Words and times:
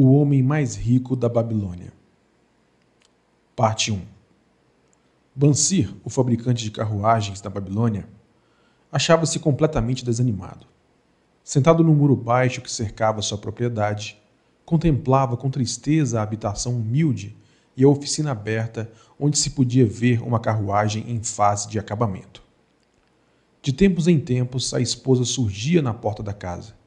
O 0.00 0.12
homem 0.12 0.44
mais 0.44 0.76
rico 0.76 1.16
da 1.16 1.28
Babilônia. 1.28 1.92
Parte 3.56 3.90
1. 3.90 4.00
Bansir, 5.34 5.92
o 6.04 6.08
fabricante 6.08 6.62
de 6.62 6.70
carruagens 6.70 7.40
da 7.40 7.50
Babilônia, 7.50 8.08
achava-se 8.92 9.40
completamente 9.40 10.04
desanimado. 10.04 10.68
Sentado 11.42 11.82
no 11.82 11.92
muro 11.92 12.14
baixo 12.14 12.60
que 12.60 12.70
cercava 12.70 13.20
sua 13.22 13.38
propriedade, 13.38 14.16
contemplava 14.64 15.36
com 15.36 15.50
tristeza 15.50 16.20
a 16.20 16.22
habitação 16.22 16.76
humilde 16.76 17.36
e 17.76 17.82
a 17.82 17.88
oficina 17.88 18.30
aberta 18.30 18.92
onde 19.18 19.36
se 19.36 19.50
podia 19.50 19.84
ver 19.84 20.22
uma 20.22 20.38
carruagem 20.38 21.10
em 21.10 21.24
fase 21.24 21.68
de 21.68 21.76
acabamento. 21.76 22.40
De 23.60 23.72
tempos 23.72 24.06
em 24.06 24.20
tempos, 24.20 24.72
a 24.72 24.80
esposa 24.80 25.24
surgia 25.24 25.82
na 25.82 25.92
porta 25.92 26.22
da 26.22 26.32
casa. 26.32 26.77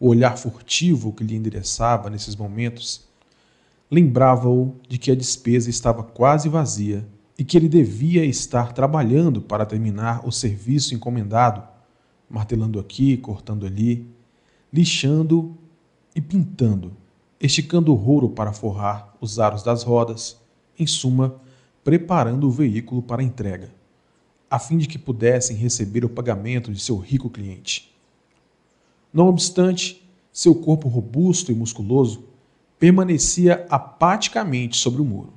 O 0.00 0.08
olhar 0.08 0.38
furtivo 0.38 1.12
que 1.12 1.24
lhe 1.24 1.34
endereçava 1.34 2.08
nesses 2.08 2.36
momentos 2.36 3.08
lembrava-o 3.90 4.76
de 4.88 4.98
que 4.98 5.10
a 5.10 5.14
despesa 5.14 5.70
estava 5.70 6.02
quase 6.02 6.48
vazia 6.48 7.06
e 7.38 7.44
que 7.44 7.56
ele 7.56 7.68
devia 7.68 8.24
estar 8.24 8.72
trabalhando 8.72 9.40
para 9.40 9.64
terminar 9.64 10.26
o 10.26 10.30
serviço 10.30 10.94
encomendado, 10.94 11.62
martelando 12.28 12.78
aqui, 12.78 13.16
cortando 13.16 13.64
ali, 13.64 14.06
lixando 14.72 15.56
e 16.14 16.20
pintando, 16.20 16.92
esticando 17.40 17.92
o 17.92 17.94
rouro 17.94 18.28
para 18.28 18.52
forrar 18.52 19.16
os 19.20 19.38
aros 19.38 19.62
das 19.62 19.82
rodas, 19.82 20.36
em 20.78 20.86
suma, 20.86 21.40
preparando 21.82 22.46
o 22.46 22.50
veículo 22.50 23.02
para 23.02 23.22
a 23.22 23.24
entrega, 23.24 23.70
a 24.50 24.58
fim 24.58 24.78
de 24.78 24.86
que 24.86 24.98
pudessem 24.98 25.56
receber 25.56 26.04
o 26.04 26.08
pagamento 26.08 26.72
de 26.72 26.80
seu 26.80 26.98
rico 26.98 27.30
cliente. 27.30 27.97
Não 29.12 29.28
obstante, 29.28 30.08
seu 30.32 30.54
corpo 30.54 30.88
robusto 30.88 31.50
e 31.50 31.54
musculoso 31.54 32.24
permanecia 32.78 33.66
apaticamente 33.68 34.76
sobre 34.76 35.02
o 35.02 35.04
muro. 35.04 35.32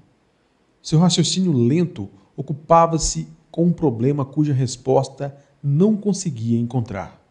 Seu 0.82 1.00
raciocínio 1.00 1.52
lento 1.52 2.10
ocupava-se 2.36 3.28
com 3.50 3.66
um 3.66 3.74
problema 3.74 4.26
cuja 4.26 4.54
resposta 4.54 5.36
não 5.62 5.96
conseguia 5.96 6.60
encontrar. 6.60 7.22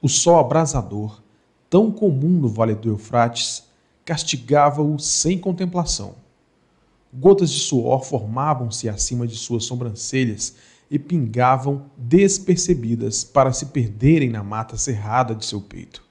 O 0.00 0.08
sol 0.08 0.38
abrasador, 0.38 1.22
tão 1.68 1.90
comum 1.90 2.40
no 2.40 2.48
vale 2.48 2.74
do 2.74 2.88
Eufrates, 2.88 3.64
castigava-o 4.04 4.98
sem 4.98 5.38
contemplação. 5.38 6.14
Gotas 7.12 7.50
de 7.50 7.60
suor 7.60 8.02
formavam-se 8.02 8.88
acima 8.88 9.26
de 9.26 9.36
suas 9.36 9.64
sobrancelhas 9.64 10.56
e 10.92 10.98
pingavam 10.98 11.86
despercebidas 11.96 13.24
para 13.24 13.50
se 13.50 13.64
perderem 13.64 14.28
na 14.28 14.44
mata 14.44 14.76
cerrada 14.76 15.34
de 15.34 15.46
seu 15.46 15.58
peito. 15.58 16.04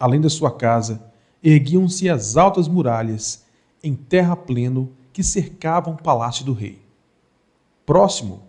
Além 0.00 0.22
da 0.22 0.30
sua 0.30 0.50
casa, 0.50 1.12
erguiam-se 1.44 2.08
as 2.08 2.38
altas 2.38 2.66
muralhas 2.66 3.44
em 3.84 3.94
terra 3.94 4.34
pleno 4.34 4.90
que 5.12 5.22
cercavam 5.22 5.92
o 5.92 6.02
palácio 6.02 6.46
do 6.46 6.54
rei. 6.54 6.80
Próximo, 7.84 8.42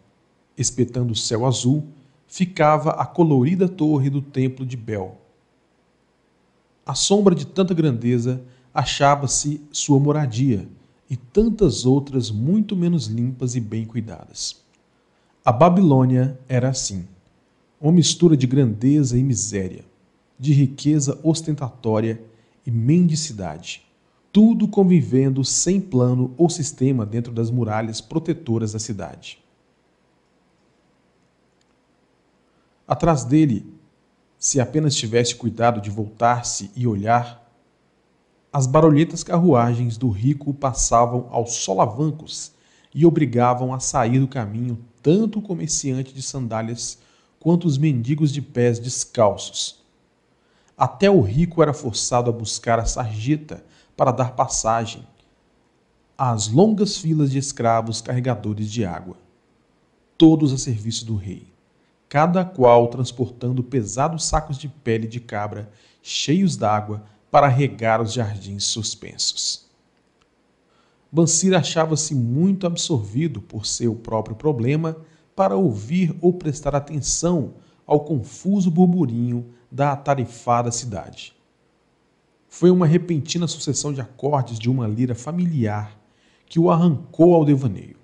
espetando 0.57 1.11
o 1.11 1.17
céu 1.17 1.45
azul, 1.45 1.85
ficava 2.25 2.91
a 2.91 3.05
colorida 3.05 3.67
torre 3.67 4.09
do 4.09 4.21
templo 4.21 4.65
de 4.65 4.77
Bel. 4.77 5.19
À 6.85 6.95
sombra 6.95 7.35
de 7.35 7.45
tanta 7.45 7.73
grandeza 7.73 8.41
achava-se 8.73 9.61
sua 9.69 9.99
moradia 9.99 10.65
e 11.09 11.17
tantas 11.17 11.85
outras 11.85 12.31
muito 12.31 12.73
menos 12.73 13.07
limpas 13.07 13.53
e 13.53 13.59
bem 13.59 13.85
cuidadas. 13.85 14.65
A 15.47 15.51
Babilônia 15.53 16.37
era 16.49 16.67
assim, 16.67 17.07
uma 17.79 17.93
mistura 17.93 18.35
de 18.35 18.45
grandeza 18.45 19.17
e 19.17 19.23
miséria, 19.23 19.85
de 20.37 20.51
riqueza 20.51 21.17
ostentatória 21.23 22.21
e 22.65 22.69
mendicidade, 22.69 23.87
tudo 24.29 24.67
convivendo 24.67 25.45
sem 25.45 25.79
plano 25.79 26.35
ou 26.37 26.49
sistema 26.49 27.05
dentro 27.05 27.31
das 27.31 27.49
muralhas 27.49 28.01
protetoras 28.01 28.73
da 28.73 28.79
cidade. 28.79 29.41
Atrás 32.85 33.23
dele, 33.23 33.73
se 34.37 34.59
apenas 34.59 34.95
tivesse 34.95 35.33
cuidado 35.33 35.79
de 35.79 35.89
voltar-se 35.89 36.69
e 36.75 36.85
olhar, 36.85 37.49
as 38.51 38.67
barulhentas 38.67 39.23
carruagens 39.23 39.95
do 39.97 40.09
rico 40.09 40.53
passavam 40.53 41.29
aos 41.31 41.53
solavancos 41.53 42.51
e 42.93 43.05
obrigavam 43.05 43.73
a 43.73 43.79
sair 43.79 44.19
do 44.19 44.27
caminho 44.27 44.77
tanto 45.01 45.39
o 45.39 45.41
comerciante 45.41 46.13
de 46.13 46.21
sandálias 46.21 46.97
quanto 47.39 47.65
os 47.65 47.77
mendigos 47.77 48.31
de 48.31 48.41
pés 48.41 48.79
descalços, 48.79 49.83
até 50.77 51.09
o 51.09 51.21
rico 51.21 51.61
era 51.61 51.73
forçado 51.73 52.29
a 52.29 52.33
buscar 52.33 52.79
a 52.79 52.85
sarjeta 52.85 53.63
para 53.95 54.11
dar 54.11 54.33
passagem 54.35 55.05
às 56.17 56.47
longas 56.47 56.97
filas 56.97 57.31
de 57.31 57.37
escravos 57.37 58.01
carregadores 58.01 58.71
de 58.71 58.85
água, 58.85 59.17
todos 60.17 60.51
a 60.51 60.57
serviço 60.57 61.05
do 61.05 61.15
rei, 61.15 61.47
cada 62.09 62.43
qual 62.43 62.87
transportando 62.87 63.63
pesados 63.63 64.25
sacos 64.25 64.57
de 64.57 64.67
pele 64.67 65.07
de 65.07 65.19
cabra 65.19 65.71
cheios 66.01 66.55
d'água 66.55 67.03
para 67.29 67.47
regar 67.47 68.01
os 68.01 68.13
jardins 68.13 68.63
suspensos. 68.63 69.66
Bansir 71.11 71.53
achava-se 71.53 72.13
muito 72.13 72.67
absorvido 72.67 73.41
por 73.41 73.65
seu 73.65 73.95
próprio 73.95 74.35
problema 74.35 74.97
para 75.35 75.55
ouvir 75.55 76.15
ou 76.19 76.33
prestar 76.33 76.75
atenção 76.75 77.53
ao 77.85 78.01
confuso 78.01 78.69
burburinho 78.69 79.45
da 79.71 79.93
atarefada 79.93 80.71
cidade. 80.71 81.33
Foi 82.49 82.71
uma 82.71 82.87
repentina 82.87 83.47
sucessão 83.47 83.93
de 83.93 84.01
acordes 84.01 84.57
de 84.57 84.69
uma 84.69 84.87
lira 84.87 85.13
familiar 85.13 85.97
que 86.45 86.59
o 86.59 86.71
arrancou 86.71 87.35
ao 87.35 87.45
devaneio. 87.45 87.97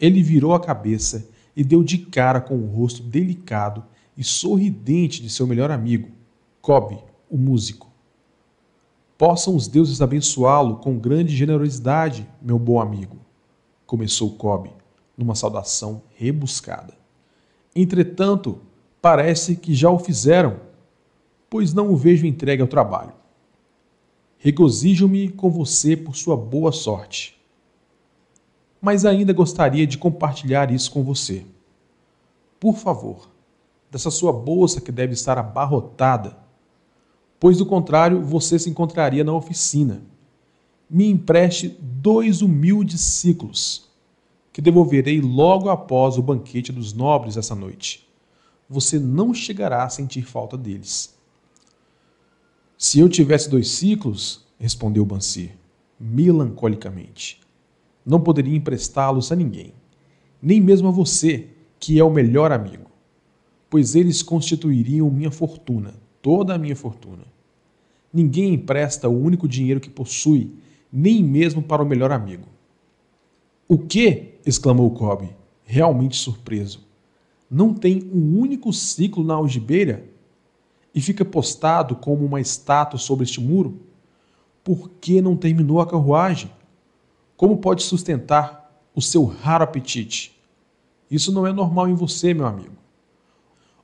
Ele 0.00 0.22
virou 0.22 0.54
a 0.54 0.60
cabeça 0.60 1.28
e 1.54 1.62
deu 1.62 1.84
de 1.84 1.98
cara 1.98 2.40
com 2.40 2.56
o 2.56 2.66
rosto 2.66 3.02
delicado 3.02 3.84
e 4.16 4.24
sorridente 4.24 5.22
de 5.22 5.30
seu 5.30 5.46
melhor 5.46 5.70
amigo, 5.70 6.10
Cobb, 6.60 6.98
o 7.30 7.36
músico. 7.36 7.91
Possam 9.22 9.54
os 9.54 9.68
deuses 9.68 10.02
abençoá-lo 10.02 10.78
com 10.78 10.98
grande 10.98 11.36
generosidade, 11.36 12.28
meu 12.42 12.58
bom 12.58 12.80
amigo, 12.80 13.18
começou 13.86 14.32
Cobb, 14.32 14.72
numa 15.16 15.36
saudação 15.36 16.02
rebuscada. 16.16 16.92
Entretanto, 17.72 18.58
parece 19.00 19.54
que 19.54 19.76
já 19.76 19.88
o 19.88 19.98
fizeram, 20.00 20.58
pois 21.48 21.72
não 21.72 21.92
o 21.92 21.96
vejo 21.96 22.26
entregue 22.26 22.62
ao 22.62 22.66
trabalho. 22.66 23.12
Regozijo-me 24.38 25.28
com 25.28 25.48
você 25.48 25.96
por 25.96 26.16
sua 26.16 26.36
boa 26.36 26.72
sorte. 26.72 27.40
Mas 28.80 29.04
ainda 29.04 29.32
gostaria 29.32 29.86
de 29.86 29.98
compartilhar 29.98 30.68
isso 30.72 30.90
com 30.90 31.04
você. 31.04 31.46
Por 32.58 32.76
favor, 32.76 33.30
dessa 33.88 34.10
sua 34.10 34.32
bolsa 34.32 34.80
que 34.80 34.90
deve 34.90 35.12
estar 35.12 35.38
abarrotada, 35.38 36.41
pois 37.42 37.58
do 37.58 37.66
contrário 37.66 38.22
você 38.22 38.56
se 38.56 38.70
encontraria 38.70 39.24
na 39.24 39.34
oficina. 39.34 40.00
Me 40.88 41.10
empreste 41.10 41.76
dois 41.80 42.40
humildes 42.40 43.00
ciclos, 43.00 43.90
que 44.52 44.62
devolverei 44.62 45.20
logo 45.20 45.68
após 45.68 46.16
o 46.16 46.22
banquete 46.22 46.70
dos 46.70 46.92
nobres 46.92 47.36
essa 47.36 47.56
noite 47.56 48.06
você 48.72 48.98
não 48.98 49.34
chegará 49.34 49.84
a 49.84 49.90
sentir 49.90 50.22
falta 50.22 50.56
deles. 50.56 51.14
Se 52.78 52.98
eu 52.98 53.08
tivesse 53.08 53.50
dois 53.50 53.68
ciclos, 53.68 54.46
respondeu 54.58 55.04
Bansir, 55.04 55.50
melancolicamente, 56.00 57.38
não 58.04 58.20
poderia 58.20 58.56
emprestá-los 58.56 59.30
a 59.30 59.36
ninguém, 59.36 59.74
nem 60.40 60.60
mesmo 60.60 60.88
a 60.88 60.90
você, 60.90 61.48
que 61.78 61.98
é 61.98 62.04
o 62.04 62.10
melhor 62.10 62.50
amigo, 62.50 62.90
pois 63.68 63.94
eles 63.94 64.22
constituiriam 64.22 65.10
minha 65.10 65.30
fortuna, 65.30 65.94
toda 66.22 66.54
a 66.54 66.58
minha 66.58 66.74
fortuna. 66.74 67.31
Ninguém 68.12 68.54
empresta 68.54 69.08
o 69.08 69.18
único 69.18 69.48
dinheiro 69.48 69.80
que 69.80 69.90
possui, 69.90 70.52
nem 70.92 71.22
mesmo 71.22 71.62
para 71.62 71.82
o 71.82 71.86
melhor 71.86 72.12
amigo. 72.12 72.46
O 73.66 73.78
que? 73.78 74.34
exclamou 74.44 74.90
Cobb, 74.90 75.30
realmente 75.64 76.16
surpreso 76.16 76.92
não 77.52 77.74
tem 77.74 78.10
um 78.10 78.40
único 78.40 78.72
ciclo 78.72 79.22
na 79.22 79.34
algibeira 79.34 80.06
e 80.94 81.02
fica 81.02 81.22
postado 81.22 81.94
como 81.94 82.24
uma 82.24 82.40
estátua 82.40 82.98
sobre 82.98 83.24
este 83.24 83.42
muro? 83.42 83.78
Por 84.64 84.88
que 84.88 85.20
não 85.20 85.36
terminou 85.36 85.78
a 85.78 85.86
carruagem? 85.86 86.50
Como 87.36 87.58
pode 87.58 87.82
sustentar 87.82 88.72
o 88.94 89.02
seu 89.02 89.26
raro 89.26 89.64
apetite? 89.64 90.40
Isso 91.10 91.30
não 91.30 91.46
é 91.46 91.52
normal 91.52 91.90
em 91.90 91.94
você, 91.94 92.32
meu 92.32 92.46
amigo. 92.46 92.76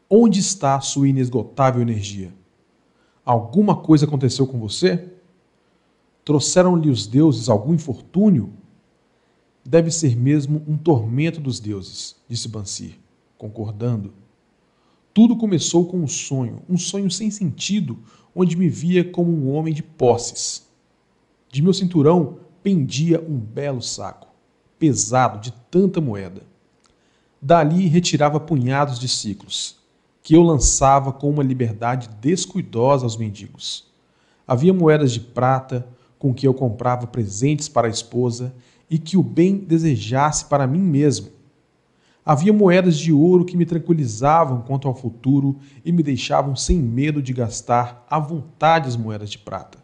Onde 0.09 0.41
está 0.41 0.77
a 0.77 0.81
sua 0.81 1.07
inesgotável 1.07 1.83
energia? 1.83 2.33
Alguma 3.29 3.77
coisa 3.77 4.07
aconteceu 4.07 4.47
com 4.47 4.59
você? 4.59 5.07
Trouxeram-lhe 6.25 6.89
os 6.89 7.07
deuses 7.07 7.51
algum 7.51 7.75
infortúnio? 7.75 8.55
Deve 9.63 9.91
ser 9.91 10.17
mesmo 10.17 10.65
um 10.67 10.79
tormento 10.79 11.39
dos 11.39 11.61
deuses, 11.61 12.17
disse 12.27 12.49
Bansir 12.49 12.99
concordando. 13.37 14.15
Tudo 15.13 15.37
começou 15.37 15.85
com 15.85 15.99
um 15.99 16.09
sonho, 16.09 16.63
um 16.67 16.79
sonho 16.79 17.11
sem 17.11 17.31
sentido, 17.31 17.99
onde 18.35 18.57
me 18.57 18.67
via 18.67 19.05
como 19.05 19.31
um 19.31 19.53
homem 19.53 19.75
de 19.75 19.83
posses. 19.83 20.67
De 21.53 21.61
meu 21.63 21.75
cinturão 21.75 22.39
pendia 22.63 23.21
um 23.21 23.37
belo 23.37 23.83
saco, 23.83 24.29
pesado 24.79 25.39
de 25.39 25.53
tanta 25.71 26.01
moeda. 26.01 26.45
Dali 27.43 27.89
retirava 27.89 28.41
punhados 28.41 28.99
de 28.99 29.07
ciclos, 29.07 29.78
que 30.23 30.35
eu 30.35 30.43
lançava 30.43 31.13
com 31.13 31.31
uma 31.31 31.43
liberdade 31.43 32.09
descuidosa 32.21 33.05
aos 33.05 33.17
mendigos. 33.17 33.87
Havia 34.47 34.73
moedas 34.73 35.13
de 35.13 35.21
prata, 35.21 35.87
com 36.19 36.35
que 36.35 36.47
eu 36.47 36.53
comprava 36.53 37.07
presentes 37.07 37.69
para 37.69 37.87
a 37.87 37.91
esposa 37.91 38.55
e 38.91 38.99
que 38.99 39.17
o 39.17 39.23
bem 39.23 39.57
desejasse 39.57 40.47
para 40.47 40.67
mim 40.67 40.81
mesmo. 40.81 41.29
Havia 42.25 42.53
moedas 42.53 42.99
de 42.99 43.13
ouro 43.13 43.45
que 43.45 43.57
me 43.57 43.65
tranquilizavam 43.65 44.61
quanto 44.61 44.87
ao 44.87 44.95
futuro 44.95 45.59
e 45.85 45.91
me 45.91 46.03
deixavam 46.03 46.55
sem 46.55 46.77
medo 46.77 47.23
de 47.23 47.33
gastar 47.33 48.05
à 48.09 48.19
vontade 48.19 48.89
as 48.89 48.97
moedas 48.97 49.31
de 49.31 49.39
prata. 49.39 49.79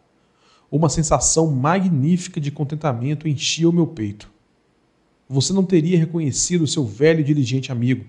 Uma 0.69 0.89
sensação 0.89 1.49
magnífica 1.49 2.39
de 2.39 2.51
contentamento 2.51 3.27
enchia 3.27 3.69
o 3.69 3.73
meu 3.73 3.87
peito. 3.87 4.29
Você 5.27 5.53
não 5.53 5.63
teria 5.63 5.97
reconhecido 5.97 6.67
seu 6.67 6.85
velho 6.85 7.21
e 7.21 7.23
diligente 7.23 7.71
amigo. 7.71 8.05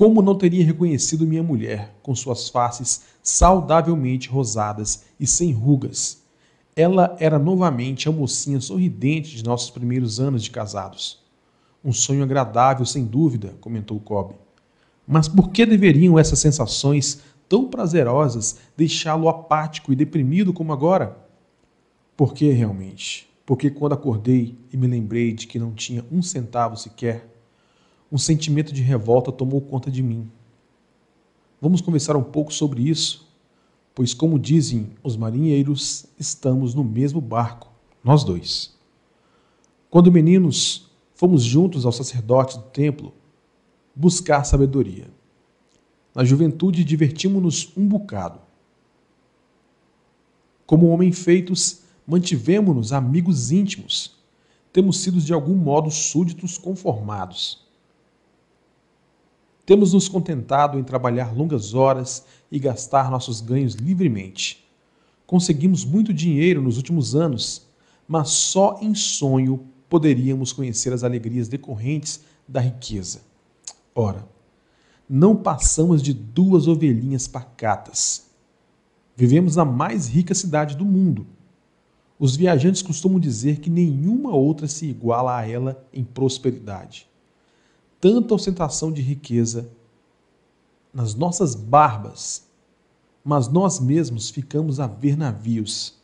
Como 0.00 0.22
não 0.22 0.34
teria 0.34 0.64
reconhecido 0.64 1.26
minha 1.26 1.42
mulher, 1.42 1.94
com 2.02 2.14
suas 2.14 2.48
faces 2.48 3.02
saudavelmente 3.22 4.30
rosadas 4.30 5.04
e 5.20 5.26
sem 5.26 5.52
rugas, 5.52 6.22
ela 6.74 7.14
era 7.20 7.38
novamente 7.38 8.08
a 8.08 8.12
mocinha 8.12 8.58
sorridente 8.62 9.36
de 9.36 9.44
nossos 9.44 9.68
primeiros 9.68 10.18
anos 10.18 10.42
de 10.42 10.50
casados. 10.50 11.22
Um 11.84 11.92
sonho 11.92 12.22
agradável, 12.22 12.86
sem 12.86 13.04
dúvida, 13.04 13.54
comentou 13.60 14.00
Cobb. 14.00 14.36
Mas 15.06 15.28
por 15.28 15.50
que 15.50 15.66
deveriam 15.66 16.18
essas 16.18 16.38
sensações 16.38 17.20
tão 17.46 17.68
prazerosas 17.68 18.56
deixá-lo 18.74 19.28
apático 19.28 19.92
e 19.92 19.96
deprimido 19.96 20.50
como 20.50 20.72
agora? 20.72 21.14
Por 22.16 22.32
que 22.32 22.50
realmente? 22.50 23.28
Porque 23.44 23.68
quando 23.68 23.92
acordei 23.92 24.56
e 24.72 24.78
me 24.78 24.86
lembrei 24.86 25.34
de 25.34 25.46
que 25.46 25.58
não 25.58 25.74
tinha 25.74 26.02
um 26.10 26.22
centavo 26.22 26.74
sequer, 26.74 27.29
um 28.10 28.18
sentimento 28.18 28.72
de 28.72 28.82
revolta 28.82 29.30
tomou 29.30 29.60
conta 29.60 29.90
de 29.90 30.02
mim. 30.02 30.30
Vamos 31.60 31.80
conversar 31.80 32.16
um 32.16 32.22
pouco 32.22 32.52
sobre 32.52 32.82
isso 32.88 33.30
pois, 33.94 34.14
como 34.14 34.38
dizem 34.38 34.90
os 35.02 35.16
marinheiros, 35.16 36.06
estamos 36.18 36.74
no 36.74 36.84
mesmo 36.84 37.20
barco, 37.20 37.70
nós 38.02 38.24
dois. 38.24 38.74
Quando 39.90 40.12
meninos, 40.12 40.90
fomos 41.14 41.42
juntos 41.42 41.84
ao 41.84 41.92
sacerdote 41.92 42.56
do 42.56 42.64
templo 42.64 43.12
buscar 43.94 44.44
sabedoria. 44.44 45.10
Na 46.14 46.24
juventude, 46.24 46.84
divertimos-nos 46.84 47.76
um 47.76 47.86
bocado. 47.86 48.40
Como 50.64 50.88
homem 50.88 51.12
feitos, 51.12 51.82
mantivemos-nos 52.06 52.92
amigos 52.92 53.50
íntimos. 53.50 54.18
Temos 54.72 54.98
sido 54.98 55.20
de 55.20 55.34
algum 55.34 55.56
modo 55.56 55.90
súditos 55.90 56.56
conformados. 56.56 57.66
Temos 59.70 59.92
nos 59.92 60.08
contentado 60.08 60.80
em 60.80 60.82
trabalhar 60.82 61.32
longas 61.32 61.74
horas 61.74 62.24
e 62.50 62.58
gastar 62.58 63.08
nossos 63.08 63.40
ganhos 63.40 63.74
livremente. 63.74 64.68
Conseguimos 65.24 65.84
muito 65.84 66.12
dinheiro 66.12 66.60
nos 66.60 66.76
últimos 66.76 67.14
anos, 67.14 67.68
mas 68.08 68.30
só 68.30 68.80
em 68.82 68.96
sonho 68.96 69.64
poderíamos 69.88 70.52
conhecer 70.52 70.92
as 70.92 71.04
alegrias 71.04 71.46
decorrentes 71.46 72.20
da 72.48 72.60
riqueza. 72.60 73.20
Ora, 73.94 74.26
não 75.08 75.36
passamos 75.36 76.02
de 76.02 76.12
duas 76.12 76.66
ovelhinhas 76.66 77.28
pacatas. 77.28 78.26
Vivemos 79.14 79.54
na 79.54 79.64
mais 79.64 80.08
rica 80.08 80.34
cidade 80.34 80.76
do 80.76 80.84
mundo. 80.84 81.28
Os 82.18 82.34
viajantes 82.34 82.82
costumam 82.82 83.20
dizer 83.20 83.60
que 83.60 83.70
nenhuma 83.70 84.34
outra 84.34 84.66
se 84.66 84.86
iguala 84.86 85.38
a 85.38 85.48
ela 85.48 85.86
em 85.92 86.02
prosperidade. 86.02 87.08
Tanta 88.00 88.34
ostentação 88.34 88.90
de 88.90 89.02
riqueza 89.02 89.70
nas 90.92 91.14
nossas 91.14 91.54
barbas, 91.54 92.48
mas 93.22 93.46
nós 93.46 93.78
mesmos 93.78 94.30
ficamos 94.30 94.80
a 94.80 94.86
ver 94.86 95.16
navios. 95.16 96.00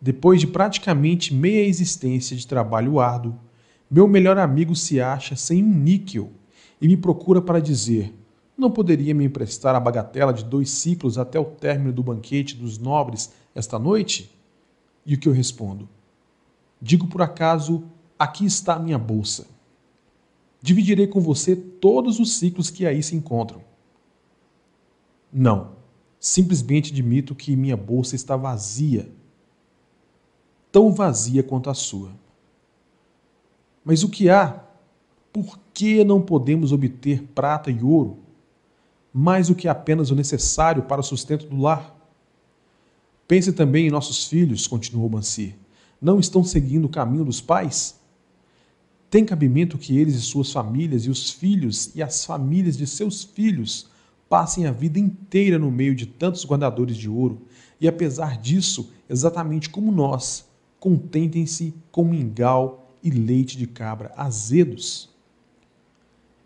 Depois 0.00 0.40
de 0.40 0.46
praticamente 0.46 1.32
meia 1.32 1.66
existência 1.66 2.36
de 2.36 2.46
trabalho 2.46 3.00
árduo, 3.00 3.34
meu 3.90 4.06
melhor 4.06 4.36
amigo 4.36 4.76
se 4.76 5.00
acha 5.00 5.34
sem 5.34 5.64
um 5.64 5.74
níquel 5.74 6.30
e 6.80 6.86
me 6.86 6.96
procura 6.96 7.40
para 7.40 7.60
dizer: 7.60 8.14
não 8.56 8.70
poderia 8.70 9.14
me 9.14 9.24
emprestar 9.24 9.74
a 9.74 9.80
bagatela 9.80 10.32
de 10.32 10.44
dois 10.44 10.70
ciclos 10.70 11.16
até 11.16 11.40
o 11.40 11.44
término 11.44 11.92
do 11.92 12.02
banquete 12.02 12.54
dos 12.54 12.78
nobres 12.78 13.32
esta 13.54 13.78
noite? 13.78 14.30
E 15.06 15.14
o 15.14 15.18
que 15.18 15.28
eu 15.28 15.32
respondo? 15.32 15.88
Digo 16.80 17.06
por 17.06 17.22
acaso: 17.22 17.84
aqui 18.18 18.44
está 18.44 18.74
a 18.74 18.78
minha 18.78 18.98
bolsa. 18.98 19.55
Dividirei 20.66 21.06
com 21.06 21.20
você 21.20 21.54
todos 21.54 22.18
os 22.18 22.38
ciclos 22.38 22.70
que 22.70 22.84
aí 22.84 23.00
se 23.00 23.14
encontram. 23.14 23.62
Não. 25.32 25.76
Simplesmente 26.18 26.90
admito 26.90 27.36
que 27.36 27.54
minha 27.54 27.76
bolsa 27.76 28.16
está 28.16 28.36
vazia. 28.36 29.08
Tão 30.72 30.92
vazia 30.92 31.44
quanto 31.44 31.70
a 31.70 31.74
sua. 31.74 32.10
Mas 33.84 34.02
o 34.02 34.08
que 34.08 34.28
há? 34.28 34.64
Por 35.32 35.56
que 35.72 36.02
não 36.02 36.20
podemos 36.20 36.72
obter 36.72 37.22
prata 37.32 37.70
e 37.70 37.80
ouro? 37.84 38.18
Mais 39.12 39.46
do 39.46 39.54
que 39.54 39.68
apenas 39.68 40.10
o 40.10 40.16
necessário 40.16 40.82
para 40.82 41.00
o 41.00 41.04
sustento 41.04 41.46
do 41.46 41.60
lar? 41.60 41.96
Pense 43.28 43.52
também 43.52 43.86
em 43.86 43.90
nossos 43.90 44.26
filhos, 44.26 44.66
continuou 44.66 45.08
Mansi. 45.08 45.54
Não 46.02 46.18
estão 46.18 46.42
seguindo 46.42 46.86
o 46.86 46.90
caminho 46.90 47.24
dos 47.24 47.40
pais? 47.40 48.00
Tem 49.08 49.24
cabimento 49.24 49.78
que 49.78 49.96
eles 49.96 50.14
e 50.16 50.20
suas 50.20 50.52
famílias, 50.52 51.04
e 51.04 51.10
os 51.10 51.30
filhos 51.30 51.94
e 51.94 52.02
as 52.02 52.24
famílias 52.24 52.76
de 52.76 52.86
seus 52.86 53.22
filhos, 53.22 53.88
passem 54.28 54.66
a 54.66 54.72
vida 54.72 54.98
inteira 54.98 55.58
no 55.58 55.70
meio 55.70 55.94
de 55.94 56.06
tantos 56.06 56.44
guardadores 56.44 56.96
de 56.96 57.08
ouro, 57.08 57.42
e 57.80 57.86
apesar 57.86 58.40
disso, 58.40 58.90
exatamente 59.08 59.70
como 59.70 59.92
nós, 59.92 60.46
contentem-se 60.80 61.74
com 61.92 62.04
mingau 62.04 62.94
e 63.02 63.10
leite 63.10 63.56
de 63.56 63.66
cabra 63.66 64.12
azedos? 64.16 65.10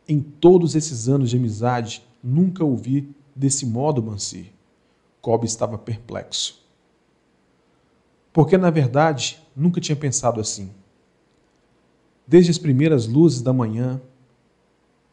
Em 0.07 0.21
todos 0.21 0.75
esses 0.75 1.09
anos 1.09 1.31
de 1.31 1.37
amizade, 1.37 2.03
nunca 2.23 2.65
ouvi 2.65 3.15
desse 3.35 3.65
modo, 3.65 4.03
Mansi. 4.03 4.53
Cobb 5.23 5.45
estava 5.45 5.79
perplexo. 5.79 6.61
Porque, 8.33 8.59
na 8.59 8.71
verdade, 8.71 9.41
nunca 9.55 9.81
tinha 9.81 9.97
pensado 9.97 10.41
assim. 10.41 10.71
Desde 12.31 12.53
as 12.53 12.59
primeiras 12.59 13.09
luzes 13.09 13.43
da 13.43 13.53
manhã 13.53 14.01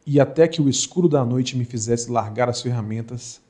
e 0.06 0.20
até 0.20 0.48
que 0.48 0.62
o 0.62 0.70
escuro 0.70 1.10
da 1.10 1.26
noite 1.26 1.58
me 1.58 1.66
fizesse 1.66 2.12
largar 2.12 2.48
as 2.48 2.62
ferramentas, 2.62 3.42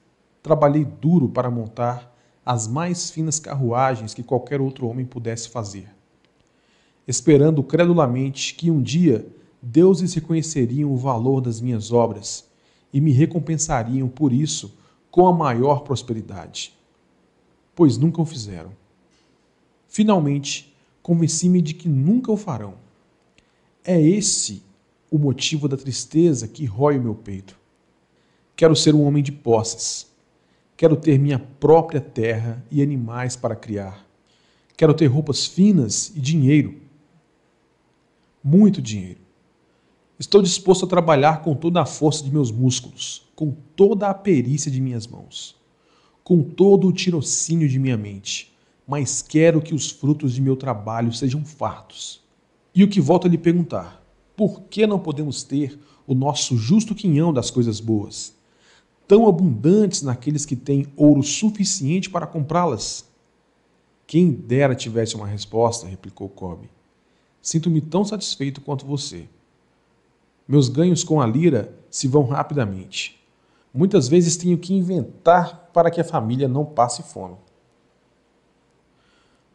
trabalhei 0.42 0.86
duro 0.86 1.28
para 1.28 1.52
montar 1.52 2.18
as 2.46 2.66
mais 2.66 3.10
finas 3.10 3.42
carruagens 3.42 4.14
que 4.14 4.24
qualquer 4.24 4.62
outro 4.62 4.88
homem 4.88 5.06
pudesse 5.06 5.50
fazer, 5.50 5.90
esperando 7.06 7.62
credulamente 7.62 8.56
que 8.56 8.72
um 8.72 8.82
dia 8.82 9.28
deuses 9.62 10.14
reconheceriam 10.14 10.90
o 10.90 10.96
valor 10.96 11.42
das 11.42 11.60
minhas 11.60 11.92
obras 11.92 12.50
e 12.94 13.02
me 13.02 13.12
recompensariam 13.12 14.08
por 14.08 14.32
isso 14.32 14.78
com 15.12 15.28
a 15.28 15.34
maior 15.34 15.82
prosperidade. 15.82 16.74
Pois 17.76 17.98
nunca 17.98 18.22
o 18.22 18.26
fizeram. 18.26 18.72
Finalmente, 19.90 20.74
convenci-me 21.04 21.62
de 21.62 21.74
que 21.74 21.90
nunca 21.90 22.32
o 22.32 22.38
farão 22.38 22.87
é 23.88 24.00
esse 24.02 24.62
o 25.10 25.18
motivo 25.18 25.70
da 25.70 25.78
tristeza 25.78 26.46
que 26.46 26.66
rói 26.66 26.98
o 27.00 27.02
meu 27.02 27.16
peito. 27.16 27.58
Quero 28.54 28.76
ser 28.76 28.94
um 28.94 29.04
homem 29.04 29.24
de 29.24 29.32
posses. 29.32 30.12
Quero 30.76 30.98
ter 30.98 31.18
minha 31.18 31.40
própria 31.40 32.02
terra 32.02 32.64
e 32.70 32.82
animais 32.82 33.38
para 33.38 33.56
criar. 33.56 34.06
Quero 34.76 34.94
ter 34.94 35.06
roupas 35.06 35.46
finas 35.46 36.12
e 36.14 36.20
dinheiro. 36.20 36.76
Muito 38.44 38.82
dinheiro. 38.82 39.22
Estou 40.20 40.42
disposto 40.42 40.86
a 40.86 40.90
trabalhar 40.90 41.42
com 41.42 41.56
toda 41.56 41.82
a 41.82 41.86
força 41.86 42.24
de 42.26 42.32
meus 42.32 42.52
músculos, 42.52 43.26
com 43.36 43.56
toda 43.74 44.10
a 44.10 44.14
perícia 44.14 44.70
de 44.70 44.82
minhas 44.82 45.08
mãos, 45.08 45.56
com 46.26 46.44
todo 46.44 46.88
o 46.88 46.94
tirocínio 46.94 47.70
de 47.70 47.80
minha 47.80 47.96
mente, 47.96 48.54
mas 48.86 49.22
quero 49.22 49.62
que 49.62 49.74
os 49.74 49.90
frutos 49.90 50.34
de 50.34 50.42
meu 50.42 50.58
trabalho 50.58 51.14
sejam 51.14 51.46
fartos 51.46 52.27
e 52.78 52.84
o 52.84 52.88
que 52.88 53.02
volto 53.02 53.26
a 53.26 53.30
lhe 53.30 53.40
perguntar: 53.40 54.06
por 54.36 54.62
que 54.70 54.86
não 54.86 55.00
podemos 55.00 55.42
ter 55.42 55.80
o 56.06 56.14
nosso 56.14 56.56
justo 56.56 56.94
quinhão 56.94 57.34
das 57.34 57.50
coisas 57.50 57.80
boas, 57.80 58.36
tão 59.08 59.28
abundantes 59.28 60.04
naqueles 60.04 60.46
que 60.46 60.56
têm 60.56 60.86
ouro 60.96 61.24
suficiente 61.24 62.08
para 62.08 62.28
comprá-las? 62.28 63.04
Quem 64.06 64.32
dera 64.32 64.76
tivesse 64.76 65.16
uma 65.16 65.26
resposta, 65.26 65.88
replicou 65.88 66.30
Cobb. 66.30 66.70
Sinto-me 67.42 67.82
tão 67.82 68.06
satisfeito 68.06 68.62
quanto 68.62 68.86
você. 68.86 69.28
Meus 70.48 70.70
ganhos 70.70 71.04
com 71.04 71.20
a 71.20 71.26
lira 71.26 71.76
se 71.90 72.08
vão 72.08 72.28
rapidamente. 72.28 73.20
Muitas 73.74 74.08
vezes 74.08 74.38
tenho 74.38 74.58
que 74.58 74.76
inventar 74.76 75.72
para 75.74 75.90
que 75.90 76.00
a 76.00 76.04
família 76.04 76.48
não 76.48 76.64
passe 76.64 77.02
fome. 77.02 77.38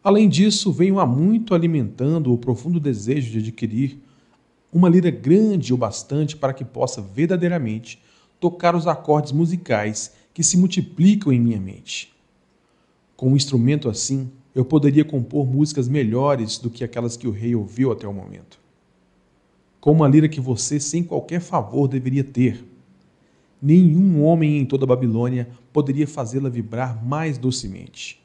Além 0.03 0.27
disso, 0.27 0.71
venho 0.71 0.99
há 0.99 1.05
muito 1.05 1.55
alimentando 1.55 2.33
o 2.33 2.37
profundo 2.37 2.77
desejo 2.77 3.31
de 3.31 3.39
adquirir 3.39 3.97
uma 4.71 4.89
lira 4.89 5.09
grande 5.09 5.73
o 5.73 5.77
bastante 5.77 6.35
para 6.35 6.51
que 6.51 6.65
possa 6.65 7.01
verdadeiramente 7.01 8.01
tocar 8.39 8.75
os 8.75 8.85
acordes 8.85 9.31
musicais 9.31 10.13
que 10.33 10.43
se 10.43 10.57
multiplicam 10.57 11.31
em 11.31 11.39
minha 11.39 11.59
mente. 11.59 12.11
Com 13.15 13.29
um 13.29 13.35
instrumento 13.37 13.87
assim, 13.87 14.29
eu 14.53 14.65
poderia 14.65 15.05
compor 15.05 15.47
músicas 15.47 15.87
melhores 15.87 16.57
do 16.57 16.69
que 16.69 16.83
aquelas 16.83 17.15
que 17.15 17.27
o 17.27 17.31
rei 17.31 17.55
ouviu 17.55 17.91
até 17.91 18.05
o 18.05 18.13
momento. 18.13 18.59
Com 19.79 19.91
uma 19.91 20.07
lira 20.07 20.27
que 20.27 20.41
você, 20.41 20.79
sem 20.79 21.03
qualquer 21.03 21.39
favor, 21.39 21.87
deveria 21.87 22.23
ter. 22.23 22.65
Nenhum 23.61 24.21
homem 24.23 24.57
em 24.57 24.65
toda 24.65 24.83
a 24.83 24.87
Babilônia 24.87 25.47
poderia 25.71 26.07
fazê-la 26.07 26.49
vibrar 26.49 27.05
mais 27.05 27.37
docemente. 27.37 28.22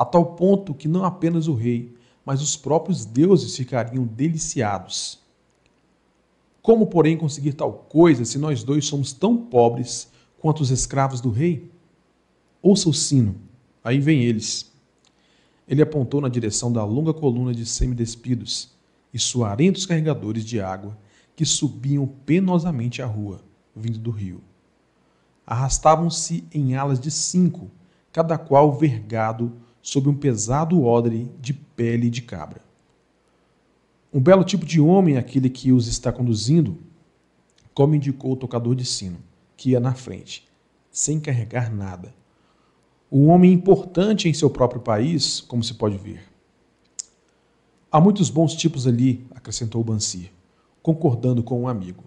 A 0.00 0.04
tal 0.06 0.24
ponto 0.24 0.72
que 0.72 0.88
não 0.88 1.04
apenas 1.04 1.46
o 1.46 1.52
rei, 1.52 1.94
mas 2.24 2.40
os 2.40 2.56
próprios 2.56 3.04
deuses 3.04 3.54
ficariam 3.54 4.06
deliciados. 4.06 5.18
Como, 6.62 6.86
porém, 6.86 7.18
conseguir 7.18 7.52
tal 7.52 7.70
coisa 7.70 8.24
se 8.24 8.38
nós 8.38 8.64
dois 8.64 8.86
somos 8.86 9.12
tão 9.12 9.36
pobres 9.36 10.10
quanto 10.38 10.62
os 10.62 10.70
escravos 10.70 11.20
do 11.20 11.28
rei? 11.28 11.70
Ouça 12.62 12.88
o 12.88 12.94
sino, 12.94 13.34
aí 13.84 14.00
vem 14.00 14.22
eles. 14.22 14.72
Ele 15.68 15.82
apontou 15.82 16.22
na 16.22 16.30
direção 16.30 16.72
da 16.72 16.82
longa 16.82 17.12
coluna 17.12 17.52
de 17.52 17.66
semidespidos 17.66 18.70
e 19.12 19.18
suarentos 19.18 19.84
carregadores 19.84 20.46
de 20.46 20.62
água 20.62 20.96
que 21.36 21.44
subiam 21.44 22.06
penosamente 22.24 23.02
a 23.02 23.06
rua, 23.06 23.42
vindo 23.76 23.98
do 23.98 24.10
rio. 24.10 24.40
Arrastavam-se 25.46 26.42
em 26.54 26.74
alas 26.74 26.98
de 26.98 27.10
cinco, 27.10 27.70
cada 28.10 28.38
qual 28.38 28.72
vergado 28.72 29.52
sob 29.82 30.08
um 30.08 30.14
pesado 30.14 30.82
odre 30.82 31.30
de 31.40 31.52
pele 31.52 32.10
de 32.10 32.22
cabra. 32.22 32.60
Um 34.12 34.20
belo 34.20 34.44
tipo 34.44 34.66
de 34.66 34.80
homem 34.80 35.16
aquele 35.16 35.48
que 35.48 35.72
os 35.72 35.86
está 35.86 36.10
conduzindo, 36.12 36.76
como 37.72 37.94
indicou 37.94 38.32
o 38.32 38.36
tocador 38.36 38.74
de 38.74 38.84
sino, 38.84 39.18
que 39.56 39.70
ia 39.70 39.80
na 39.80 39.94
frente, 39.94 40.48
sem 40.90 41.20
carregar 41.20 41.72
nada. 41.72 42.12
Um 43.10 43.28
homem 43.28 43.52
importante 43.52 44.28
em 44.28 44.34
seu 44.34 44.50
próprio 44.50 44.80
país, 44.80 45.40
como 45.40 45.62
se 45.62 45.74
pode 45.74 45.96
ver. 45.96 46.22
Há 47.90 48.00
muitos 48.00 48.30
bons 48.30 48.54
tipos 48.54 48.86
ali, 48.86 49.26
acrescentou 49.32 49.82
Bansi, 49.82 50.30
concordando 50.82 51.42
com 51.42 51.62
um 51.62 51.68
amigo. 51.68 52.04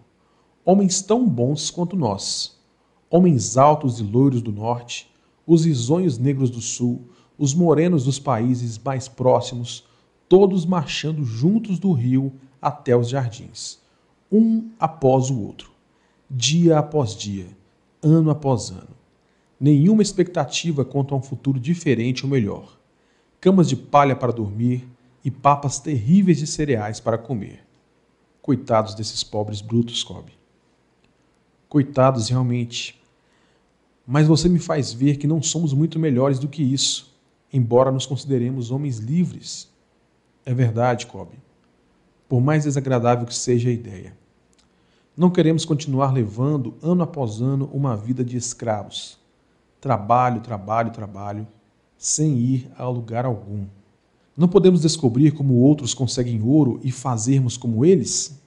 Homens 0.65 1.01
tão 1.01 1.27
bons 1.27 1.69
quanto 1.69 1.95
nós. 1.95 2.57
Homens 3.09 3.57
altos 3.57 3.99
e 3.99 4.03
loiros 4.03 4.41
do 4.41 4.51
norte, 4.51 5.13
os 5.45 5.65
risonhos 5.65 6.17
negros 6.17 6.49
do 6.49 6.61
sul, 6.61 7.09
os 7.37 7.53
morenos 7.53 8.05
dos 8.05 8.19
países 8.19 8.77
mais 8.77 9.07
próximos, 9.07 9.85
todos 10.27 10.65
marchando 10.65 11.23
juntos 11.23 11.79
do 11.79 11.91
rio 11.91 12.33
até 12.61 12.95
os 12.95 13.09
jardins, 13.09 13.79
um 14.31 14.69
após 14.79 15.29
o 15.29 15.39
outro, 15.41 15.71
dia 16.29 16.79
após 16.79 17.15
dia, 17.15 17.47
ano 18.01 18.29
após 18.29 18.69
ano. 18.69 18.95
Nenhuma 19.59 20.01
expectativa 20.01 20.83
quanto 20.83 21.13
a 21.13 21.17
um 21.17 21.21
futuro 21.21 21.59
diferente 21.59 22.25
ou 22.25 22.29
melhor. 22.29 22.77
Camas 23.39 23.69
de 23.69 23.75
palha 23.75 24.15
para 24.15 24.31
dormir 24.31 24.87
e 25.23 25.31
papas 25.31 25.79
terríveis 25.79 26.37
de 26.37 26.47
cereais 26.47 26.99
para 26.99 27.17
comer. 27.17 27.63
Coitados 28.41 28.93
desses 28.93 29.23
pobres 29.23 29.61
brutos, 29.61 30.03
Cobb. 30.03 30.31
Coitados, 31.69 32.27
realmente. 32.27 33.01
Mas 34.05 34.27
você 34.27 34.49
me 34.49 34.59
faz 34.59 34.91
ver 34.91 35.17
que 35.17 35.27
não 35.27 35.41
somos 35.41 35.71
muito 35.73 35.97
melhores 35.97 36.39
do 36.39 36.49
que 36.49 36.61
isso, 36.61 37.12
embora 37.53 37.91
nos 37.91 38.05
consideremos 38.05 38.71
homens 38.71 38.97
livres 38.97 39.71
é 40.45 40.53
verdade, 40.53 41.07
Kobe. 41.07 41.37
Por 42.27 42.41
mais 42.41 42.65
desagradável 42.65 43.25
que 43.25 43.35
seja 43.35 43.69
a 43.69 43.73
ideia. 43.73 44.15
Não 45.15 45.29
queremos 45.29 45.63
continuar 45.63 46.11
levando, 46.11 46.75
ano 46.81 47.03
após 47.03 47.39
ano, 47.39 47.69
uma 47.71 47.95
vida 47.95 48.23
de 48.23 48.35
escravos. 48.35 49.17
Trabalho, 49.79 50.41
trabalho, 50.41 50.91
trabalho, 50.91 51.47
sem 51.97 52.37
ir 52.37 52.69
a 52.77 52.87
lugar 52.89 53.25
algum. 53.25 53.65
Não 54.35 54.47
podemos 54.47 54.81
descobrir 54.81 55.31
como 55.31 55.53
outros 55.55 55.93
conseguem 55.93 56.41
ouro 56.41 56.79
e 56.83 56.91
fazermos 56.91 57.55
como 57.55 57.85
eles? 57.85 58.37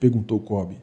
perguntou 0.00 0.40
Kobe. 0.40 0.78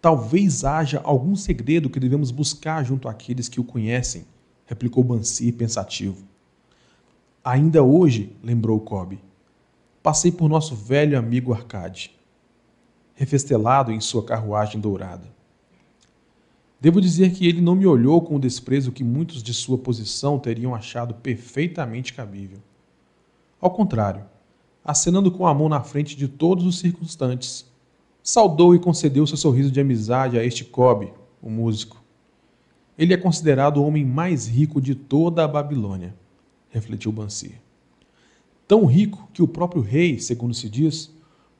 Talvez 0.00 0.64
haja 0.64 1.00
algum 1.04 1.36
segredo 1.36 1.88
que 1.88 2.00
devemos 2.00 2.30
buscar 2.30 2.84
junto 2.84 3.08
àqueles 3.08 3.48
que 3.48 3.60
o 3.60 3.64
conhecem, 3.64 4.24
replicou 4.66 5.04
Bansi 5.04 5.52
pensativo. 5.52 6.31
Ainda 7.44 7.82
hoje, 7.82 8.36
lembrou 8.40 8.78
Kobe, 8.78 9.18
passei 10.00 10.30
por 10.30 10.48
nosso 10.48 10.76
velho 10.76 11.18
amigo 11.18 11.52
Arcade, 11.52 12.16
refestelado 13.16 13.90
em 13.90 13.98
sua 14.00 14.24
carruagem 14.24 14.80
dourada. 14.80 15.26
Devo 16.80 17.00
dizer 17.00 17.32
que 17.32 17.44
ele 17.44 17.60
não 17.60 17.74
me 17.74 17.84
olhou 17.84 18.22
com 18.22 18.36
o 18.36 18.40
desprezo 18.40 18.92
que 18.92 19.02
muitos 19.02 19.42
de 19.42 19.52
sua 19.52 19.76
posição 19.76 20.38
teriam 20.38 20.72
achado 20.72 21.14
perfeitamente 21.14 22.14
cabível. 22.14 22.58
Ao 23.60 23.72
contrário, 23.72 24.24
acenando 24.84 25.28
com 25.28 25.44
a 25.44 25.52
mão 25.52 25.68
na 25.68 25.82
frente 25.82 26.16
de 26.16 26.28
todos 26.28 26.64
os 26.64 26.78
circunstantes, 26.78 27.66
saudou 28.22 28.72
e 28.72 28.78
concedeu 28.78 29.26
seu 29.26 29.36
sorriso 29.36 29.72
de 29.72 29.80
amizade 29.80 30.38
a 30.38 30.44
este 30.44 30.64
Cobe, 30.64 31.12
o 31.42 31.50
músico. 31.50 32.00
Ele 32.96 33.12
é 33.12 33.16
considerado 33.16 33.78
o 33.78 33.84
homem 33.84 34.04
mais 34.04 34.46
rico 34.46 34.80
de 34.80 34.94
toda 34.94 35.44
a 35.44 35.48
Babilônia, 35.48 36.14
refletiu 36.72 37.12
Bansi 37.12 37.60
tão 38.72 38.86
rico 38.86 39.28
que 39.34 39.42
o 39.42 39.46
próprio 39.46 39.82
rei, 39.82 40.18
segundo 40.18 40.54
se 40.54 40.66
diz, 40.66 41.14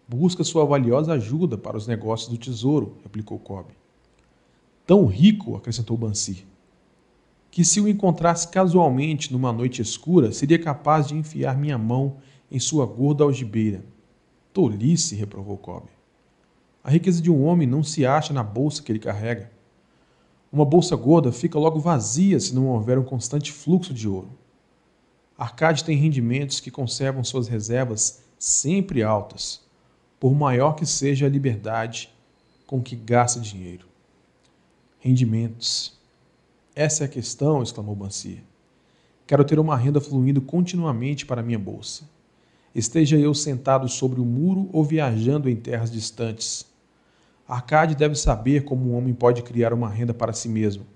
busca 0.09 0.43
sua 0.43 0.65
valiosa 0.65 1.13
ajuda 1.13 1.59
para 1.59 1.77
os 1.77 1.87
negócios 1.87 2.31
do 2.31 2.39
tesouro, 2.39 2.97
replicou 3.03 3.39
Cobb. 3.39 3.69
Tão 4.87 5.05
rico, 5.05 5.55
acrescentou 5.55 5.95
Bansi, 5.95 6.47
que 7.51 7.67
se 7.67 7.83
o 7.83 7.87
encontrasse 7.87 8.49
casualmente 8.49 9.31
numa 9.31 9.53
noite 9.53 9.83
escura, 9.83 10.33
seria 10.33 10.59
capaz 10.59 11.09
de 11.09 11.15
enfiar 11.15 11.55
minha 11.55 11.77
mão 11.77 12.17
em 12.51 12.59
sua 12.59 12.87
gorda 12.87 13.25
algibeira. 13.25 13.85
Tolice, 14.51 15.15
reprovou 15.15 15.59
Cobb. 15.59 15.85
A 16.83 16.91
riqueza 16.91 17.21
de 17.21 17.31
um 17.31 17.45
homem 17.45 17.69
não 17.69 17.83
se 17.83 18.07
acha 18.07 18.33
na 18.33 18.43
bolsa 18.43 18.83
que 18.83 18.91
ele 18.91 18.99
carrega. 18.99 19.53
Uma 20.51 20.65
bolsa 20.65 20.97
gorda 20.97 21.31
fica 21.31 21.59
logo 21.59 21.79
vazia 21.79 22.41
se 22.41 22.55
não 22.55 22.69
houver 22.69 22.99
um 22.99 23.05
constante 23.05 23.53
fluxo 23.53 23.93
de 23.93 24.09
ouro. 24.09 24.31
Arcade 25.43 25.83
tem 25.83 25.97
rendimentos 25.97 26.61
que 26.61 26.71
conservam 26.71 27.25
suas 27.25 27.49
reservas 27.49 28.23
sempre 28.39 29.03
altas, 29.03 29.61
por 30.21 30.33
maior 30.37 30.75
que 30.75 30.87
seja 30.87 31.27
a 31.27 31.29
liberdade 31.29 32.15
com 32.65 32.81
que 32.81 32.95
gasta 32.95 33.41
dinheiro. 33.41 33.89
Rendimentos. 35.01 35.99
Essa 36.77 37.03
é 37.03 37.07
a 37.07 37.09
questão, 37.09 37.61
exclamou 37.61 37.97
Bansi. 37.97 38.41
Quero 39.27 39.45
ter 39.45 39.59
uma 39.59 39.77
renda 39.77 40.01
fluindo 40.01 40.41
continuamente 40.41 41.27
para 41.27 41.43
minha 41.43 41.59
bolsa. 41.59 42.09
Esteja 42.73 43.17
eu 43.19 43.35
sentado 43.35 43.89
sobre 43.89 44.21
o 44.21 44.25
muro 44.25 44.71
ou 44.73 44.85
viajando 44.85 45.51
em 45.51 45.57
terras 45.57 45.91
distantes. 45.91 46.65
Arcade 47.49 47.97
deve 47.97 48.15
saber 48.15 48.63
como 48.63 48.93
um 48.93 48.97
homem 48.97 49.13
pode 49.13 49.43
criar 49.43 49.73
uma 49.73 49.89
renda 49.89 50.15
para 50.15 50.33
si 50.33 50.49
mesmo 50.49 50.87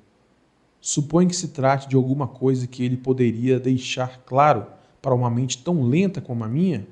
Supõe 0.86 1.26
que 1.26 1.34
se 1.34 1.48
trate 1.48 1.88
de 1.88 1.96
alguma 1.96 2.28
coisa 2.28 2.64
que 2.64 2.84
ele 2.84 2.96
poderia 2.96 3.58
deixar 3.58 4.18
claro 4.18 4.68
para 5.02 5.16
uma 5.16 5.28
mente 5.28 5.58
tão 5.58 5.82
lenta 5.82 6.20
como 6.20 6.44
a 6.44 6.48
minha? 6.48 6.86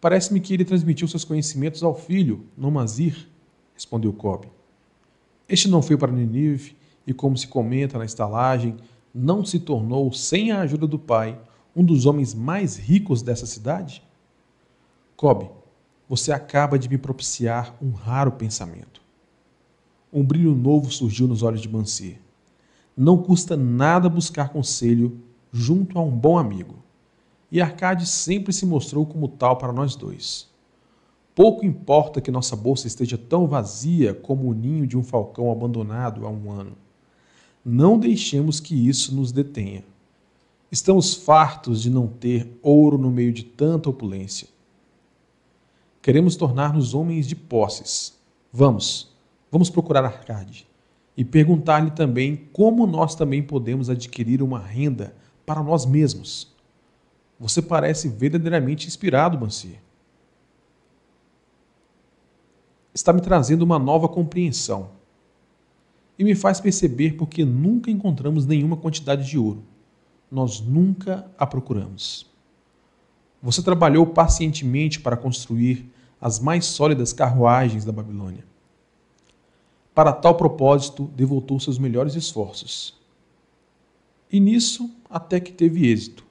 Parece-me 0.00 0.40
que 0.40 0.52
ele 0.52 0.64
transmitiu 0.64 1.06
seus 1.06 1.24
conhecimentos 1.24 1.84
ao 1.84 1.94
filho, 1.94 2.44
Nomazir, 2.58 3.28
respondeu 3.76 4.12
Cobb. 4.12 4.48
Este 5.48 5.68
não 5.68 5.80
foi 5.80 5.96
para 5.96 6.10
Ninive 6.10 6.76
e, 7.06 7.14
como 7.14 7.36
se 7.36 7.46
comenta 7.46 7.96
na 7.96 8.04
estalagem, 8.04 8.76
não 9.14 9.44
se 9.44 9.60
tornou, 9.60 10.12
sem 10.12 10.50
a 10.50 10.62
ajuda 10.62 10.88
do 10.88 10.98
pai, 10.98 11.40
um 11.76 11.84
dos 11.84 12.06
homens 12.06 12.34
mais 12.34 12.76
ricos 12.76 13.22
dessa 13.22 13.46
cidade? 13.46 14.02
Cobb, 15.16 15.48
você 16.08 16.32
acaba 16.32 16.76
de 16.76 16.88
me 16.88 16.98
propiciar 16.98 17.72
um 17.80 17.92
raro 17.92 18.32
pensamento. 18.32 19.00
Um 20.12 20.24
brilho 20.24 20.56
novo 20.56 20.90
surgiu 20.90 21.28
nos 21.28 21.44
olhos 21.44 21.60
de 21.60 21.68
Mancier 21.68 22.18
não 23.02 23.16
custa 23.16 23.56
nada 23.56 24.10
buscar 24.10 24.50
conselho 24.50 25.22
junto 25.50 25.98
a 25.98 26.02
um 26.02 26.10
bom 26.10 26.36
amigo. 26.36 26.74
E 27.50 27.58
Arcade 27.58 28.06
sempre 28.06 28.52
se 28.52 28.66
mostrou 28.66 29.06
como 29.06 29.26
tal 29.26 29.56
para 29.56 29.72
nós 29.72 29.96
dois. 29.96 30.46
Pouco 31.34 31.64
importa 31.64 32.20
que 32.20 32.30
nossa 32.30 32.54
bolsa 32.54 32.86
esteja 32.86 33.16
tão 33.16 33.46
vazia 33.46 34.12
como 34.12 34.50
o 34.50 34.52
ninho 34.52 34.86
de 34.86 34.98
um 34.98 35.02
falcão 35.02 35.50
abandonado 35.50 36.26
há 36.26 36.28
um 36.28 36.52
ano. 36.52 36.72
Não 37.64 37.98
deixemos 37.98 38.60
que 38.60 38.74
isso 38.74 39.14
nos 39.14 39.32
detenha. 39.32 39.82
Estamos 40.70 41.14
fartos 41.14 41.80
de 41.80 41.88
não 41.88 42.06
ter 42.06 42.58
ouro 42.62 42.98
no 42.98 43.10
meio 43.10 43.32
de 43.32 43.44
tanta 43.44 43.88
opulência. 43.88 44.46
Queremos 46.02 46.36
tornar-nos 46.36 46.92
homens 46.92 47.26
de 47.26 47.34
posses. 47.34 48.12
Vamos, 48.52 49.10
vamos 49.50 49.70
procurar 49.70 50.04
Arcade. 50.04 50.68
E 51.16 51.24
perguntar-lhe 51.24 51.90
também 51.90 52.48
como 52.52 52.86
nós 52.86 53.14
também 53.14 53.42
podemos 53.42 53.90
adquirir 53.90 54.42
uma 54.42 54.58
renda 54.58 55.14
para 55.44 55.62
nós 55.62 55.84
mesmos. 55.84 56.54
Você 57.38 57.60
parece 57.62 58.08
verdadeiramente 58.08 58.86
inspirado, 58.86 59.36
Bansi. 59.36 59.78
Está 62.92 63.12
me 63.12 63.20
trazendo 63.20 63.62
uma 63.62 63.78
nova 63.78 64.08
compreensão 64.08 64.90
e 66.18 66.24
me 66.24 66.34
faz 66.34 66.60
perceber 66.60 67.16
porque 67.16 67.44
nunca 67.44 67.90
encontramos 67.90 68.44
nenhuma 68.44 68.76
quantidade 68.76 69.26
de 69.26 69.38
ouro. 69.38 69.62
Nós 70.30 70.60
nunca 70.60 71.30
a 71.38 71.46
procuramos. 71.46 72.26
Você 73.42 73.62
trabalhou 73.62 74.06
pacientemente 74.06 75.00
para 75.00 75.16
construir 75.16 75.90
as 76.20 76.38
mais 76.38 76.66
sólidas 76.66 77.12
carruagens 77.12 77.84
da 77.84 77.92
Babilônia. 77.92 78.44
Para 79.94 80.12
tal 80.12 80.34
propósito, 80.36 81.10
devotou 81.14 81.58
seus 81.58 81.78
melhores 81.78 82.14
esforços. 82.14 82.94
E 84.30 84.38
nisso 84.38 84.90
até 85.08 85.40
que 85.40 85.52
teve 85.52 85.86
êxito. 85.90 86.24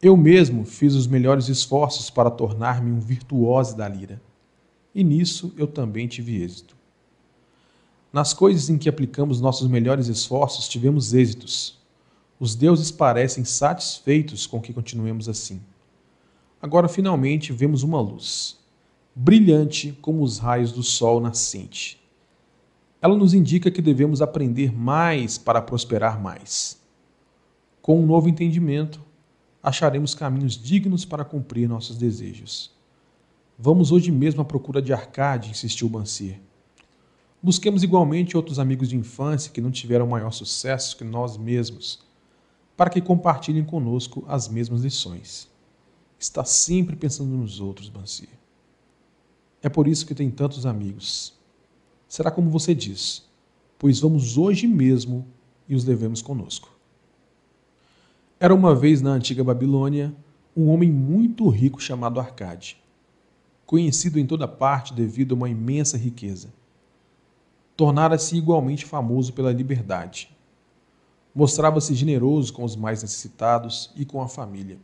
Eu 0.00 0.16
mesmo 0.16 0.64
fiz 0.64 0.94
os 0.94 1.06
melhores 1.06 1.48
esforços 1.48 2.08
para 2.08 2.30
tornar-me 2.30 2.90
um 2.90 3.00
virtuoso 3.00 3.76
da 3.76 3.88
lira. 3.88 4.22
E 4.94 5.04
nisso 5.04 5.52
eu 5.56 5.66
também 5.66 6.08
tive 6.08 6.42
êxito. 6.42 6.76
Nas 8.12 8.32
coisas 8.32 8.70
em 8.70 8.78
que 8.78 8.88
aplicamos 8.88 9.40
nossos 9.40 9.68
melhores 9.68 10.06
esforços, 10.06 10.68
tivemos 10.68 11.12
êxitos. 11.12 11.78
Os 12.40 12.54
deuses 12.54 12.90
parecem 12.90 13.44
satisfeitos 13.44 14.46
com 14.46 14.60
que 14.60 14.72
continuemos 14.72 15.28
assim. 15.28 15.60
Agora, 16.62 16.88
finalmente, 16.88 17.52
vemos 17.52 17.82
uma 17.82 18.00
luz, 18.00 18.56
brilhante 19.14 19.92
como 20.00 20.22
os 20.22 20.38
raios 20.38 20.72
do 20.72 20.82
sol 20.82 21.20
nascente. 21.20 21.97
Ela 23.00 23.16
nos 23.16 23.32
indica 23.32 23.70
que 23.70 23.80
devemos 23.80 24.20
aprender 24.20 24.72
mais 24.72 25.38
para 25.38 25.62
prosperar 25.62 26.20
mais. 26.20 26.82
Com 27.80 28.00
um 28.02 28.06
novo 28.06 28.28
entendimento, 28.28 29.00
acharemos 29.62 30.14
caminhos 30.14 30.60
dignos 30.60 31.04
para 31.04 31.24
cumprir 31.24 31.68
nossos 31.68 31.96
desejos. 31.96 32.72
Vamos 33.56 33.92
hoje 33.92 34.10
mesmo 34.10 34.42
à 34.42 34.44
procura 34.44 34.82
de 34.82 34.92
Arcade, 34.92 35.50
insistiu 35.50 35.88
Bansir. 35.88 36.40
Busquemos 37.40 37.84
igualmente 37.84 38.36
outros 38.36 38.58
amigos 38.58 38.88
de 38.88 38.96
infância 38.96 39.52
que 39.52 39.60
não 39.60 39.70
tiveram 39.70 40.08
maior 40.08 40.32
sucesso 40.32 40.96
que 40.96 41.04
nós 41.04 41.36
mesmos, 41.36 42.04
para 42.76 42.90
que 42.90 43.00
compartilhem 43.00 43.64
conosco 43.64 44.24
as 44.26 44.48
mesmas 44.48 44.82
lições. 44.82 45.48
Está 46.18 46.44
sempre 46.44 46.96
pensando 46.96 47.30
nos 47.36 47.60
outros, 47.60 47.88
Bansi. 47.88 48.28
É 49.62 49.68
por 49.68 49.86
isso 49.86 50.04
que 50.04 50.16
tem 50.16 50.30
tantos 50.30 50.66
amigos. 50.66 51.37
Será 52.08 52.30
como 52.30 52.50
você 52.50 52.74
diz, 52.74 53.24
pois 53.78 54.00
vamos 54.00 54.38
hoje 54.38 54.66
mesmo 54.66 55.26
e 55.68 55.74
os 55.74 55.84
levemos 55.84 56.22
conosco. 56.22 56.70
Era 58.40 58.54
uma 58.54 58.74
vez 58.74 59.02
na 59.02 59.10
antiga 59.10 59.44
Babilônia 59.44 60.14
um 60.56 60.70
homem 60.70 60.90
muito 60.90 61.48
rico 61.48 61.80
chamado 61.80 62.18
Arcade, 62.18 62.82
conhecido 63.66 64.18
em 64.18 64.26
toda 64.26 64.48
parte 64.48 64.94
devido 64.94 65.32
a 65.32 65.36
uma 65.36 65.48
imensa 65.48 65.96
riqueza 65.96 66.48
tornara-se 67.78 68.36
igualmente 68.36 68.84
famoso 68.84 69.32
pela 69.32 69.52
liberdade. 69.52 70.36
Mostrava-se 71.32 71.94
generoso 71.94 72.52
com 72.52 72.64
os 72.64 72.74
mais 72.74 73.02
necessitados 73.02 73.92
e 73.94 74.04
com 74.04 74.20
a 74.20 74.26
família, 74.26 74.80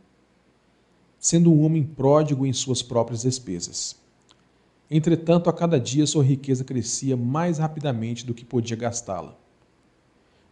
sendo 1.19 1.51
um 1.51 1.65
homem 1.65 1.83
pródigo 1.83 2.45
em 2.45 2.53
suas 2.53 2.81
próprias 2.81 3.23
despesas. 3.23 3.97
Entretanto, 4.89 5.49
a 5.49 5.53
cada 5.53 5.79
dia 5.79 6.05
sua 6.05 6.23
riqueza 6.23 6.63
crescia 6.63 7.17
mais 7.17 7.57
rapidamente 7.57 8.25
do 8.25 8.33
que 8.33 8.45
podia 8.45 8.77
gastá-la. 8.77 9.35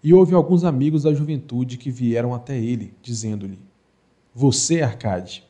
E 0.04 0.14
houve 0.14 0.34
alguns 0.34 0.64
amigos 0.64 1.04
da 1.04 1.14
juventude 1.14 1.78
que 1.78 1.92
vieram 1.92 2.34
até 2.34 2.58
ele, 2.58 2.94
dizendo-lhe: 3.02 3.60
Você, 4.34 4.82
Arcade, 4.82 5.48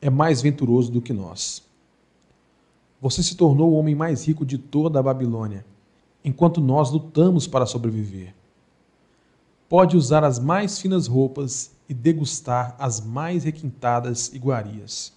é 0.00 0.08
mais 0.08 0.40
venturoso 0.40 0.90
do 0.90 1.02
que 1.02 1.12
nós. 1.12 1.62
Você 3.00 3.22
se 3.22 3.36
tornou 3.36 3.72
o 3.72 3.74
homem 3.74 3.94
mais 3.94 4.26
rico 4.26 4.46
de 4.46 4.56
toda 4.56 4.98
a 4.98 5.02
Babilônia, 5.02 5.66
enquanto 6.24 6.60
nós 6.60 6.90
lutamos 6.90 7.46
para 7.46 7.66
sobreviver. 7.66 8.34
Pode 9.68 9.96
usar 9.96 10.24
as 10.24 10.38
mais 10.38 10.78
finas 10.78 11.06
roupas 11.06 11.72
e 11.88 11.94
degustar 11.94 12.74
as 12.78 13.00
mais 13.00 13.44
requintadas 13.44 14.32
iguarias, 14.32 15.12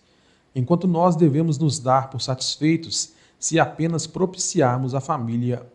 enquanto 0.55 0.87
nós 0.87 1.15
devemos 1.15 1.57
nos 1.57 1.79
dar 1.79 2.09
por 2.09 2.21
satisfeitos 2.21 3.13
se 3.39 3.59
apenas 3.59 4.05
propiciarmos 4.05 4.93
à 4.93 4.99
família 4.99 5.65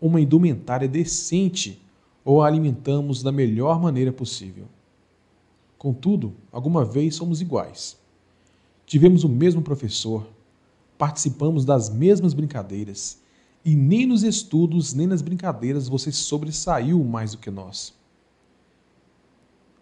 uma 0.00 0.20
indumentária 0.20 0.86
decente 0.86 1.80
ou 2.24 2.42
a 2.42 2.46
alimentamos 2.46 3.22
da 3.22 3.32
melhor 3.32 3.80
maneira 3.80 4.12
possível. 4.12 4.66
Contudo, 5.78 6.34
alguma 6.50 6.84
vez 6.84 7.14
somos 7.14 7.40
iguais. 7.40 7.96
Tivemos 8.86 9.24
o 9.24 9.28
mesmo 9.28 9.62
professor, 9.62 10.26
participamos 10.98 11.64
das 11.64 11.88
mesmas 11.88 12.34
brincadeiras, 12.34 13.18
e 13.64 13.74
nem 13.74 14.06
nos 14.06 14.22
estudos 14.22 14.92
nem 14.92 15.06
nas 15.06 15.22
brincadeiras 15.22 15.88
você 15.88 16.12
sobressaiu 16.12 17.02
mais 17.02 17.32
do 17.32 17.38
que 17.38 17.50
nós. 17.50 17.94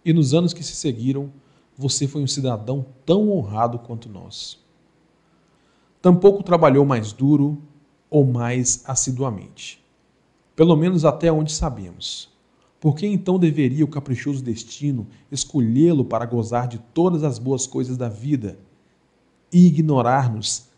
E 0.05 0.13
nos 0.13 0.35
anos 0.35 0.53
que 0.53 0.63
se 0.63 0.75
seguiram, 0.75 1.31
você 1.77 2.07
foi 2.07 2.23
um 2.23 2.27
cidadão 2.27 2.85
tão 3.05 3.31
honrado 3.31 3.79
quanto 3.79 4.09
nós. 4.09 4.59
Tampouco 6.01 6.43
trabalhou 6.43 6.85
mais 6.85 7.13
duro 7.13 7.63
ou 8.11 8.25
mais 8.25 8.83
assiduamente. 8.87 9.83
Pelo 10.55 10.77
menos 10.77 11.05
até 11.05 11.33
onde 11.33 11.53
sabemos. 11.53 12.29
Por 12.81 12.97
que 12.97 13.07
então 13.07 13.39
deveria 13.39 13.85
o 13.85 13.89
caprichoso 13.89 14.43
destino 14.43 15.07
escolhê-lo 15.31 16.05
para 16.05 16.27
gozar 16.27 16.67
de 16.67 16.79
todas 16.79 17.23
as 17.23 17.39
boas 17.39 17.67
coisas 17.67 17.97
da 17.97 18.09
vida 18.09 18.59
e 19.53 19.67
ignorar-nos 19.67 20.69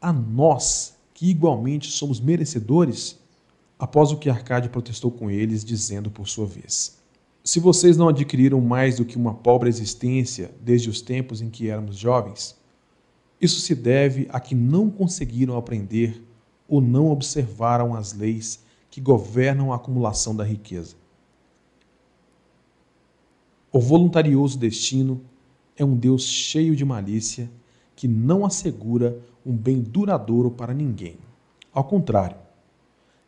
a 0.00 0.12
nós, 0.12 0.96
que 1.14 1.30
igualmente 1.30 1.88
somos 1.88 2.18
merecedores? 2.18 3.20
Após 3.78 4.10
o 4.10 4.16
que 4.16 4.28
Arcade 4.28 4.68
protestou 4.68 5.10
com 5.10 5.30
eles, 5.30 5.64
dizendo 5.64 6.10
por 6.10 6.28
sua 6.28 6.46
vez: 6.46 7.01
Se 7.44 7.58
vocês 7.58 7.96
não 7.96 8.08
adquiriram 8.08 8.60
mais 8.60 8.96
do 8.96 9.04
que 9.04 9.16
uma 9.16 9.34
pobre 9.34 9.68
existência 9.68 10.54
desde 10.60 10.88
os 10.88 11.00
tempos 11.00 11.42
em 11.42 11.50
que 11.50 11.68
éramos 11.68 11.96
jovens, 11.96 12.56
isso 13.40 13.60
se 13.60 13.74
deve 13.74 14.28
a 14.30 14.38
que 14.38 14.54
não 14.54 14.88
conseguiram 14.88 15.56
aprender 15.56 16.22
ou 16.68 16.80
não 16.80 17.10
observaram 17.10 17.94
as 17.94 18.12
leis 18.12 18.64
que 18.88 19.00
governam 19.00 19.72
a 19.72 19.76
acumulação 19.76 20.36
da 20.36 20.44
riqueza. 20.44 20.94
O 23.72 23.80
voluntarioso 23.80 24.56
destino 24.56 25.20
é 25.76 25.84
um 25.84 25.96
Deus 25.96 26.22
cheio 26.22 26.76
de 26.76 26.84
malícia 26.84 27.50
que 27.96 28.06
não 28.06 28.46
assegura 28.46 29.18
um 29.44 29.52
bem 29.52 29.80
duradouro 29.80 30.50
para 30.50 30.72
ninguém. 30.72 31.16
Ao 31.72 31.82
contrário, 31.82 32.36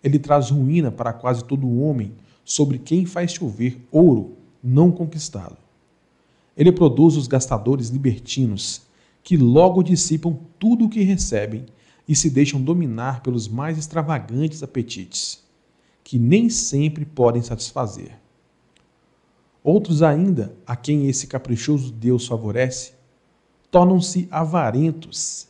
ele 0.03 0.19
traz 0.19 0.51
ruína 0.51 0.93
para 0.93 1.13
quase 1.13 1.43
todo 1.43 1.81
homem 1.81 2.13
sobre 2.45 2.79
quem 2.79 3.07
faz 3.07 3.33
chover 3.33 3.81
ouro 3.91 4.37
não 4.63 4.91
conquistado. 4.91 5.57
Ele 6.57 6.71
produz 6.71 7.17
os 7.17 7.27
gastadores 7.27 7.89
libertinos, 7.89 8.83
que 9.23 9.37
logo 9.37 9.83
dissipam 9.83 10.39
tudo 10.59 10.85
o 10.85 10.89
que 10.89 11.03
recebem 11.03 11.65
e 12.07 12.15
se 12.15 12.29
deixam 12.29 12.61
dominar 12.61 13.23
pelos 13.23 13.49
mais 13.49 13.79
extravagantes 13.79 14.63
apetites, 14.63 15.43
que 16.03 16.19
nem 16.19 16.51
sempre 16.51 17.05
podem 17.05 17.43
satisfazer. 17.43 18.19
Outros 19.63 20.03
ainda, 20.03 20.55
a 20.67 20.77
quem 20.77 21.09
esse 21.09 21.27
caprichoso 21.27 21.91
Deus 21.91 22.27
favorece, 22.27 22.93
tornam-se 23.71 24.29
avarentos 24.31 25.49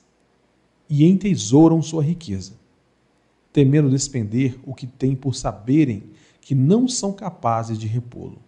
e 0.89 1.05
entesouram 1.05 1.83
sua 1.83 2.03
riqueza, 2.03 2.53
temendo 3.53 3.91
despender 3.91 4.57
o 4.65 4.73
que 4.73 4.87
têm 4.87 5.17
por 5.17 5.35
saberem 5.35 6.05
que 6.45 6.55
não 6.55 6.87
são 6.87 7.11
capazes 7.11 7.79
de 7.79 7.87
repô-lo. 7.87 8.39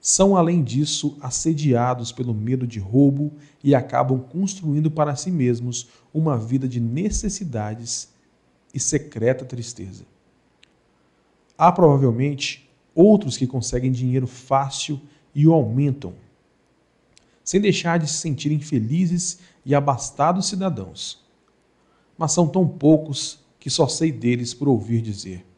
São, 0.00 0.36
além 0.36 0.64
disso, 0.64 1.16
assediados 1.20 2.10
pelo 2.10 2.34
medo 2.34 2.66
de 2.66 2.80
roubo 2.80 3.32
e 3.62 3.72
acabam 3.72 4.18
construindo 4.18 4.90
para 4.90 5.14
si 5.14 5.30
mesmos 5.30 5.88
uma 6.12 6.36
vida 6.36 6.66
de 6.66 6.80
necessidades 6.80 8.12
e 8.74 8.80
secreta 8.80 9.44
tristeza. 9.44 10.04
Há 11.56 11.70
provavelmente 11.70 12.68
outros 12.92 13.36
que 13.36 13.46
conseguem 13.46 13.92
dinheiro 13.92 14.26
fácil 14.26 15.00
e 15.32 15.46
o 15.46 15.52
aumentam, 15.52 16.14
sem 17.44 17.60
deixar 17.60 17.96
de 18.00 18.08
se 18.08 18.14
sentirem 18.14 18.58
felizes 18.58 19.38
e 19.64 19.72
abastados 19.72 20.48
cidadãos. 20.48 21.24
Mas 22.18 22.32
são 22.32 22.48
tão 22.48 22.66
poucos 22.66 23.38
que 23.60 23.70
só 23.70 23.86
sei 23.86 24.10
deles 24.10 24.52
por 24.52 24.66
ouvir 24.66 25.00
dizer. 25.00 25.53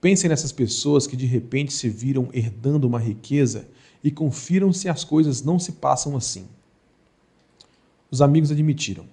Pensem 0.00 0.28
nessas 0.28 0.52
pessoas 0.52 1.06
que 1.06 1.16
de 1.16 1.26
repente 1.26 1.72
se 1.72 1.88
viram 1.88 2.28
herdando 2.32 2.86
uma 2.86 2.98
riqueza 2.98 3.68
e 4.02 4.10
confiram 4.10 4.72
se 4.72 4.88
as 4.88 5.04
coisas 5.04 5.42
não 5.42 5.58
se 5.58 5.72
passam 5.72 6.16
assim. 6.16 6.46
Os 8.10 8.22
amigos 8.22 8.50
admitiram 8.50 9.06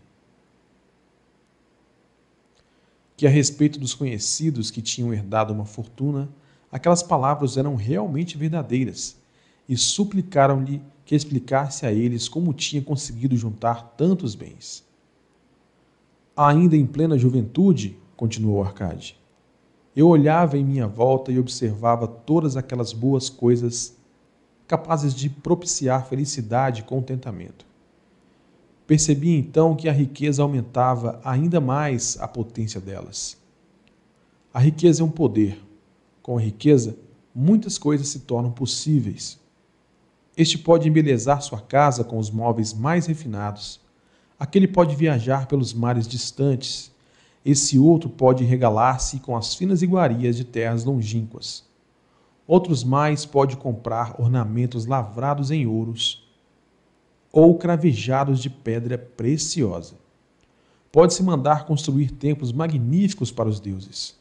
que 3.16 3.28
a 3.28 3.30
respeito 3.30 3.80
dos 3.80 3.94
conhecidos 3.94 4.70
que 4.70 4.82
tinham 4.82 5.14
herdado 5.14 5.54
uma 5.54 5.66
fortuna, 5.66 6.30
aquelas 6.72 7.02
palavras 7.02 7.58
eram 7.58 7.76
realmente 7.76 8.38
verdadeiras, 8.38 9.16
e 9.70 9.78
suplicaram-lhe 9.78 10.82
que 11.06 11.16
explicasse 11.16 11.86
a 11.86 11.92
eles 11.92 12.28
como 12.28 12.54
tinha 12.54 12.82
conseguido 12.82 13.38
juntar 13.38 13.94
tantos 13.96 14.36
bens. 14.36 14.84
Ainda 16.36 16.76
em 16.76 16.86
plena 16.86 17.18
juventude, 17.18 17.98
continuou 18.18 18.62
Arcade, 18.62 19.18
eu 19.96 20.08
olhava 20.08 20.58
em 20.58 20.64
minha 20.64 20.88
volta 20.88 21.32
e 21.32 21.40
observava 21.40 22.08
todas 22.08 22.58
aquelas 22.58 22.94
boas 22.94 23.30
coisas 23.30 23.96
capazes 24.68 25.14
de 25.14 25.30
propiciar 25.30 26.08
felicidade 26.08 26.82
e 26.82 26.84
contentamento. 26.84 27.66
Percebi 28.88 29.36
então 29.36 29.76
que 29.76 29.88
a 29.88 29.94
riqueza 29.94 30.42
aumentava 30.42 31.22
ainda 31.24 31.62
mais 31.62 32.18
a 32.20 32.28
potência 32.28 32.82
delas. 32.82 33.38
A 34.54 34.60
riqueza 34.60 35.02
é 35.02 35.06
um 35.06 35.10
poder. 35.10 35.60
Com 36.22 36.38
a 36.38 36.42
riqueza, 36.42 36.98
muitas 37.34 37.78
coisas 37.78 38.08
se 38.08 38.20
tornam 38.20 38.52
possíveis. 38.52 39.40
Este 40.36 40.58
pode 40.58 40.88
embelezar 40.88 41.42
sua 41.42 41.62
casa 41.62 42.04
com 42.04 42.18
os 42.18 42.30
móveis 42.30 42.74
mais 42.74 43.06
refinados. 43.06 43.80
Aquele 44.40 44.68
pode 44.68 44.96
viajar 44.96 45.48
pelos 45.48 45.74
mares 45.74 46.08
distantes. 46.08 46.92
Esse 47.46 47.78
outro 47.78 48.10
pode 48.10 48.44
regalar-se 48.44 49.20
com 49.20 49.36
as 49.36 49.54
finas 49.54 49.82
iguarias 49.82 50.38
de 50.38 50.46
terras 50.46 50.86
longínquas. 50.86 51.66
Outros 52.48 52.84
mais 52.84 53.26
pode 53.26 53.58
comprar 53.58 54.20
ornamentos 54.20 54.86
lavrados 54.86 55.52
em 55.52 55.66
ouros 55.66 56.24
ou 57.32 57.58
cravejados 57.58 58.40
de 58.40 58.50
pedra 58.50 58.98
preciosa. 58.98 59.96
Pode-se 60.92 61.24
mandar 61.24 61.66
construir 61.66 62.12
templos 62.12 62.52
magníficos 62.52 63.32
para 63.32 63.50
os 63.50 63.60
deuses. 63.60 64.16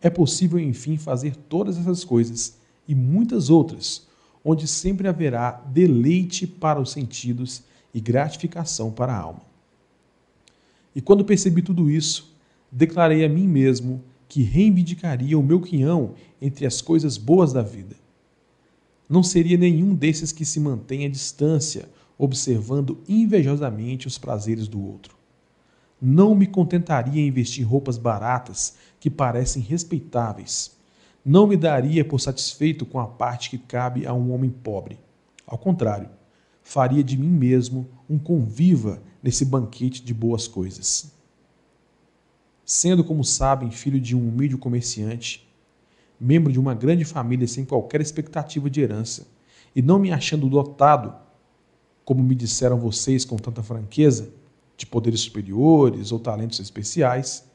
É 0.00 0.10
possível, 0.10 0.58
enfim, 0.58 0.96
fazer 0.96 1.36
todas 1.36 1.78
essas 1.78 2.04
coisas 2.04 2.58
e 2.86 2.94
muitas 2.94 3.48
outras, 3.48 4.06
onde 4.44 4.66
sempre 4.66 5.06
haverá 5.06 5.52
deleite 5.52 6.46
para 6.46 6.80
os 6.80 6.90
sentidos 6.90 7.62
e 7.94 8.00
gratificação 8.00 8.90
para 8.90 9.12
a 9.12 9.18
alma. 9.18 9.42
E 10.94 11.00
quando 11.00 11.24
percebi 11.24 11.62
tudo 11.62 11.88
isso, 11.90 12.36
declarei 12.70 13.24
a 13.24 13.28
mim 13.28 13.46
mesmo 13.46 14.02
que 14.28 14.42
reivindicaria 14.42 15.38
o 15.38 15.42
meu 15.42 15.60
quinhão 15.60 16.14
entre 16.40 16.66
as 16.66 16.80
coisas 16.80 17.16
boas 17.16 17.52
da 17.52 17.62
vida. 17.62 17.96
Não 19.08 19.22
seria 19.22 19.56
nenhum 19.56 19.94
desses 19.94 20.32
que 20.32 20.44
se 20.44 20.60
mantém 20.60 21.06
à 21.06 21.08
distância 21.08 21.88
observando 22.18 22.98
invejosamente 23.08 24.06
os 24.06 24.18
prazeres 24.18 24.66
do 24.68 24.84
outro. 24.84 25.16
Não 26.00 26.34
me 26.34 26.46
contentaria 26.46 27.22
em 27.22 27.30
vestir 27.30 27.62
roupas 27.62 27.96
baratas 27.96 28.76
que 29.00 29.08
parecem 29.08 29.62
respeitáveis. 29.62 30.76
Não 31.24 31.46
me 31.46 31.56
daria 31.56 32.04
por 32.04 32.20
satisfeito 32.20 32.84
com 32.84 33.00
a 33.00 33.06
parte 33.06 33.50
que 33.50 33.58
cabe 33.58 34.06
a 34.06 34.12
um 34.12 34.32
homem 34.32 34.50
pobre. 34.50 34.98
Ao 35.46 35.56
contrário, 35.56 36.08
faria 36.62 37.02
de 37.02 37.16
mim 37.16 37.30
mesmo 37.30 37.88
um 38.08 38.18
conviva 38.18 39.02
nesse 39.22 39.44
banquete 39.44 40.04
de 40.04 40.12
boas 40.12 40.46
coisas. 40.46 41.17
Sendo, 42.70 43.02
como 43.02 43.24
sabem, 43.24 43.70
filho 43.70 43.98
de 43.98 44.14
um 44.14 44.28
humilde 44.28 44.54
comerciante, 44.58 45.48
membro 46.20 46.52
de 46.52 46.60
uma 46.60 46.74
grande 46.74 47.02
família 47.02 47.48
sem 47.48 47.64
qualquer 47.64 47.98
expectativa 47.98 48.68
de 48.68 48.82
herança, 48.82 49.26
e 49.74 49.80
não 49.80 49.98
me 49.98 50.12
achando 50.12 50.50
dotado 50.50 51.14
como 52.04 52.22
me 52.22 52.34
disseram 52.34 52.78
vocês 52.78 53.24
com 53.24 53.36
tanta 53.36 53.62
franqueza, 53.62 54.34
de 54.76 54.84
poderes 54.84 55.20
superiores 55.20 56.12
ou 56.12 56.18
talentos 56.18 56.60
especiais, 56.60 57.50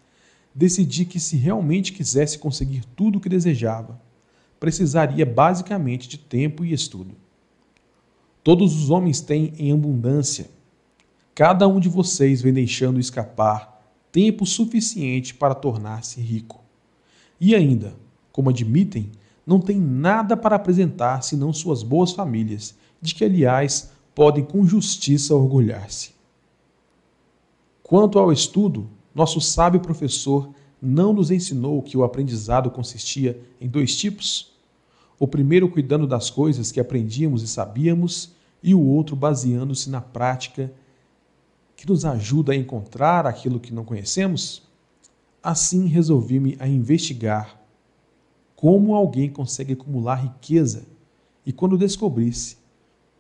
decidi 0.54 1.06
que 1.06 1.19
se 1.19 1.38
realmente 1.38 1.93
quisesse 1.93 2.39
conseguir 2.39 2.84
tudo 2.95 3.19
o 3.19 3.21
que 3.21 3.30
desejava, 3.30 4.02
precisaria 4.60 5.28
basicamente 5.28 6.10
de 6.10 6.17
tempo 6.17 6.65
e 6.65 6.73
estudo. 6.73 7.15
Todos 8.43 8.76
os 8.76 8.89
homens 8.89 9.21
têm 9.21 9.54
em 9.60 9.71
abundância. 9.71 10.49
Cada 11.36 11.67
um 11.67 11.80
de 11.80 11.88
vocês 11.88 12.41
vem 12.41 12.52
deixando 12.52 12.99
escapar 12.99 13.73
tempo 14.13 14.45
suficiente 14.45 15.34
para 15.34 15.56
tornar-se 15.56 16.21
rico. 16.21 16.63
E 17.41 17.56
ainda, 17.56 17.95
como 18.32 18.52
admitem, 18.52 19.12
não 19.45 19.60
tem 19.60 19.78
nada 19.80 20.38
para 20.38 20.56
apresentar 20.56 21.23
senão 21.23 21.52
suas 21.52 21.82
boas 21.82 22.12
famílias, 22.13 22.76
de 23.02 23.15
que, 23.15 23.26
aliás, 23.26 23.91
podem 24.13 24.45
com 24.45 24.65
justiça 24.67 25.34
orgulhar-se. 25.34 26.12
Quanto 27.82 28.19
ao 28.19 28.32
estudo, 28.32 28.88
nosso 29.15 29.41
sábio 29.41 29.80
professor 29.80 30.54
não 30.80 31.12
nos 31.12 31.32
ensinou 31.32 31.82
que 31.82 31.97
o 31.97 32.04
aprendizado 32.04 32.69
consistia 32.69 33.41
em 33.60 33.67
dois 33.67 33.97
tipos: 33.97 34.54
o 35.17 35.28
primeiro 35.28 35.67
cuidando 35.67 36.06
das 36.06 36.30
coisas 36.30 36.71
que 36.71 36.80
aprendíamos 36.80 37.41
e 37.41 37.47
sabíamos, 37.47 38.32
e 38.62 38.76
o 38.76 38.80
outro 38.80 39.15
baseando-se 39.15 39.89
na 39.89 39.99
prática 39.99 40.71
que 41.84 41.89
nos 41.89 42.06
ajuda 42.06 42.54
a 42.54 42.56
encontrar 42.56 43.28
aquilo 43.28 43.60
que 43.60 43.74
não 43.74 43.84
conhecemos? 43.84 44.63
Assim 45.43 45.86
resolvi-me 45.86 46.56
a 46.58 46.65
investigar 46.65 47.60
como 48.56 48.96
alguém 48.96 49.30
consegue 49.30 49.74
acumular 49.74 50.15
riqueza 50.15 50.86
e 51.46 51.52
quando 51.52 51.78
descobrisse 51.78 52.56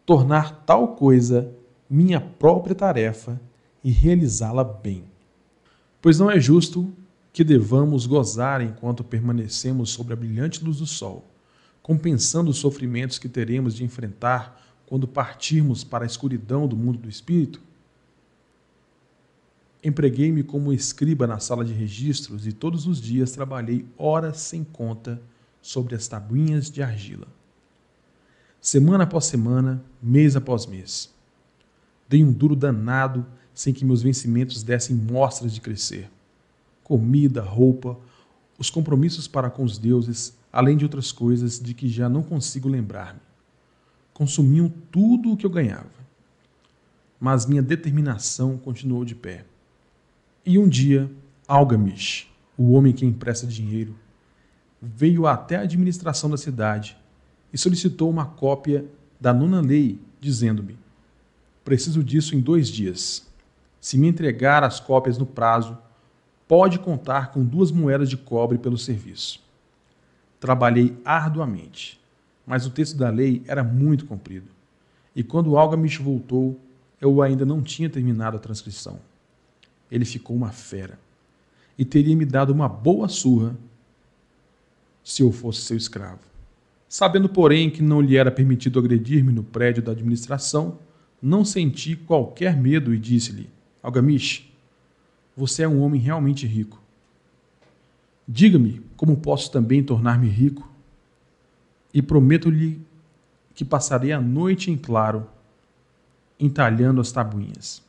tornar 0.05 0.63
tal 0.65 0.95
coisa 0.95 1.53
minha 1.89 2.21
própria 2.21 2.73
tarefa 2.73 3.37
e 3.83 3.91
realizá-la 3.91 4.63
bem. 4.63 5.03
Pois 6.01 6.17
não 6.17 6.31
é 6.31 6.39
justo 6.39 6.89
que 7.33 7.43
devamos 7.43 8.05
gozar 8.05 8.61
enquanto 8.61 9.03
permanecemos 9.03 9.89
sobre 9.89 10.13
a 10.13 10.15
brilhante 10.15 10.63
luz 10.63 10.77
do 10.77 10.85
sol, 10.85 11.25
compensando 11.81 12.49
os 12.49 12.59
sofrimentos 12.59 13.19
que 13.19 13.27
teremos 13.27 13.75
de 13.75 13.83
enfrentar 13.83 14.57
quando 14.85 15.05
partirmos 15.05 15.83
para 15.83 16.05
a 16.05 16.07
escuridão 16.07 16.65
do 16.65 16.77
mundo 16.77 16.97
do 16.97 17.09
espírito? 17.09 17.72
Empreguei-me 19.83 20.43
como 20.43 20.71
escriba 20.71 21.27
na 21.27 21.39
sala 21.39 21.65
de 21.65 21.73
registros 21.73 22.47
e 22.47 22.53
todos 22.53 22.87
os 22.87 23.01
dias 23.01 23.31
trabalhei 23.31 23.85
horas 23.97 24.37
sem 24.37 24.63
conta 24.63 25.21
sobre 25.61 25.95
as 25.95 26.07
tabuinhas 26.07 26.71
de 26.71 26.81
argila 26.81 27.27
semana 28.63 29.03
após 29.03 29.25
semana, 29.25 29.83
mês 30.01 30.37
após 30.37 30.65
mês. 30.65 31.13
Dei 32.07 32.23
um 32.23 32.31
duro 32.31 32.55
danado 32.55 33.25
sem 33.53 33.73
que 33.73 33.83
meus 33.83 34.01
vencimentos 34.01 34.63
dessem 34.63 34.95
mostras 34.95 35.53
de 35.53 35.59
crescer. 35.59 36.09
Comida, 36.81 37.41
roupa, 37.41 37.99
os 38.57 38.69
compromissos 38.69 39.27
para 39.27 39.49
com 39.49 39.65
os 39.65 39.77
deuses, 39.77 40.37
além 40.51 40.77
de 40.77 40.85
outras 40.85 41.11
coisas 41.11 41.59
de 41.59 41.73
que 41.73 41.89
já 41.89 42.07
não 42.07 42.23
consigo 42.23 42.69
lembrar-me. 42.69 43.19
Consumiam 44.13 44.71
tudo 44.89 45.33
o 45.33 45.37
que 45.37 45.45
eu 45.45 45.49
ganhava. 45.49 45.91
Mas 47.19 47.45
minha 47.45 47.61
determinação 47.61 48.57
continuou 48.57 49.03
de 49.03 49.13
pé. 49.13 49.43
E 50.45 50.59
um 50.59 50.67
dia, 50.67 51.09
Algamish, 51.47 52.29
o 52.57 52.73
homem 52.73 52.91
que 52.91 53.05
empresta 53.05 53.47
dinheiro, 53.47 53.95
veio 54.81 55.25
até 55.25 55.55
a 55.55 55.61
administração 55.61 56.29
da 56.29 56.35
cidade 56.35 56.97
e 57.53 57.57
solicitou 57.57 58.09
uma 58.09 58.25
cópia 58.25 58.85
da 59.21 59.33
nona 59.33 59.61
lei, 59.61 60.01
dizendo-me: 60.19 60.77
Preciso 61.63 62.03
disso 62.03 62.35
em 62.35 62.41
dois 62.41 62.67
dias. 62.67 63.25
Se 63.79 63.97
me 63.97 64.07
entregar 64.07 64.65
as 64.65 64.81
cópias 64.81 65.17
no 65.17 65.25
prazo, 65.25 65.77
pode 66.45 66.77
contar 66.77 67.31
com 67.31 67.45
duas 67.45 67.71
moedas 67.71 68.09
de 68.09 68.17
cobre 68.17 68.57
pelo 68.57 68.77
serviço. 68.77 69.41
Trabalhei 70.41 70.97
arduamente, 71.05 72.01
mas 72.45 72.65
o 72.65 72.69
texto 72.69 72.97
da 72.97 73.09
lei 73.09 73.41
era 73.47 73.63
muito 73.63 74.05
comprido. 74.05 74.47
E 75.15 75.23
quando 75.23 75.55
Algamish 75.55 75.99
voltou, 75.99 76.59
eu 76.99 77.21
ainda 77.21 77.45
não 77.45 77.61
tinha 77.61 77.89
terminado 77.89 78.35
a 78.35 78.41
transcrição. 78.41 78.99
Ele 79.93 80.05
ficou 80.05 80.35
uma 80.35 80.51
fera 80.51 80.99
e 81.77 81.85
teria 81.85 82.15
me 82.15 82.25
dado 82.25 82.51
uma 82.51 82.67
boa 82.67 83.07
surra 83.07 83.55
se 85.03 85.21
eu 85.21 85.31
fosse 85.31 85.61
seu 85.61 85.77
escravo. 85.77 86.21
Sabendo, 86.89 87.29
porém, 87.29 87.69
que 87.69 87.83
não 87.83 88.01
lhe 88.01 88.17
era 88.17 88.31
permitido 88.31 88.79
agredir-me 88.79 89.31
no 89.31 89.43
prédio 89.43 89.83
da 89.83 89.91
administração, 89.91 90.79
não 91.21 91.45
senti 91.45 91.95
qualquer 91.95 92.57
medo 92.57 92.91
e 92.91 92.97
disse-lhe: 92.97 93.47
Algamish, 93.83 94.51
você 95.37 95.61
é 95.61 95.67
um 95.67 95.79
homem 95.81 96.01
realmente 96.01 96.47
rico. 96.47 96.81
Diga-me 98.27 98.81
como 98.97 99.17
posso 99.17 99.51
também 99.51 99.83
tornar-me 99.83 100.27
rico, 100.27 100.67
e 101.93 102.01
prometo-lhe 102.01 102.81
que 103.53 103.63
passarei 103.63 104.11
a 104.11 104.19
noite 104.19 104.71
em 104.71 104.77
claro, 104.77 105.29
entalhando 106.39 106.99
as 106.99 107.11
tabuinhas. 107.11 107.82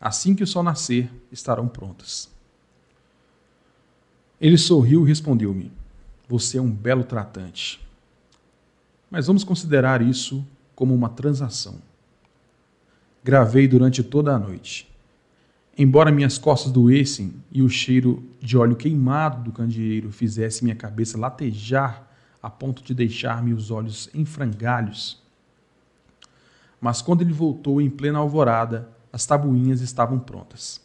Assim 0.00 0.34
que 0.34 0.42
o 0.42 0.46
sol 0.46 0.62
nascer, 0.62 1.10
estarão 1.32 1.66
prontas. 1.66 2.30
Ele 4.40 4.58
sorriu 4.58 5.04
e 5.04 5.08
respondeu-me: 5.08 5.72
Você 6.28 6.58
é 6.58 6.62
um 6.62 6.70
belo 6.70 7.04
tratante. 7.04 7.80
Mas 9.10 9.26
vamos 9.26 9.44
considerar 9.44 10.02
isso 10.02 10.46
como 10.74 10.94
uma 10.94 11.08
transação. 11.08 11.76
Gravei 13.24 13.66
durante 13.66 14.02
toda 14.02 14.34
a 14.34 14.38
noite. 14.38 14.88
Embora 15.78 16.12
minhas 16.12 16.38
costas 16.38 16.72
doessem 16.72 17.34
e 17.52 17.62
o 17.62 17.68
cheiro 17.68 18.24
de 18.40 18.56
óleo 18.56 18.76
queimado 18.76 19.42
do 19.42 19.52
candeeiro 19.52 20.10
fizesse 20.10 20.64
minha 20.64 20.76
cabeça 20.76 21.18
latejar 21.18 22.06
a 22.42 22.48
ponto 22.48 22.82
de 22.82 22.94
deixar-me 22.94 23.52
os 23.52 23.70
olhos 23.70 24.08
em 24.14 24.24
frangalhos. 24.24 25.22
Mas 26.80 27.02
quando 27.02 27.22
ele 27.22 27.32
voltou 27.32 27.80
em 27.80 27.90
plena 27.90 28.18
alvorada, 28.18 28.88
as 29.12 29.26
tabuinhas 29.26 29.80
estavam 29.80 30.18
prontas. 30.18 30.80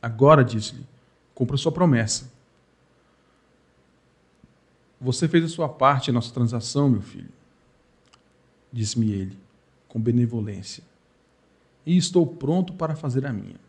Agora, 0.00 0.44
disse-lhe, 0.44 0.86
cumpra 1.34 1.56
sua 1.56 1.72
promessa. 1.72 2.30
Você 5.00 5.28
fez 5.28 5.44
a 5.44 5.48
sua 5.48 5.68
parte 5.68 6.10
em 6.10 6.14
nossa 6.14 6.32
transação, 6.32 6.88
meu 6.88 7.02
filho, 7.02 7.32
disse-me 8.72 9.10
ele, 9.12 9.38
com 9.88 10.00
benevolência 10.00 10.82
e 11.86 11.96
estou 11.96 12.26
pronto 12.26 12.72
para 12.72 12.96
fazer 12.96 13.26
a 13.26 13.32
minha. 13.32 13.60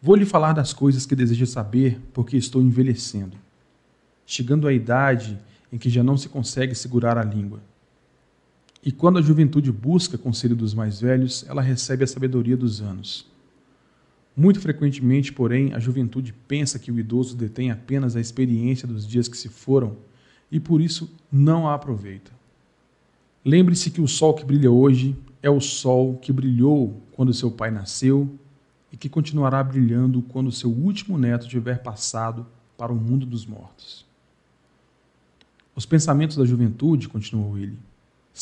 Vou 0.00 0.14
lhe 0.14 0.24
falar 0.24 0.52
das 0.52 0.72
coisas 0.72 1.04
que 1.04 1.16
deseja 1.16 1.44
saber, 1.44 2.00
porque 2.14 2.36
estou 2.36 2.62
envelhecendo, 2.62 3.36
chegando 4.24 4.68
à 4.68 4.72
idade 4.72 5.38
em 5.72 5.78
que 5.78 5.90
já 5.90 6.02
não 6.02 6.16
se 6.16 6.28
consegue 6.28 6.74
segurar 6.74 7.18
a 7.18 7.24
língua. 7.24 7.60
E 8.88 8.90
quando 8.90 9.18
a 9.18 9.22
juventude 9.22 9.70
busca 9.70 10.16
conselho 10.16 10.56
dos 10.56 10.72
mais 10.72 10.98
velhos, 10.98 11.44
ela 11.46 11.60
recebe 11.60 12.04
a 12.04 12.06
sabedoria 12.06 12.56
dos 12.56 12.80
anos. 12.80 13.26
Muito 14.34 14.58
frequentemente, 14.60 15.30
porém, 15.30 15.74
a 15.74 15.78
juventude 15.78 16.32
pensa 16.32 16.78
que 16.78 16.90
o 16.90 16.98
idoso 16.98 17.36
detém 17.36 17.70
apenas 17.70 18.16
a 18.16 18.20
experiência 18.20 18.88
dos 18.88 19.06
dias 19.06 19.28
que 19.28 19.36
se 19.36 19.50
foram 19.50 19.98
e 20.50 20.58
por 20.58 20.80
isso 20.80 21.14
não 21.30 21.68
a 21.68 21.74
aproveita. 21.74 22.32
Lembre-se 23.44 23.90
que 23.90 24.00
o 24.00 24.08
sol 24.08 24.32
que 24.32 24.42
brilha 24.42 24.70
hoje 24.70 25.14
é 25.42 25.50
o 25.50 25.60
sol 25.60 26.16
que 26.16 26.32
brilhou 26.32 26.98
quando 27.12 27.34
seu 27.34 27.50
pai 27.50 27.70
nasceu 27.70 28.26
e 28.90 28.96
que 28.96 29.10
continuará 29.10 29.62
brilhando 29.62 30.22
quando 30.22 30.50
seu 30.50 30.70
último 30.70 31.18
neto 31.18 31.46
tiver 31.46 31.82
passado 31.82 32.46
para 32.78 32.90
o 32.90 32.96
mundo 32.96 33.26
dos 33.26 33.44
mortos. 33.44 34.06
Os 35.76 35.84
pensamentos 35.84 36.38
da 36.38 36.46
juventude, 36.46 37.06
continuou 37.06 37.58
ele, 37.58 37.78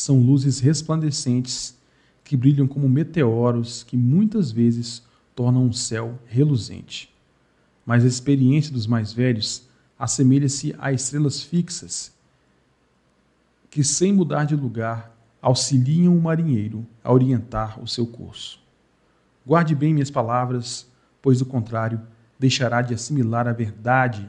são 0.01 0.21
luzes 0.21 0.61
resplandecentes 0.61 1.75
que 2.23 2.37
brilham 2.37 2.67
como 2.67 2.89
meteoros 2.89 3.83
que 3.83 3.97
muitas 3.97 4.51
vezes 4.51 5.03
tornam 5.35 5.65
um 5.65 5.73
céu 5.73 6.19
reluzente. 6.27 7.15
Mas 7.85 8.05
a 8.05 8.07
experiência 8.07 8.73
dos 8.73 8.87
mais 8.87 9.13
velhos 9.13 9.67
assemelha-se 9.99 10.75
a 10.79 10.93
estrelas 10.93 11.43
fixas 11.43 12.13
que, 13.71 13.83
sem 13.83 14.13
mudar 14.13 14.45
de 14.45 14.55
lugar, 14.55 15.17
auxiliam 15.41 16.15
o 16.15 16.21
marinheiro 16.21 16.87
a 17.03 17.13
orientar 17.13 17.83
o 17.83 17.87
seu 17.87 18.07
curso. 18.07 18.61
Guarde 19.47 19.75
bem 19.75 19.95
minhas 19.95 20.11
palavras, 20.11 20.87
pois 21.23 21.39
do 21.39 21.47
contrário, 21.47 22.01
deixará 22.39 22.83
de 22.83 22.93
assimilar 22.93 23.49
a 23.49 23.53
verdade 23.53 24.29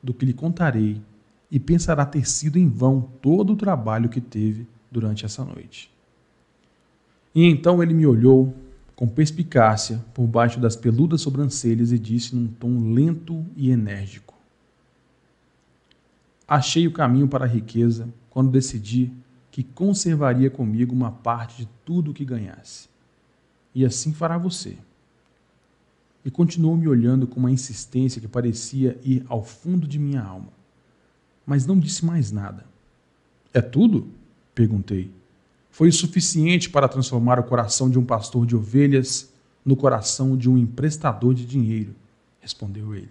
do 0.00 0.14
que 0.14 0.24
lhe 0.24 0.32
contarei 0.32 1.02
e 1.50 1.58
pensará 1.58 2.06
ter 2.06 2.28
sido 2.28 2.58
em 2.58 2.68
vão 2.68 3.00
todo 3.00 3.54
o 3.54 3.56
trabalho 3.56 4.08
que 4.08 4.20
teve 4.20 4.66
durante 4.90 5.24
essa 5.24 5.44
noite. 5.44 5.90
E 7.34 7.44
então 7.44 7.82
ele 7.82 7.94
me 7.94 8.06
olhou 8.06 8.54
com 8.94 9.08
perspicácia 9.08 10.04
por 10.12 10.26
baixo 10.26 10.60
das 10.60 10.76
peludas 10.76 11.22
sobrancelhas 11.22 11.90
e 11.90 11.98
disse 11.98 12.36
num 12.36 12.46
tom 12.46 12.92
lento 12.92 13.44
e 13.56 13.70
enérgico: 13.70 14.34
Achei 16.46 16.86
o 16.86 16.92
caminho 16.92 17.28
para 17.28 17.44
a 17.44 17.48
riqueza 17.48 18.12
quando 18.28 18.50
decidi 18.50 19.12
que 19.50 19.62
conservaria 19.62 20.50
comigo 20.50 20.94
uma 20.94 21.10
parte 21.10 21.58
de 21.58 21.68
tudo 21.84 22.10
o 22.10 22.14
que 22.14 22.24
ganhasse. 22.24 22.88
E 23.74 23.84
assim 23.84 24.12
fará 24.12 24.36
você. 24.36 24.76
E 26.24 26.30
continuou 26.30 26.76
me 26.76 26.86
olhando 26.86 27.26
com 27.26 27.40
uma 27.40 27.50
insistência 27.50 28.20
que 28.20 28.28
parecia 28.28 29.00
ir 29.02 29.24
ao 29.28 29.42
fundo 29.42 29.86
de 29.86 29.98
minha 29.98 30.22
alma. 30.22 30.59
Mas 31.50 31.66
não 31.66 31.80
disse 31.80 32.04
mais 32.04 32.30
nada. 32.30 32.64
É 33.52 33.60
tudo? 33.60 34.06
perguntei. 34.54 35.10
Foi 35.68 35.88
o 35.88 35.92
suficiente 35.92 36.70
para 36.70 36.86
transformar 36.86 37.40
o 37.40 37.42
coração 37.42 37.90
de 37.90 37.98
um 37.98 38.04
pastor 38.04 38.46
de 38.46 38.54
ovelhas 38.54 39.32
no 39.64 39.74
coração 39.74 40.36
de 40.36 40.48
um 40.48 40.56
emprestador 40.56 41.34
de 41.34 41.44
dinheiro, 41.44 41.92
respondeu 42.40 42.94
ele. 42.94 43.10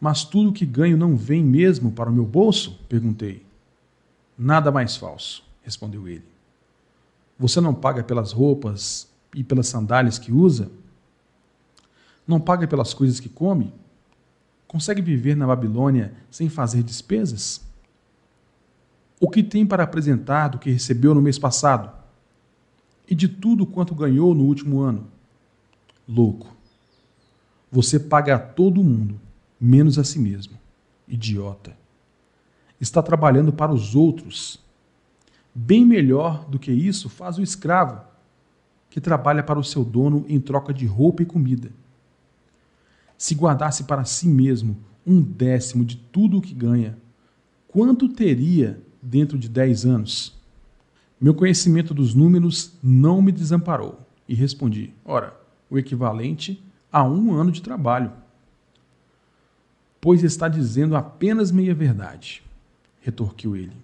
Mas 0.00 0.24
tudo 0.24 0.50
que 0.50 0.64
ganho 0.64 0.96
não 0.96 1.14
vem 1.14 1.44
mesmo 1.44 1.92
para 1.92 2.08
o 2.08 2.12
meu 2.12 2.24
bolso? 2.24 2.80
perguntei. 2.88 3.44
Nada 4.38 4.72
mais 4.72 4.96
falso, 4.96 5.44
respondeu 5.60 6.08
ele. 6.08 6.24
Você 7.38 7.60
não 7.60 7.74
paga 7.74 8.02
pelas 8.02 8.32
roupas 8.32 9.06
e 9.34 9.44
pelas 9.44 9.66
sandálias 9.66 10.18
que 10.18 10.32
usa? 10.32 10.70
Não 12.26 12.40
paga 12.40 12.66
pelas 12.66 12.94
coisas 12.94 13.20
que 13.20 13.28
come? 13.28 13.74
Consegue 14.72 15.02
viver 15.02 15.36
na 15.36 15.46
Babilônia 15.46 16.14
sem 16.30 16.48
fazer 16.48 16.82
despesas? 16.82 17.60
O 19.20 19.28
que 19.28 19.42
tem 19.42 19.66
para 19.66 19.82
apresentar 19.82 20.48
do 20.48 20.58
que 20.58 20.70
recebeu 20.70 21.14
no 21.14 21.20
mês 21.20 21.38
passado? 21.38 21.92
E 23.06 23.14
de 23.14 23.28
tudo 23.28 23.66
quanto 23.66 23.94
ganhou 23.94 24.34
no 24.34 24.44
último 24.44 24.80
ano? 24.80 25.06
Louco. 26.08 26.56
Você 27.70 28.00
paga 28.00 28.36
a 28.36 28.38
todo 28.38 28.82
mundo, 28.82 29.20
menos 29.60 29.98
a 29.98 30.04
si 30.04 30.18
mesmo. 30.18 30.58
Idiota 31.06 31.76
está 32.80 33.02
trabalhando 33.02 33.52
para 33.52 33.74
os 33.74 33.94
outros. 33.94 34.58
Bem 35.54 35.84
melhor 35.84 36.48
do 36.48 36.58
que 36.58 36.72
isso 36.72 37.10
faz 37.10 37.36
o 37.36 37.42
escravo, 37.42 38.00
que 38.88 39.02
trabalha 39.02 39.42
para 39.42 39.58
o 39.58 39.64
seu 39.64 39.84
dono 39.84 40.24
em 40.30 40.40
troca 40.40 40.72
de 40.72 40.86
roupa 40.86 41.22
e 41.22 41.26
comida. 41.26 41.70
Se 43.22 43.36
guardasse 43.36 43.84
para 43.84 44.04
si 44.04 44.26
mesmo 44.26 44.76
um 45.06 45.22
décimo 45.22 45.84
de 45.84 45.94
tudo 45.96 46.38
o 46.38 46.42
que 46.42 46.52
ganha, 46.52 46.98
quanto 47.68 48.08
teria 48.08 48.82
dentro 49.00 49.38
de 49.38 49.48
dez 49.48 49.86
anos? 49.86 50.36
Meu 51.20 51.32
conhecimento 51.32 51.94
dos 51.94 52.14
números 52.14 52.76
não 52.82 53.22
me 53.22 53.30
desamparou 53.30 54.00
e 54.28 54.34
respondi: 54.34 54.92
ora, 55.04 55.40
o 55.70 55.78
equivalente 55.78 56.60
a 56.90 57.04
um 57.04 57.32
ano 57.32 57.52
de 57.52 57.62
trabalho. 57.62 58.12
Pois 60.00 60.24
está 60.24 60.48
dizendo 60.48 60.96
apenas 60.96 61.52
meia 61.52 61.76
verdade 61.76 62.42
retorquiu 63.02 63.54
ele. 63.54 63.76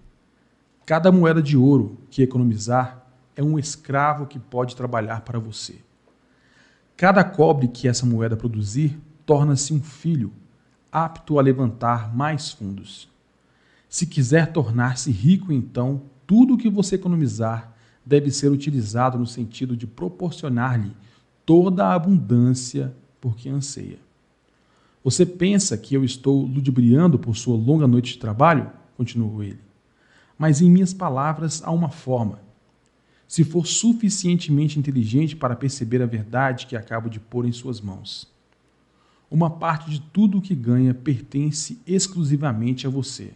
Cada 0.85 1.13
moeda 1.13 1.41
de 1.41 1.57
ouro 1.57 1.97
que 2.11 2.23
economizar 2.25 3.07
é 3.37 3.43
um 3.45 3.57
escravo 3.57 4.27
que 4.27 4.41
pode 4.41 4.75
trabalhar 4.75 5.21
para 5.21 5.39
você. 5.39 5.77
Cada 6.97 7.23
cobre 7.23 7.69
que 7.69 7.87
essa 7.87 8.05
moeda 8.05 8.37
produzir 8.37 8.99
torna-se 9.29 9.75
um 9.75 9.83
filho 9.83 10.33
apto 10.91 11.39
a 11.39 11.43
levantar 11.43 12.17
mais 12.17 12.51
fundos. 12.51 13.11
Se 13.87 14.07
quiser 14.07 14.51
tornar-se 14.53 15.11
rico, 15.11 15.53
então, 15.53 16.01
tudo 16.27 16.55
o 16.55 16.57
que 16.57 16.71
você 16.71 16.95
economizar 16.95 17.77
deve 18.07 18.31
ser 18.31 18.51
utilizado 18.51 19.19
no 19.19 19.27
sentido 19.27 19.77
de 19.77 19.87
proporcionar-lhe 19.87 20.97
toda 21.45 21.85
a 21.85 21.93
abundância 21.93 22.95
por 23.21 23.37
que 23.37 23.51
anseia. 23.51 23.99
Você 25.05 25.27
pensa 25.27 25.77
que 25.77 25.95
eu 25.95 26.07
estou 26.07 26.47
ludibriando 26.47 27.19
por 27.19 27.37
sua 27.37 27.55
longa 27.55 27.87
noite 27.87 28.15
de 28.15 28.19
trabalho? 28.19 28.73
continuou 28.97 29.43
ele. 29.43 29.61
Mas 30.39 30.63
em 30.63 30.71
minhas 30.71 30.95
palavras 30.95 31.63
há 31.63 31.71
uma 31.71 31.91
forma. 31.91 32.41
Se 33.27 33.45
for 33.45 33.67
suficientemente 33.67 34.79
inteligente 34.79 35.37
para 35.37 35.55
perceber 35.55 36.01
a 36.01 36.07
verdade 36.07 36.67
que 36.67 36.75
acabo 36.75 37.11
de 37.11 37.21
pôr 37.21 37.45
em 37.45 37.53
suas 37.53 37.79
mãos. 37.79 38.38
Uma 39.31 39.51
parte 39.51 39.91
de 39.91 40.01
tudo 40.01 40.39
o 40.39 40.43
que 40.43 40.55
ganha 40.55 40.95
pertence 40.95 41.79
exclusivamente 41.87 42.87
a 42.87 42.91
você. 42.91 43.33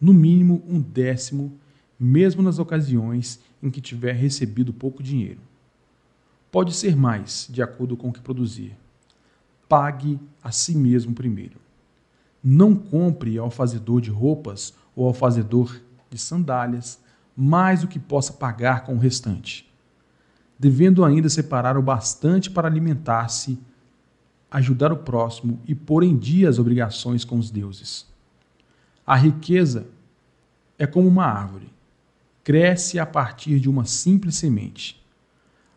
No 0.00 0.12
mínimo 0.12 0.62
um 0.66 0.80
décimo, 0.80 1.52
mesmo 1.98 2.42
nas 2.42 2.58
ocasiões 2.58 3.40
em 3.62 3.70
que 3.70 3.80
tiver 3.80 4.12
recebido 4.12 4.72
pouco 4.72 5.02
dinheiro. 5.02 5.40
Pode 6.50 6.74
ser 6.74 6.96
mais, 6.96 7.48
de 7.50 7.62
acordo 7.62 7.96
com 7.96 8.08
o 8.08 8.12
que 8.12 8.20
produzir. 8.20 8.76
Pague 9.68 10.18
a 10.42 10.50
si 10.50 10.74
mesmo 10.74 11.12
primeiro. 11.12 11.58
Não 12.42 12.74
compre 12.74 13.36
ao 13.36 13.50
fazedor 13.50 14.00
de 14.00 14.10
roupas 14.10 14.72
ou 14.94 15.06
ao 15.06 15.12
fazedor 15.12 15.80
de 16.08 16.18
sandálias 16.18 16.98
mais 17.36 17.82
do 17.82 17.88
que 17.88 17.98
possa 17.98 18.32
pagar 18.32 18.84
com 18.84 18.94
o 18.94 18.98
restante, 18.98 19.70
devendo 20.58 21.04
ainda 21.04 21.28
separar 21.28 21.76
o 21.76 21.82
bastante 21.82 22.50
para 22.50 22.66
alimentar-se, 22.66 23.58
ajudar 24.56 24.90
o 24.90 24.96
próximo 24.96 25.60
e 25.66 25.74
pôr 25.74 26.02
em 26.02 26.16
dia 26.16 26.48
as 26.48 26.58
obrigações 26.58 27.26
com 27.26 27.36
os 27.36 27.50
deuses. 27.50 28.06
A 29.06 29.14
riqueza 29.14 29.86
é 30.78 30.86
como 30.86 31.06
uma 31.06 31.26
árvore, 31.26 31.70
cresce 32.42 32.98
a 32.98 33.04
partir 33.04 33.60
de 33.60 33.68
uma 33.68 33.84
simples 33.84 34.36
semente. 34.36 35.04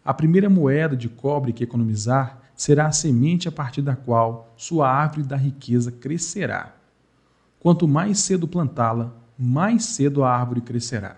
A 0.03 0.13
primeira 0.13 0.49
moeda 0.49 0.95
de 0.95 1.09
cobre 1.09 1.51
que 1.51 1.65
economizar 1.65 2.41
será 2.55 2.87
a 2.87 2.91
semente 2.93 3.49
a 3.49 3.51
partir 3.51 3.81
da 3.81 3.97
qual 3.97 4.53
sua 4.55 4.89
árvore 4.89 5.23
da 5.23 5.35
riqueza 5.35 5.91
crescerá. 5.91 6.73
Quanto 7.59 7.85
mais 7.85 8.19
cedo 8.19 8.47
plantá-la, 8.47 9.13
mais 9.37 9.83
cedo 9.83 10.23
a 10.23 10.33
árvore 10.33 10.61
crescerá. 10.61 11.17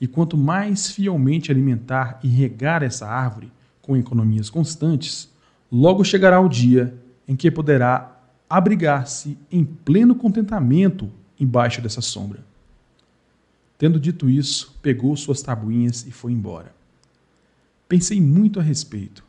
E 0.00 0.08
quanto 0.08 0.36
mais 0.36 0.90
fielmente 0.90 1.52
alimentar 1.52 2.18
e 2.24 2.28
regar 2.28 2.82
essa 2.82 3.06
árvore, 3.06 3.52
com 3.80 3.96
economias 3.96 4.50
constantes, 4.50 5.29
logo 5.70 6.04
chegará 6.04 6.40
o 6.40 6.48
dia 6.48 6.94
em 7.26 7.36
que 7.36 7.50
poderá 7.50 8.18
abrigar-se 8.48 9.38
em 9.50 9.64
pleno 9.64 10.14
contentamento 10.14 11.10
embaixo 11.38 11.80
dessa 11.80 12.00
sombra. 12.00 12.44
Tendo 13.78 14.00
dito 14.00 14.28
isso, 14.28 14.76
pegou 14.82 15.16
suas 15.16 15.40
tabuinhas 15.40 16.06
e 16.06 16.10
foi 16.10 16.32
embora. 16.32 16.74
Pensei 17.88 18.20
muito 18.20 18.60
a 18.60 18.62
respeito, 18.62 19.24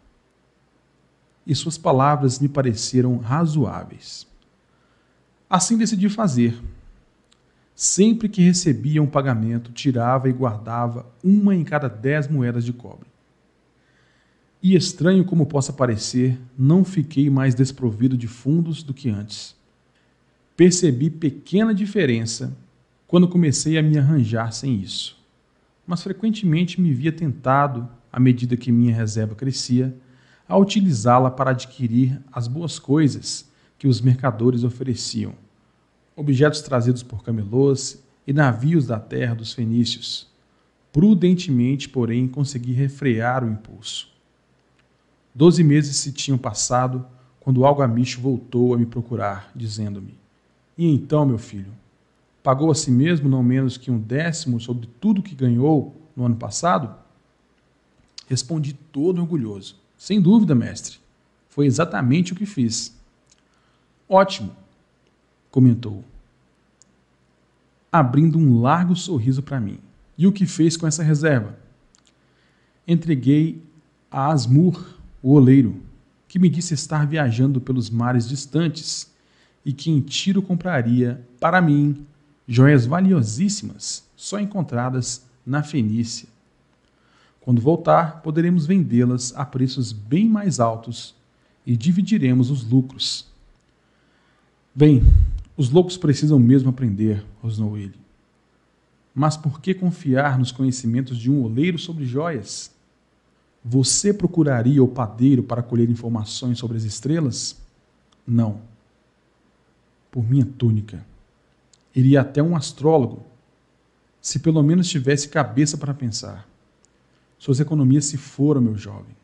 e 1.45 1.55
suas 1.55 1.77
palavras 1.77 2.39
me 2.39 2.47
pareceram 2.47 3.17
razoáveis. 3.17 4.27
Assim 5.49 5.77
decidi 5.77 6.07
fazer. 6.09 6.57
Sempre 7.75 8.29
que 8.29 8.41
recebia 8.41 9.01
um 9.01 9.07
pagamento, 9.07 9.71
tirava 9.71 10.29
e 10.29 10.33
guardava 10.33 11.05
uma 11.23 11.55
em 11.55 11.63
cada 11.63 11.87
dez 11.89 12.27
moedas 12.27 12.63
de 12.63 12.71
cobre. 12.71 13.10
E 14.63 14.75
estranho 14.75 15.25
como 15.25 15.47
possa 15.47 15.73
parecer, 15.73 16.39
não 16.55 16.85
fiquei 16.85 17.31
mais 17.31 17.55
desprovido 17.55 18.15
de 18.15 18.27
fundos 18.27 18.83
do 18.83 18.93
que 18.93 19.09
antes. 19.09 19.55
Percebi 20.55 21.09
pequena 21.09 21.73
diferença 21.73 22.55
quando 23.07 23.27
comecei 23.27 23.77
a 23.77 23.81
me 23.81 23.97
arranjar 23.97 24.53
sem 24.53 24.75
isso, 24.75 25.19
mas 25.87 26.03
frequentemente 26.03 26.79
me 26.79 26.93
via 26.93 27.11
tentado, 27.11 27.89
à 28.13 28.19
medida 28.19 28.55
que 28.55 28.71
minha 28.71 28.95
reserva 28.95 29.33
crescia, 29.33 29.95
a 30.47 30.55
utilizá-la 30.57 31.31
para 31.31 31.51
adquirir 31.51 32.21
as 32.31 32.47
boas 32.47 32.77
coisas 32.77 33.49
que 33.79 33.87
os 33.87 33.99
mercadores 33.99 34.63
ofereciam, 34.63 35.33
objetos 36.15 36.61
trazidos 36.61 37.01
por 37.01 37.23
camelôs 37.23 38.03
e 38.27 38.31
navios 38.31 38.85
da 38.85 38.99
terra 38.99 39.33
dos 39.33 39.53
fenícios. 39.53 40.27
Prudentemente, 40.93 41.89
porém, 41.89 42.27
consegui 42.27 42.73
refrear 42.73 43.43
o 43.43 43.49
impulso. 43.49 44.10
Doze 45.33 45.63
meses 45.63 45.95
se 45.95 46.11
tinham 46.11 46.37
passado 46.37 47.05
quando 47.39 47.59
o 47.59 47.65
algamicho 47.65 48.21
voltou 48.21 48.73
a 48.73 48.77
me 48.77 48.85
procurar, 48.85 49.49
dizendo-me: 49.55 50.17
E 50.77 50.85
então, 50.85 51.25
meu 51.25 51.37
filho, 51.37 51.71
pagou 52.43 52.69
a 52.69 52.75
si 52.75 52.91
mesmo 52.91 53.29
não 53.29 53.41
menos 53.41 53.77
que 53.77 53.89
um 53.89 53.99
décimo 53.99 54.59
sobre 54.59 54.87
tudo 54.99 55.23
que 55.23 55.33
ganhou 55.33 55.95
no 56.15 56.25
ano 56.25 56.35
passado? 56.35 56.93
Respondi 58.27 58.73
todo 58.73 59.21
orgulhoso: 59.21 59.77
Sem 59.97 60.21
dúvida, 60.21 60.53
mestre. 60.53 60.99
Foi 61.49 61.65
exatamente 61.65 62.33
o 62.33 62.35
que 62.35 62.45
fiz. 62.45 62.97
Ótimo, 64.07 64.55
comentou, 65.49 66.03
abrindo 67.91 68.37
um 68.37 68.61
largo 68.61 68.95
sorriso 68.95 69.41
para 69.41 69.59
mim. 69.59 69.79
E 70.17 70.27
o 70.27 70.31
que 70.31 70.45
fez 70.45 70.77
com 70.77 70.85
essa 70.85 71.03
reserva? 71.03 71.57
Entreguei 72.85 73.63
a 74.09 74.31
Asmur 74.31 75.00
o 75.21 75.33
oleiro, 75.33 75.75
que 76.27 76.39
me 76.39 76.49
disse 76.49 76.73
estar 76.73 77.05
viajando 77.05 77.59
pelos 77.59 77.89
mares 77.89 78.27
distantes 78.27 79.11
e 79.65 79.73
que 79.73 79.91
em 79.91 79.99
Tiro 80.01 80.41
compraria, 80.41 81.25
para 81.39 81.61
mim, 81.61 82.05
joias 82.47 82.85
valiosíssimas, 82.85 84.03
só 84.15 84.39
encontradas 84.39 85.25
na 85.45 85.61
Fenícia. 85.61 86.27
Quando 87.41 87.61
voltar, 87.61 88.21
poderemos 88.21 88.65
vendê-las 88.65 89.33
a 89.35 89.45
preços 89.45 89.91
bem 89.91 90.29
mais 90.29 90.59
altos 90.59 91.15
e 91.65 91.75
dividiremos 91.75 92.49
os 92.51 92.63
lucros. 92.63 93.27
Bem, 94.73 95.01
os 95.57 95.69
loucos 95.69 95.97
precisam 95.97 96.39
mesmo 96.39 96.69
aprender, 96.69 97.23
rosnou 97.41 97.77
ele. 97.77 97.99
Mas 99.13 99.35
por 99.35 99.59
que 99.59 99.73
confiar 99.73 100.39
nos 100.39 100.51
conhecimentos 100.51 101.17
de 101.17 101.29
um 101.29 101.43
oleiro 101.43 101.77
sobre 101.77 102.05
joias? 102.05 102.71
Você 103.63 104.13
procuraria 104.13 104.83
o 104.83 104.87
padeiro 104.87 105.43
para 105.43 105.61
colher 105.61 105.89
informações 105.89 106.57
sobre 106.57 106.77
as 106.77 106.83
estrelas? 106.83 107.55
Não. 108.25 108.61
Por 110.09 110.27
minha 110.27 110.45
túnica. 110.45 111.05
Iria 111.95 112.21
até 112.21 112.41
um 112.41 112.55
astrólogo, 112.55 113.23
se 114.21 114.39
pelo 114.39 114.63
menos 114.63 114.89
tivesse 114.89 115.29
cabeça 115.29 115.77
para 115.77 115.93
pensar. 115.93 116.47
Suas 117.37 117.59
economias 117.59 118.05
se 118.05 118.17
foram, 118.17 118.61
meu 118.61 118.77
jovem. 118.77 119.15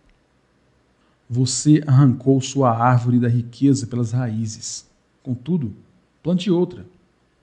Você 1.30 1.84
arrancou 1.86 2.40
sua 2.42 2.72
árvore 2.72 3.20
da 3.20 3.28
riqueza 3.28 3.86
pelas 3.86 4.12
raízes. 4.12 4.86
Contudo, 5.24 5.76
plante 6.24 6.50
outra. 6.50 6.86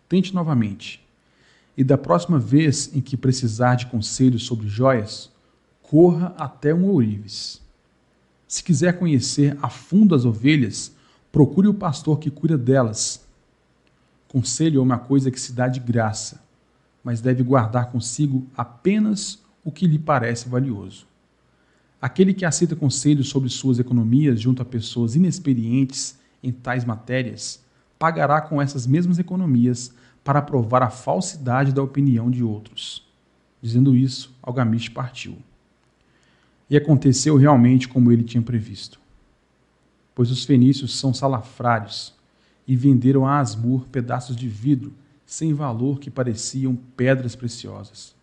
Tente 0.09 0.35
novamente. 0.35 1.05
E 1.77 1.83
da 1.83 1.99
próxima 1.99 2.39
vez 2.39 2.95
em 2.95 3.01
que 3.01 3.17
precisar 3.17 3.75
de 3.75 3.87
conselhos 3.87 4.47
sobre 4.47 4.69
joias, 4.69 5.31
corra 5.91 6.35
até 6.39 6.75
um 6.75 6.87
ourives. 6.87 7.61
Se 8.49 8.63
quiser 8.63 8.99
conhecer 8.99 9.57
a 9.61 9.69
fundo 9.69 10.15
as 10.15 10.25
ovelhas, 10.25 10.93
procure 11.31 11.69
o 11.69 11.75
pastor 11.75 12.19
que 12.19 12.31
cuida 12.31 12.57
delas. 12.57 13.25
Conselho 14.29 14.81
é 14.81 14.83
uma 14.83 14.99
coisa 14.99 15.31
que 15.31 15.41
se 15.41 15.53
dá 15.53 15.69
de 15.69 15.81
graça, 15.81 16.43
mas 17.03 17.21
deve 17.21 17.43
guardar 17.43 17.91
consigo 17.91 18.47
apenas 18.57 19.39
o 19.63 19.71
que 19.71 19.87
lhe 19.87 19.99
parece 19.99 20.49
valioso. 20.49 21.07
Aquele 22.01 22.35
que 22.35 22.45
aceita 22.45 22.75
conselhos 22.75 23.29
sobre 23.29 23.49
suas 23.49 23.79
economias 23.79 24.41
junto 24.41 24.63
a 24.63 24.65
pessoas 24.65 25.15
inexperientes 25.15 26.19
em 26.43 26.51
tais 26.51 26.85
matérias, 26.85 27.63
pagará 27.99 28.41
com 28.41 28.61
essas 28.61 28.87
mesmas 28.87 29.19
economias 29.19 29.93
para 30.23 30.43
provar 30.43 30.83
a 30.83 30.91
falsidade 30.91 31.73
da 31.73 31.83
opinião 31.83 32.31
de 32.31 32.43
outros. 32.43 33.07
Dizendo 33.63 33.95
isso, 33.97 34.35
Algamish 34.43 34.89
partiu. 34.89 35.37
E 36.69 36.77
aconteceu 36.77 37.37
realmente 37.37 37.89
como 37.89 38.11
ele 38.11 38.23
tinha 38.23 38.43
previsto. 38.43 39.01
Pois 40.15 40.31
os 40.31 40.45
fenícios 40.45 40.99
são 40.99 41.13
salafrários 41.13 42.15
e 42.67 42.75
venderam 42.75 43.27
a 43.27 43.39
Asmur 43.39 43.87
pedaços 43.89 44.37
de 44.37 44.49
vidro 44.49 44.93
sem 45.27 45.53
valor 45.53 45.99
que 45.99 46.11
pareciam 46.11 46.77
pedras 46.97 47.35
preciosas. 47.35 48.15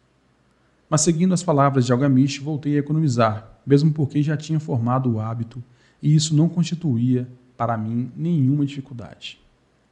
Mas 0.90 1.02
seguindo 1.02 1.34
as 1.34 1.44
palavras 1.44 1.86
de 1.86 1.92
Algamish, 1.92 2.40
voltei 2.40 2.76
a 2.76 2.80
economizar, 2.80 3.60
mesmo 3.66 3.94
porque 3.94 4.22
já 4.22 4.36
tinha 4.36 4.60
formado 4.60 5.12
o 5.12 5.20
hábito 5.20 5.64
e 6.02 6.16
isso 6.16 6.36
não 6.36 6.50
constituía 6.50 7.28
para 7.56 7.78
mim 7.78 8.12
nenhuma 8.16 8.66
dificuldade. 8.66 9.40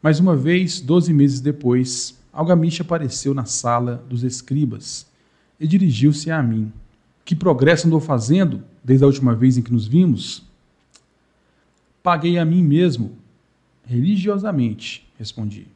Mais 0.01 0.19
uma 0.19 0.35
vez, 0.35 0.81
doze 0.81 1.13
meses 1.13 1.39
depois, 1.39 2.19
Algamish 2.33 2.81
apareceu 2.81 3.33
na 3.33 3.45
sala 3.45 4.03
dos 4.09 4.23
escribas 4.23 5.05
e 5.59 5.67
dirigiu-se 5.67 6.31
a 6.31 6.41
mim, 6.41 6.71
que 7.29 7.35
progresso 7.35 7.85
andou 7.85 7.99
fazendo 7.99 8.63
desde 8.83 9.03
a 9.03 9.07
última 9.07 9.35
vez 9.35 9.55
em 9.55 9.61
que 9.61 9.71
nos 9.71 9.85
vimos? 9.85 10.43
Paguei 12.01 12.39
a 12.39 12.43
mim 12.43 12.63
mesmo, 12.63 13.19
religiosamente, 13.85 15.07
respondi, 15.15 15.67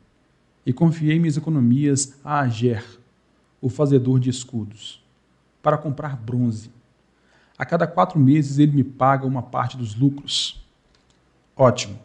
e 0.65 0.73
confiei 0.73 1.19
minhas 1.19 1.37
economias 1.37 2.17
a 2.25 2.39
Ager, 2.39 2.83
o 3.61 3.69
fazedor 3.69 4.19
de 4.19 4.31
escudos, 4.31 4.99
para 5.61 5.77
comprar 5.77 6.17
bronze. 6.17 6.71
A 7.55 7.63
cada 7.63 7.85
quatro 7.85 8.19
meses 8.19 8.57
ele 8.57 8.71
me 8.71 8.83
paga 8.83 9.27
uma 9.27 9.43
parte 9.43 9.77
dos 9.77 9.93
lucros. 9.93 10.59
Ótimo. 11.55 11.99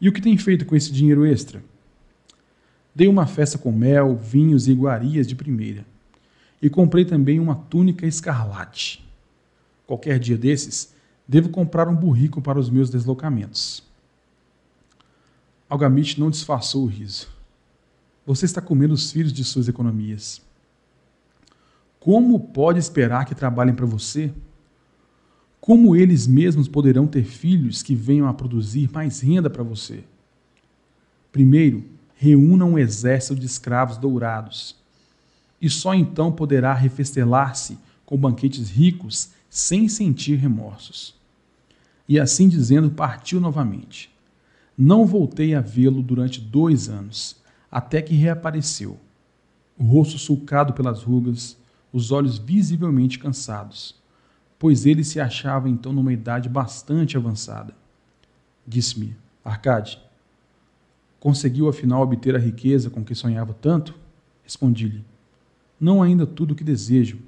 E 0.00 0.08
o 0.08 0.12
que 0.12 0.22
tem 0.22 0.38
feito 0.38 0.64
com 0.64 0.74
esse 0.74 0.90
dinheiro 0.90 1.26
extra? 1.26 1.62
Dei 2.94 3.08
uma 3.08 3.26
festa 3.26 3.58
com 3.58 3.70
mel, 3.70 4.16
vinhos 4.16 4.68
e 4.68 4.72
iguarias 4.72 5.26
de 5.26 5.36
primeira 5.36 5.84
e 6.64 6.70
comprei 6.70 7.04
também 7.04 7.38
uma 7.38 7.54
túnica 7.54 8.06
escarlate. 8.06 9.06
Qualquer 9.86 10.18
dia 10.18 10.38
desses, 10.38 10.94
devo 11.28 11.50
comprar 11.50 11.86
um 11.88 11.94
burrico 11.94 12.40
para 12.40 12.58
os 12.58 12.70
meus 12.70 12.88
deslocamentos. 12.88 13.82
Algamite 15.68 16.18
não 16.18 16.30
disfarçou 16.30 16.84
o 16.84 16.86
riso. 16.86 17.28
Você 18.24 18.46
está 18.46 18.62
comendo 18.62 18.94
os 18.94 19.12
filhos 19.12 19.30
de 19.30 19.44
suas 19.44 19.68
economias. 19.68 20.40
Como 22.00 22.40
pode 22.40 22.78
esperar 22.78 23.26
que 23.26 23.34
trabalhem 23.34 23.74
para 23.74 23.84
você? 23.84 24.32
Como 25.60 25.94
eles 25.94 26.26
mesmos 26.26 26.66
poderão 26.66 27.06
ter 27.06 27.24
filhos 27.24 27.82
que 27.82 27.94
venham 27.94 28.26
a 28.26 28.32
produzir 28.32 28.90
mais 28.90 29.20
renda 29.20 29.50
para 29.50 29.62
você? 29.62 30.02
Primeiro, 31.30 31.84
reúna 32.14 32.64
um 32.64 32.78
exército 32.78 33.34
de 33.34 33.44
escravos 33.44 33.98
dourados 33.98 34.82
e 35.64 35.70
só 35.70 35.94
então 35.94 36.30
poderá 36.30 36.74
refestelar-se 36.74 37.78
com 38.04 38.18
banquetes 38.18 38.68
ricos 38.68 39.30
sem 39.48 39.88
sentir 39.88 40.34
remorsos. 40.34 41.14
E 42.06 42.20
assim 42.20 42.50
dizendo, 42.50 42.90
partiu 42.90 43.40
novamente. 43.40 44.14
Não 44.76 45.06
voltei 45.06 45.54
a 45.54 45.62
vê-lo 45.62 46.02
durante 46.02 46.38
dois 46.38 46.90
anos, 46.90 47.36
até 47.72 48.02
que 48.02 48.14
reapareceu, 48.14 48.98
o 49.78 49.84
rosto 49.84 50.18
sulcado 50.18 50.74
pelas 50.74 51.02
rugas, 51.02 51.56
os 51.90 52.12
olhos 52.12 52.36
visivelmente 52.36 53.18
cansados, 53.18 53.94
pois 54.58 54.84
ele 54.84 55.02
se 55.02 55.18
achava 55.18 55.66
então 55.66 55.94
numa 55.94 56.12
idade 56.12 56.46
bastante 56.46 57.16
avançada. 57.16 57.74
Disse-me, 58.66 59.16
Arcade, 59.42 59.98
conseguiu 61.18 61.70
afinal 61.70 62.02
obter 62.02 62.36
a 62.36 62.38
riqueza 62.38 62.90
com 62.90 63.02
que 63.02 63.14
sonhava 63.14 63.54
tanto? 63.54 63.94
Respondi-lhe, 64.42 65.02
não 65.84 66.02
ainda 66.02 66.26
tudo 66.26 66.52
o 66.52 66.54
que 66.54 66.64
desejo, 66.64 67.18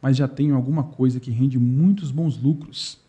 mas 0.00 0.18
já 0.18 0.28
tenho 0.28 0.54
alguma 0.54 0.84
coisa 0.84 1.18
que 1.18 1.30
rende 1.30 1.58
muitos 1.58 2.10
bons 2.10 2.36
lucros. 2.36 3.00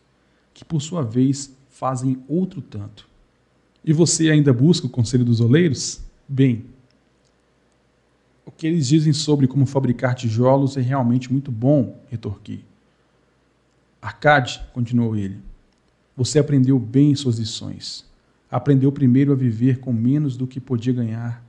que 0.54 0.64
por 0.64 0.80
sua 0.80 1.02
vez 1.02 1.52
fazem 1.68 2.22
outro 2.28 2.62
tanto. 2.62 3.08
E 3.84 3.92
você 3.92 4.30
ainda 4.30 4.52
busca 4.52 4.86
o 4.86 4.90
conselho 4.90 5.24
dos 5.24 5.40
oleiros? 5.40 6.00
Bem, 6.28 6.66
o 8.46 8.52
que 8.52 8.64
eles 8.68 8.86
dizem 8.86 9.12
sobre 9.12 9.48
como 9.48 9.66
fabricar 9.66 10.14
tijolos 10.14 10.76
é 10.76 10.80
realmente 10.80 11.32
muito 11.32 11.50
bom, 11.50 12.00
retorqui. 12.08 12.64
Arcade, 14.00 14.62
continuou 14.72 15.16
ele, 15.16 15.40
você 16.16 16.38
aprendeu 16.38 16.78
bem 16.78 17.16
suas 17.16 17.38
lições. 17.40 18.04
Aprendeu 18.48 18.92
primeiro 18.92 19.32
a 19.32 19.34
viver 19.34 19.80
com 19.80 19.92
menos 19.92 20.36
do 20.36 20.46
que 20.46 20.60
podia 20.60 20.92
ganhar. 20.92 21.43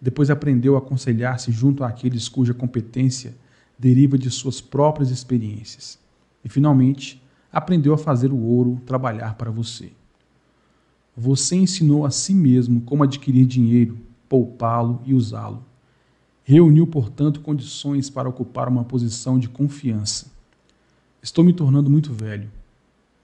Depois 0.00 0.30
aprendeu 0.30 0.76
a 0.76 0.78
aconselhar-se 0.78 1.50
junto 1.50 1.84
àqueles 1.84 2.28
cuja 2.28 2.54
competência 2.54 3.34
deriva 3.78 4.18
de 4.18 4.30
suas 4.30 4.60
próprias 4.60 5.10
experiências. 5.10 5.98
E, 6.44 6.48
finalmente, 6.48 7.22
aprendeu 7.52 7.92
a 7.94 7.98
fazer 7.98 8.32
o 8.32 8.38
ouro 8.38 8.80
trabalhar 8.86 9.34
para 9.34 9.50
você. 9.50 9.92
Você 11.16 11.56
ensinou 11.56 12.06
a 12.06 12.10
si 12.10 12.32
mesmo 12.34 12.80
como 12.82 13.02
adquirir 13.02 13.46
dinheiro, 13.46 13.98
poupá-lo 14.28 15.02
e 15.04 15.14
usá-lo. 15.14 15.64
Reuniu, 16.44 16.86
portanto, 16.86 17.40
condições 17.40 18.08
para 18.08 18.28
ocupar 18.28 18.68
uma 18.68 18.84
posição 18.84 19.38
de 19.38 19.48
confiança 19.48 20.38
Estou 21.20 21.44
me 21.44 21.52
tornando 21.52 21.90
muito 21.90 22.12
velho. 22.12 22.48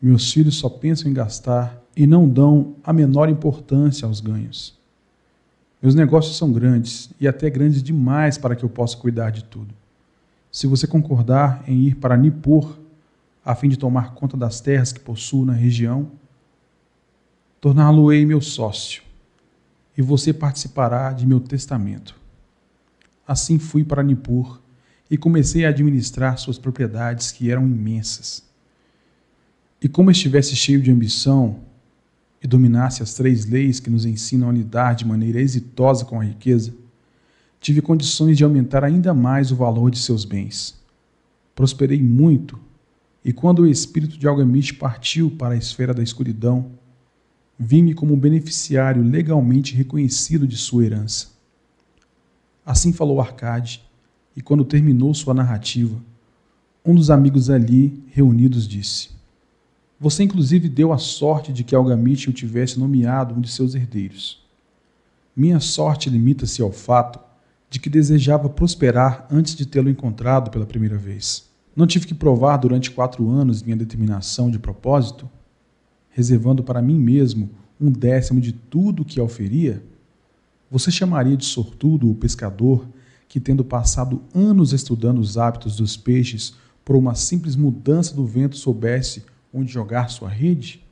Meus 0.02 0.32
filhos 0.32 0.56
só 0.56 0.68
pensam 0.68 1.10
em 1.10 1.14
gastar 1.14 1.80
e 1.96 2.06
não 2.06 2.28
dão 2.28 2.74
a 2.82 2.92
menor 2.92 3.28
importância 3.28 4.06
aos 4.06 4.20
ganhos. 4.20 4.76
Meus 5.84 5.94
negócios 5.94 6.38
são 6.38 6.50
grandes 6.50 7.10
e 7.20 7.28
até 7.28 7.50
grandes 7.50 7.82
demais 7.82 8.38
para 8.38 8.56
que 8.56 8.64
eu 8.64 8.70
possa 8.70 8.96
cuidar 8.96 9.28
de 9.28 9.44
tudo. 9.44 9.74
Se 10.50 10.66
você 10.66 10.86
concordar 10.86 11.62
em 11.68 11.78
ir 11.82 11.96
para 11.96 12.16
Nippur 12.16 12.78
a 13.44 13.54
fim 13.54 13.68
de 13.68 13.76
tomar 13.76 14.14
conta 14.14 14.34
das 14.34 14.62
terras 14.62 14.94
que 14.94 15.00
possuo 15.00 15.44
na 15.44 15.52
região, 15.52 16.10
torná-lo-ei 17.60 18.24
meu 18.24 18.40
sócio 18.40 19.02
e 19.94 20.00
você 20.00 20.32
participará 20.32 21.12
de 21.12 21.26
meu 21.26 21.38
testamento. 21.38 22.18
Assim 23.28 23.58
fui 23.58 23.84
para 23.84 24.02
Nippur 24.02 24.62
e 25.10 25.18
comecei 25.18 25.66
a 25.66 25.68
administrar 25.68 26.38
suas 26.38 26.56
propriedades, 26.56 27.30
que 27.30 27.50
eram 27.50 27.66
imensas. 27.66 28.42
E 29.82 29.86
como 29.86 30.10
estivesse 30.10 30.56
cheio 30.56 30.80
de 30.80 30.90
ambição 30.90 31.60
e 32.44 32.46
dominasse 32.46 33.02
as 33.02 33.14
três 33.14 33.46
leis 33.46 33.80
que 33.80 33.88
nos 33.88 34.04
ensinam 34.04 34.50
a 34.50 34.52
lidar 34.52 34.94
de 34.94 35.06
maneira 35.06 35.40
exitosa 35.40 36.04
com 36.04 36.20
a 36.20 36.24
riqueza, 36.24 36.74
tive 37.58 37.80
condições 37.80 38.36
de 38.36 38.44
aumentar 38.44 38.84
ainda 38.84 39.14
mais 39.14 39.50
o 39.50 39.56
valor 39.56 39.90
de 39.90 39.98
seus 39.98 40.26
bens. 40.26 40.78
Prosperei 41.54 42.02
muito, 42.02 42.58
e 43.24 43.32
quando 43.32 43.60
o 43.60 43.66
espírito 43.66 44.18
de 44.18 44.28
Algamit 44.28 44.74
partiu 44.74 45.30
para 45.30 45.54
a 45.54 45.56
esfera 45.56 45.94
da 45.94 46.02
escuridão, 46.02 46.72
vi-me 47.58 47.94
como 47.94 48.12
um 48.12 48.20
beneficiário 48.20 49.02
legalmente 49.02 49.74
reconhecido 49.74 50.46
de 50.46 50.58
sua 50.58 50.84
herança. 50.84 51.28
Assim 52.66 52.92
falou 52.92 53.22
Arcade, 53.22 53.82
e 54.36 54.42
quando 54.42 54.66
terminou 54.66 55.14
sua 55.14 55.32
narrativa, 55.32 55.96
um 56.84 56.94
dos 56.94 57.10
amigos 57.10 57.48
ali 57.48 58.04
reunidos 58.08 58.68
disse: 58.68 59.08
Você 60.04 60.22
inclusive 60.22 60.68
deu 60.68 60.92
a 60.92 60.98
sorte 60.98 61.50
de 61.50 61.64
que 61.64 61.74
Algamite 61.74 62.28
o 62.28 62.32
tivesse 62.34 62.78
nomeado 62.78 63.34
um 63.34 63.40
de 63.40 63.50
seus 63.50 63.74
herdeiros. 63.74 64.44
Minha 65.34 65.58
sorte 65.60 66.10
limita-se 66.10 66.60
ao 66.60 66.70
fato 66.70 67.18
de 67.70 67.80
que 67.80 67.88
desejava 67.88 68.50
prosperar 68.50 69.26
antes 69.30 69.54
de 69.54 69.64
tê-lo 69.64 69.88
encontrado 69.88 70.50
pela 70.50 70.66
primeira 70.66 70.98
vez. 70.98 71.48
Não 71.74 71.86
tive 71.86 72.06
que 72.06 72.12
provar 72.12 72.58
durante 72.58 72.90
quatro 72.90 73.30
anos 73.30 73.62
minha 73.62 73.78
determinação 73.78 74.50
de 74.50 74.58
propósito, 74.58 75.26
reservando 76.10 76.62
para 76.62 76.82
mim 76.82 76.98
mesmo 76.98 77.48
um 77.80 77.90
décimo 77.90 78.42
de 78.42 78.52
tudo 78.52 79.00
o 79.00 79.04
que 79.06 79.18
oferia? 79.18 79.82
Você 80.70 80.90
chamaria 80.90 81.34
de 81.34 81.46
sortudo 81.46 82.10
o 82.10 82.14
pescador 82.14 82.86
que, 83.26 83.40
tendo 83.40 83.64
passado 83.64 84.20
anos 84.34 84.74
estudando 84.74 85.18
os 85.18 85.38
hábitos 85.38 85.76
dos 85.76 85.96
peixes, 85.96 86.52
por 86.84 86.94
uma 86.94 87.14
simples 87.14 87.56
mudança 87.56 88.14
do 88.14 88.26
vento 88.26 88.58
soubesse 88.58 89.32
onde 89.54 89.72
jogar 89.72 90.10
sua 90.10 90.28
rede? 90.28 90.84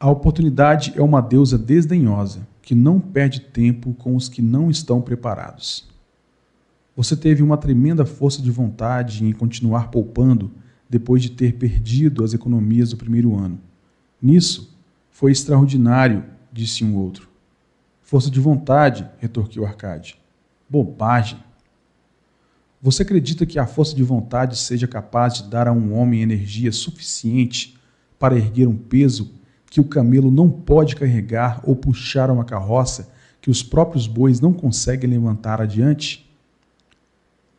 A 0.00 0.10
oportunidade 0.10 0.92
é 0.96 1.02
uma 1.02 1.20
deusa 1.20 1.56
desdenhosa 1.56 2.46
que 2.60 2.74
não 2.74 3.00
perde 3.00 3.40
tempo 3.40 3.94
com 3.94 4.14
os 4.16 4.28
que 4.28 4.42
não 4.42 4.70
estão 4.70 5.00
preparados. 5.00 5.88
Você 6.96 7.16
teve 7.16 7.42
uma 7.42 7.56
tremenda 7.56 8.04
força 8.04 8.42
de 8.42 8.50
vontade 8.50 9.24
em 9.24 9.32
continuar 9.32 9.88
poupando 9.88 10.50
depois 10.90 11.22
de 11.22 11.30
ter 11.30 11.54
perdido 11.54 12.24
as 12.24 12.34
economias 12.34 12.90
do 12.90 12.96
primeiro 12.96 13.36
ano. 13.36 13.58
Nisso, 14.20 14.76
foi 15.10 15.30
extraordinário, 15.32 16.24
disse 16.52 16.84
um 16.84 16.96
outro. 16.96 17.28
Força 18.02 18.30
de 18.30 18.40
vontade, 18.40 19.08
retorquiu 19.18 19.64
Arcade. 19.64 20.18
Bobagem. 20.68 21.38
Você 22.80 23.02
acredita 23.02 23.44
que 23.44 23.58
a 23.58 23.66
força 23.66 23.94
de 23.94 24.04
vontade 24.04 24.56
seja 24.56 24.86
capaz 24.86 25.34
de 25.34 25.50
dar 25.50 25.66
a 25.66 25.72
um 25.72 25.98
homem 25.98 26.22
energia 26.22 26.70
suficiente 26.70 27.76
para 28.18 28.36
erguer 28.36 28.68
um 28.68 28.76
peso 28.76 29.32
que 29.68 29.80
o 29.80 29.84
camelo 29.84 30.30
não 30.30 30.48
pode 30.48 30.94
carregar 30.94 31.60
ou 31.64 31.74
puxar 31.74 32.30
uma 32.30 32.44
carroça 32.44 33.10
que 33.40 33.50
os 33.50 33.62
próprios 33.62 34.06
bois 34.06 34.40
não 34.40 34.52
conseguem 34.52 35.10
levantar 35.10 35.60
adiante? 35.60 36.28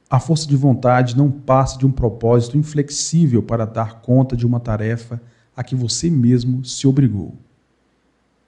A 0.09 0.20
força 0.20 0.47
de 0.47 0.55
vontade 0.55 1.15
não 1.15 1.30
passa 1.30 1.78
de 1.78 1.86
um 1.86 1.91
propósito 1.91 2.57
inflexível 2.57 3.43
para 3.43 3.65
dar 3.65 4.01
conta 4.01 4.36
de 4.36 4.45
uma 4.45 4.59
tarefa 4.59 5.22
a 5.55 5.63
que 5.63 5.76
você 5.76 6.09
mesmo 6.09 6.63
se 6.63 6.88
obrigou. 6.88 7.36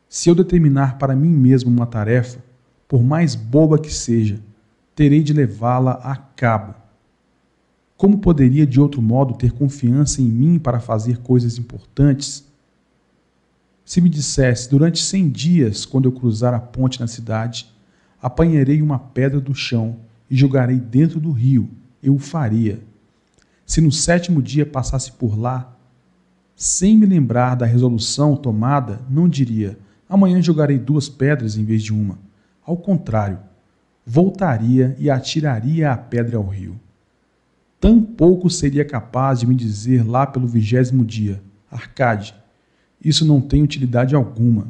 Se 0.07 0.29
eu 0.29 0.35
determinar 0.35 0.97
para 0.97 1.15
mim 1.15 1.29
mesmo 1.29 1.69
uma 1.69 1.85
tarefa, 1.85 2.39
por 2.87 3.03
mais 3.03 3.35
boba 3.35 3.77
que 3.77 3.93
seja, 3.93 4.39
terei 4.95 5.23
de 5.23 5.33
levá-la 5.33 5.93
a 6.03 6.15
cabo. 6.15 6.75
Como 7.97 8.17
poderia 8.17 8.65
de 8.65 8.79
outro 8.79 9.01
modo 9.01 9.35
ter 9.35 9.51
confiança 9.51 10.21
em 10.21 10.25
mim 10.25 10.57
para 10.57 10.79
fazer 10.79 11.17
coisas 11.19 11.57
importantes? 11.57 12.43
Se 13.85 14.01
me 14.01 14.09
dissesse, 14.09 14.69
durante 14.69 15.03
cem 15.03 15.29
dias, 15.29 15.85
quando 15.85 16.05
eu 16.05 16.11
cruzar 16.11 16.53
a 16.53 16.59
ponte 16.59 16.99
na 16.99 17.07
cidade, 17.07 17.71
apanharei 18.21 18.81
uma 18.81 18.97
pedra 18.97 19.39
do 19.39 19.53
chão 19.53 19.97
e 20.29 20.35
jogarei 20.35 20.79
dentro 20.79 21.19
do 21.19 21.31
rio, 21.31 21.69
eu 22.01 22.15
o 22.15 22.19
faria. 22.19 22.81
Se 23.65 23.81
no 23.81 23.91
sétimo 23.91 24.41
dia 24.41 24.65
passasse 24.65 25.11
por 25.11 25.37
lá, 25.37 25.75
sem 26.55 26.97
me 26.97 27.05
lembrar 27.05 27.55
da 27.55 27.65
resolução 27.65 28.35
tomada, 28.35 29.01
não 29.09 29.27
diria: 29.27 29.77
amanhã 30.07 30.41
jogarei 30.41 30.77
duas 30.77 31.09
pedras 31.09 31.57
em 31.57 31.63
vez 31.63 31.83
de 31.83 31.93
uma. 31.93 32.17
Ao 32.65 32.77
contrário, 32.77 33.39
voltaria 34.05 34.95
e 34.99 35.09
atiraria 35.09 35.91
a 35.91 35.97
pedra 35.97 36.37
ao 36.37 36.47
rio. 36.47 36.79
Tampouco 37.79 38.49
seria 38.49 38.85
capaz 38.85 39.39
de 39.39 39.47
me 39.47 39.55
dizer 39.55 40.07
lá 40.07 40.27
pelo 40.27 40.47
vigésimo 40.47 41.03
dia: 41.03 41.41
Arcade, 41.69 42.35
isso 43.03 43.25
não 43.25 43.41
tem 43.41 43.63
utilidade 43.63 44.15
alguma. 44.15 44.67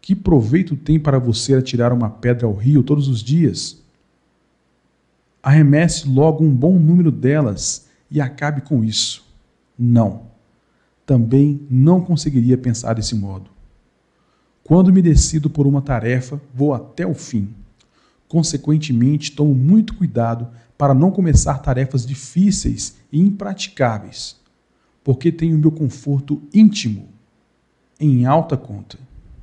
Que 0.00 0.16
proveito 0.16 0.76
tem 0.76 0.98
para 0.98 1.18
você 1.18 1.54
atirar 1.54 1.92
uma 1.92 2.08
pedra 2.08 2.46
ao 2.46 2.54
rio 2.54 2.82
todos 2.82 3.08
os 3.08 3.22
dias? 3.22 3.82
Arremesse 5.42 6.08
logo 6.08 6.42
um 6.42 6.54
bom 6.54 6.78
número 6.78 7.10
delas 7.10 7.86
e 8.10 8.20
acabe 8.20 8.62
com 8.62 8.82
isso. 8.82 9.24
Não. 9.78 10.22
Também 11.04 11.60
não 11.68 12.00
conseguiria 12.00 12.56
pensar 12.56 12.94
desse 12.94 13.14
modo. 13.14 13.50
Quando 14.64 14.92
me 14.92 15.02
decido 15.02 15.50
por 15.50 15.66
uma 15.66 15.82
tarefa, 15.82 16.40
vou 16.54 16.72
até 16.72 17.06
o 17.06 17.14
fim. 17.14 17.52
Consequentemente, 18.30 19.32
tomo 19.32 19.52
muito 19.52 19.92
cuidado 19.92 20.46
para 20.78 20.94
não 20.94 21.10
começar 21.10 21.58
tarefas 21.58 22.06
difíceis 22.06 22.96
e 23.10 23.18
impraticáveis, 23.18 24.36
porque 25.02 25.32
tenho 25.32 25.58
meu 25.58 25.72
conforto 25.72 26.40
íntimo 26.54 27.08
em 27.98 28.26
alta 28.26 28.56
conta. 28.56 28.96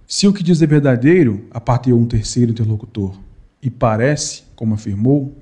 Se 0.08 0.26
o 0.26 0.32
que 0.32 0.42
diz 0.42 0.62
é 0.62 0.66
verdadeiro, 0.66 1.48
aparteou 1.52 2.00
um 2.00 2.06
terceiro 2.06 2.52
interlocutor, 2.52 3.20
e 3.62 3.70
parece, 3.70 4.44
como 4.56 4.76
afirmou, 4.76 5.36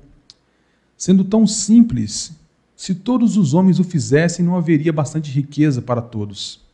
sendo 0.96 1.22
tão 1.22 1.46
simples, 1.46 2.32
se 2.74 2.96
todos 2.96 3.36
os 3.36 3.54
homens 3.54 3.78
o 3.78 3.84
fizessem, 3.84 4.44
não 4.44 4.56
haveria 4.56 4.92
bastante 4.92 5.30
riqueza 5.30 5.80
para 5.80 6.02
todos. 6.02 6.66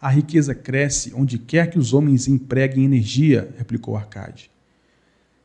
A 0.00 0.08
riqueza 0.08 0.54
cresce 0.54 1.12
onde 1.12 1.40
quer 1.40 1.70
que 1.70 1.78
os 1.78 1.92
homens 1.92 2.28
empreguem 2.28 2.84
energia, 2.84 3.52
replicou 3.58 3.96
Arcade. 3.96 4.52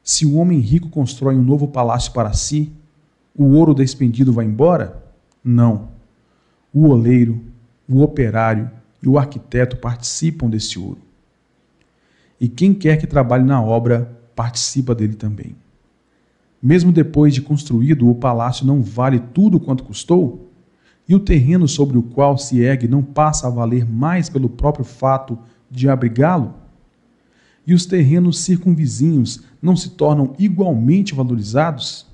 Se 0.08 0.26
o 0.26 0.36
homem 0.36 0.62
rico 0.62 0.88
constrói 0.88 1.36
um 1.36 1.43
novo 1.43 1.68
palácio 1.68 2.14
para 2.14 2.32
si, 2.32 2.72
o 3.36 3.43
ouro 3.55 3.74
despendido 3.74 4.32
vai 4.32 4.45
embora? 4.45 5.03
Não. 5.43 5.89
O 6.74 6.88
oleiro, 6.88 7.41
o 7.89 8.01
operário 8.01 8.72
e 9.03 9.10
o 9.10 9.18
arquiteto 9.18 9.76
participam 9.76 10.49
desse 10.49 10.80
ouro. 10.80 11.01
E 12.39 12.47
quem 12.47 12.74
quer 12.74 12.97
que 12.97 13.05
trabalhe 13.05 13.43
na 13.43 13.62
obra 13.62 14.18
participa 14.34 14.95
dele 14.95 15.16
também. 15.16 15.58
Mesmo 16.64 16.93
depois 16.93 17.34
de 17.34 17.41
construído, 17.41 18.10
o 18.10 18.16
palácio 18.16 18.66
não 18.66 18.82
vale 18.82 19.20
tudo 19.20 19.60
quanto 19.60 19.84
custou? 19.84 20.47
e 21.10 21.16
o 21.16 21.20
terreno 21.20 21.68
sobre 21.68 21.97
o 21.97 22.03
qual 22.03 22.38
se 22.38 22.60
ergue 22.60 22.88
não 22.88 23.01
passa 23.01 23.47
a 23.47 23.49
valer 23.49 23.89
mais 23.89 24.30
pelo 24.30 24.49
próprio 24.49 24.84
fato 24.84 25.38
de 25.72 25.89
abrigá-lo? 25.89 26.53
E 27.68 27.74
os 27.74 27.86
terrenos 27.86 28.39
circunvizinhos 28.39 29.41
não 29.61 29.76
se 29.76 29.89
tornam 29.89 30.34
igualmente 30.39 31.13
valorizados? 31.13 32.07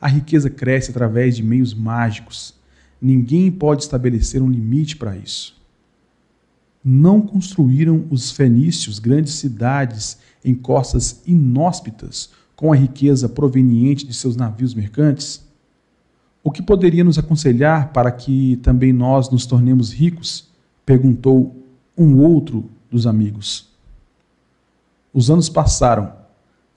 A 0.00 0.08
riqueza 0.08 0.48
cresce 0.48 0.90
através 0.90 1.36
de 1.36 1.42
meios 1.42 1.74
mágicos. 1.74 2.54
Ninguém 2.98 3.50
pode 3.50 3.82
estabelecer 3.82 4.40
um 4.40 4.48
limite 4.48 4.96
para 4.96 5.14
isso. 5.14 5.58
Não 6.82 7.20
construíram 7.20 8.06
os 8.08 8.30
fenícios 8.30 8.98
grandes 8.98 9.34
cidades 9.34 10.16
em 10.42 10.54
costas 10.54 11.20
inóspitas 11.26 12.30
com 12.56 12.72
a 12.72 12.76
riqueza 12.76 13.28
proveniente 13.28 14.06
de 14.06 14.14
seus 14.14 14.36
navios 14.36 14.72
mercantes? 14.72 15.46
O 16.42 16.50
que 16.50 16.62
poderia 16.62 17.04
nos 17.04 17.18
aconselhar 17.18 17.92
para 17.92 18.10
que 18.10 18.56
também 18.62 18.94
nós 18.94 19.28
nos 19.28 19.44
tornemos 19.44 19.92
ricos? 19.92 20.48
perguntou 20.86 21.54
um 21.94 22.16
outro 22.16 22.70
dos 22.90 23.06
amigos. 23.06 23.67
Os 25.12 25.30
anos 25.30 25.48
passaram, 25.48 26.12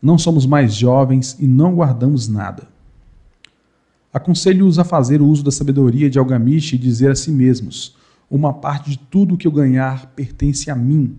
não 0.01 0.17
somos 0.17 0.45
mais 0.45 0.73
jovens 0.73 1.37
e 1.39 1.45
não 1.45 1.75
guardamos 1.75 2.27
nada. 2.27 2.67
Aconselho-os 4.13 4.79
a 4.79 4.83
fazer 4.83 5.21
uso 5.21 5.43
da 5.43 5.51
sabedoria 5.51 6.09
de 6.09 6.19
Algamish 6.19 6.73
e 6.73 6.77
dizer 6.77 7.11
a 7.11 7.15
si 7.15 7.31
mesmos: 7.31 7.95
Uma 8.29 8.53
parte 8.53 8.89
de 8.91 8.97
tudo 8.97 9.37
que 9.37 9.47
eu 9.47 9.51
ganhar 9.51 10.07
pertence 10.07 10.69
a 10.69 10.75
mim. 10.75 11.17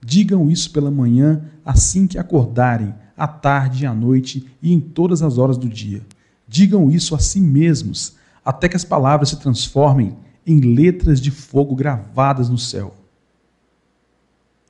Digam 0.00 0.48
isso 0.48 0.70
pela 0.70 0.90
manhã, 0.90 1.42
assim 1.64 2.06
que 2.06 2.18
acordarem, 2.18 2.94
à 3.16 3.26
tarde 3.26 3.84
à 3.84 3.92
noite 3.92 4.46
e 4.62 4.72
em 4.72 4.78
todas 4.78 5.22
as 5.22 5.38
horas 5.38 5.58
do 5.58 5.68
dia. 5.68 6.06
Digam 6.46 6.90
isso 6.90 7.14
a 7.14 7.18
si 7.18 7.40
mesmos, 7.40 8.14
até 8.44 8.68
que 8.68 8.76
as 8.76 8.84
palavras 8.84 9.30
se 9.30 9.40
transformem 9.40 10.16
em 10.46 10.60
letras 10.60 11.20
de 11.20 11.30
fogo 11.30 11.74
gravadas 11.74 12.48
no 12.48 12.56
céu. 12.56 12.94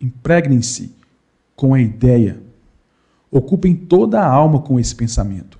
Impregnem-se 0.00 0.97
com 1.58 1.74
a 1.74 1.80
ideia. 1.80 2.40
Ocupem 3.32 3.74
toda 3.74 4.20
a 4.20 4.26
alma 4.26 4.62
com 4.62 4.78
esse 4.78 4.94
pensamento 4.94 5.58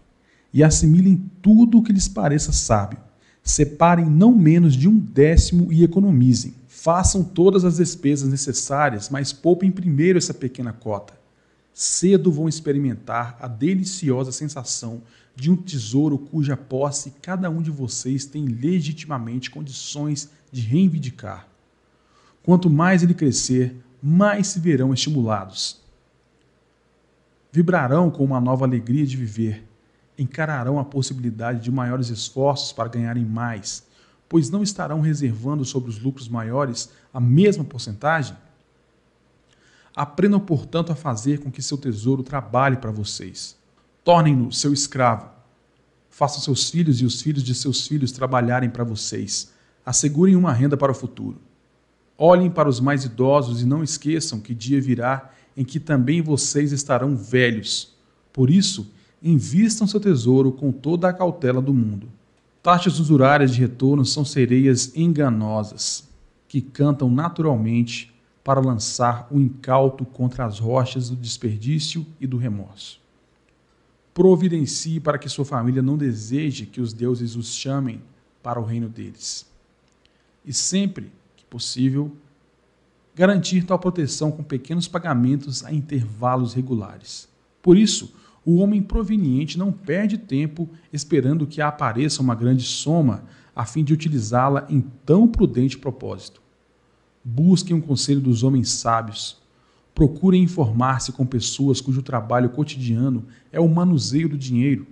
e 0.55 0.63
assimilem 0.63 1.29
tudo 1.43 1.79
o 1.79 1.83
que 1.83 1.93
lhes 1.93 2.07
pareça 2.07 2.53
sábio. 2.53 3.01
Separem 3.43 4.07
não 4.07 4.33
menos 4.33 4.75
de 4.75 4.89
um 4.89 4.97
décimo 4.97 5.73
e 5.73 5.83
economizem. 5.83 6.55
Façam 6.69 7.25
todas 7.25 7.65
as 7.65 7.79
despesas 7.79 8.29
necessárias, 8.29 9.11
mas 9.11 9.33
poupem 9.33 9.73
primeiro 9.73 10.19
essa 10.19 10.33
pequena 10.33 10.73
cota. 10.73 11.15
Cedo 11.75 12.31
vão 12.31 12.49
experimentar 12.49 13.37
a 13.41 13.49
deliciosa 13.49 14.31
sensação 14.31 15.03
de 15.35 15.51
um 15.51 15.57
tesouro 15.57 16.17
cuja 16.17 16.57
posse 16.57 17.15
cada 17.21 17.51
um 17.51 17.61
de 17.61 17.73
vocês 17.73 18.25
tem 18.25 18.47
legitimamente 18.47 19.51
condições 19.51 20.31
de 20.53 20.61
reivindicar. 20.61 21.49
Quanto 22.45 22.71
mais 22.71 23.03
ele 23.03 23.15
crescer, 23.15 23.75
mais 24.01 24.47
se 24.47 24.61
verão 24.61 24.95
estimulados. 24.95 25.88
Vibrarão 27.51 28.11
com 28.11 28.25
uma 28.25 28.41
nova 28.41 28.67
alegria 28.67 29.07
de 29.07 29.17
viver, 29.17 29.67
encararão 30.19 30.79
a 30.79 30.85
possibilidade 30.85 31.61
de 31.61 31.71
maiores 31.71 32.11
esforços 32.11 32.73
para 32.73 32.89
ganharem 32.89 33.25
mais, 33.25 33.87
pois 34.29 34.51
não 34.51 34.63
estarão 34.63 35.01
reservando 35.01 35.65
sobre 35.65 35.89
os 35.89 35.99
lucros 35.99 36.29
maiores 36.29 36.91
a 37.13 37.19
mesma 37.19 37.65
porcentagem? 37.65 38.37
Aprendam, 39.97 40.39
portanto, 40.39 40.93
a 40.93 40.95
fazer 40.95 41.41
com 41.41 41.51
que 41.51 41.63
seu 41.63 41.79
tesouro 41.79 42.23
trabalhe 42.23 42.77
para 42.77 42.91
vocês. 42.91 43.57
Tornem-no 44.05 44.53
seu 44.53 44.73
escravo. 44.73 45.29
Façam 46.11 46.41
seus 46.41 46.71
filhos 46.71 47.01
e 47.01 47.05
os 47.05 47.21
filhos 47.23 47.43
de 47.43 47.55
seus 47.55 47.87
filhos 47.87 48.13
trabalharem 48.13 48.71
para 48.71 48.85
vocês. 48.85 49.53
Assegurem 49.85 50.37
uma 50.37 50.53
renda 50.53 50.77
para 50.77 50.93
o 50.93 50.95
futuro. 50.95 51.41
Olhem 52.17 52.51
para 52.51 52.69
os 52.69 52.79
mais 52.79 53.05
idosos 53.05 53.63
e 53.63 53.67
não 53.67 53.83
esqueçam 53.83 54.41
que 54.41 54.55
dia 54.55 54.81
virá 54.81 55.31
em 55.59 55.65
que 55.65 55.81
também 55.81 56.23
vocês 56.23 56.71
estarão 56.71 57.17
velhos. 57.17 57.93
Por 58.33 58.49
isso, 58.49 58.93
invistam 59.21 59.89
seu 59.89 59.99
tesouro 59.99 60.53
com 60.53 60.71
toda 60.71 61.09
a 61.09 61.13
cautela 61.13 61.61
do 61.61 61.75
mundo. 61.75 62.09
Taxas 62.63 63.01
usurárias 63.01 63.53
de 63.53 63.61
retorno 63.61 64.05
são 64.05 64.25
sereias 64.25 64.95
enganosas, 64.95 66.09
que 66.47 66.61
cantam 66.61 67.11
naturalmente 67.11 68.15
para 68.45 68.61
lançar 68.61 69.27
o 69.33 69.41
incauto 69.41 70.05
contra 70.05 70.45
as 70.45 70.61
rochas 70.61 71.11
do 71.11 71.17
desperdício 71.17 72.07
e 72.21 72.27
do 72.27 72.37
remorso. 72.37 73.01
Providencie 74.15 75.01
para 75.01 75.19
que 75.19 75.29
sua 75.29 75.45
família 75.45 75.83
não 75.83 75.99
deseje 75.99 76.67
que 76.67 76.81
os 76.81 76.93
deuses 76.93 77.35
os 77.35 77.53
chamem 77.53 78.01
para 78.45 78.61
o 78.61 78.65
reino 78.65 78.89
deles. 78.89 79.45
E 80.45 80.53
sempre 80.53 81.11
que 81.37 81.45
possível, 81.47 82.13
garantir 83.19 83.65
tal 83.65 83.81
proteção 83.81 84.31
com 84.31 84.45
pequenos 84.45 84.87
pagamentos 84.87 85.65
a 85.65 85.73
intervalos 85.73 86.55
regulares. 86.55 87.29
Por 87.61 87.77
isso, 87.77 88.15
o 88.47 88.59
homem 88.59 88.81
proveniente 88.81 89.59
não 89.59 89.73
perde 89.73 90.17
tempo 90.17 90.71
esperando 90.93 91.45
que 91.45 91.61
apareça 91.61 92.23
uma 92.23 92.37
grande 92.37 92.63
soma 92.63 93.25
a 93.57 93.65
fim 93.65 93.83
de 93.83 93.93
utilizá-la 93.93 94.69
em 94.71 94.81
tão 95.05 95.27
prudente 95.27 95.77
propósito. 95.77 96.41
Busquem 97.25 97.75
um 97.75 97.81
conselho 97.81 98.21
dos 98.21 98.45
homens 98.45 98.71
sábios. 98.71 99.37
Procurem 99.93 100.45
informar-se 100.45 101.11
com 101.11 101.27
pessoas 101.27 101.81
cujo 101.81 102.03
trabalho 102.03 102.51
cotidiano 102.51 103.27
é 103.51 103.59
o 103.59 103.69
manuseio 103.69 104.29
do 104.29 104.39
dinheiro. 104.39 104.87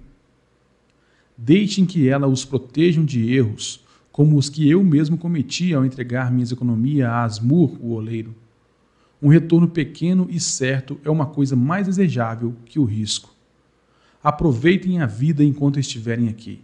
Deixem 1.38 1.86
que 1.86 2.08
ela 2.08 2.26
os 2.26 2.44
protejam 2.44 3.04
de 3.04 3.32
erros, 3.32 3.85
como 4.16 4.38
os 4.38 4.48
que 4.48 4.66
eu 4.66 4.82
mesmo 4.82 5.18
cometi 5.18 5.74
ao 5.74 5.84
entregar 5.84 6.32
minhas 6.32 6.50
economias 6.50 7.06
a 7.06 7.22
Asmur, 7.22 7.76
o 7.82 7.92
oleiro. 7.92 8.34
Um 9.20 9.28
retorno 9.28 9.68
pequeno 9.68 10.26
e 10.30 10.40
certo 10.40 10.98
é 11.04 11.10
uma 11.10 11.26
coisa 11.26 11.54
mais 11.54 11.86
desejável 11.86 12.56
que 12.64 12.78
o 12.78 12.84
risco. 12.84 13.28
Aproveitem 14.24 15.02
a 15.02 15.06
vida 15.06 15.44
enquanto 15.44 15.78
estiverem 15.78 16.30
aqui. 16.30 16.62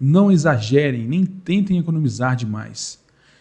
Não 0.00 0.32
exagerem 0.32 1.06
nem 1.06 1.26
tentem 1.26 1.76
economizar 1.76 2.34
demais. 2.34 2.98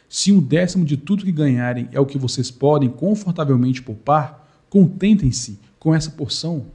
Se 0.10 0.34
um 0.34 0.42
décimo 0.42 0.84
de 0.84 0.98
tudo 0.98 1.24
que 1.24 1.32
ganharem 1.32 1.88
é 1.94 2.00
o 2.00 2.06
que 2.06 2.18
vocês 2.18 2.52
podem 2.52 2.90
confortavelmente 2.90 3.82
poupar, 3.82 4.50
contentem-se 4.70 5.62
com 5.80 5.96
essa 5.96 6.12
porção. 6.12 6.66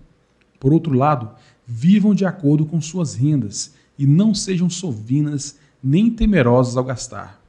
Por 0.58 0.72
outro 0.72 0.94
lado, 0.94 1.28
vivam 1.66 2.14
de 2.14 2.24
acordo 2.24 2.64
com 2.64 2.80
suas 2.80 3.14
rendas 3.14 3.74
e 3.98 4.06
não 4.06 4.32
sejam 4.34 4.70
sovinas 4.70 5.58
nem 5.82 6.10
temerosos 6.10 6.76
ao 6.76 6.84
gastar. 6.84 7.40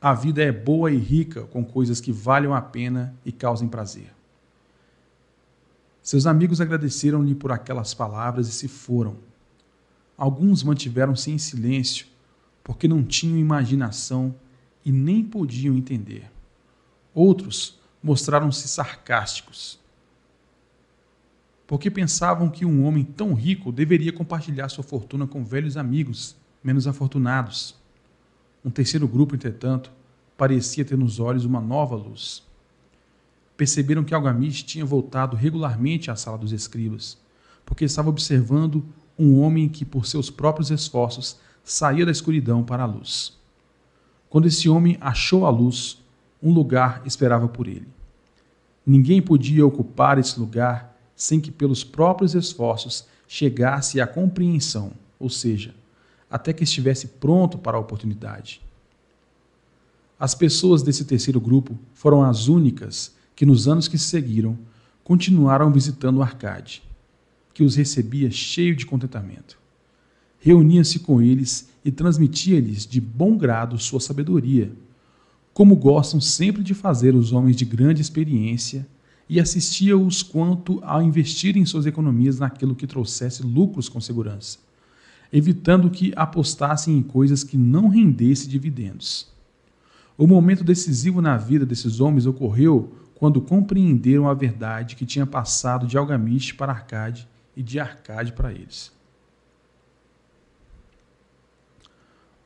A 0.00 0.14
vida 0.14 0.42
é 0.42 0.52
boa 0.52 0.90
e 0.90 0.96
rica 0.96 1.42
com 1.42 1.64
coisas 1.64 2.00
que 2.00 2.12
valham 2.12 2.54
a 2.54 2.60
pena 2.60 3.14
e 3.24 3.32
causem 3.32 3.68
prazer. 3.68 4.12
Seus 6.02 6.26
amigos 6.26 6.60
agradeceram-lhe 6.60 7.34
por 7.34 7.52
aquelas 7.52 7.92
palavras 7.94 8.48
e 8.48 8.52
se 8.52 8.68
foram. 8.68 9.16
Alguns 10.16 10.62
mantiveram-se 10.62 11.30
em 11.30 11.38
silêncio, 11.38 12.06
porque 12.64 12.88
não 12.88 13.04
tinham 13.04 13.38
imaginação 13.38 14.34
e 14.84 14.90
nem 14.90 15.22
podiam 15.22 15.76
entender. 15.76 16.30
Outros 17.14 17.78
mostraram-se 18.02 18.68
sarcásticos, 18.68 19.78
porque 21.66 21.90
pensavam 21.90 22.48
que 22.48 22.64
um 22.64 22.84
homem 22.86 23.04
tão 23.04 23.34
rico 23.34 23.70
deveria 23.70 24.12
compartilhar 24.12 24.68
sua 24.68 24.84
fortuna 24.84 25.26
com 25.26 25.44
velhos 25.44 25.76
amigos 25.76 26.34
menos 26.68 26.86
afortunados. 26.86 27.74
Um 28.64 28.70
terceiro 28.70 29.08
grupo, 29.08 29.34
entretanto, 29.34 29.90
parecia 30.36 30.84
ter 30.84 30.96
nos 30.96 31.18
olhos 31.18 31.44
uma 31.44 31.60
nova 31.60 31.96
luz 31.96 32.46
perceberam 33.58 34.04
que 34.04 34.14
Algamish 34.14 34.62
tinha 34.62 34.84
voltado 34.84 35.36
regularmente 35.36 36.12
à 36.12 36.16
sala 36.16 36.38
dos 36.38 36.52
escribas, 36.52 37.18
porque 37.66 37.84
estava 37.84 38.08
observando 38.08 38.84
um 39.18 39.40
homem 39.40 39.68
que, 39.68 39.84
por 39.84 40.06
seus 40.06 40.30
próprios 40.30 40.70
esforços, 40.70 41.40
saía 41.64 42.06
da 42.06 42.12
escuridão 42.12 42.62
para 42.62 42.84
a 42.84 42.86
luz. 42.86 43.36
Quando 44.30 44.46
esse 44.46 44.68
homem 44.68 44.96
achou 45.00 45.44
a 45.44 45.50
luz, 45.50 46.00
um 46.40 46.52
lugar 46.52 47.02
esperava 47.04 47.48
por 47.48 47.66
ele. 47.66 47.88
Ninguém 48.86 49.20
podia 49.20 49.66
ocupar 49.66 50.18
esse 50.18 50.38
lugar 50.38 50.96
sem 51.16 51.40
que, 51.40 51.50
pelos 51.50 51.82
próprios 51.82 52.36
esforços, 52.36 53.08
chegasse 53.26 54.00
à 54.00 54.06
compreensão, 54.06 54.92
ou 55.18 55.28
seja, 55.28 55.74
até 56.30 56.52
que 56.52 56.64
estivesse 56.64 57.06
pronto 57.06 57.58
para 57.58 57.76
a 57.76 57.80
oportunidade. 57.80 58.60
As 60.18 60.34
pessoas 60.34 60.82
desse 60.82 61.04
terceiro 61.04 61.40
grupo 61.40 61.78
foram 61.94 62.22
as 62.22 62.48
únicas 62.48 63.14
que 63.36 63.46
nos 63.46 63.68
anos 63.68 63.86
que 63.86 63.96
se 63.96 64.06
seguiram 64.06 64.58
continuaram 65.04 65.72
visitando 65.72 66.18
o 66.18 66.22
Arcade, 66.22 66.82
que 67.54 67.62
os 67.62 67.76
recebia 67.76 68.30
cheio 68.30 68.76
de 68.76 68.84
contentamento. 68.84 69.58
Reunia-se 70.38 70.98
com 70.98 71.22
eles 71.22 71.70
e 71.84 71.90
transmitia-lhes 71.90 72.86
de 72.86 73.00
bom 73.00 73.36
grado 73.38 73.78
sua 73.78 74.00
sabedoria, 74.00 74.70
como 75.54 75.76
gostam 75.76 76.20
sempre 76.20 76.62
de 76.62 76.74
fazer 76.74 77.14
os 77.14 77.32
homens 77.32 77.56
de 77.56 77.64
grande 77.64 78.02
experiência, 78.02 78.86
e 79.28 79.40
assistia-os 79.40 80.22
quanto 80.22 80.78
a 80.82 81.02
investirem 81.02 81.64
suas 81.64 81.86
economias 81.86 82.38
naquilo 82.38 82.74
que 82.74 82.86
trouxesse 82.86 83.42
lucros 83.42 83.88
com 83.88 84.00
segurança. 84.00 84.58
Evitando 85.32 85.90
que 85.90 86.12
apostassem 86.16 86.96
em 86.96 87.02
coisas 87.02 87.44
que 87.44 87.56
não 87.56 87.88
rendessem 87.88 88.48
dividendos. 88.48 89.28
O 90.16 90.26
momento 90.26 90.64
decisivo 90.64 91.20
na 91.20 91.36
vida 91.36 91.64
desses 91.64 92.00
homens 92.00 92.26
ocorreu 92.26 92.92
quando 93.14 93.40
compreenderam 93.40 94.28
a 94.28 94.34
verdade 94.34 94.96
que 94.96 95.06
tinha 95.06 95.26
passado 95.26 95.86
de 95.86 95.98
Algamish 95.98 96.52
para 96.52 96.72
Arcade 96.72 97.28
e 97.56 97.62
de 97.62 97.78
Arcade 97.78 98.32
para 98.32 98.52
eles. 98.52 98.92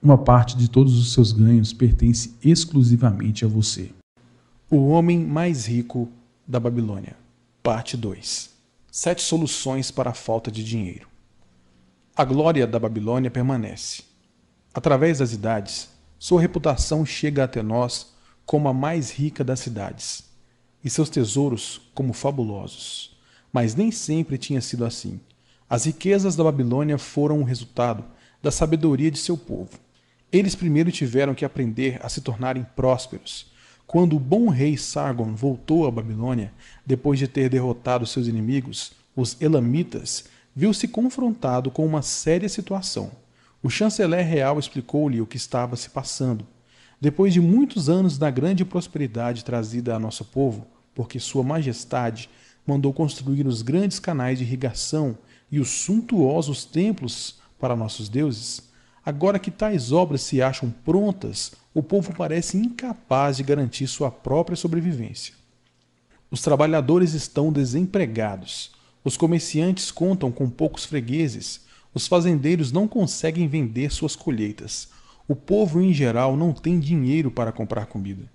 Uma 0.02 0.18
parte 0.18 0.56
de 0.56 0.68
todos 0.68 0.98
os 0.98 1.12
seus 1.12 1.30
ganhos 1.30 1.72
pertence 1.72 2.34
exclusivamente 2.42 3.44
a 3.44 3.48
você. 3.48 3.90
O 4.68 4.88
homem 4.88 5.18
mais 5.18 5.66
rico 5.66 6.10
da 6.48 6.58
Babilônia. 6.58 7.16
Parte 7.62 7.96
2. 7.96 8.50
Sete 8.90 9.22
soluções 9.22 9.90
para 9.90 10.10
a 10.10 10.14
falta 10.14 10.50
de 10.50 10.64
dinheiro. 10.64 11.11
A 12.14 12.26
glória 12.26 12.66
da 12.66 12.78
Babilônia 12.78 13.30
permanece. 13.30 14.02
Através 14.74 15.20
das 15.20 15.32
idades, 15.32 15.88
sua 16.18 16.42
reputação 16.42 17.06
chega 17.06 17.42
até 17.42 17.62
nós 17.62 18.12
como 18.44 18.68
a 18.68 18.74
mais 18.74 19.10
rica 19.10 19.42
das 19.42 19.60
cidades, 19.60 20.22
e 20.84 20.90
seus 20.90 21.08
tesouros 21.08 21.80
como 21.94 22.12
fabulosos. 22.12 23.16
Mas 23.50 23.74
nem 23.74 23.90
sempre 23.90 24.36
tinha 24.36 24.60
sido 24.60 24.84
assim. 24.84 25.20
As 25.70 25.86
riquezas 25.86 26.36
da 26.36 26.44
Babilônia 26.44 26.98
foram 26.98 27.40
o 27.40 27.44
resultado 27.44 28.04
da 28.42 28.50
sabedoria 28.50 29.10
de 29.10 29.18
seu 29.18 29.38
povo. 29.38 29.70
Eles 30.30 30.54
primeiro 30.54 30.92
tiveram 30.92 31.34
que 31.34 31.46
aprender 31.46 31.98
a 32.02 32.10
se 32.10 32.20
tornarem 32.20 32.66
prósperos. 32.76 33.50
Quando 33.86 34.16
o 34.16 34.20
bom 34.20 34.50
rei 34.50 34.76
Sargon 34.76 35.34
voltou 35.34 35.86
à 35.86 35.90
Babilônia, 35.90 36.52
depois 36.84 37.18
de 37.18 37.26
ter 37.26 37.48
derrotado 37.48 38.06
seus 38.06 38.26
inimigos, 38.26 38.92
os 39.16 39.40
Elamitas, 39.40 40.24
viu-se 40.54 40.86
confrontado 40.88 41.70
com 41.70 41.84
uma 41.84 42.02
séria 42.02 42.48
situação. 42.48 43.10
O 43.62 43.70
chanceler 43.70 44.26
real 44.26 44.58
explicou-lhe 44.58 45.20
o 45.20 45.26
que 45.26 45.36
estava 45.36 45.76
se 45.76 45.90
passando. 45.90 46.46
Depois 47.00 47.32
de 47.32 47.40
muitos 47.40 47.88
anos 47.88 48.18
da 48.18 48.30
grande 48.30 48.64
prosperidade 48.64 49.44
trazida 49.44 49.94
a 49.94 49.98
nosso 49.98 50.24
povo, 50.24 50.66
porque 50.94 51.18
Sua 51.18 51.42
Majestade 51.42 52.28
mandou 52.66 52.92
construir 52.92 53.46
os 53.46 53.62
grandes 53.62 53.98
canais 53.98 54.38
de 54.38 54.44
irrigação 54.44 55.16
e 55.50 55.58
os 55.58 55.68
suntuosos 55.68 56.64
templos 56.64 57.40
para 57.58 57.76
nossos 57.76 58.08
deuses, 58.08 58.70
agora 59.04 59.38
que 59.38 59.50
tais 59.50 59.92
obras 59.92 60.22
se 60.22 60.40
acham 60.40 60.70
prontas, 60.84 61.52
o 61.74 61.82
povo 61.82 62.14
parece 62.14 62.56
incapaz 62.56 63.36
de 63.36 63.42
garantir 63.42 63.86
sua 63.86 64.10
própria 64.10 64.56
sobrevivência. 64.56 65.34
Os 66.30 66.40
trabalhadores 66.40 67.14
estão 67.14 67.52
desempregados, 67.52 68.72
os 69.04 69.16
comerciantes 69.16 69.90
contam 69.90 70.30
com 70.30 70.48
poucos 70.48 70.84
fregueses, 70.84 71.60
os 71.94 72.06
fazendeiros 72.06 72.72
não 72.72 72.88
conseguem 72.88 73.48
vender 73.48 73.92
suas 73.92 74.16
colheitas, 74.16 74.88
o 75.26 75.34
povo 75.34 75.80
em 75.80 75.92
geral 75.92 76.36
não 76.36 76.52
tem 76.52 76.78
dinheiro 76.78 77.30
para 77.30 77.52
comprar 77.52 77.86
comida. 77.86 78.30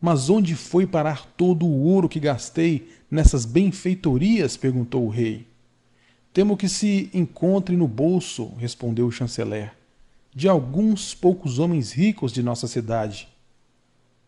Mas 0.00 0.28
onde 0.28 0.56
foi 0.56 0.86
parar 0.86 1.26
todo 1.36 1.64
o 1.64 1.82
ouro 1.84 2.08
que 2.08 2.18
gastei 2.18 2.88
nessas 3.10 3.44
benfeitorias? 3.44 4.56
perguntou 4.56 5.06
o 5.06 5.08
rei. 5.08 5.46
Temo 6.32 6.56
que 6.56 6.68
se 6.68 7.08
encontre 7.14 7.76
no 7.76 7.86
bolso, 7.86 8.52
respondeu 8.58 9.06
o 9.06 9.12
chanceler, 9.12 9.72
de 10.34 10.48
alguns 10.48 11.14
poucos 11.14 11.58
homens 11.58 11.92
ricos 11.92 12.32
de 12.32 12.42
nossa 12.42 12.66
cidade. 12.66 13.28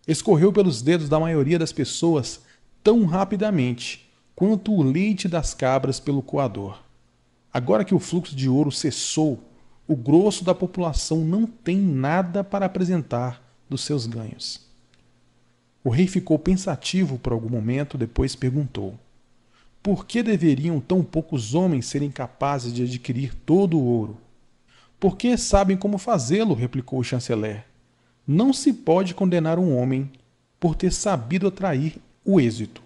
Escorreu 0.07 0.53
pelos 0.53 0.83
dedos 0.83 1.09
da 1.09 1.19
maioria 1.19 1.59
das 1.59 1.73
pessoas 1.73 2.43
tão 2.83 3.07
rapidamente 3.07 4.04
quanto 4.35 4.73
o 4.73 4.83
leite 4.83 5.29
das 5.29 5.55
cabras 5.55 6.01
pelo 6.01 6.23
coador. 6.23 6.83
Agora 7.53 7.85
que 7.85 7.95
o 7.95 8.01
fluxo 8.01 8.35
de 8.35 8.49
ouro 8.49 8.73
cessou, 8.73 9.41
o 9.87 9.95
grosso 9.95 10.45
da 10.45 10.55
população 10.55 11.19
não 11.19 11.47
tem 11.47 11.77
nada 11.77 12.43
para 12.43 12.67
apresentar 12.67 13.43
dos 13.69 13.83
seus 13.83 14.07
ganhos. 14.07 14.61
O 15.85 15.91
rei 15.91 16.07
ficou 16.07 16.39
pensativo 16.39 17.19
por 17.19 17.33
algum 17.33 17.49
momento, 17.49 17.99
depois 17.99 18.35
perguntou: 18.35 18.99
Por 19.83 20.07
que 20.07 20.23
deveriam 20.23 20.81
tão 20.81 21.05
poucos 21.05 21.55
homens 21.55 21.87
serem 21.87 22.11
capazes 22.11 22.73
de 22.73 22.83
adquirir 22.83 23.35
todo 23.35 23.79
o 23.79 23.85
ouro? 23.85 24.17
Porque 24.99 25.37
sabem 25.37 25.77
como 25.77 25.99
fazê-lo, 25.99 26.55
replicou 26.55 26.99
o 26.99 27.05
chanceler. 27.05 27.67
Não 28.27 28.53
se 28.55 28.73
pode 28.73 29.15
condenar 29.15 29.59
um 29.59 29.77
homem 29.77 30.11
por 30.59 30.75
ter 30.75 30.91
sabido 30.91 31.47
atrair 31.47 32.01
o 32.25 32.41
êxito. 32.41 32.84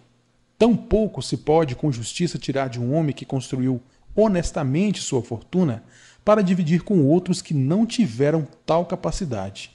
Tampouco 0.59 1.23
se 1.23 1.37
pode 1.37 1.77
com 1.77 1.93
justiça 1.93 2.37
tirar 2.37 2.69
de 2.69 2.81
um 2.81 2.93
homem 2.93 3.15
que 3.15 3.25
construiu 3.25 3.81
honestamente 4.17 5.01
sua 5.01 5.23
fortuna 5.23 5.85
para 6.25 6.43
dividir 6.43 6.83
com 6.83 7.07
outros 7.07 7.41
que 7.41 7.55
não 7.55 7.87
tiveram 7.87 8.47
tal 8.67 8.85
capacidade. 8.85 9.71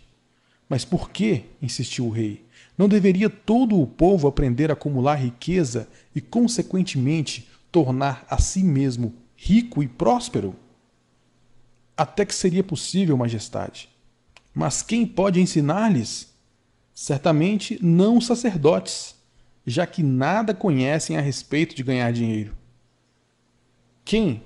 Mas 0.68 0.84
por 0.84 1.10
que, 1.10 1.46
insistiu 1.62 2.08
o 2.08 2.10
rei, 2.10 2.46
não 2.78 2.90
deveria 2.90 3.30
todo 3.30 3.80
o 3.80 3.88
povo 3.88 4.28
aprender 4.28 4.70
a 4.70 4.74
acumular 4.74 5.16
riqueza 5.16 5.88
e, 6.14 6.20
consequentemente, 6.20 7.48
tornar 7.72 8.26
a 8.30 8.38
si 8.38 8.64
mesmo 8.64 9.14
rico 9.36 9.82
e 9.82 9.88
próspero? 9.88 10.56
Até 11.96 12.26
que 12.26 12.36
seria 12.36 12.64
possível, 12.64 13.16
majestade. 13.16 13.88
Mas 14.54 14.82
quem 14.82 15.06
pode 15.06 15.40
ensinar-lhes? 15.40 16.34
Certamente 16.94 17.80
não 17.82 18.18
os 18.18 18.26
sacerdotes, 18.26 19.16
já 19.66 19.86
que 19.86 20.04
nada 20.04 20.54
conhecem 20.54 21.18
a 21.18 21.22
respeito 21.22 21.76
de 21.76 21.84
ganhar 21.84 22.12
dinheiro. 22.12 22.56
Quem, 24.04 24.44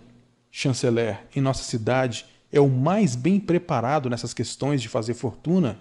chanceler, 0.51 1.25
em 1.35 1.41
nossa 1.41 1.63
cidade 1.63 2.25
é 2.51 2.59
o 2.59 2.69
mais 2.69 3.15
bem 3.15 3.39
preparado 3.39 4.09
nessas 4.09 4.33
questões 4.33 4.81
de 4.81 4.89
fazer 4.89 5.13
fortuna? 5.13 5.79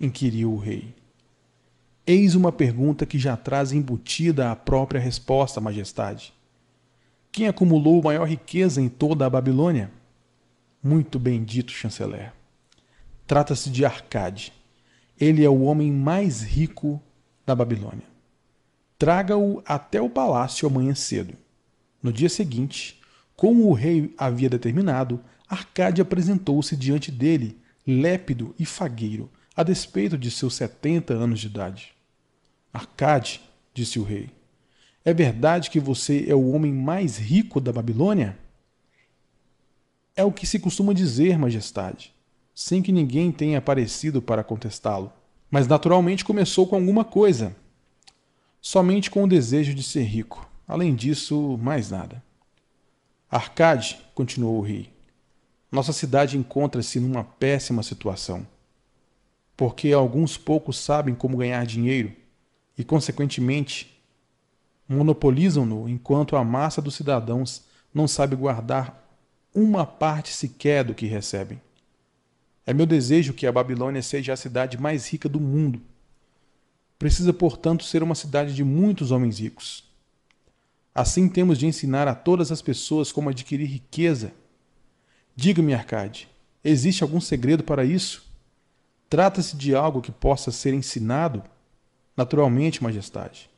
inquiriu 0.00 0.52
o 0.52 0.58
rei. 0.58 0.94
Eis 2.04 2.34
uma 2.34 2.50
pergunta 2.50 3.06
que 3.06 3.18
já 3.18 3.36
traz 3.36 3.70
embutida 3.70 4.50
a 4.50 4.56
própria 4.56 5.00
resposta, 5.00 5.60
Majestade. 5.60 6.34
Quem 7.30 7.46
acumulou 7.46 8.02
maior 8.02 8.28
riqueza 8.28 8.80
em 8.80 8.88
toda 8.88 9.24
a 9.24 9.30
Babilônia? 9.30 9.90
Muito 10.82 11.18
bem 11.20 11.44
dito, 11.44 11.70
chanceler. 11.70 12.32
Trata-se 13.26 13.70
de 13.70 13.84
Arcade. 13.84 14.52
Ele 15.18 15.44
é 15.44 15.48
o 15.48 15.62
homem 15.62 15.92
mais 15.92 16.42
rico 16.42 17.00
da 17.46 17.54
Babilônia. 17.54 18.11
Traga-o 19.02 19.60
até 19.66 20.00
o 20.00 20.08
palácio 20.08 20.64
amanhã 20.68 20.94
cedo. 20.94 21.34
No 22.00 22.12
dia 22.12 22.28
seguinte, 22.28 23.02
como 23.34 23.66
o 23.68 23.72
rei 23.72 24.14
havia 24.16 24.48
determinado, 24.48 25.20
Arcade 25.48 26.00
apresentou-se 26.00 26.76
diante 26.76 27.10
dele, 27.10 27.60
lépido 27.84 28.54
e 28.60 28.64
fagueiro, 28.64 29.28
a 29.56 29.64
despeito 29.64 30.16
de 30.16 30.30
seus 30.30 30.54
setenta 30.54 31.14
anos 31.14 31.40
de 31.40 31.48
idade. 31.48 31.92
Arcade, 32.72 33.40
disse 33.74 33.98
o 33.98 34.04
rei, 34.04 34.30
é 35.04 35.12
verdade 35.12 35.68
que 35.68 35.80
você 35.80 36.24
é 36.28 36.34
o 36.36 36.52
homem 36.52 36.72
mais 36.72 37.18
rico 37.18 37.60
da 37.60 37.72
Babilônia? 37.72 38.38
É 40.14 40.22
o 40.22 40.30
que 40.30 40.46
se 40.46 40.60
costuma 40.60 40.94
dizer, 40.94 41.36
majestade, 41.36 42.14
sem 42.54 42.80
que 42.80 42.92
ninguém 42.92 43.32
tenha 43.32 43.58
aparecido 43.58 44.22
para 44.22 44.44
contestá-lo. 44.44 45.12
Mas 45.50 45.66
naturalmente 45.66 46.24
começou 46.24 46.68
com 46.68 46.76
alguma 46.76 47.04
coisa. 47.04 47.60
Somente 48.62 49.10
com 49.10 49.24
o 49.24 49.28
desejo 49.28 49.74
de 49.74 49.82
ser 49.82 50.04
rico. 50.04 50.48
Além 50.66 50.94
disso, 50.94 51.58
mais 51.58 51.90
nada. 51.90 52.22
Arcade, 53.30 54.00
continuou 54.14 54.58
o 54.58 54.62
rei, 54.62 54.90
nossa 55.70 55.92
cidade 55.92 56.38
encontra-se 56.38 56.98
numa 56.98 57.24
péssima 57.24 57.82
situação 57.82 58.46
porque 59.56 59.92
alguns 59.92 60.36
poucos 60.36 60.76
sabem 60.76 61.14
como 61.14 61.36
ganhar 61.36 61.64
dinheiro 61.64 62.12
e, 62.76 62.82
consequentemente, 62.82 64.02
monopolizam-no, 64.88 65.88
enquanto 65.88 66.34
a 66.34 66.42
massa 66.42 66.82
dos 66.82 66.96
cidadãos 66.96 67.62
não 67.94 68.08
sabe 68.08 68.34
guardar 68.34 69.08
uma 69.54 69.86
parte 69.86 70.32
sequer 70.32 70.82
do 70.82 70.94
que 70.94 71.06
recebem. 71.06 71.60
É 72.66 72.72
meu 72.72 72.86
desejo 72.86 73.34
que 73.34 73.46
a 73.46 73.52
Babilônia 73.52 74.02
seja 74.02 74.32
a 74.32 74.36
cidade 74.36 74.80
mais 74.80 75.06
rica 75.08 75.28
do 75.28 75.38
mundo. 75.38 75.80
Precisa, 77.02 77.32
portanto, 77.32 77.82
ser 77.82 78.00
uma 78.00 78.14
cidade 78.14 78.54
de 78.54 78.62
muitos 78.62 79.10
homens 79.10 79.40
ricos. 79.40 79.82
Assim 80.94 81.28
temos 81.28 81.58
de 81.58 81.66
ensinar 81.66 82.06
a 82.06 82.14
todas 82.14 82.52
as 82.52 82.62
pessoas 82.62 83.10
como 83.10 83.28
adquirir 83.28 83.66
riqueza. 83.66 84.32
Diga-me, 85.34 85.74
Arcade, 85.74 86.28
existe 86.62 87.02
algum 87.02 87.20
segredo 87.20 87.64
para 87.64 87.84
isso? 87.84 88.24
Trata-se 89.10 89.56
de 89.56 89.74
algo 89.74 90.00
que 90.00 90.12
possa 90.12 90.52
ser 90.52 90.74
ensinado? 90.74 91.42
Naturalmente, 92.16 92.80
Majestade. 92.80 93.50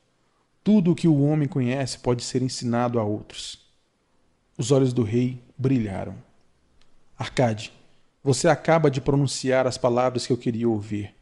Tudo 0.64 0.92
o 0.92 0.94
que 0.94 1.06
o 1.06 1.20
homem 1.20 1.46
conhece 1.46 1.98
pode 1.98 2.24
ser 2.24 2.40
ensinado 2.40 2.98
a 2.98 3.04
outros. 3.04 3.60
Os 4.56 4.70
olhos 4.70 4.94
do 4.94 5.02
rei 5.02 5.38
brilharam. 5.58 6.14
Arcade, 7.18 7.74
você 8.22 8.48
acaba 8.48 8.90
de 8.90 9.02
pronunciar 9.02 9.66
as 9.66 9.76
palavras 9.76 10.26
que 10.26 10.32
eu 10.32 10.38
queria 10.38 10.66
ouvir. 10.66 11.13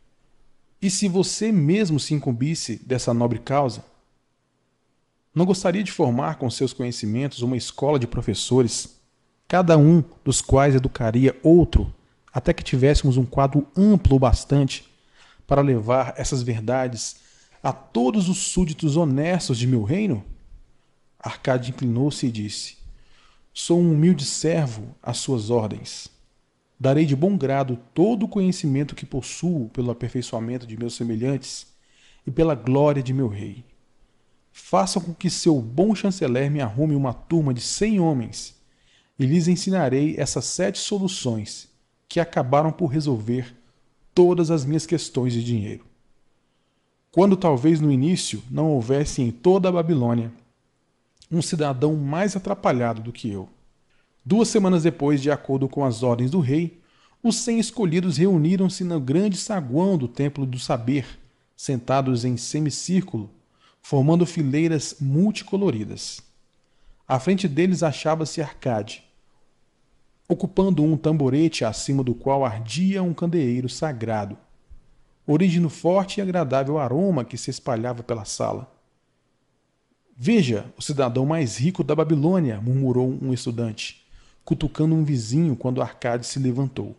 E 0.82 0.90
se 0.90 1.06
você 1.06 1.52
mesmo 1.52 2.00
se 2.00 2.12
incumbisse 2.12 2.82
dessa 2.84 3.14
nobre 3.14 3.38
causa? 3.38 3.84
Não 5.32 5.46
gostaria 5.46 5.84
de 5.84 5.92
formar 5.92 6.34
com 6.34 6.50
seus 6.50 6.72
conhecimentos 6.72 7.40
uma 7.40 7.56
escola 7.56 8.00
de 8.00 8.06
professores 8.08 9.00
cada 9.46 9.78
um 9.78 10.02
dos 10.24 10.40
quais 10.40 10.74
educaria 10.74 11.38
outro, 11.42 11.94
até 12.32 12.52
que 12.52 12.64
tivéssemos 12.64 13.16
um 13.16 13.24
quadro 13.24 13.64
amplo 13.76 14.16
o 14.16 14.18
bastante 14.18 14.90
para 15.46 15.60
levar 15.60 16.14
essas 16.16 16.42
verdades 16.42 17.16
a 17.62 17.72
todos 17.72 18.28
os 18.28 18.38
súditos 18.38 18.96
honestos 18.96 19.58
de 19.58 19.68
meu 19.68 19.84
reino? 19.84 20.24
Arcade 21.16 21.70
inclinou-se 21.70 22.26
e 22.26 22.32
disse: 22.32 22.76
Sou 23.54 23.78
um 23.78 23.92
humilde 23.92 24.24
servo 24.24 24.96
às 25.00 25.18
suas 25.18 25.48
ordens. 25.48 26.10
Darei 26.82 27.06
de 27.06 27.14
bom 27.14 27.36
grado 27.38 27.78
todo 27.94 28.24
o 28.24 28.28
conhecimento 28.28 28.96
que 28.96 29.06
possuo 29.06 29.68
pelo 29.68 29.92
aperfeiçoamento 29.92 30.66
de 30.66 30.76
meus 30.76 30.96
semelhantes 30.96 31.68
e 32.26 32.30
pela 32.32 32.56
glória 32.56 33.00
de 33.00 33.14
meu 33.14 33.28
rei. 33.28 33.64
Façam 34.50 35.00
com 35.00 35.14
que 35.14 35.30
seu 35.30 35.60
bom 35.62 35.94
chanceler 35.94 36.50
me 36.50 36.60
arrume 36.60 36.96
uma 36.96 37.14
turma 37.14 37.54
de 37.54 37.60
cem 37.60 38.00
homens, 38.00 38.60
e 39.16 39.24
lhes 39.24 39.46
ensinarei 39.46 40.16
essas 40.18 40.44
sete 40.44 40.80
soluções 40.80 41.68
que 42.08 42.18
acabaram 42.18 42.72
por 42.72 42.86
resolver 42.86 43.56
todas 44.12 44.50
as 44.50 44.64
minhas 44.64 44.84
questões 44.84 45.32
de 45.32 45.44
dinheiro. 45.44 45.84
Quando 47.12 47.36
talvez 47.36 47.80
no 47.80 47.92
início 47.92 48.42
não 48.50 48.72
houvesse 48.72 49.22
em 49.22 49.30
toda 49.30 49.68
a 49.68 49.72
Babilônia 49.72 50.32
um 51.30 51.40
cidadão 51.40 51.94
mais 51.94 52.34
atrapalhado 52.34 53.00
do 53.00 53.12
que 53.12 53.30
eu. 53.30 53.48
Duas 54.24 54.48
semanas 54.48 54.84
depois, 54.84 55.20
de 55.20 55.30
acordo 55.30 55.68
com 55.68 55.84
as 55.84 56.02
ordens 56.02 56.30
do 56.30 56.38
rei, 56.38 56.80
os 57.22 57.36
cem 57.36 57.58
escolhidos 57.58 58.16
reuniram-se 58.16 58.84
no 58.84 59.00
grande 59.00 59.36
saguão 59.36 59.98
do 59.98 60.06
Templo 60.06 60.46
do 60.46 60.58
Saber, 60.58 61.06
sentados 61.56 62.24
em 62.24 62.36
semicírculo, 62.36 63.30
formando 63.80 64.24
fileiras 64.24 64.96
multicoloridas. 65.00 66.20
À 67.06 67.18
frente 67.18 67.48
deles 67.48 67.82
achava-se 67.82 68.40
Arcade, 68.40 69.04
ocupando 70.28 70.82
um 70.82 70.96
tamborete 70.96 71.64
acima 71.64 72.02
do 72.02 72.14
qual 72.14 72.44
ardia 72.44 73.02
um 73.02 73.12
candeeiro 73.12 73.68
sagrado, 73.68 74.38
origem 75.26 75.68
forte 75.68 76.18
e 76.18 76.22
agradável 76.22 76.78
aroma 76.78 77.24
que 77.24 77.36
se 77.36 77.50
espalhava 77.50 78.02
pela 78.02 78.24
sala. 78.24 78.72
Veja, 80.16 80.72
o 80.76 80.82
cidadão 80.82 81.26
mais 81.26 81.56
rico 81.56 81.82
da 81.82 81.94
Babilônia, 81.94 82.60
murmurou 82.60 83.18
um 83.20 83.32
estudante, 83.32 84.01
cutucando 84.44 84.94
um 84.94 85.04
vizinho 85.04 85.56
quando 85.56 85.82
Arcade 85.82 86.26
se 86.26 86.38
levantou. 86.38 86.96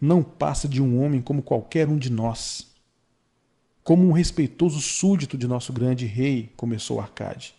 Não 0.00 0.22
passa 0.22 0.68
de 0.68 0.80
um 0.80 1.02
homem 1.02 1.20
como 1.20 1.42
qualquer 1.42 1.88
um 1.88 1.96
de 1.96 2.10
nós. 2.10 2.68
Como 3.82 4.06
um 4.06 4.12
respeitoso 4.12 4.80
súdito 4.80 5.36
de 5.36 5.46
nosso 5.48 5.72
grande 5.72 6.06
rei, 6.06 6.52
começou 6.56 7.00
Arcade. 7.00 7.54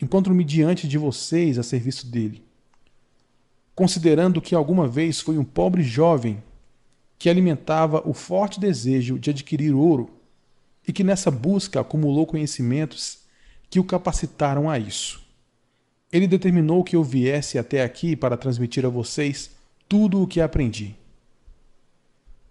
Encontro-me 0.00 0.42
diante 0.42 0.88
de 0.88 0.96
vocês 0.96 1.58
a 1.58 1.62
serviço 1.62 2.06
dele. 2.06 2.42
Considerando 3.74 4.40
que 4.40 4.54
alguma 4.54 4.88
vez 4.88 5.20
fui 5.20 5.38
um 5.38 5.44
pobre 5.44 5.82
jovem 5.82 6.42
que 7.18 7.28
alimentava 7.28 8.02
o 8.08 8.14
forte 8.14 8.58
desejo 8.58 9.18
de 9.18 9.28
adquirir 9.28 9.74
ouro 9.74 10.10
e 10.88 10.92
que 10.92 11.04
nessa 11.04 11.30
busca 11.30 11.80
acumulou 11.80 12.26
conhecimentos 12.26 13.20
que 13.68 13.78
o 13.78 13.84
capacitaram 13.84 14.70
a 14.70 14.78
isso. 14.78 15.22
Ele 16.12 16.26
determinou 16.26 16.82
que 16.82 16.96
eu 16.96 17.04
viesse 17.04 17.58
até 17.58 17.82
aqui 17.82 18.16
para 18.16 18.36
transmitir 18.36 18.84
a 18.84 18.88
vocês 18.88 19.50
tudo 19.88 20.22
o 20.22 20.26
que 20.26 20.40
aprendi. 20.40 20.96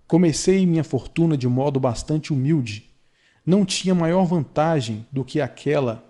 Comecei 0.07 0.66
minha 0.66 0.84
fortuna 0.84 1.38
de 1.38 1.47
modo 1.47 1.80
bastante 1.80 2.34
humilde. 2.34 2.89
Não 3.45 3.66
tinha 3.66 3.93
maior 3.93 4.26
vantagem 4.26 5.05
do 5.12 5.24
que 5.24 5.41
aquela 5.41 6.05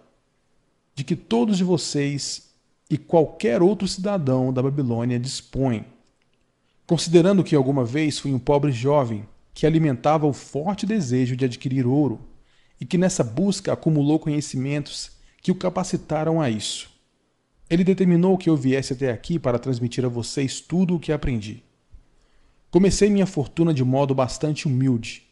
de 0.95 1.03
que 1.05 1.15
todos 1.15 1.57
de 1.57 1.63
vocês 1.63 2.49
e 2.89 2.97
qualquer 2.97 3.61
outro 3.61 3.87
cidadão 3.87 4.51
da 4.51 4.61
Babilônia 4.61 5.17
dispõem. 5.17 5.85
Considerando 6.85 7.41
que 7.41 7.55
alguma 7.55 7.85
vez 7.85 8.19
fui 8.19 8.33
um 8.33 8.39
pobre 8.39 8.71
jovem 8.73 9.25
que 9.53 9.65
alimentava 9.65 10.27
o 10.27 10.33
forte 10.33 10.85
desejo 10.85 11.37
de 11.37 11.45
adquirir 11.45 11.85
ouro, 11.85 12.19
e 12.81 12.85
que 12.85 12.97
nessa 12.97 13.23
busca 13.23 13.73
acumulou 13.73 14.19
conhecimentos 14.19 15.11
que 15.41 15.51
o 15.51 15.55
capacitaram 15.55 16.41
a 16.41 16.49
isso. 16.49 16.89
Ele 17.69 17.83
determinou 17.83 18.37
que 18.37 18.49
eu 18.49 18.57
viesse 18.57 18.93
até 18.93 19.11
aqui 19.11 19.37
para 19.37 19.59
transmitir 19.59 20.03
a 20.03 20.09
vocês 20.09 20.59
tudo 20.59 20.95
o 20.95 20.99
que 20.99 21.11
aprendi. 21.11 21.63
Comecei 22.71 23.09
minha 23.09 23.25
fortuna 23.25 23.73
de 23.73 23.83
modo 23.83 24.15
bastante 24.15 24.67
humilde. 24.67 25.23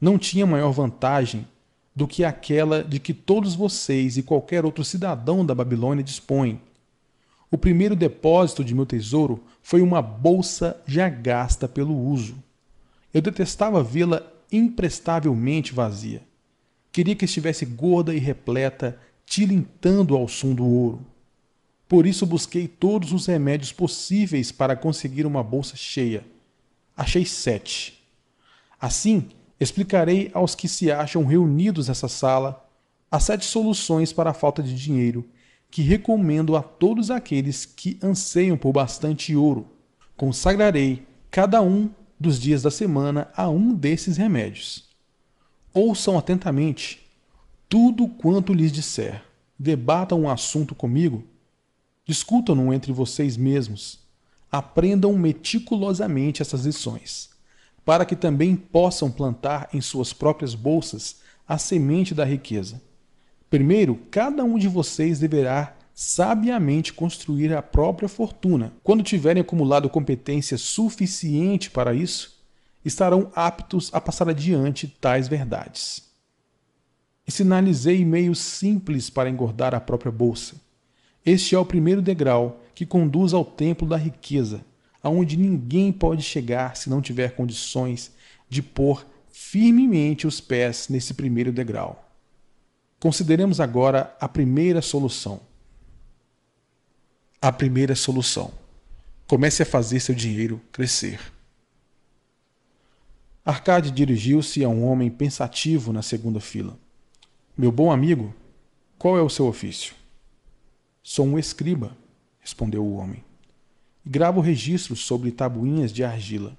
Não 0.00 0.18
tinha 0.18 0.46
maior 0.46 0.70
vantagem 0.70 1.46
do 1.94 2.08
que 2.08 2.24
aquela 2.24 2.82
de 2.82 2.98
que 2.98 3.14
todos 3.14 3.54
vocês 3.54 4.16
e 4.16 4.22
qualquer 4.22 4.64
outro 4.64 4.84
cidadão 4.84 5.44
da 5.44 5.54
Babilônia 5.54 6.02
dispõem. 6.02 6.60
O 7.50 7.58
primeiro 7.58 7.94
depósito 7.94 8.64
de 8.64 8.74
meu 8.74 8.84
tesouro 8.84 9.44
foi 9.62 9.80
uma 9.80 10.02
bolsa 10.02 10.80
já 10.86 11.08
gasta 11.08 11.68
pelo 11.68 11.96
uso. 11.96 12.34
Eu 13.12 13.22
detestava 13.22 13.82
vê-la 13.82 14.22
imprestavelmente 14.50 15.72
vazia. 15.72 16.22
Queria 16.90 17.14
que 17.14 17.24
estivesse 17.24 17.64
gorda 17.64 18.14
e 18.14 18.18
repleta, 18.18 18.98
tilintando 19.24 20.16
ao 20.16 20.26
som 20.26 20.52
do 20.54 20.66
ouro. 20.66 21.06
Por 21.94 22.06
isso 22.06 22.26
busquei 22.26 22.66
todos 22.66 23.12
os 23.12 23.26
remédios 23.26 23.70
possíveis 23.70 24.50
para 24.50 24.74
conseguir 24.74 25.24
uma 25.26 25.44
bolsa 25.44 25.76
cheia. 25.76 26.24
Achei 26.96 27.24
sete. 27.24 28.02
Assim, 28.80 29.28
explicarei 29.60 30.28
aos 30.34 30.56
que 30.56 30.66
se 30.66 30.90
acham 30.90 31.24
reunidos 31.24 31.86
nessa 31.86 32.08
sala 32.08 32.68
as 33.08 33.22
sete 33.22 33.44
soluções 33.44 34.12
para 34.12 34.30
a 34.30 34.34
falta 34.34 34.60
de 34.60 34.74
dinheiro 34.74 35.24
que 35.70 35.82
recomendo 35.82 36.56
a 36.56 36.62
todos 36.64 37.12
aqueles 37.12 37.64
que 37.64 37.96
anseiam 38.02 38.56
por 38.56 38.72
bastante 38.72 39.36
ouro. 39.36 39.64
Consagrarei 40.16 41.06
cada 41.30 41.62
um 41.62 41.88
dos 42.18 42.40
dias 42.40 42.60
da 42.60 42.72
semana 42.72 43.28
a 43.36 43.48
um 43.48 43.72
desses 43.72 44.16
remédios. 44.16 44.88
Ouçam 45.72 46.18
atentamente 46.18 47.08
tudo 47.68 48.08
quanto 48.08 48.52
lhes 48.52 48.72
disser. 48.72 49.22
Debatam 49.56 50.22
um 50.22 50.28
assunto 50.28 50.74
comigo. 50.74 51.32
Discutam-no 52.06 52.72
entre 52.72 52.92
vocês 52.92 53.36
mesmos. 53.36 53.98
Aprendam 54.52 55.12
meticulosamente 55.16 56.42
essas 56.42 56.64
lições, 56.64 57.30
para 57.84 58.04
que 58.04 58.14
também 58.14 58.54
possam 58.54 59.10
plantar 59.10 59.68
em 59.72 59.80
suas 59.80 60.12
próprias 60.12 60.54
bolsas 60.54 61.16
a 61.48 61.58
semente 61.58 62.14
da 62.14 62.24
riqueza. 62.24 62.80
Primeiro, 63.50 63.96
cada 64.10 64.44
um 64.44 64.58
de 64.58 64.68
vocês 64.68 65.18
deverá 65.18 65.76
sabiamente 65.94 66.92
construir 66.92 67.54
a 67.54 67.62
própria 67.62 68.08
fortuna. 68.08 68.72
Quando 68.82 69.02
tiverem 69.02 69.40
acumulado 69.40 69.88
competência 69.88 70.58
suficiente 70.58 71.70
para 71.70 71.94
isso, 71.94 72.42
estarão 72.84 73.30
aptos 73.34 73.90
a 73.94 74.00
passar 74.00 74.28
adiante 74.28 74.88
tais 75.00 75.28
verdades. 75.28 76.02
E 77.26 77.30
sinalizei 77.32 78.04
meios 78.04 78.40
simples 78.40 79.08
para 79.08 79.30
engordar 79.30 79.74
a 79.74 79.80
própria 79.80 80.12
bolsa. 80.12 80.56
Este 81.24 81.54
é 81.54 81.58
o 81.58 81.64
primeiro 81.64 82.02
degrau 82.02 82.60
que 82.74 82.84
conduz 82.84 83.32
ao 83.32 83.44
templo 83.44 83.88
da 83.88 83.96
riqueza, 83.96 84.64
aonde 85.02 85.36
ninguém 85.36 85.90
pode 85.90 86.22
chegar 86.22 86.76
se 86.76 86.90
não 86.90 87.00
tiver 87.00 87.34
condições 87.34 88.12
de 88.48 88.62
pôr 88.62 89.06
firmemente 89.28 90.26
os 90.26 90.40
pés 90.40 90.88
nesse 90.88 91.14
primeiro 91.14 91.50
degrau. 91.50 92.10
Consideremos 93.00 93.60
agora 93.60 94.14
a 94.20 94.28
primeira 94.28 94.82
solução. 94.82 95.40
A 97.40 97.50
primeira 97.52 97.94
solução. 97.94 98.52
Comece 99.26 99.62
a 99.62 99.66
fazer 99.66 100.00
seu 100.00 100.14
dinheiro 100.14 100.60
crescer. 100.70 101.20
Arcade 103.44 103.90
dirigiu-se 103.90 104.64
a 104.64 104.68
um 104.68 104.84
homem 104.84 105.10
pensativo 105.10 105.92
na 105.92 106.00
segunda 106.00 106.40
fila. 106.40 106.78
Meu 107.56 107.70
bom 107.70 107.90
amigo, 107.92 108.34
qual 108.98 109.18
é 109.18 109.22
o 109.22 109.28
seu 109.28 109.46
ofício? 109.46 109.94
Sou 111.06 111.26
um 111.26 111.38
escriba, 111.38 111.94
respondeu 112.40 112.82
o 112.82 112.96
homem, 112.96 113.22
gravo 114.06 114.40
registros 114.40 115.00
sobre 115.00 115.30
tabuinhas 115.30 115.92
de 115.92 116.02
argila. 116.02 116.56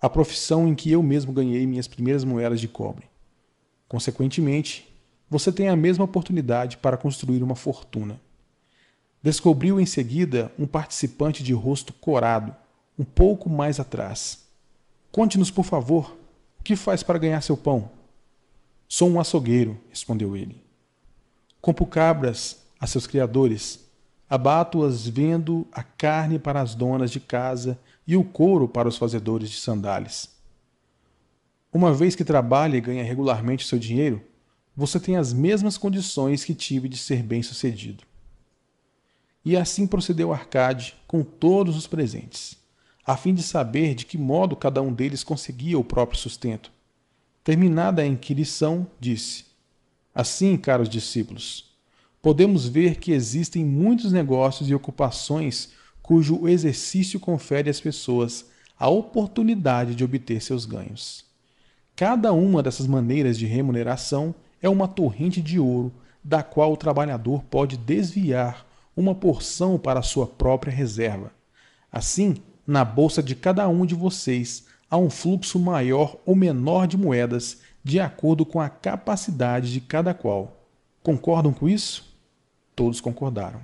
A 0.00 0.08
profissão 0.08 0.66
em 0.66 0.74
que 0.74 0.90
eu 0.90 1.02
mesmo 1.02 1.30
ganhei 1.30 1.66
minhas 1.66 1.86
primeiras 1.86 2.24
moedas 2.24 2.58
de 2.58 2.66
cobre. 2.66 3.06
Consequentemente, 3.86 4.90
você 5.28 5.52
tem 5.52 5.68
a 5.68 5.76
mesma 5.76 6.06
oportunidade 6.06 6.78
para 6.78 6.96
construir 6.96 7.42
uma 7.42 7.54
fortuna. 7.54 8.18
Descobriu 9.22 9.78
em 9.78 9.84
seguida 9.84 10.50
um 10.58 10.66
participante 10.66 11.42
de 11.42 11.52
rosto 11.52 11.92
corado, 11.92 12.56
um 12.98 13.04
pouco 13.04 13.50
mais 13.50 13.78
atrás. 13.78 14.46
Conte-nos, 15.12 15.50
por 15.50 15.66
favor, 15.66 16.16
o 16.58 16.62
que 16.62 16.76
faz 16.76 17.02
para 17.02 17.18
ganhar 17.18 17.42
seu 17.42 17.58
pão? 17.58 17.90
Sou 18.88 19.10
um 19.10 19.20
açougueiro, 19.20 19.78
respondeu 19.90 20.34
ele. 20.34 20.64
Compro 21.60 21.84
cabras 21.84 22.63
a 22.78 22.86
seus 22.86 23.06
criadores, 23.06 23.88
abato-as 24.28 25.06
vendo 25.06 25.66
a 25.72 25.82
carne 25.82 26.38
para 26.38 26.60
as 26.60 26.74
donas 26.74 27.10
de 27.10 27.20
casa 27.20 27.78
e 28.06 28.16
o 28.16 28.24
couro 28.24 28.68
para 28.68 28.88
os 28.88 28.96
fazedores 28.96 29.50
de 29.50 29.56
sandálias. 29.56 30.30
Uma 31.72 31.92
vez 31.92 32.14
que 32.14 32.24
trabalha 32.24 32.76
e 32.76 32.80
ganha 32.80 33.02
regularmente 33.02 33.66
seu 33.66 33.78
dinheiro, 33.78 34.22
você 34.76 34.98
tem 34.98 35.16
as 35.16 35.32
mesmas 35.32 35.78
condições 35.78 36.44
que 36.44 36.54
tive 36.54 36.88
de 36.88 36.96
ser 36.96 37.22
bem-sucedido. 37.22 38.04
E 39.44 39.56
assim 39.56 39.86
procedeu 39.86 40.32
Arcade 40.32 40.96
com 41.06 41.22
todos 41.22 41.76
os 41.76 41.86
presentes, 41.86 42.56
a 43.04 43.16
fim 43.16 43.34
de 43.34 43.42
saber 43.42 43.94
de 43.94 44.06
que 44.06 44.16
modo 44.16 44.56
cada 44.56 44.80
um 44.80 44.92
deles 44.92 45.22
conseguia 45.22 45.78
o 45.78 45.84
próprio 45.84 46.18
sustento. 46.18 46.72
Terminada 47.42 48.02
a 48.02 48.06
inquirição, 48.06 48.86
disse: 48.98 49.44
Assim, 50.14 50.56
caros 50.56 50.88
discípulos, 50.88 51.73
podemos 52.24 52.66
ver 52.66 52.96
que 52.96 53.12
existem 53.12 53.62
muitos 53.62 54.10
negócios 54.10 54.70
e 54.70 54.74
ocupações 54.74 55.72
cujo 56.00 56.48
exercício 56.48 57.20
confere 57.20 57.68
às 57.68 57.82
pessoas 57.82 58.46
a 58.78 58.88
oportunidade 58.88 59.94
de 59.94 60.02
obter 60.02 60.40
seus 60.40 60.64
ganhos. 60.64 61.26
Cada 61.94 62.32
uma 62.32 62.62
dessas 62.62 62.86
maneiras 62.86 63.36
de 63.36 63.44
remuneração 63.44 64.34
é 64.62 64.70
uma 64.70 64.88
torrente 64.88 65.42
de 65.42 65.60
ouro 65.60 65.92
da 66.24 66.42
qual 66.42 66.72
o 66.72 66.78
trabalhador 66.78 67.44
pode 67.44 67.76
desviar 67.76 68.66
uma 68.96 69.14
porção 69.14 69.78
para 69.78 70.00
a 70.00 70.02
sua 70.02 70.26
própria 70.26 70.72
reserva. 70.72 71.30
Assim, 71.92 72.36
na 72.66 72.86
bolsa 72.86 73.22
de 73.22 73.34
cada 73.34 73.68
um 73.68 73.84
de 73.84 73.94
vocês 73.94 74.64
há 74.90 74.96
um 74.96 75.10
fluxo 75.10 75.58
maior 75.58 76.16
ou 76.24 76.34
menor 76.34 76.86
de 76.86 76.96
moedas 76.96 77.58
de 77.84 78.00
acordo 78.00 78.46
com 78.46 78.62
a 78.62 78.70
capacidade 78.70 79.70
de 79.70 79.82
cada 79.82 80.14
qual. 80.14 80.66
Concordam 81.02 81.52
com 81.52 81.68
isso? 81.68 82.13
Todos 82.74 83.00
concordaram. 83.00 83.60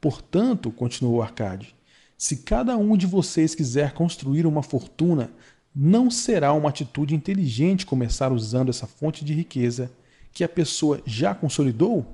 Portanto, 0.00 0.70
continuou 0.70 1.22
Arcade, 1.22 1.74
se 2.16 2.38
cada 2.38 2.76
um 2.76 2.96
de 2.96 3.06
vocês 3.06 3.54
quiser 3.54 3.92
construir 3.92 4.46
uma 4.46 4.62
fortuna, 4.62 5.30
não 5.74 6.10
será 6.10 6.52
uma 6.52 6.68
atitude 6.68 7.14
inteligente 7.14 7.86
começar 7.86 8.32
usando 8.32 8.68
essa 8.68 8.86
fonte 8.86 9.24
de 9.24 9.32
riqueza 9.32 9.90
que 10.32 10.44
a 10.44 10.48
pessoa 10.48 11.00
já 11.06 11.34
consolidou? 11.34 12.06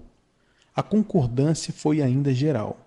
A 0.74 0.82
concordância 0.82 1.72
foi 1.72 2.02
ainda 2.02 2.34
geral. 2.34 2.78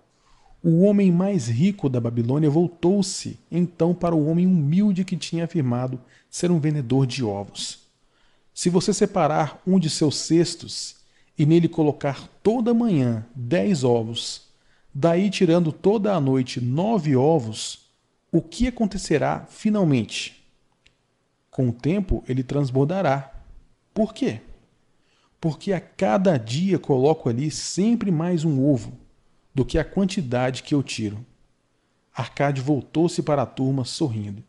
O 0.63 0.81
homem 0.81 1.11
mais 1.11 1.47
rico 1.47 1.89
da 1.89 2.01
Babilônia 2.01 2.49
voltou-se 2.49 3.39
então 3.49 3.93
para 3.93 4.13
o 4.13 4.27
homem 4.27 4.45
humilde 4.45 5.05
que 5.05 5.15
tinha 5.15 5.45
afirmado 5.45 5.99
ser 6.29 6.51
um 6.51 6.59
vendedor 6.59 7.07
de 7.07 7.23
ovos. 7.23 7.79
Se 8.53 8.69
você 8.69 8.93
separar 8.93 9.61
um 9.65 9.79
de 9.79 9.89
seus 9.89 10.17
cestos 10.17 10.98
e 11.39 11.45
nele 11.45 11.67
colocar 11.67 12.27
toda 12.43 12.73
manhã 12.73 13.25
dez 13.33 13.83
ovos, 13.83 14.49
Daí, 14.93 15.29
tirando 15.29 15.71
toda 15.71 16.13
a 16.13 16.19
noite 16.19 16.59
nove 16.59 17.15
ovos, 17.15 17.89
o 18.31 18.41
que 18.41 18.67
acontecerá 18.67 19.45
finalmente? 19.47 20.43
Com 21.51 21.69
o 21.69 21.73
tempo 21.73 22.23
ele 22.27 22.43
transbordará. 22.43 23.31
Por 23.93 24.13
quê? 24.13 24.41
Porque 25.39 25.71
a 25.71 25.79
cada 25.79 26.37
dia 26.37 26.79
coloco 26.79 27.29
ali 27.29 27.49
sempre 27.51 28.11
mais 28.11 28.43
um 28.43 28.63
ovo 28.65 28.93
do 29.53 29.63
que 29.63 29.77
a 29.77 29.85
quantidade 29.85 30.63
que 30.63 30.73
eu 30.73 30.83
tiro. 30.83 31.25
Arcade 32.13 32.59
voltou-se 32.59 33.21
para 33.21 33.43
a 33.43 33.45
turma 33.45 33.85
sorrindo. 33.85 34.43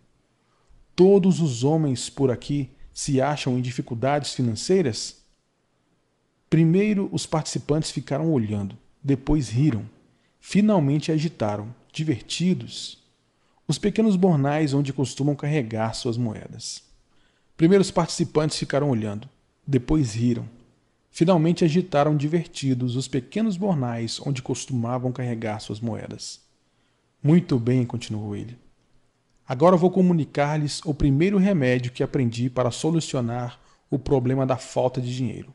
Todos 0.96 1.40
os 1.40 1.62
homens 1.62 2.10
por 2.10 2.30
aqui 2.30 2.70
se 2.92 3.20
acham 3.20 3.58
em 3.58 3.62
dificuldades 3.62 4.34
financeiras? 4.34 5.19
Primeiro 6.50 7.08
os 7.12 7.24
participantes 7.24 7.90
ficaram 7.90 8.30
olhando, 8.30 8.76
depois 9.02 9.48
riram 9.48 9.86
finalmente 10.40 11.12
agitaram, 11.12 11.72
divertidos, 11.92 12.98
os 13.68 13.78
pequenos 13.78 14.16
bornais 14.16 14.72
onde 14.74 14.92
costumam 14.92 15.36
carregar 15.36 15.94
suas 15.94 16.16
moedas. 16.16 16.82
Primeiro 17.56 17.82
os 17.82 17.90
participantes 17.90 18.58
ficaram 18.58 18.88
olhando, 18.88 19.28
depois 19.66 20.14
riram. 20.14 20.48
Finalmente 21.12 21.64
agitaram 21.64 22.16
divertidos 22.16 22.96
os 22.96 23.06
pequenos 23.06 23.56
bornais 23.56 24.20
onde 24.24 24.42
costumavam 24.42 25.12
carregar 25.12 25.60
suas 25.60 25.80
moedas. 25.80 26.40
Muito 27.22 27.58
bem, 27.58 27.84
continuou 27.84 28.34
ele. 28.34 28.56
Agora 29.46 29.76
vou 29.76 29.90
comunicar-lhes 29.90 30.80
o 30.84 30.94
primeiro 30.94 31.36
remédio 31.36 31.92
que 31.92 32.02
aprendi 32.02 32.48
para 32.48 32.70
solucionar 32.70 33.60
o 33.90 33.98
problema 33.98 34.46
da 34.46 34.56
falta 34.56 35.00
de 35.00 35.14
dinheiro. 35.14 35.52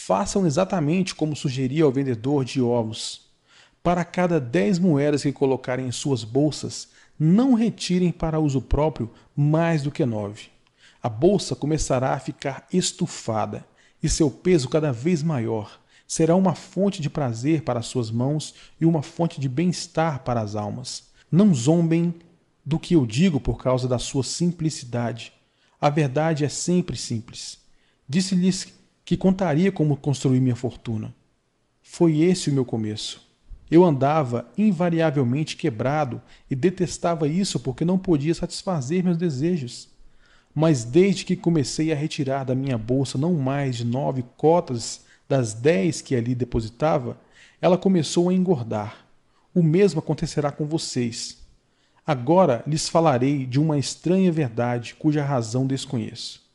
Façam 0.00 0.46
exatamente 0.46 1.12
como 1.12 1.34
sugeria 1.34 1.86
o 1.86 1.90
vendedor 1.90 2.44
de 2.44 2.62
ovos 2.62 3.28
para 3.82 4.04
cada 4.04 4.40
dez 4.40 4.78
moedas 4.78 5.22
que 5.22 5.32
colocarem 5.32 5.88
em 5.88 5.92
suas 5.92 6.22
bolsas, 6.22 6.88
não 7.18 7.52
retirem 7.52 8.12
para 8.12 8.38
uso 8.38 8.62
próprio 8.62 9.10
mais 9.36 9.82
do 9.82 9.90
que 9.90 10.06
nove. 10.06 10.46
A 11.02 11.08
bolsa 11.08 11.56
começará 11.56 12.14
a 12.14 12.20
ficar 12.20 12.66
estufada 12.72 13.66
e 14.00 14.08
seu 14.08 14.30
peso 14.30 14.68
cada 14.68 14.92
vez 14.92 15.20
maior. 15.20 15.80
Será 16.06 16.36
uma 16.36 16.54
fonte 16.54 17.02
de 17.02 17.10
prazer 17.10 17.62
para 17.62 17.80
as 17.80 17.86
suas 17.86 18.08
mãos 18.08 18.54
e 18.80 18.86
uma 18.86 19.02
fonte 19.02 19.40
de 19.40 19.48
bem-estar 19.48 20.20
para 20.20 20.40
as 20.40 20.54
almas. 20.54 21.08
Não 21.30 21.52
zombem 21.52 22.14
do 22.64 22.78
que 22.78 22.94
eu 22.94 23.04
digo 23.04 23.40
por 23.40 23.60
causa 23.60 23.88
da 23.88 23.98
sua 23.98 24.22
simplicidade. 24.22 25.32
A 25.80 25.90
verdade 25.90 26.44
é 26.44 26.48
sempre 26.48 26.96
simples. 26.96 27.58
Disse-lhes 28.08 28.77
que 29.08 29.16
contaria 29.16 29.72
como 29.72 29.96
construir 29.96 30.38
minha 30.38 30.54
fortuna. 30.54 31.14
Foi 31.80 32.20
esse 32.20 32.50
o 32.50 32.52
meu 32.52 32.62
começo. 32.62 33.26
Eu 33.70 33.82
andava 33.82 34.46
invariavelmente 34.58 35.56
quebrado 35.56 36.20
e 36.50 36.54
detestava 36.54 37.26
isso 37.26 37.58
porque 37.58 37.86
não 37.86 37.98
podia 37.98 38.34
satisfazer 38.34 39.02
meus 39.02 39.16
desejos. 39.16 39.88
Mas 40.54 40.84
desde 40.84 41.24
que 41.24 41.36
comecei 41.36 41.90
a 41.90 41.96
retirar 41.96 42.44
da 42.44 42.54
minha 42.54 42.76
bolsa 42.76 43.16
não 43.16 43.32
mais 43.32 43.76
de 43.76 43.86
nove 43.86 44.22
cotas 44.36 45.06
das 45.26 45.54
dez 45.54 46.02
que 46.02 46.14
ali 46.14 46.34
depositava, 46.34 47.18
ela 47.62 47.78
começou 47.78 48.28
a 48.28 48.34
engordar. 48.34 49.06
O 49.54 49.62
mesmo 49.62 50.00
acontecerá 50.00 50.52
com 50.52 50.66
vocês. 50.66 51.38
Agora 52.06 52.62
lhes 52.66 52.90
falarei 52.90 53.46
de 53.46 53.58
uma 53.58 53.78
estranha 53.78 54.30
verdade 54.30 54.94
cuja 54.96 55.24
razão 55.24 55.66
desconheço. 55.66 56.46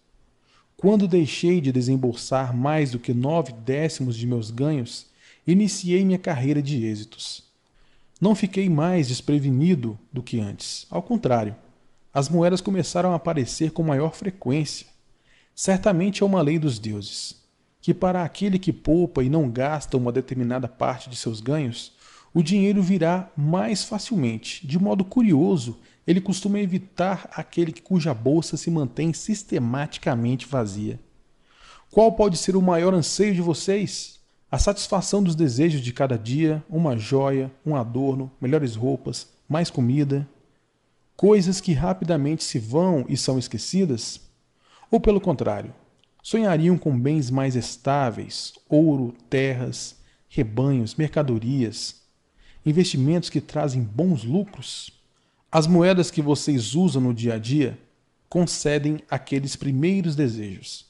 Quando 0.83 1.07
deixei 1.07 1.61
de 1.61 1.71
desembolsar 1.71 2.53
mais 2.53 2.91
do 2.91 2.99
que 2.99 3.13
nove 3.13 3.53
décimos 3.53 4.17
de 4.17 4.27
meus 4.27 4.51
ganhos, 4.51 5.05
iniciei 5.47 6.03
minha 6.03 6.17
carreira 6.17 6.61
de 6.61 6.83
êxitos. 6.83 7.41
Não 8.19 8.35
fiquei 8.35 8.67
mais 8.67 9.07
desprevenido 9.07 9.97
do 10.11 10.21
que 10.21 10.41
antes. 10.41 10.85
Ao 10.91 11.01
contrário, 11.01 11.55
as 12.13 12.27
moedas 12.27 12.59
começaram 12.59 13.13
a 13.13 13.15
aparecer 13.15 13.71
com 13.71 13.81
maior 13.81 14.13
frequência. 14.13 14.85
Certamente 15.55 16.21
é 16.21 16.25
uma 16.25 16.41
lei 16.41 16.59
dos 16.59 16.79
deuses, 16.79 17.41
que 17.79 17.93
para 17.93 18.21
aquele 18.21 18.59
que 18.59 18.73
poupa 18.73 19.23
e 19.23 19.29
não 19.29 19.49
gasta 19.49 19.95
uma 19.95 20.11
determinada 20.11 20.67
parte 20.67 21.09
de 21.09 21.15
seus 21.15 21.39
ganhos, 21.39 21.93
o 22.33 22.43
dinheiro 22.43 22.83
virá 22.83 23.31
mais 23.37 23.85
facilmente. 23.85 24.67
De 24.67 24.77
modo 24.77 25.05
curioso, 25.05 25.79
ele 26.05 26.19
costuma 26.19 26.59
evitar 26.59 27.29
aquele 27.33 27.71
cuja 27.71 28.13
bolsa 28.13 28.57
se 28.57 28.69
mantém 28.69 29.13
sistematicamente 29.13 30.45
vazia. 30.45 30.99
Qual 31.89 32.11
pode 32.11 32.37
ser 32.37 32.55
o 32.55 32.61
maior 32.61 32.93
anseio 32.93 33.33
de 33.33 33.41
vocês? 33.41 34.19
A 34.51 34.59
satisfação 34.59 35.23
dos 35.23 35.35
desejos 35.35 35.81
de 35.81 35.93
cada 35.93 36.17
dia, 36.17 36.63
uma 36.69 36.97
joia, 36.97 37.51
um 37.65 37.75
adorno, 37.75 38.31
melhores 38.39 38.75
roupas, 38.75 39.27
mais 39.47 39.69
comida, 39.69 40.27
coisas 41.15 41.59
que 41.59 41.73
rapidamente 41.73 42.43
se 42.43 42.59
vão 42.59 43.05
e 43.07 43.17
são 43.17 43.39
esquecidas? 43.39 44.19
Ou 44.91 44.99
pelo 44.99 45.19
contrário, 45.19 45.73
sonhariam 46.21 46.77
com 46.77 46.95
bens 46.99 47.31
mais 47.31 47.55
estáveis, 47.55 48.53
ouro, 48.69 49.15
terras, 49.29 49.95
rebanhos, 50.29 50.95
mercadorias, 50.95 52.01
investimentos 52.63 53.29
que 53.29 53.41
trazem 53.41 53.81
bons 53.81 54.23
lucros? 54.23 54.92
As 55.53 55.67
moedas 55.67 56.09
que 56.09 56.19
vocês 56.19 56.73
usam 56.73 56.99
no 56.99 57.13
dia 57.13 57.35
a 57.35 57.37
dia 57.37 57.77
concedem 58.27 59.01
aqueles 59.07 59.55
primeiros 59.55 60.15
desejos. 60.15 60.87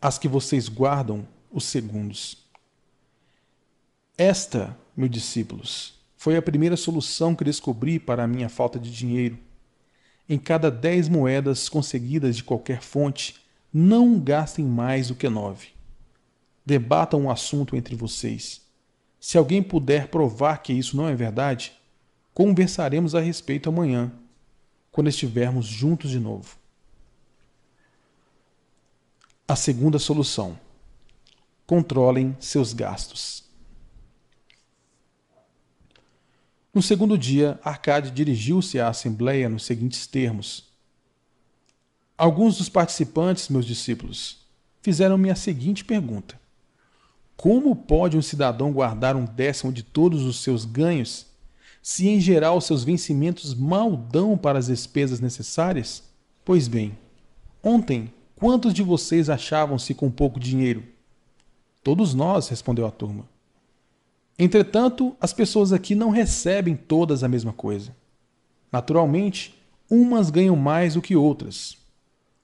As 0.00 0.18
que 0.18 0.28
vocês 0.28 0.68
guardam, 0.68 1.26
os 1.50 1.64
segundos. 1.64 2.46
Esta, 4.16 4.78
meus 4.96 5.10
discípulos, 5.10 5.94
foi 6.16 6.36
a 6.36 6.42
primeira 6.42 6.76
solução 6.76 7.34
que 7.34 7.42
descobri 7.42 7.98
para 7.98 8.22
a 8.22 8.28
minha 8.28 8.48
falta 8.48 8.78
de 8.78 8.88
dinheiro. 8.88 9.36
Em 10.28 10.38
cada 10.38 10.70
dez 10.70 11.08
moedas 11.08 11.68
conseguidas 11.68 12.36
de 12.36 12.44
qualquer 12.44 12.80
fonte, 12.80 13.34
não 13.74 14.20
gastem 14.20 14.64
mais 14.64 15.08
do 15.08 15.16
que 15.16 15.28
nove. 15.28 15.70
Debatam 16.64 17.24
o 17.24 17.30
assunto 17.32 17.74
entre 17.74 17.96
vocês. 17.96 18.60
Se 19.18 19.36
alguém 19.36 19.60
puder 19.60 20.06
provar 20.06 20.58
que 20.58 20.72
isso 20.72 20.96
não 20.96 21.08
é 21.08 21.16
verdade, 21.16 21.72
conversaremos 22.34 23.14
a 23.14 23.20
respeito 23.20 23.68
amanhã, 23.68 24.12
quando 24.90 25.08
estivermos 25.08 25.66
juntos 25.66 26.10
de 26.10 26.18
novo. 26.18 26.56
A 29.46 29.56
segunda 29.56 29.98
solução: 29.98 30.58
controlem 31.66 32.36
seus 32.40 32.72
gastos. 32.72 33.42
No 36.74 36.80
segundo 36.80 37.18
dia, 37.18 37.60
Arcade 37.62 38.10
dirigiu-se 38.10 38.80
à 38.80 38.88
Assembleia 38.88 39.48
nos 39.48 39.64
seguintes 39.64 40.06
termos: 40.06 40.70
Alguns 42.16 42.56
dos 42.56 42.68
participantes, 42.68 43.48
meus 43.48 43.66
discípulos, 43.66 44.46
fizeram-me 44.80 45.30
a 45.30 45.34
seguinte 45.34 45.84
pergunta: 45.84 46.40
Como 47.36 47.76
pode 47.76 48.16
um 48.16 48.22
cidadão 48.22 48.72
guardar 48.72 49.16
um 49.16 49.26
décimo 49.26 49.70
de 49.70 49.82
todos 49.82 50.22
os 50.22 50.42
seus 50.42 50.64
ganhos, 50.64 51.31
se 51.82 52.08
em 52.08 52.20
geral 52.20 52.60
seus 52.60 52.84
vencimentos 52.84 53.54
mal 53.54 53.96
dão 53.96 54.38
para 54.38 54.60
as 54.60 54.68
despesas 54.68 55.18
necessárias? 55.18 56.04
Pois 56.44 56.68
bem, 56.68 56.96
ontem, 57.62 58.12
quantos 58.36 58.72
de 58.72 58.84
vocês 58.84 59.28
achavam-se 59.28 59.92
com 59.92 60.08
pouco 60.08 60.38
dinheiro? 60.38 60.84
Todos 61.82 62.14
nós, 62.14 62.48
respondeu 62.48 62.86
a 62.86 62.90
turma. 62.92 63.28
Entretanto, 64.38 65.16
as 65.20 65.32
pessoas 65.32 65.72
aqui 65.72 65.96
não 65.96 66.10
recebem 66.10 66.76
todas 66.76 67.24
a 67.24 67.28
mesma 67.28 67.52
coisa. 67.52 67.94
Naturalmente, 68.70 69.54
umas 69.90 70.30
ganham 70.30 70.56
mais 70.56 70.94
do 70.94 71.02
que 71.02 71.16
outras. 71.16 71.76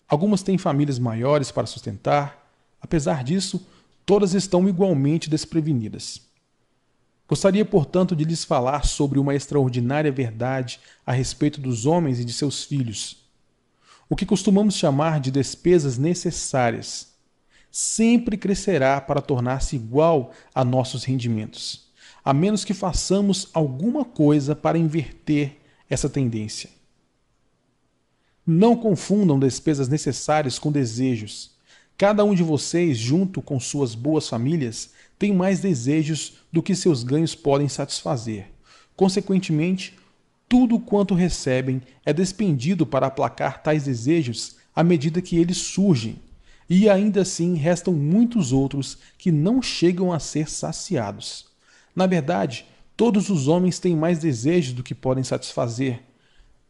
Algumas 0.09 0.43
têm 0.43 0.59
famílias 0.59 0.99
maiores 0.99 1.53
para 1.53 1.66
sustentar. 1.66 2.51
Apesar 2.80 3.22
disso, 3.22 3.66
todas 4.05 4.34
estão 4.34 4.68
igualmente 4.68 5.30
desprevenidas. 5.30 6.27
Gostaria, 7.28 7.64
portanto, 7.64 8.16
de 8.16 8.24
lhes 8.24 8.42
falar 8.42 8.86
sobre 8.86 9.18
uma 9.18 9.34
extraordinária 9.34 10.10
verdade 10.10 10.80
a 11.04 11.12
respeito 11.12 11.60
dos 11.60 11.84
homens 11.84 12.18
e 12.18 12.24
de 12.24 12.32
seus 12.32 12.64
filhos. 12.64 13.18
O 14.08 14.16
que 14.16 14.24
costumamos 14.24 14.74
chamar 14.74 15.20
de 15.20 15.30
despesas 15.30 15.98
necessárias 15.98 17.08
sempre 17.70 18.38
crescerá 18.38 18.98
para 18.98 19.20
tornar-se 19.20 19.76
igual 19.76 20.32
a 20.54 20.64
nossos 20.64 21.04
rendimentos, 21.04 21.90
a 22.24 22.32
menos 22.32 22.64
que 22.64 22.72
façamos 22.72 23.48
alguma 23.52 24.06
coisa 24.06 24.56
para 24.56 24.78
inverter 24.78 25.58
essa 25.90 26.08
tendência. 26.08 26.70
Não 28.46 28.74
confundam 28.74 29.38
despesas 29.38 29.88
necessárias 29.88 30.58
com 30.58 30.72
desejos. 30.72 31.50
Cada 31.98 32.24
um 32.24 32.34
de 32.34 32.42
vocês, 32.42 32.96
junto 32.96 33.42
com 33.42 33.60
suas 33.60 33.94
boas 33.94 34.26
famílias, 34.26 34.92
tem 35.18 35.32
mais 35.32 35.60
desejos 35.60 36.34
do 36.52 36.62
que 36.62 36.74
seus 36.74 37.02
ganhos 37.02 37.34
podem 37.34 37.68
satisfazer. 37.68 38.46
Consequentemente, 38.96 39.98
tudo 40.48 40.78
quanto 40.78 41.14
recebem 41.14 41.82
é 42.04 42.12
despendido 42.12 42.86
para 42.86 43.06
aplacar 43.06 43.62
tais 43.62 43.84
desejos 43.84 44.56
à 44.74 44.82
medida 44.82 45.20
que 45.20 45.36
eles 45.36 45.58
surgem, 45.58 46.20
e 46.70 46.88
ainda 46.88 47.22
assim 47.22 47.54
restam 47.54 47.94
muitos 47.94 48.52
outros 48.52 48.98
que 49.16 49.32
não 49.32 49.60
chegam 49.60 50.12
a 50.12 50.18
ser 50.18 50.48
saciados. 50.48 51.46
Na 51.94 52.06
verdade, 52.06 52.66
Todos 52.98 53.28
os 53.28 53.46
homens 53.46 53.78
têm 53.78 53.94
mais 53.94 54.18
desejos 54.18 54.72
do 54.72 54.82
que 54.82 54.92
podem 54.92 55.22
satisfazer. 55.22 56.02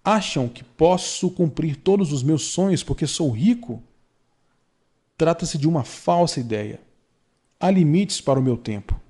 Acham 0.04 0.46
que 0.46 0.62
posso 0.62 1.30
cumprir 1.30 1.74
todos 1.74 2.12
os 2.12 2.22
meus 2.22 2.42
sonhos 2.42 2.82
porque 2.82 3.06
sou 3.06 3.30
rico? 3.30 3.82
Trata-se 5.16 5.56
de 5.56 5.66
uma 5.66 5.84
falsa 5.84 6.38
ideia. 6.38 6.82
Há 7.60 7.72
limites 7.72 8.20
para 8.20 8.38
o 8.38 8.42
meu 8.42 8.56
tempo. 8.56 9.00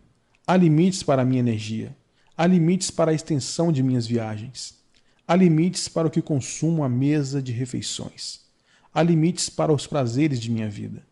Há 0.47 0.57
limites 0.57 1.03
para 1.03 1.21
a 1.21 1.25
minha 1.25 1.41
energia. 1.41 1.95
Há 2.35 2.47
limites 2.47 2.91
para 2.91 3.11
a 3.11 3.15
extensão 3.15 3.71
de 3.71 3.83
minhas 3.83 4.07
viagens. 4.07 4.79
Há 5.27 5.37
limites 5.37 5.87
para 5.87 6.09
o 6.09 6.11
que 6.11 6.23
consumo 6.23 6.83
à 6.83 6.89
mesa 6.89 7.43
de 7.43 7.53
refeições. 7.53 8.41
Há 8.95 9.03
limites 9.03 9.51
para 9.51 9.71
os 9.71 9.87
prazeres 9.87 10.41
de 10.41 10.51
minha 10.51 10.67
vida. 10.67 11.03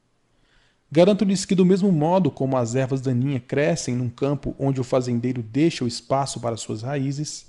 Garanto-lhes 0.90 1.44
que, 1.44 1.54
do 1.54 1.66
mesmo 1.66 1.92
modo 1.92 2.30
como 2.30 2.56
as 2.56 2.74
ervas 2.74 3.02
daninhas 3.02 3.42
crescem 3.46 3.94
num 3.94 4.08
campo 4.08 4.56
onde 4.58 4.80
o 4.80 4.84
fazendeiro 4.84 5.42
deixa 5.42 5.84
o 5.84 5.88
espaço 5.88 6.40
para 6.40 6.56
suas 6.56 6.80
raízes, 6.80 7.44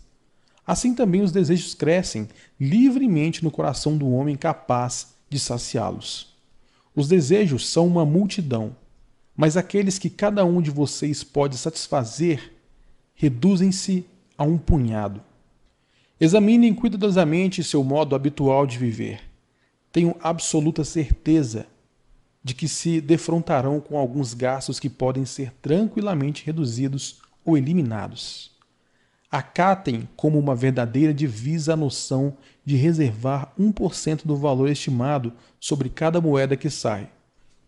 assim 0.65 0.93
também 0.93 1.21
os 1.21 1.31
desejos 1.31 1.73
crescem 1.73 2.27
livremente 2.59 3.41
no 3.41 3.49
coração 3.49 3.97
do 3.97 4.11
homem 4.11 4.35
capaz 4.35 5.13
de 5.29 5.39
saciá-los. 5.39 6.35
Os 6.93 7.07
desejos 7.07 7.69
são 7.69 7.88
uma 7.88 8.05
multidão, 8.05 8.75
mas 9.38 9.55
aqueles 9.55 9.99
que 9.99 10.09
cada 10.09 10.43
um 10.43 10.59
de 10.59 10.71
vocês 10.71 11.23
pode 11.23 11.55
satisfazer 11.59 12.53
reduzem-se 13.13 14.03
a 14.35 14.43
um 14.43 14.57
punhado. 14.57 15.21
Examinem 16.19 16.73
cuidadosamente 16.73 17.63
seu 17.63 17.83
modo 17.83 18.15
habitual 18.15 18.65
de 18.65 18.79
viver. 18.79 19.21
Tenho 19.91 20.15
absoluta 20.19 20.83
certeza 20.83 21.67
de 22.43 22.55
que 22.55 22.67
se 22.67 22.99
defrontarão 22.99 23.79
com 23.79 23.97
alguns 23.97 24.33
gastos 24.33 24.79
que 24.79 24.89
podem 24.89 25.25
ser 25.25 25.53
tranquilamente 25.61 26.43
reduzidos 26.43 27.21
ou 27.45 27.57
eliminados. 27.57 28.51
Acatem 29.29 30.07
como 30.15 30.39
uma 30.39 30.55
verdadeira 30.55 31.13
divisa 31.13 31.73
a 31.73 31.77
noção 31.77 32.35
de 32.65 32.75
reservar 32.75 33.53
1% 33.59 34.25
do 34.25 34.35
valor 34.35 34.69
estimado 34.69 35.33
sobre 35.59 35.89
cada 35.89 36.21
moeda 36.21 36.55
que 36.55 36.69
sai. 36.69 37.09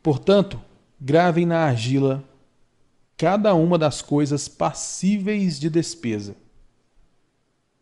Portanto, 0.01 0.59
gravem 0.99 1.45
na 1.45 1.59
argila 1.59 2.23
cada 3.17 3.53
uma 3.53 3.77
das 3.77 4.01
coisas 4.01 4.47
passíveis 4.47 5.59
de 5.59 5.69
despesa. 5.69 6.35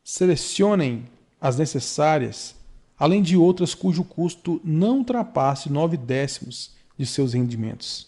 Selecionem 0.03 1.05
as 1.39 1.57
necessárias, 1.57 2.55
além 2.97 3.21
de 3.21 3.37
outras 3.37 3.75
cujo 3.75 4.03
custo 4.03 4.59
não 4.63 4.97
ultrapasse 4.97 5.69
nove 5.69 5.95
décimos 5.95 6.71
de 6.97 7.05
seus 7.05 7.33
rendimentos. 7.33 8.07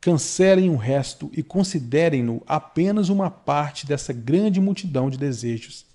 Cancelem 0.00 0.70
o 0.70 0.76
resto 0.76 1.30
e 1.32 1.42
considerem-no 1.42 2.42
apenas 2.46 3.08
uma 3.08 3.30
parte 3.30 3.86
dessa 3.86 4.12
grande 4.12 4.60
multidão 4.60 5.08
de 5.08 5.16
desejos 5.16 5.86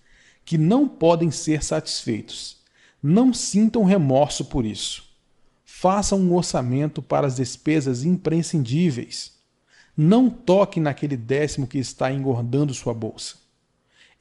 que 0.45 0.57
não 0.57 0.88
podem 0.88 1.30
ser 1.30 1.63
satisfeitos. 1.63 2.57
Não 3.03 3.34
sintam 3.34 3.84
remorso 3.84 4.45
por 4.45 4.65
isso. 4.65 5.09
Façam 5.80 6.19
um 6.19 6.36
orçamento 6.36 7.01
para 7.01 7.27
as 7.27 7.38
despesas 7.38 8.03
imprescindíveis. 8.03 9.34
Não 9.95 10.30
toquem 10.30 10.84
naquele 10.84 11.15
décimo 11.15 11.67
que 11.67 11.77
está 11.77 12.11
engordando 12.11 12.73
sua 12.73 12.93
bolsa. 12.93 13.36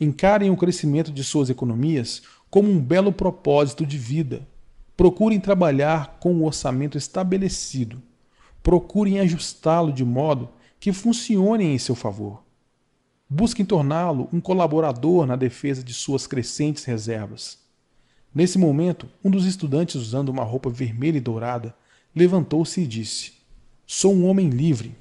Encarem 0.00 0.50
o 0.50 0.56
crescimento 0.56 1.11
de 1.11 1.24
suas 1.24 1.50
economias 1.50 2.22
como 2.50 2.70
um 2.70 2.80
belo 2.80 3.12
propósito 3.12 3.84
de 3.84 3.98
vida 3.98 4.46
Procurem 4.98 5.38
trabalhar 5.38 6.18
com 6.18 6.34
o 6.34 6.44
orçamento 6.44 6.98
estabelecido. 6.98 8.02
Procurem 8.64 9.20
ajustá-lo 9.20 9.92
de 9.92 10.04
modo 10.04 10.48
que 10.80 10.92
funcione 10.92 11.64
em 11.64 11.78
seu 11.78 11.94
favor. 11.94 12.42
Busquem 13.30 13.64
torná-lo 13.64 14.28
um 14.32 14.40
colaborador 14.40 15.24
na 15.24 15.36
defesa 15.36 15.84
de 15.84 15.94
suas 15.94 16.26
crescentes 16.26 16.82
reservas. 16.82 17.67
Nesse 18.39 18.57
momento, 18.57 19.09
um 19.24 19.32
dos 19.32 19.47
estudantes, 19.47 19.97
usando 19.97 20.28
uma 20.28 20.45
roupa 20.45 20.70
vermelha 20.70 21.16
e 21.16 21.20
dourada, 21.20 21.74
levantou-se 22.14 22.80
e 22.80 22.86
disse: 22.86 23.32
Sou 23.84 24.14
um 24.14 24.28
homem 24.28 24.49
livre. 24.49 24.95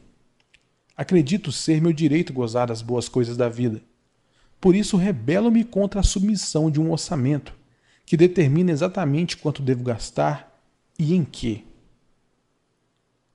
Acredito 0.97 1.51
ser 1.51 1.79
meu 1.79 1.93
direito 1.93 2.33
gozar 2.33 2.65
das 2.65 2.81
boas 2.81 3.07
coisas 3.07 3.37
da 3.37 3.47
vida. 3.47 3.79
Por 4.59 4.75
isso 4.75 4.97
rebelo-me 4.97 5.63
contra 5.63 5.99
a 5.99 6.03
submissão 6.03 6.71
de 6.71 6.81
um 6.81 6.91
orçamento 6.91 7.53
que 8.07 8.17
determina 8.17 8.71
exatamente 8.71 9.37
quanto 9.37 9.61
devo 9.61 9.83
gastar 9.83 10.59
e 10.97 11.13
em 11.13 11.23
que. 11.23 11.63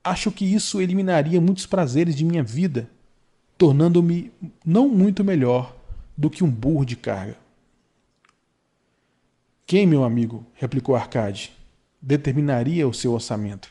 Acho 0.03 0.33
que 0.33 0.43
isso 0.43 0.81
eliminaria 0.81 1.39
muitos 1.39 1.65
prazeres 1.65 2.13
de 2.13 2.25
minha 2.25 2.43
vida, 2.43 2.89
tornando-me 3.57 4.33
não 4.65 4.89
muito 4.89 5.23
melhor 5.23 5.73
do 6.17 6.29
que 6.29 6.43
um 6.43 6.51
burro 6.51 6.83
de 6.83 6.97
carga. 6.97 7.42
Quem, 9.73 9.87
meu 9.87 10.03
amigo, 10.03 10.45
replicou 10.53 10.95
Arcade, 10.95 11.51
determinaria 11.99 12.87
o 12.87 12.93
seu 12.93 13.11
orçamento? 13.11 13.69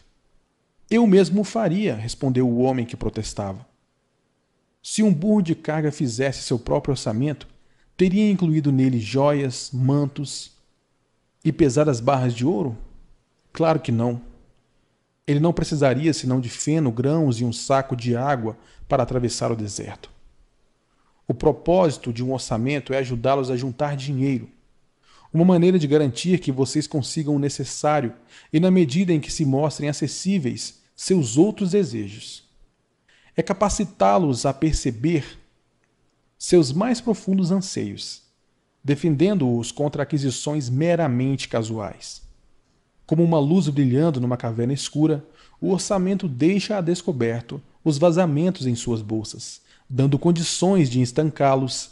Eu 0.91 1.07
mesmo 1.07 1.43
o 1.43 1.45
faria, 1.45 1.95
respondeu 1.95 2.49
o 2.49 2.59
homem 2.59 2.85
que 2.85 2.97
protestava. 2.97 3.65
Se 4.83 5.01
um 5.01 5.15
burro 5.15 5.41
de 5.41 5.55
carga 5.55 5.93
fizesse 5.93 6.43
seu 6.43 6.59
próprio 6.59 6.91
orçamento, 6.91 7.47
teria 7.97 8.29
incluído 8.29 8.73
nele 8.73 8.99
joias, 8.99 9.71
mantos, 9.73 10.51
e 11.45 11.53
pesar 11.53 11.89
as 11.89 12.01
barras 12.01 12.35
de 12.35 12.45
ouro? 12.45 12.77
Claro 13.53 13.79
que 13.79 13.93
não. 13.93 14.21
Ele 15.25 15.39
não 15.39 15.53
precisaria 15.53 16.13
senão 16.13 16.41
de 16.41 16.49
feno, 16.49 16.91
grãos 16.91 17.41
e 17.41 17.45
um 17.45 17.53
saco 17.53 17.95
de 17.95 18.17
água 18.17 18.57
para 18.89 19.05
atravessar 19.05 19.53
o 19.53 19.57
deserto. 19.57 20.11
O 21.29 21.33
propósito 21.33 22.13
de 22.13 22.25
um 22.25 22.33
orçamento 22.33 22.93
é 22.93 22.99
ajudá-los 22.99 23.53
a 23.53 23.57
juntar 23.57 23.95
dinheiro. 23.95 24.51
Uma 25.33 25.45
maneira 25.45 25.79
de 25.79 25.87
garantir 25.87 26.39
que 26.39 26.53
vocês 26.53 26.87
consigam 26.87 27.35
o 27.35 27.39
necessário 27.39 28.13
e, 28.53 28.61
na 28.61 28.71
medida 28.71 29.13
em 29.13 29.21
que 29.21 29.33
se 29.33 29.45
mostrem 29.45 29.89
acessíveis, 29.89 30.81
seus 30.95 31.37
outros 31.39 31.71
desejos. 31.71 32.45
É 33.37 33.43
capacitá-los 33.43 34.45
a 34.45 34.53
perceber 34.53 35.39
seus 36.39 36.73
mais 36.73 37.01
profundos 37.01 37.51
anseios 37.51 38.23
defendendo-os 38.85 39.71
contra 39.71 40.03
aquisições 40.03 40.69
meramente 40.69 41.49
casuais. 41.49 42.23
Como 43.07 43.23
uma 43.23 43.39
luz 43.39 43.69
brilhando 43.69 44.21
numa 44.21 44.37
caverna 44.37 44.73
escura, 44.73 45.25
o 45.61 45.71
orçamento 45.71 46.29
deixa 46.29 46.79
a 46.79 46.81
descoberto 46.81 47.63
os 47.85 47.99
vazamentos 47.99 48.67
em 48.67 48.75
suas 48.75 49.03
bolsas, 49.03 49.61
dando 49.89 50.19
condições 50.19 50.91
de 50.91 51.01
estancá-los 51.01 51.91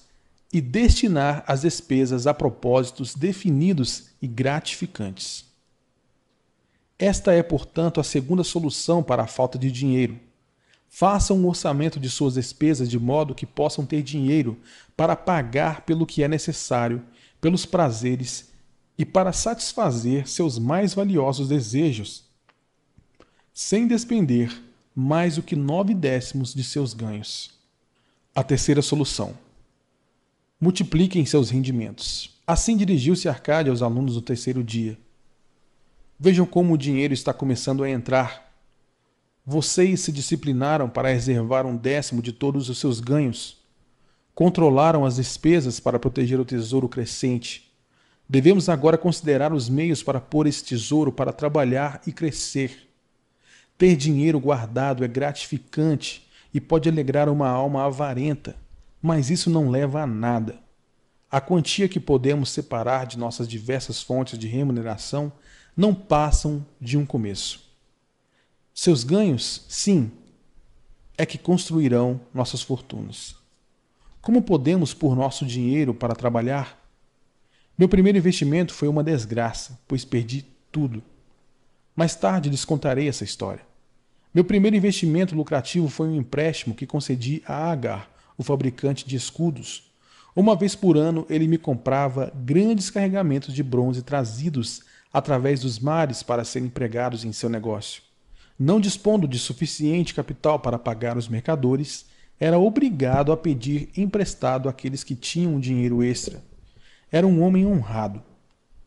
e 0.52 0.60
destinar 0.60 1.44
as 1.46 1.62
despesas 1.62 2.26
a 2.26 2.34
propósitos 2.34 3.14
definidos 3.14 4.08
e 4.20 4.26
gratificantes. 4.26 5.44
Esta 6.98 7.32
é, 7.32 7.42
portanto, 7.42 8.00
a 8.00 8.04
segunda 8.04 8.44
solução 8.44 9.02
para 9.02 9.22
a 9.22 9.26
falta 9.26 9.58
de 9.58 9.70
dinheiro. 9.70 10.18
Façam 10.88 11.38
um 11.38 11.46
orçamento 11.46 12.00
de 12.00 12.10
suas 12.10 12.34
despesas 12.34 12.90
de 12.90 12.98
modo 12.98 13.34
que 13.34 13.46
possam 13.46 13.86
ter 13.86 14.02
dinheiro 14.02 14.58
para 14.96 15.14
pagar 15.14 15.82
pelo 15.82 16.04
que 16.04 16.22
é 16.22 16.28
necessário, 16.28 17.02
pelos 17.40 17.64
prazeres 17.64 18.50
e 18.98 19.04
para 19.06 19.32
satisfazer 19.32 20.28
seus 20.28 20.58
mais 20.58 20.92
valiosos 20.92 21.48
desejos, 21.48 22.24
sem 23.54 23.86
despender 23.86 24.52
mais 24.94 25.36
do 25.36 25.42
que 25.42 25.56
nove 25.56 25.94
décimos 25.94 26.52
de 26.52 26.62
seus 26.62 26.92
ganhos. 26.92 27.50
A 28.34 28.42
terceira 28.42 28.82
solução: 28.82 29.34
multipliquem 30.60 31.24
seus 31.24 31.50
rendimentos. 31.50 32.38
Assim 32.46 32.76
dirigiu-se 32.76 33.28
Arcade 33.28 33.70
aos 33.70 33.82
alunos 33.82 34.14
do 34.14 34.22
terceiro 34.22 34.62
dia. 34.62 34.98
Vejam 36.18 36.44
como 36.44 36.74
o 36.74 36.78
dinheiro 36.78 37.14
está 37.14 37.32
começando 37.32 37.82
a 37.82 37.90
entrar 37.90 38.50
vocês 39.44 40.00
se 40.00 40.12
disciplinaram 40.12 40.88
para 40.88 41.08
reservar 41.08 41.66
um 41.66 41.76
décimo 41.76 42.22
de 42.22 42.32
todos 42.32 42.68
os 42.68 42.78
seus 42.78 43.00
ganhos. 43.00 43.56
Controlaram 44.34 45.04
as 45.04 45.16
despesas 45.16 45.80
para 45.80 45.98
proteger 45.98 46.38
o 46.38 46.44
tesouro 46.44 46.88
crescente. 46.88 47.68
Devemos 48.28 48.68
agora 48.68 48.96
considerar 48.96 49.52
os 49.52 49.68
meios 49.68 50.02
para 50.02 50.20
pôr 50.20 50.46
esse 50.46 50.62
tesouro 50.62 51.10
para 51.10 51.32
trabalhar 51.32 52.00
e 52.06 52.12
crescer. 52.12 52.88
Ter 53.76 53.96
dinheiro 53.96 54.38
guardado 54.38 55.04
é 55.04 55.08
gratificante 55.08 56.28
e 56.54 56.60
pode 56.60 56.88
alegrar 56.88 57.28
uma 57.28 57.48
alma 57.48 57.84
avarenta, 57.84 58.54
mas 59.00 59.30
isso 59.30 59.48
não 59.50 59.70
leva 59.70 60.02
a 60.02 60.06
nada. 60.06 60.58
A 61.30 61.40
quantia 61.40 61.88
que 61.88 62.00
podemos 62.00 62.50
separar 62.50 63.06
de 63.06 63.18
nossas 63.18 63.46
diversas 63.46 64.02
fontes 64.02 64.38
de 64.38 64.48
remuneração 64.48 65.32
não 65.76 65.94
passam 65.94 66.66
de 66.80 66.98
um 66.98 67.06
começo. 67.06 67.70
Seus 68.74 69.04
ganhos, 69.04 69.64
sim, 69.68 70.10
é 71.16 71.24
que 71.24 71.38
construirão 71.38 72.20
nossas 72.34 72.62
fortunas. 72.62 73.36
Como 74.20 74.42
podemos 74.42 74.92
pôr 74.92 75.14
nosso 75.16 75.46
dinheiro 75.46 75.94
para 75.94 76.14
trabalhar? 76.14 76.78
Meu 77.78 77.88
primeiro 77.88 78.18
investimento 78.18 78.74
foi 78.74 78.88
uma 78.88 79.04
desgraça, 79.04 79.78
pois 79.86 80.04
perdi 80.04 80.44
tudo. 80.70 81.02
Mais 81.96 82.14
tarde 82.14 82.50
lhes 82.50 82.64
contarei 82.64 83.08
essa 83.08 83.24
história. 83.24 83.62
Meu 84.34 84.44
primeiro 84.44 84.76
investimento 84.76 85.34
lucrativo 85.34 85.88
foi 85.88 86.08
um 86.08 86.16
empréstimo 86.16 86.74
que 86.74 86.86
concedi 86.86 87.42
a 87.46 87.70
Agar, 87.70 88.09
o 88.40 88.44
fabricante 88.44 89.06
de 89.06 89.16
escudos. 89.16 89.92
Uma 90.34 90.56
vez 90.56 90.74
por 90.74 90.96
ano 90.96 91.26
ele 91.28 91.46
me 91.46 91.58
comprava 91.58 92.32
grandes 92.34 92.90
carregamentos 92.90 93.54
de 93.54 93.62
bronze 93.62 94.02
trazidos 94.02 94.82
através 95.12 95.60
dos 95.60 95.78
mares 95.78 96.22
para 96.22 96.44
serem 96.44 96.68
empregados 96.68 97.24
em 97.24 97.32
seu 97.32 97.48
negócio 97.48 98.10
não 98.60 98.78
dispondo 98.78 99.26
de 99.26 99.38
suficiente 99.38 100.12
capital 100.12 100.58
para 100.58 100.78
pagar 100.78 101.16
os 101.16 101.26
mercadores, 101.26 102.04
era 102.38 102.58
obrigado 102.58 103.32
a 103.32 103.36
pedir 103.36 103.88
emprestado 103.96 104.68
àqueles 104.68 105.02
que 105.02 105.14
tinham 105.14 105.58
dinheiro 105.58 106.02
extra. 106.02 106.42
Era 107.10 107.26
um 107.26 107.42
homem 107.42 107.66
honrado. 107.66 108.22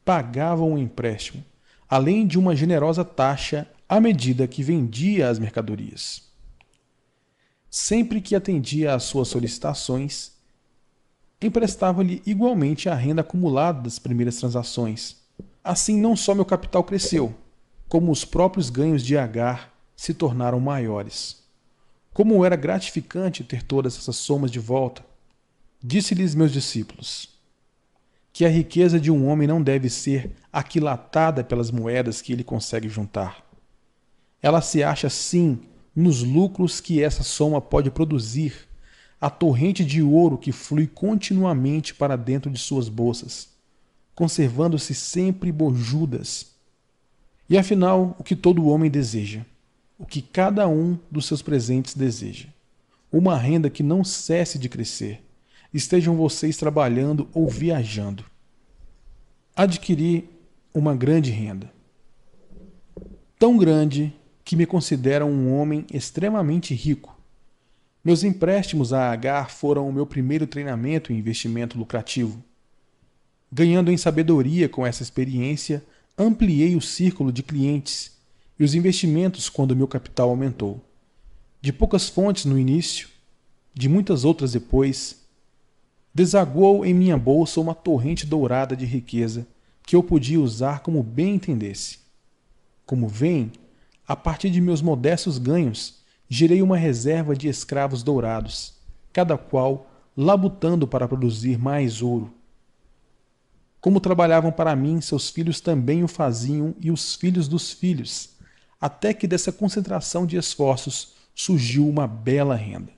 Pagava 0.05 0.63
um 0.63 0.77
empréstimo, 0.77 1.43
além 1.89 2.27
de 2.27 2.37
uma 2.37 2.55
generosa 2.55 3.03
taxa 3.03 3.67
à 3.89 3.99
medida 3.99 4.47
que 4.47 4.61
vendia 4.61 5.27
as 5.27 5.39
mercadorias. 5.39 6.31
Sempre 7.75 8.21
que 8.21 8.35
atendia 8.35 8.93
às 8.93 9.01
suas 9.01 9.29
solicitações, 9.29 10.33
emprestava-lhe 11.41 12.21
igualmente 12.23 12.87
a 12.87 12.93
renda 12.93 13.21
acumulada 13.21 13.81
das 13.81 13.97
primeiras 13.97 14.37
transações. 14.37 15.15
Assim, 15.63 15.99
não 15.99 16.15
só 16.15 16.35
meu 16.35 16.45
capital 16.45 16.83
cresceu, 16.83 17.33
como 17.89 18.11
os 18.11 18.23
próprios 18.23 18.69
ganhos 18.69 19.03
de 19.03 19.17
Agar 19.17 19.73
se 19.95 20.13
tornaram 20.13 20.59
maiores. 20.59 21.41
Como 22.13 22.45
era 22.45 22.55
gratificante 22.55 23.43
ter 23.43 23.63
todas 23.63 23.97
essas 23.97 24.17
somas 24.17 24.51
de 24.51 24.59
volta, 24.59 25.03
disse-lhes 25.83 26.35
meus 26.35 26.51
discípulos 26.51 27.27
que 28.31 28.45
a 28.45 28.49
riqueza 28.49 28.99
de 28.99 29.09
um 29.09 29.27
homem 29.27 29.47
não 29.47 29.63
deve 29.63 29.89
ser 29.89 30.35
aquilatada 30.51 31.43
pelas 31.43 31.71
moedas 31.71 32.21
que 32.21 32.33
ele 32.33 32.43
consegue 32.43 32.87
juntar. 32.87 33.43
Ela 34.43 34.61
se 34.61 34.83
acha, 34.83 35.09
sim, 35.09 35.59
nos 35.95 36.23
lucros 36.23 36.81
que 36.81 37.03
essa 37.03 37.23
soma 37.23 37.61
pode 37.61 37.91
produzir, 37.91 38.67
a 39.19 39.29
torrente 39.29 39.85
de 39.85 40.01
ouro 40.01 40.37
que 40.37 40.51
flui 40.51 40.87
continuamente 40.87 41.93
para 41.93 42.15
dentro 42.15 42.51
de 42.51 42.59
suas 42.59 42.89
bolsas, 42.89 43.49
conservando-se 44.13 44.93
sempre 44.93 45.51
bojudas 45.51 46.53
e 47.49 47.57
afinal, 47.57 48.15
o 48.17 48.23
que 48.23 48.35
todo 48.35 48.67
homem 48.67 48.89
deseja? 48.89 49.41
O 49.99 50.05
que 50.05 50.21
cada 50.21 50.67
um 50.67 50.97
dos 51.11 51.25
seus 51.25 51.41
presentes 51.41 51.93
deseja? 51.93 52.47
Uma 53.11 53.37
renda 53.37 53.69
que 53.69 53.83
não 53.83 54.03
cesse 54.03 54.57
de 54.57 54.69
crescer. 54.69 55.21
Estejam 55.73 56.15
vocês 56.15 56.57
trabalhando 56.57 57.27
ou 57.33 57.47
viajando. 57.47 58.25
Adquiri 59.55 60.29
uma 60.73 60.95
grande 60.95 61.31
renda. 61.31 61.71
Tão 63.37 63.57
grande 63.57 64.13
que 64.43 64.55
me 64.55 64.65
consideram 64.65 65.31
um 65.31 65.53
homem 65.53 65.85
extremamente 65.91 66.73
rico. 66.73 67.17
Meus 68.03 68.23
empréstimos 68.23 68.91
a 68.91 69.11
Agar 69.11 69.49
foram 69.49 69.87
o 69.87 69.93
meu 69.93 70.05
primeiro 70.05 70.45
treinamento 70.45 71.13
em 71.13 71.17
investimento 71.17 71.77
lucrativo. 71.77 72.43
Ganhando 73.51 73.91
em 73.91 73.97
sabedoria 73.97 74.67
com 74.67 74.85
essa 74.85 75.03
experiência, 75.03 75.83
ampliei 76.17 76.75
o 76.75 76.81
círculo 76.81 77.31
de 77.31 77.41
clientes 77.41 78.11
e 78.59 78.63
os 78.63 78.75
investimentos 78.75 79.49
quando 79.49 79.75
meu 79.75 79.87
capital 79.87 80.29
aumentou. 80.29 80.83
De 81.61 81.71
poucas 81.71 82.09
fontes 82.09 82.45
no 82.45 82.59
início, 82.59 83.07
de 83.73 83.87
muitas 83.87 84.25
outras 84.25 84.51
depois, 84.51 85.21
desaguou 86.13 86.85
em 86.85 86.93
minha 86.93 87.17
bolsa 87.17 87.61
uma 87.61 87.73
torrente 87.73 88.25
dourada 88.25 88.75
de 88.75 88.85
riqueza 88.85 89.47
que 89.81 89.95
eu 89.95 90.03
podia 90.03 90.39
usar 90.39 90.79
como 90.81 91.01
bem 91.01 91.35
entendesse. 91.35 91.99
Como 92.85 93.07
vem, 93.07 93.51
a 94.07 94.15
partir 94.15 94.49
de 94.49 94.61
meus 94.61 94.81
modestos 94.81 95.37
ganhos, 95.37 96.01
gerei 96.29 96.61
uma 96.61 96.77
reserva 96.77 97.35
de 97.35 97.47
escravos 97.47 98.03
dourados, 98.03 98.73
cada 99.11 99.37
qual 99.37 99.87
labutando 100.15 100.87
para 100.87 101.07
produzir 101.07 101.57
mais 101.57 102.01
ouro 102.01 102.33
como 103.83 103.99
trabalhavam 103.99 104.49
para 104.49 104.73
mim, 104.77 105.01
seus 105.01 105.29
filhos 105.29 105.59
também 105.59 106.05
o 106.05 106.07
faziam 106.07 106.73
e 106.79 106.89
os 106.89 107.15
filhos 107.15 107.49
dos 107.49 107.73
filhos, 107.73 108.29
até 108.79 109.13
que 109.13 109.27
dessa 109.27 109.51
concentração 109.51 110.25
de 110.25 110.37
esforços 110.37 111.15
surgiu 111.35 111.85
uma 111.89 112.07
bela 112.07 112.55
renda. 112.55 112.93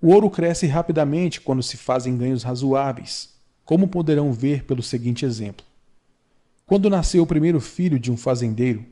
O 0.00 0.08
ouro 0.08 0.30
cresce 0.30 0.66
rapidamente 0.66 1.42
quando 1.42 1.62
se 1.62 1.76
fazem 1.76 2.16
ganhos 2.16 2.42
razoáveis, 2.42 3.34
como 3.66 3.86
poderão 3.86 4.32
ver 4.32 4.64
pelo 4.64 4.82
seguinte 4.82 5.26
exemplo. 5.26 5.66
Quando 6.64 6.88
nasceu 6.88 7.22
o 7.22 7.26
primeiro 7.26 7.60
filho 7.60 7.98
de 7.98 8.10
um 8.10 8.16
fazendeiro, 8.16 8.86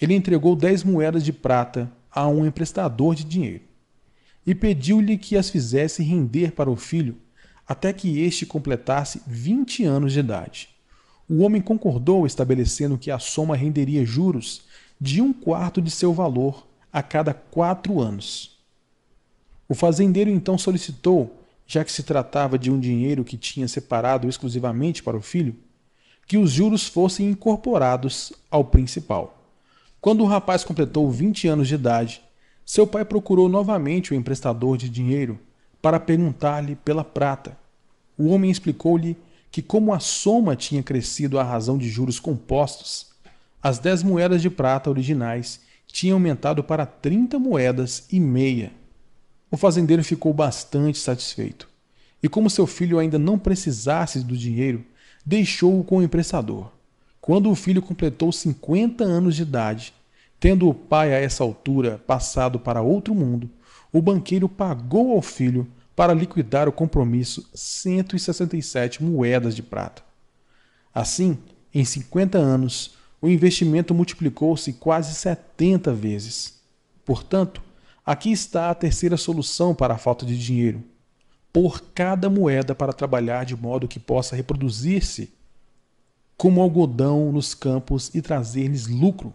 ele 0.00 0.14
entregou 0.14 0.56
dez 0.56 0.82
moedas 0.82 1.24
de 1.24 1.32
prata 1.32 1.90
a 2.10 2.28
um 2.28 2.46
emprestador 2.46 3.14
de 3.14 3.24
dinheiro 3.24 3.62
e 4.46 4.54
pediu-lhe 4.54 5.16
que 5.16 5.36
as 5.36 5.50
fizesse 5.50 6.02
render 6.02 6.52
para 6.52 6.70
o 6.70 6.76
filho 6.76 7.16
até 7.66 7.92
que 7.92 8.20
este 8.20 8.44
completasse 8.44 9.22
20 9.26 9.84
anos 9.84 10.12
de 10.12 10.20
idade. 10.20 10.68
O 11.28 11.42
homem 11.42 11.62
concordou, 11.62 12.26
estabelecendo 12.26 12.98
que 12.98 13.10
a 13.10 13.18
soma 13.18 13.56
renderia 13.56 14.04
juros 14.04 14.62
de 15.00 15.22
um 15.22 15.32
quarto 15.32 15.80
de 15.80 15.90
seu 15.90 16.12
valor 16.12 16.66
a 16.92 17.02
cada 17.02 17.32
quatro 17.32 18.00
anos. 18.00 18.58
O 19.66 19.74
fazendeiro 19.74 20.28
então 20.28 20.58
solicitou, 20.58 21.42
já 21.66 21.82
que 21.82 21.90
se 21.90 22.02
tratava 22.02 22.58
de 22.58 22.70
um 22.70 22.78
dinheiro 22.78 23.24
que 23.24 23.38
tinha 23.38 23.66
separado 23.66 24.28
exclusivamente 24.28 25.02
para 25.02 25.16
o 25.16 25.22
filho, 25.22 25.56
que 26.26 26.36
os 26.36 26.52
juros 26.52 26.86
fossem 26.86 27.30
incorporados 27.30 28.32
ao 28.50 28.64
principal. 28.64 29.43
Quando 30.04 30.20
o 30.20 30.26
rapaz 30.26 30.62
completou 30.62 31.10
20 31.10 31.48
anos 31.48 31.66
de 31.66 31.76
idade, 31.76 32.20
seu 32.62 32.86
pai 32.86 33.06
procurou 33.06 33.48
novamente 33.48 34.12
o 34.12 34.14
emprestador 34.14 34.76
de 34.76 34.86
dinheiro 34.86 35.40
para 35.80 35.98
perguntar-lhe 35.98 36.76
pela 36.76 37.02
prata. 37.02 37.56
O 38.18 38.26
homem 38.26 38.50
explicou-lhe 38.50 39.16
que, 39.50 39.62
como 39.62 39.94
a 39.94 39.98
soma 39.98 40.54
tinha 40.54 40.82
crescido 40.82 41.38
à 41.38 41.42
razão 41.42 41.78
de 41.78 41.88
juros 41.88 42.20
compostos, 42.20 43.12
as 43.62 43.78
dez 43.78 44.02
moedas 44.02 44.42
de 44.42 44.50
prata 44.50 44.90
originais 44.90 45.60
tinham 45.86 46.16
aumentado 46.16 46.62
para 46.62 46.84
trinta 46.84 47.38
moedas 47.38 48.04
e 48.12 48.20
meia. 48.20 48.72
O 49.50 49.56
fazendeiro 49.56 50.04
ficou 50.04 50.34
bastante 50.34 50.98
satisfeito, 50.98 51.66
e 52.22 52.28
como 52.28 52.50
seu 52.50 52.66
filho 52.66 52.98
ainda 52.98 53.18
não 53.18 53.38
precisasse 53.38 54.20
do 54.20 54.36
dinheiro, 54.36 54.84
deixou-o 55.24 55.82
com 55.82 55.96
o 55.96 56.02
emprestador. 56.02 56.73
Quando 57.24 57.50
o 57.50 57.54
filho 57.54 57.80
completou 57.80 58.30
50 58.30 59.02
anos 59.02 59.34
de 59.34 59.40
idade, 59.40 59.94
tendo 60.38 60.68
o 60.68 60.74
pai 60.74 61.14
a 61.14 61.18
essa 61.18 61.42
altura 61.42 61.96
passado 62.06 62.60
para 62.60 62.82
outro 62.82 63.14
mundo, 63.14 63.48
o 63.90 64.02
banqueiro 64.02 64.46
pagou 64.46 65.12
ao 65.12 65.22
filho, 65.22 65.66
para 65.96 66.12
liquidar 66.12 66.68
o 66.68 66.72
compromisso, 66.72 67.48
167 67.54 69.02
moedas 69.02 69.56
de 69.56 69.62
prata. 69.62 70.02
Assim, 70.92 71.38
em 71.72 71.82
50 71.82 72.36
anos, 72.36 72.94
o 73.22 73.28
investimento 73.28 73.94
multiplicou-se 73.94 74.72
quase 74.74 75.14
70 75.14 75.94
vezes. 75.94 76.60
Portanto, 77.06 77.62
Aqui 78.06 78.30
está 78.30 78.68
a 78.68 78.74
terceira 78.74 79.16
solução 79.16 79.74
para 79.74 79.94
a 79.94 79.98
falta 79.98 80.26
de 80.26 80.38
dinheiro: 80.38 80.84
pôr 81.50 81.82
cada 81.94 82.28
moeda 82.28 82.74
para 82.74 82.92
trabalhar 82.92 83.44
de 83.44 83.56
modo 83.56 83.88
que 83.88 83.98
possa 83.98 84.36
reproduzir-se 84.36 85.32
como 86.44 86.60
algodão 86.60 87.32
nos 87.32 87.54
campos 87.54 88.14
e 88.14 88.20
trazer-lhes 88.20 88.86
lucro. 88.86 89.32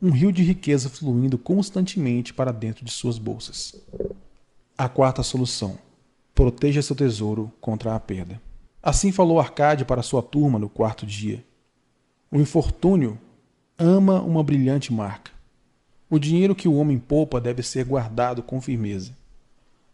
Um 0.00 0.08
rio 0.08 0.32
de 0.32 0.42
riqueza 0.42 0.88
fluindo 0.88 1.36
constantemente 1.36 2.32
para 2.32 2.50
dentro 2.50 2.82
de 2.82 2.90
suas 2.90 3.18
bolsas. 3.18 3.74
A 4.78 4.88
quarta 4.88 5.22
solução: 5.22 5.78
proteja 6.34 6.80
seu 6.80 6.96
tesouro 6.96 7.52
contra 7.60 7.94
a 7.94 8.00
perda. 8.00 8.40
Assim 8.82 9.12
falou 9.12 9.38
Arcade 9.38 9.84
para 9.84 10.02
sua 10.02 10.22
turma 10.22 10.58
no 10.58 10.66
quarto 10.66 11.04
dia. 11.04 11.44
O 12.32 12.40
infortúnio 12.40 13.18
ama 13.76 14.22
uma 14.22 14.42
brilhante 14.42 14.90
marca. 14.90 15.30
O 16.08 16.18
dinheiro 16.18 16.54
que 16.54 16.68
o 16.68 16.76
homem 16.76 16.98
poupa 16.98 17.38
deve 17.38 17.62
ser 17.62 17.84
guardado 17.84 18.42
com 18.42 18.62
firmeza. 18.62 19.14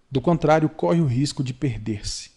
Do 0.09 0.21
contrário, 0.21 0.69
corre 0.69 1.01
o 1.01 1.07
risco 1.07 1.43
de 1.43 1.53
perder-se. 1.53 2.31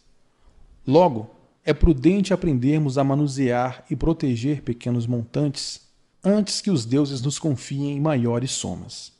Logo, 0.83 1.29
é 1.67 1.73
prudente 1.73 2.33
aprendermos 2.33 2.97
a 2.97 3.03
manusear 3.03 3.83
e 3.89 3.95
proteger 3.95 4.61
pequenos 4.61 5.05
montantes 5.05 5.81
antes 6.23 6.61
que 6.61 6.71
os 6.71 6.85
deuses 6.85 7.21
nos 7.21 7.37
confiem 7.37 7.99
maiores 7.99 8.51
somas. 8.51 9.11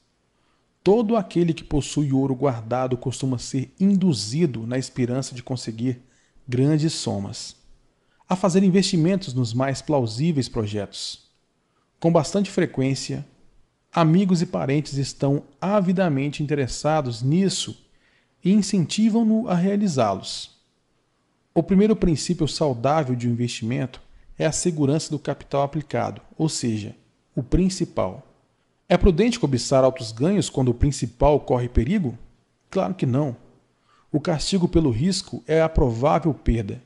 Todo 0.82 1.18
aquele 1.18 1.54
que 1.54 1.66
possui 1.66 2.14
ouro 2.14 2.34
guardado 2.34 2.96
costuma 2.96 3.38
ser 3.38 3.74
induzido 3.78 4.66
na 4.66 4.78
esperança 4.78 5.36
de 5.36 5.44
conseguir 5.44 6.02
grandes 6.48 6.94
somas, 6.94 7.54
a 8.30 8.34
fazer 8.34 8.64
investimentos 8.64 9.34
nos 9.34 9.54
mais 9.54 9.82
plausíveis 9.82 10.48
projetos. 10.48 11.28
Com 12.00 12.14
bastante 12.14 12.50
frequência, 12.50 13.28
amigos 13.92 14.42
e 14.42 14.46
parentes 14.46 14.94
estão 14.94 15.44
avidamente 15.60 16.42
interessados 16.42 17.22
nisso 17.22 17.78
e 18.42 18.54
incentivam-no 18.54 19.50
a 19.50 19.54
realizá-los. 19.54 20.57
O 21.58 21.64
primeiro 21.64 21.96
princípio 21.96 22.48
saudável 22.48 23.16
de 23.16 23.28
um 23.28 23.32
investimento 23.32 24.00
é 24.38 24.46
a 24.46 24.52
segurança 24.52 25.10
do 25.10 25.18
capital 25.18 25.64
aplicado, 25.64 26.22
ou 26.38 26.48
seja, 26.48 26.96
o 27.36 27.42
principal. 27.42 28.28
É 28.88 28.96
prudente 28.96 29.40
cobiçar 29.40 29.84
altos 29.84 30.12
ganhos 30.12 30.52
quando 30.52 30.68
o 30.68 30.74
principal 30.76 31.40
corre 31.40 31.68
perigo? 31.68 32.16
Claro 32.70 32.94
que 32.94 33.08
não. 33.08 33.36
O 34.12 34.22
castigo 34.22 34.68
pelo 34.68 34.92
risco 34.92 35.44
é 35.48 35.60
a 35.60 35.68
provável 35.68 36.32
perda. 36.32 36.80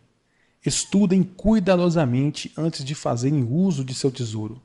Estudem 0.65 1.21
cuidadosamente 1.21 2.49
antes 2.55 2.85
de 2.85 2.95
fazerem 2.95 3.43
uso 3.43 3.83
de 3.83 3.93
seu 3.93 4.09
tesouro. 4.09 4.61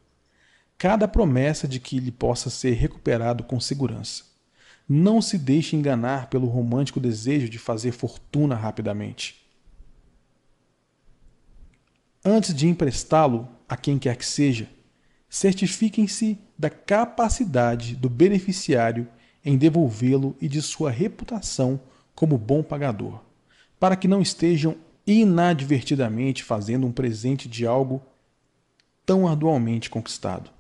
Cada 0.78 1.08
promessa 1.08 1.66
de 1.66 1.80
que 1.80 1.96
ele 1.96 2.12
possa 2.12 2.48
ser 2.48 2.74
recuperado 2.74 3.42
com 3.42 3.58
segurança. 3.58 4.22
Não 4.88 5.20
se 5.20 5.36
deixe 5.36 5.74
enganar 5.74 6.30
pelo 6.30 6.46
romântico 6.46 7.00
desejo 7.00 7.48
de 7.48 7.58
fazer 7.58 7.90
fortuna 7.90 8.54
rapidamente. 8.54 9.45
Antes 12.28 12.52
de 12.52 12.66
emprestá-lo 12.66 13.48
a 13.68 13.76
quem 13.76 14.00
quer 14.00 14.16
que 14.16 14.26
seja, 14.26 14.68
certifiquem-se 15.30 16.36
da 16.58 16.68
capacidade 16.68 17.94
do 17.94 18.10
beneficiário 18.10 19.06
em 19.44 19.56
devolvê-lo 19.56 20.34
e 20.40 20.48
de 20.48 20.60
sua 20.60 20.90
reputação 20.90 21.80
como 22.16 22.36
bom 22.36 22.64
pagador, 22.64 23.20
para 23.78 23.94
que 23.94 24.08
não 24.08 24.20
estejam 24.20 24.74
inadvertidamente 25.06 26.42
fazendo 26.42 26.84
um 26.84 26.90
presente 26.90 27.48
de 27.48 27.64
algo 27.64 28.02
tão 29.04 29.28
arduamente 29.28 29.88
conquistado. 29.88 30.50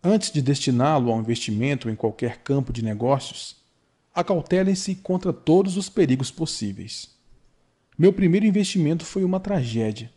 Antes 0.00 0.30
de 0.30 0.40
destiná-lo 0.40 1.10
ao 1.10 1.18
investimento 1.18 1.90
em 1.90 1.96
qualquer 1.96 2.38
campo 2.38 2.72
de 2.72 2.84
negócios, 2.84 3.56
acautelem-se 4.14 4.94
contra 4.94 5.32
todos 5.32 5.76
os 5.76 5.88
perigos 5.88 6.30
possíveis. 6.30 7.10
Meu 7.98 8.12
primeiro 8.12 8.46
investimento 8.46 9.04
foi 9.04 9.24
uma 9.24 9.40
tragédia. 9.40 10.14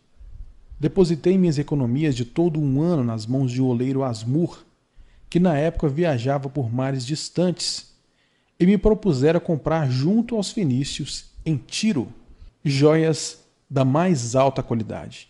Depositei 0.80 1.36
minhas 1.36 1.58
economias 1.58 2.16
de 2.16 2.24
todo 2.24 2.58
um 2.58 2.80
ano 2.80 3.04
nas 3.04 3.26
mãos 3.26 3.52
de 3.52 3.60
um 3.60 3.66
oleiro 3.66 4.02
Asmur, 4.02 4.64
que 5.28 5.38
na 5.38 5.54
época 5.54 5.90
viajava 5.90 6.48
por 6.48 6.72
mares 6.72 7.04
distantes, 7.04 7.92
e 8.58 8.64
me 8.64 8.78
propusera 8.78 9.38
comprar 9.38 9.90
junto 9.90 10.36
aos 10.36 10.50
fenícios, 10.50 11.26
em 11.44 11.58
Tiro, 11.58 12.08
joias 12.64 13.40
da 13.68 13.84
mais 13.84 14.34
alta 14.34 14.62
qualidade. 14.62 15.28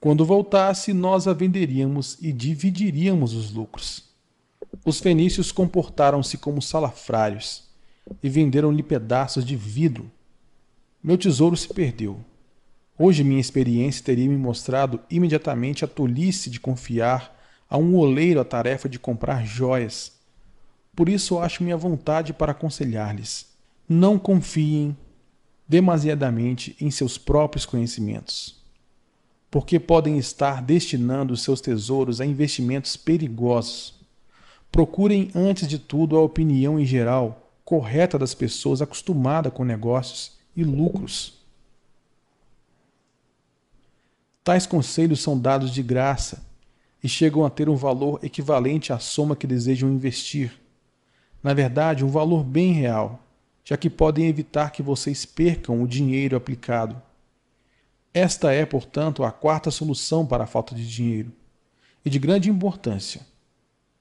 Quando 0.00 0.24
voltasse, 0.24 0.94
nós 0.94 1.28
a 1.28 1.34
venderíamos 1.34 2.16
e 2.20 2.32
dividiríamos 2.32 3.34
os 3.34 3.52
lucros. 3.52 4.04
Os 4.84 5.00
fenícios 5.00 5.52
comportaram-se 5.52 6.38
como 6.38 6.62
salafrários 6.62 7.64
e 8.22 8.28
venderam-lhe 8.28 8.82
pedaços 8.82 9.44
de 9.44 9.54
vidro. 9.54 10.10
Meu 11.02 11.18
tesouro 11.18 11.56
se 11.56 11.68
perdeu. 11.68 12.20
Hoje 13.04 13.24
minha 13.24 13.40
experiência 13.40 14.04
teria 14.04 14.28
me 14.28 14.36
mostrado 14.36 15.00
imediatamente 15.10 15.84
a 15.84 15.88
tolice 15.88 16.48
de 16.48 16.60
confiar 16.60 17.36
a 17.68 17.76
um 17.76 17.96
oleiro 17.96 18.38
a 18.38 18.44
tarefa 18.44 18.88
de 18.88 18.96
comprar 18.96 19.44
joias. 19.44 20.12
Por 20.94 21.08
isso 21.08 21.40
acho 21.40 21.64
minha 21.64 21.76
vontade 21.76 22.32
para 22.32 22.52
aconselhar-lhes: 22.52 23.48
não 23.88 24.20
confiem 24.20 24.96
demasiadamente 25.66 26.76
em 26.80 26.92
seus 26.92 27.18
próprios 27.18 27.66
conhecimentos, 27.66 28.62
porque 29.50 29.80
podem 29.80 30.16
estar 30.16 30.62
destinando 30.62 31.36
seus 31.36 31.60
tesouros 31.60 32.20
a 32.20 32.24
investimentos 32.24 32.96
perigosos. 32.96 33.96
Procurem 34.70 35.28
antes 35.34 35.66
de 35.66 35.80
tudo 35.80 36.16
a 36.16 36.22
opinião 36.22 36.78
em 36.78 36.86
geral 36.86 37.50
correta 37.64 38.16
das 38.16 38.32
pessoas 38.32 38.80
acostumadas 38.80 39.52
com 39.52 39.64
negócios 39.64 40.38
e 40.54 40.62
lucros. 40.62 41.41
Tais 44.44 44.66
conselhos 44.66 45.20
são 45.20 45.38
dados 45.38 45.70
de 45.70 45.82
graça 45.82 46.44
e 47.02 47.08
chegam 47.08 47.44
a 47.44 47.50
ter 47.50 47.68
um 47.68 47.76
valor 47.76 48.18
equivalente 48.24 48.92
à 48.92 48.98
soma 48.98 49.36
que 49.36 49.46
desejam 49.46 49.88
investir. 49.88 50.52
Na 51.42 51.54
verdade, 51.54 52.04
um 52.04 52.08
valor 52.08 52.42
bem 52.42 52.72
real, 52.72 53.24
já 53.64 53.76
que 53.76 53.88
podem 53.88 54.26
evitar 54.26 54.72
que 54.72 54.82
vocês 54.82 55.24
percam 55.24 55.80
o 55.80 55.86
dinheiro 55.86 56.36
aplicado. 56.36 57.00
Esta 58.12 58.52
é, 58.52 58.66
portanto, 58.66 59.24
a 59.24 59.30
quarta 59.30 59.70
solução 59.70 60.26
para 60.26 60.44
a 60.44 60.46
falta 60.46 60.74
de 60.74 60.88
dinheiro, 60.88 61.32
e 62.04 62.10
de 62.10 62.18
grande 62.18 62.50
importância, 62.50 63.24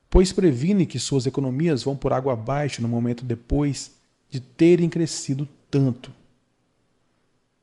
pois 0.10 0.34
previne 0.34 0.88
que 0.88 1.00
suas 1.00 1.28
economias 1.28 1.84
vão 1.84 1.96
por 1.96 2.12
água 2.12 2.34
abaixo 2.34 2.82
no 2.82 2.88
momento 2.88 3.24
depois 3.24 3.92
de 4.28 4.40
terem 4.40 4.90
crescido 4.90 5.48
tanto. 5.70 6.12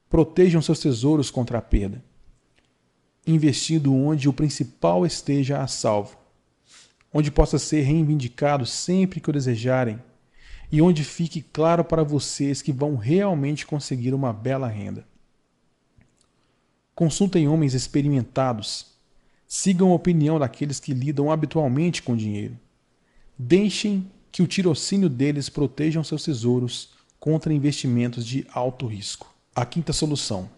Protejam 0.08 0.62
seus 0.62 0.78
tesouros 0.78 1.30
contra 1.30 1.58
a 1.58 1.62
perda 1.62 2.07
investido 3.28 3.94
onde 3.94 4.28
o 4.28 4.32
principal 4.32 5.04
esteja 5.04 5.60
a 5.60 5.66
salvo, 5.66 6.16
onde 7.12 7.30
possa 7.30 7.58
ser 7.58 7.82
reivindicado 7.82 8.64
sempre 8.64 9.20
que 9.20 9.28
o 9.28 9.32
desejarem 9.32 10.02
e 10.72 10.80
onde 10.80 11.04
fique 11.04 11.42
claro 11.42 11.84
para 11.84 12.02
vocês 12.02 12.62
que 12.62 12.72
vão 12.72 12.96
realmente 12.96 13.66
conseguir 13.66 14.14
uma 14.14 14.32
bela 14.32 14.66
renda. 14.66 15.06
Consultem 16.94 17.46
homens 17.48 17.74
experimentados. 17.74 18.86
Sigam 19.46 19.92
a 19.92 19.94
opinião 19.94 20.38
daqueles 20.38 20.80
que 20.80 20.92
lidam 20.92 21.30
habitualmente 21.30 22.02
com 22.02 22.16
dinheiro. 22.16 22.58
Deixem 23.38 24.10
que 24.32 24.42
o 24.42 24.46
tirocínio 24.46 25.08
deles 25.08 25.48
protejam 25.48 26.02
seus 26.02 26.24
tesouros 26.24 26.90
contra 27.20 27.52
investimentos 27.52 28.26
de 28.26 28.46
alto 28.52 28.86
risco. 28.86 29.32
A 29.54 29.64
quinta 29.64 29.92
solução 29.92 30.50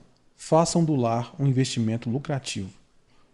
façam 0.42 0.82
do 0.82 0.96
lar 0.96 1.34
um 1.38 1.46
investimento 1.46 2.08
lucrativo. 2.08 2.70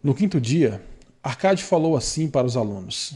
No 0.02 0.12
quinto 0.12 0.40
dia, 0.40 0.82
Arcade 1.22 1.62
falou 1.62 1.96
assim 1.96 2.28
para 2.28 2.46
os 2.46 2.56
alunos: 2.56 3.14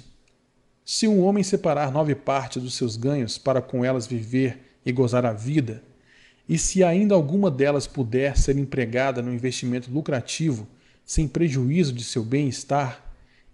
Se 0.84 1.08
um 1.08 1.22
homem 1.22 1.42
separar 1.42 1.90
nove 1.90 2.14
partes 2.14 2.62
dos 2.62 2.74
seus 2.74 2.96
ganhos 2.96 3.36
para 3.36 3.60
com 3.60 3.84
elas 3.84 4.06
viver 4.06 4.78
e 4.86 4.92
gozar 4.92 5.26
a 5.26 5.32
vida, 5.32 5.82
e 6.48 6.56
se 6.56 6.84
ainda 6.84 7.16
alguma 7.16 7.50
delas 7.50 7.86
puder 7.86 8.38
ser 8.38 8.56
empregada 8.56 9.20
no 9.20 9.34
investimento 9.34 9.90
lucrativo, 9.90 10.68
sem 11.04 11.26
prejuízo 11.26 11.92
de 11.92 12.04
seu 12.04 12.24
bem-estar, 12.24 13.04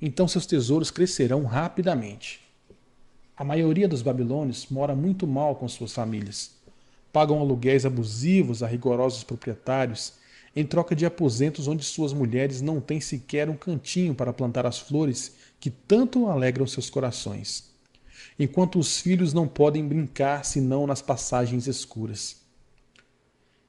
então 0.01 0.29
seus 0.29 0.45
tesouros 0.47 0.91
crescerão 0.91 1.45
rapidamente. 1.45 2.41
A 3.35 3.43
maioria 3.43 3.89
dos 3.89 4.03
babilônios 4.03 4.67
mora 4.71 4.95
muito 4.95 5.27
mal 5.27 5.57
com 5.57 5.67
suas 5.67 5.95
famílias. 5.95 6.53
Pagam 7.11 7.41
aluguéis 7.41 7.87
abusivos 7.87 8.63
a 8.63 8.67
rigorosos 8.67 9.25
proprietários 9.25 10.25
em 10.57 10.65
troca 10.65 10.97
de 10.97 11.05
aposentos 11.05 11.69
onde 11.69 11.85
suas 11.85 12.15
mulheres 12.15 12.63
não 12.63 12.81
têm 12.81 12.99
sequer 12.99 13.51
um 13.51 13.57
cantinho 13.57 14.15
para 14.15 14.33
plantar 14.33 14.65
as 14.65 14.79
flores 14.79 15.35
que 15.61 15.69
tanto 15.69 16.27
alegram 16.29 16.67
seus 16.67 16.89
corações, 16.89 17.71
enquanto 18.39 18.79
os 18.79 18.99
filhos 18.99 19.35
não 19.35 19.47
podem 19.47 19.87
brincar 19.87 20.47
senão 20.47 20.87
nas 20.87 21.03
passagens 21.03 21.67
escuras. 21.67 22.37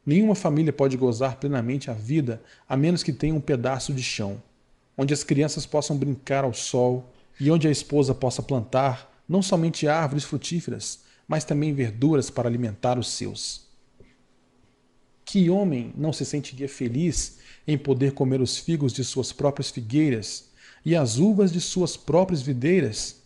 Nenhuma 0.06 0.34
família 0.34 0.72
pode 0.72 0.96
gozar 0.96 1.36
plenamente 1.36 1.92
a 1.92 1.94
vida 1.94 2.42
a 2.70 2.78
menos 2.78 3.04
que 3.04 3.12
tenha 3.12 3.36
um 3.36 3.42
pedaço 3.42 3.94
de 3.94 4.02
chão, 4.02 4.42
onde 4.98 5.14
as 5.14 5.26
crianças 5.26 5.66
possam 5.66 5.98
brincar 5.98 6.46
ao 6.46 6.54
sol 6.54 7.14
e 7.38 7.52
onde 7.52 7.68
a 7.68 7.72
esposa 7.72 8.16
possa 8.16 8.42
plantar 8.42 9.14
não 9.28 9.42
somente 9.42 9.90
árvores 9.90 10.24
frutíferas, 10.24 11.02
mas 11.28 11.44
também 11.44 11.74
verduras 11.74 12.30
para 12.30 12.48
alimentar 12.48 12.98
os 12.98 13.10
seus. 13.10 13.67
Que 15.28 15.50
homem 15.50 15.94
não 15.98 16.14
se 16.14 16.24
sentiria 16.24 16.70
feliz 16.70 17.40
em 17.68 17.78
poder 17.78 18.14
comer 18.14 18.40
os 18.40 18.58
figos 18.58 18.94
de 18.94 19.04
suas 19.04 19.34
próprias 19.34 19.70
figueiras 19.70 20.46
e 20.86 20.96
as 20.96 21.18
uvas 21.18 21.52
de 21.52 21.60
suas 21.60 21.98
próprias 21.98 22.42
videiras? 22.42 23.18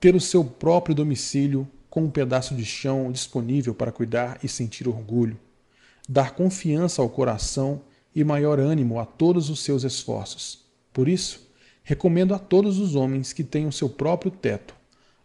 Ter 0.00 0.16
o 0.16 0.20
seu 0.20 0.44
próprio 0.44 0.96
domicílio 0.96 1.68
com 1.88 2.02
um 2.02 2.10
pedaço 2.10 2.52
de 2.52 2.64
chão 2.64 3.12
disponível 3.12 3.72
para 3.72 3.92
cuidar 3.92 4.40
e 4.42 4.48
sentir 4.48 4.88
orgulho, 4.88 5.38
dar 6.08 6.32
confiança 6.34 7.00
ao 7.00 7.08
coração 7.08 7.80
e 8.12 8.24
maior 8.24 8.58
ânimo 8.58 8.98
a 8.98 9.06
todos 9.06 9.50
os 9.50 9.60
seus 9.60 9.84
esforços. 9.84 10.64
Por 10.92 11.08
isso, 11.08 11.48
recomendo 11.84 12.34
a 12.34 12.40
todos 12.40 12.76
os 12.80 12.96
homens 12.96 13.32
que 13.32 13.44
tenham 13.44 13.70
seu 13.70 13.88
próprio 13.88 14.32
teto, 14.32 14.74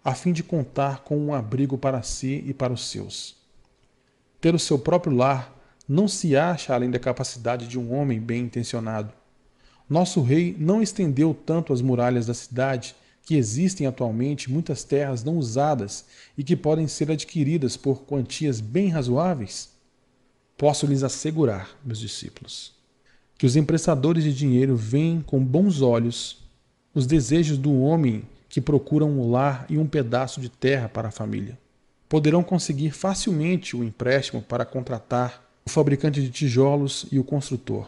a 0.05 0.13
fim 0.13 0.33
de 0.33 0.43
contar 0.43 0.99
com 0.99 1.17
um 1.17 1.33
abrigo 1.33 1.79
para 1.79 2.03
si 2.03 2.43
e 2.45 2.53
para 2.53 2.71
os 2.71 2.91
seus. 2.91 3.35
Ter 4.39 4.53
o 4.53 4.59
seu 4.59 4.77
próprio 4.77 5.15
lar 5.15 5.62
não 5.87 6.07
se 6.07 6.35
acha 6.35 6.73
além 6.73 6.89
da 6.89 6.99
capacidade 6.99 7.67
de 7.67 7.77
um 7.77 7.93
homem 7.93 8.19
bem 8.19 8.43
intencionado. 8.43 9.11
Nosso 9.89 10.21
rei 10.21 10.55
não 10.57 10.81
estendeu 10.81 11.33
tanto 11.33 11.73
as 11.73 11.81
muralhas 11.81 12.25
da 12.25 12.33
cidade 12.33 12.95
que 13.25 13.35
existem 13.35 13.87
atualmente 13.87 14.51
muitas 14.51 14.83
terras 14.83 15.23
não 15.23 15.37
usadas 15.37 16.05
e 16.37 16.43
que 16.43 16.55
podem 16.55 16.87
ser 16.87 17.11
adquiridas 17.11 17.77
por 17.77 18.03
quantias 18.03 18.59
bem 18.59 18.89
razoáveis? 18.89 19.69
Posso 20.57 20.85
lhes 20.85 21.03
assegurar, 21.03 21.69
meus 21.83 21.99
discípulos, 21.99 22.73
que 23.37 23.45
os 23.45 23.55
emprestadores 23.55 24.23
de 24.23 24.33
dinheiro 24.33 24.75
veem 24.75 25.21
com 25.21 25.43
bons 25.43 25.81
olhos 25.81 26.43
os 26.93 27.07
desejos 27.07 27.57
do 27.57 27.81
homem 27.81 28.23
que 28.47 28.61
procura 28.61 29.03
um 29.03 29.31
lar 29.31 29.65
e 29.67 29.77
um 29.77 29.87
pedaço 29.87 30.39
de 30.39 30.47
terra 30.47 30.87
para 30.87 31.07
a 31.07 31.11
família. 31.11 31.57
Poderão 32.07 32.43
conseguir 32.43 32.91
facilmente 32.91 33.75
o 33.75 33.83
empréstimo 33.83 34.41
para 34.41 34.63
contratar 34.63 35.42
o 35.65 35.69
fabricante 35.69 36.21
de 36.21 36.29
tijolos 36.29 37.05
e 37.11 37.19
o 37.19 37.23
construtor. 37.23 37.87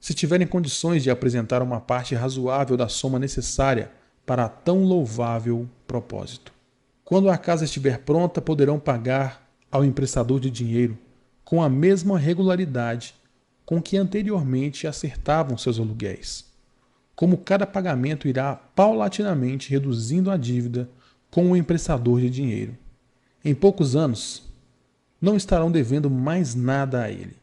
Se 0.00 0.14
tiverem 0.14 0.46
condições 0.46 1.02
de 1.02 1.10
apresentar 1.10 1.62
uma 1.62 1.80
parte 1.80 2.14
razoável 2.14 2.76
da 2.76 2.88
soma 2.88 3.18
necessária 3.18 3.90
para 4.26 4.48
tão 4.48 4.84
louvável 4.84 5.68
propósito. 5.86 6.52
Quando 7.04 7.30
a 7.30 7.36
casa 7.36 7.64
estiver 7.64 7.98
pronta, 7.98 8.40
poderão 8.40 8.78
pagar 8.78 9.48
ao 9.70 9.84
emprestador 9.84 10.40
de 10.40 10.50
dinheiro 10.50 10.98
com 11.44 11.62
a 11.62 11.68
mesma 11.68 12.18
regularidade 12.18 13.14
com 13.64 13.80
que 13.80 13.96
anteriormente 13.96 14.86
acertavam 14.86 15.56
seus 15.56 15.78
aluguéis. 15.78 16.44
Como 17.14 17.38
cada 17.38 17.66
pagamento 17.66 18.26
irá 18.26 18.54
paulatinamente 18.54 19.70
reduzindo 19.70 20.30
a 20.30 20.36
dívida 20.36 20.88
com 21.30 21.50
o 21.50 21.56
emprestador 21.56 22.20
de 22.20 22.28
dinheiro. 22.28 22.76
Em 23.44 23.54
poucos 23.54 23.96
anos, 23.96 24.51
não 25.22 25.36
estarão 25.36 25.70
devendo 25.70 26.10
mais 26.10 26.56
nada 26.56 27.04
a 27.04 27.10
ele. 27.10 27.36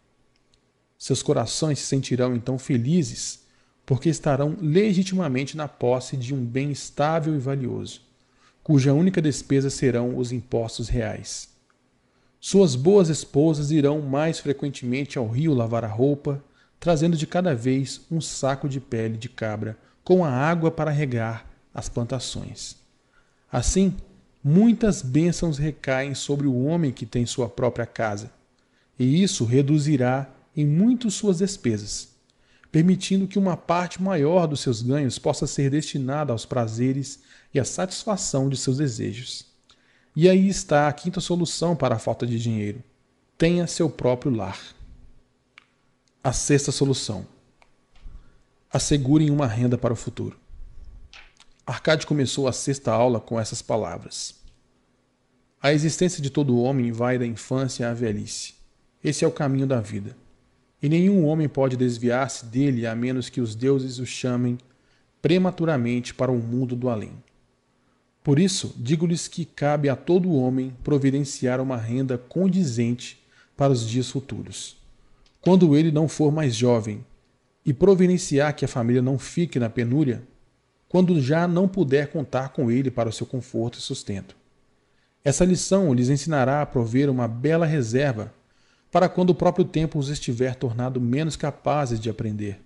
Seus 0.98 1.24
corações 1.24 1.80
se 1.80 1.86
sentirão 1.86 2.36
então 2.36 2.60
felizes, 2.60 3.40
porque 3.86 4.10
estarão 4.10 4.58
legitimamente 4.62 5.56
na 5.56 5.68
posse 5.68 6.18
de 6.18 6.36
um 6.36 6.46
bem 6.46 6.72
estável 6.72 7.34
e 7.34 7.40
valioso, 7.40 8.02
cuja 8.62 8.94
única 8.94 9.22
despesa 9.22 9.70
serão 9.70 10.18
os 10.18 10.34
impostos 10.34 10.90
reais. 10.90 11.48
Suas 12.38 12.76
boas 12.76 13.08
esposas 13.08 13.72
irão 13.72 14.02
mais 14.02 14.40
frequentemente 14.40 15.18
ao 15.18 15.28
rio 15.28 15.54
lavar 15.54 15.86
a 15.86 15.88
roupa, 15.88 16.44
trazendo 16.80 17.16
de 17.16 17.26
cada 17.26 17.56
vez 17.56 18.02
um 18.12 18.20
saco 18.20 18.68
de 18.68 18.80
pele 18.80 19.18
de 19.18 19.30
cabra 19.30 19.78
com 20.04 20.24
a 20.24 20.30
água 20.30 20.70
para 20.70 20.92
regar 20.92 21.46
as 21.74 21.88
plantações. 21.88 22.76
Assim, 23.52 23.96
muitas 24.44 25.02
bênçãos 25.02 25.58
recaem 25.58 26.16
sobre 26.16 26.48
o 26.48 26.64
homem 26.64 26.92
que 26.92 27.06
tem 27.06 27.26
sua 27.26 27.50
própria 27.50 27.86
casa, 27.86 28.32
e 28.98 29.22
isso 29.22 29.46
reduzirá 29.46 30.30
em 30.56 30.66
muito 30.66 31.10
suas 31.10 31.40
despesas, 31.40 32.10
permitindo 32.72 33.28
que 33.28 33.40
uma 33.40 33.58
parte 33.58 34.02
maior 34.02 34.48
dos 34.48 34.62
seus 34.62 34.82
ganhos 34.82 35.18
possa 35.18 35.48
ser 35.48 35.70
destinada 35.70 36.32
aos 36.32 36.46
prazeres 36.46 37.20
e 37.54 37.60
à 37.60 37.66
satisfação 37.66 38.50
de 38.50 38.58
seus 38.58 38.78
desejos. 38.78 39.46
E 40.16 40.28
aí 40.30 40.48
está 40.48 40.88
a 40.88 40.94
quinta 40.94 41.22
solução 41.22 41.76
para 41.76 41.96
a 41.96 42.00
falta 42.00 42.26
de 42.26 42.40
dinheiro: 42.40 42.84
tenha 43.38 43.68
seu 43.68 43.90
próprio 43.90 44.34
lar. 44.34 44.60
A 46.24 46.34
sexta 46.34 46.72
solução: 46.72 47.26
assegurem 48.72 49.32
uma 49.32 49.48
renda 49.48 49.78
para 49.78 49.94
o 49.94 49.96
futuro. 49.96 50.38
Arcade 51.70 52.08
começou 52.08 52.48
a 52.48 52.52
sexta 52.52 52.92
aula 52.92 53.20
com 53.20 53.40
essas 53.40 53.62
palavras. 53.62 54.34
A 55.62 55.72
existência 55.72 56.20
de 56.20 56.32
todo 56.32 56.60
homem 56.60 56.92
vai 56.92 57.20
da 57.20 57.28
infância 57.28 57.88
à 57.88 57.94
velhice. 57.94 58.56
Esse 59.04 59.24
é 59.24 59.28
o 59.28 59.32
caminho 59.32 59.68
da 59.68 59.80
vida. 59.80 60.18
E 60.82 60.90
nenhum 60.90 61.24
homem 61.28 61.48
pode 61.48 61.78
desviar-se 61.78 62.44
dele 62.48 62.88
a 62.88 62.96
menos 62.96 63.30
que 63.30 63.40
os 63.40 63.54
deuses 63.54 64.00
o 64.00 64.06
chamem 64.06 64.58
prematuramente 65.22 66.12
para 66.12 66.32
o 66.32 66.40
mundo 66.40 66.76
do 66.76 66.90
além. 66.90 67.14
Por 68.24 68.40
isso, 68.40 68.74
digo-lhes 68.76 69.28
que 69.28 69.46
cabe 69.46 69.90
a 69.90 69.96
todo 69.96 70.34
homem 70.34 70.76
providenciar 70.84 71.62
uma 71.62 71.78
renda 71.78 72.18
condizente 72.18 73.24
para 73.56 73.72
os 73.72 73.88
dias 73.88 74.10
futuros, 74.10 74.76
quando 75.40 75.78
ele 75.78 75.92
não 75.92 76.08
for 76.08 76.32
mais 76.32 76.56
jovem, 76.56 77.06
e 77.64 77.72
providenciar 77.76 78.56
que 78.56 78.66
a 78.66 78.68
família 78.68 79.04
não 79.04 79.20
fique 79.20 79.60
na 79.60 79.70
penúria 79.70 80.24
quando 80.90 81.22
já 81.22 81.48
não 81.48 81.68
puder 81.68 82.12
contar 82.12 82.50
com 82.50 82.72
ele 82.72 82.90
para 82.90 83.08
o 83.08 83.14
seu 83.14 83.28
conforto 83.28 83.78
e 83.78 83.82
sustento. 83.82 84.36
Essa 85.24 85.46
lição 85.46 85.94
lhes 85.94 86.10
ensinará 86.10 86.64
a 86.64 86.66
prover 86.66 87.12
uma 87.12 87.28
bela 87.28 87.68
reserva 87.68 88.34
para 88.92 89.08
quando 89.08 89.30
o 89.30 89.36
próprio 89.36 89.64
tempo 89.64 90.00
os 90.00 90.10
estiver 90.10 90.56
tornado 90.56 91.00
menos 91.00 91.36
capazes 91.36 92.00
de 92.00 92.10
aprender. 92.10 92.60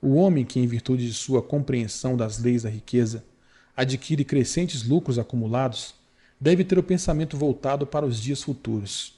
O 0.00 0.14
homem 0.14 0.44
que, 0.44 0.60
em 0.60 0.66
virtude 0.66 1.06
de 1.08 1.12
sua 1.12 1.42
compreensão 1.42 2.16
das 2.16 2.38
leis 2.38 2.62
da 2.62 2.70
riqueza, 2.70 3.24
adquire 3.76 4.24
crescentes 4.24 4.86
lucros 4.86 5.18
acumulados, 5.18 5.94
deve 6.40 6.62
ter 6.62 6.78
o 6.78 6.84
pensamento 6.84 7.36
voltado 7.36 7.84
para 7.84 8.06
os 8.06 8.20
dias 8.20 8.42
futuros. 8.42 9.14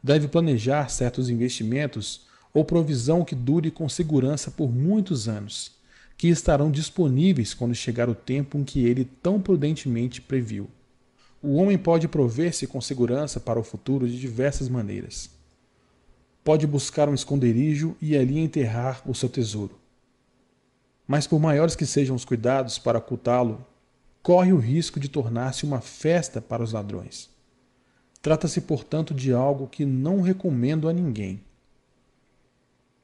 Deve 0.00 0.28
planejar 0.28 0.88
certos 0.90 1.28
investimentos 1.28 2.20
ou 2.54 2.64
provisão 2.64 3.24
que 3.24 3.34
dure 3.34 3.70
com 3.70 3.88
segurança 3.88 4.48
por 4.50 4.70
muitos 4.70 5.28
anos 5.28 5.77
que 6.18 6.26
estarão 6.26 6.68
disponíveis 6.68 7.54
quando 7.54 7.76
chegar 7.76 8.08
o 8.08 8.14
tempo 8.14 8.58
em 8.58 8.64
que 8.64 8.84
ele 8.84 9.04
tão 9.04 9.40
prudentemente 9.40 10.20
previu. 10.20 10.68
O 11.40 11.54
homem 11.54 11.78
pode 11.78 12.08
prover-se 12.08 12.66
com 12.66 12.80
segurança 12.80 13.38
para 13.38 13.60
o 13.60 13.62
futuro 13.62 14.08
de 14.08 14.18
diversas 14.18 14.68
maneiras. 14.68 15.30
Pode 16.42 16.66
buscar 16.66 17.08
um 17.08 17.14
esconderijo 17.14 17.96
e 18.02 18.16
ali 18.16 18.36
enterrar 18.40 19.00
o 19.08 19.14
seu 19.14 19.28
tesouro. 19.28 19.78
Mas, 21.06 21.24
por 21.24 21.38
maiores 21.38 21.76
que 21.76 21.86
sejam 21.86 22.16
os 22.16 22.24
cuidados 22.24 22.80
para 22.80 22.98
ocultá-lo, 22.98 23.64
corre 24.20 24.52
o 24.52 24.58
risco 24.58 24.98
de 24.98 25.08
tornar-se 25.08 25.64
uma 25.64 25.80
festa 25.80 26.40
para 26.40 26.64
os 26.64 26.72
ladrões. 26.72 27.30
Trata-se, 28.20 28.60
portanto, 28.62 29.14
de 29.14 29.32
algo 29.32 29.68
que 29.68 29.86
não 29.86 30.20
recomendo 30.20 30.88
a 30.88 30.92
ninguém. 30.92 31.40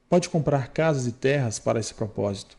Pode 0.09 0.27
comprar 0.27 0.73
casas 0.73 1.07
e 1.07 1.13
terras 1.13 1.57
para 1.57 1.79
esse 1.79 1.93
propósito 1.93 2.57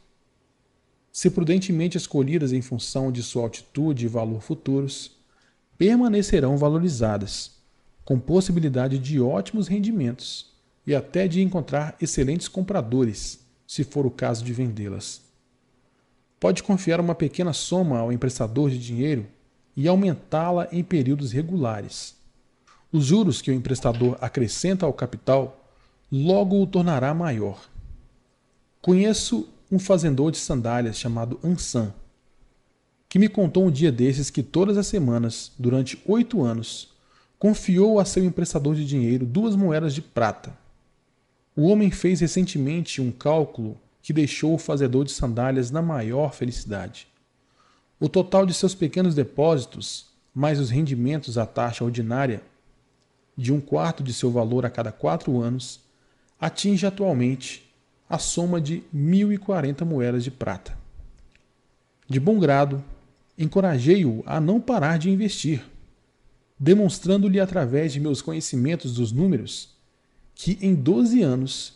se 1.17 1.31
prudentemente 1.31 1.97
escolhidas 1.97 2.53
em 2.53 2.61
função 2.61 3.11
de 3.11 3.23
sua 3.23 3.45
altitude 3.45 4.05
e 4.05 4.09
valor 4.09 4.43
futuros, 4.43 5.13
permanecerão 5.79 6.59
valorizadas, 6.59 7.53
com 8.05 8.21
possibilidade 8.21 8.99
de 8.99 9.19
ótimos 9.19 9.67
rendimentos 9.67 10.53
e 10.87 10.95
até 10.95 11.27
de 11.27 11.41
encontrar 11.41 11.97
excelentes 12.03 12.49
compradores, 12.49 13.41
se 13.67 13.83
for 13.83 14.05
o 14.05 14.11
caso 14.11 14.45
de 14.45 14.53
vendê-las. 14.53 15.23
Pode 16.39 16.63
confiar 16.63 17.01
uma 17.01 17.15
pequena 17.15 17.55
soma 17.55 18.01
ao 18.01 18.13
emprestador 18.13 18.69
de 18.69 18.79
dinheiro 18.79 19.27
e 19.75 19.89
aumentá-la 19.89 20.69
em 20.71 20.85
períodos 20.85 21.33
regulares. 21.33 22.15
Os 22.93 23.07
juros 23.07 23.41
que 23.41 23.51
o 23.51 23.55
emprestador 23.55 24.19
acrescenta 24.21 24.85
ao 24.85 24.93
capital 24.93 25.67
logo 26.13 26.61
o 26.61 26.67
tornará 26.67 27.15
maior. 27.15 27.71
Conheço 28.83 29.49
um 29.71 29.79
fazendor 29.79 30.31
de 30.31 30.39
sandálias 30.39 30.99
chamado 30.99 31.41
Ansan, 31.43 31.93
que 33.09 33.19
me 33.19 33.29
contou 33.29 33.67
um 33.67 33.71
dia 33.71 33.91
desses 33.91 34.31
que 34.31 34.43
todas 34.43 34.77
as 34.77 34.87
semanas, 34.87 35.53
durante 35.59 36.01
oito 36.07 36.43
anos, 36.43 36.95
confiou 37.39 37.99
a 37.99 38.05
seu 38.05 38.25
emprestador 38.25 38.75
de 38.75 38.85
dinheiro 38.85 39.27
duas 39.27 39.57
moedas 39.57 39.95
de 39.95 40.03
prata. 40.03 40.57
O 41.55 41.69
homem 41.69 41.91
fez 41.91 42.21
recentemente 42.21 43.01
um 43.01 43.11
cálculo 43.11 43.79
que 44.03 44.13
deixou 44.13 44.55
o 44.55 44.59
fazedor 44.59 45.05
de 45.05 45.13
sandálias 45.13 45.71
na 45.71 45.83
maior 45.83 46.33
felicidade. 46.33 47.09
O 47.99 48.09
total 48.09 48.47
de 48.47 48.55
seus 48.55 48.75
pequenos 48.75 49.15
depósitos, 49.15 50.07
mais 50.35 50.61
os 50.61 50.71
rendimentos 50.71 51.39
à 51.39 51.47
taxa 51.47 51.85
ordinária, 51.85 52.43
de 53.37 53.53
um 53.53 53.61
quarto 53.61 54.03
de 54.03 54.15
seu 54.15 54.31
valor 54.31 54.65
a 54.65 54.71
cada 54.71 54.93
quatro 54.93 55.41
anos, 55.41 55.81
atinge 56.39 56.87
atualmente 56.87 57.66
a 58.09 58.19
soma 58.19 58.61
de 58.61 58.83
1.040 58.95 59.85
moedas 59.85 60.23
de 60.23 60.31
prata. 60.31 60.77
De 62.09 62.21
bom 62.21 62.39
grado, 62.39 62.83
encorajei-o 63.37 64.23
a 64.27 64.41
não 64.41 64.61
parar 64.61 64.99
de 64.99 65.11
investir, 65.11 65.63
demonstrando-lhe 66.59 67.41
através 67.41 67.93
de 67.93 68.01
meus 68.01 68.23
conhecimentos 68.23 68.95
dos 68.95 69.13
números 69.13 69.77
que 70.35 70.59
em 70.61 70.75
12 70.75 71.23
anos, 71.23 71.75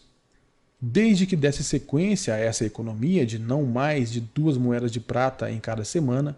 desde 0.80 1.26
que 1.26 1.34
desse 1.34 1.64
sequência 1.64 2.34
a 2.34 2.38
essa 2.38 2.64
economia 2.64 3.24
de 3.24 3.38
não 3.38 3.64
mais 3.64 4.12
de 4.12 4.20
duas 4.20 4.56
moedas 4.56 4.92
de 4.92 5.00
prata 5.00 5.50
em 5.50 5.58
cada 5.58 5.82
semana, 5.82 6.36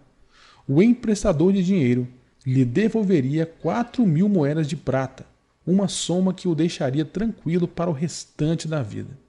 o 0.66 0.80
emprestador 0.80 1.52
de 1.52 1.62
dinheiro 1.62 2.06
lhe 2.46 2.64
devolveria 2.64 3.44
4 3.44 4.06
mil 4.06 4.28
moedas 4.28 4.68
de 4.68 4.76
prata, 4.76 5.26
uma 5.66 5.88
soma 5.88 6.32
que 6.32 6.48
o 6.48 6.54
deixaria 6.54 7.04
tranquilo 7.04 7.66
para 7.68 7.90
o 7.90 7.92
restante 7.92 8.66
da 8.66 8.82
vida. 8.82 9.21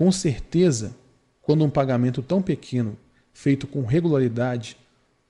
Com 0.00 0.10
certeza, 0.10 0.96
quando 1.42 1.62
um 1.62 1.68
pagamento 1.68 2.22
tão 2.22 2.40
pequeno, 2.40 2.96
feito 3.34 3.66
com 3.66 3.84
regularidade, 3.84 4.78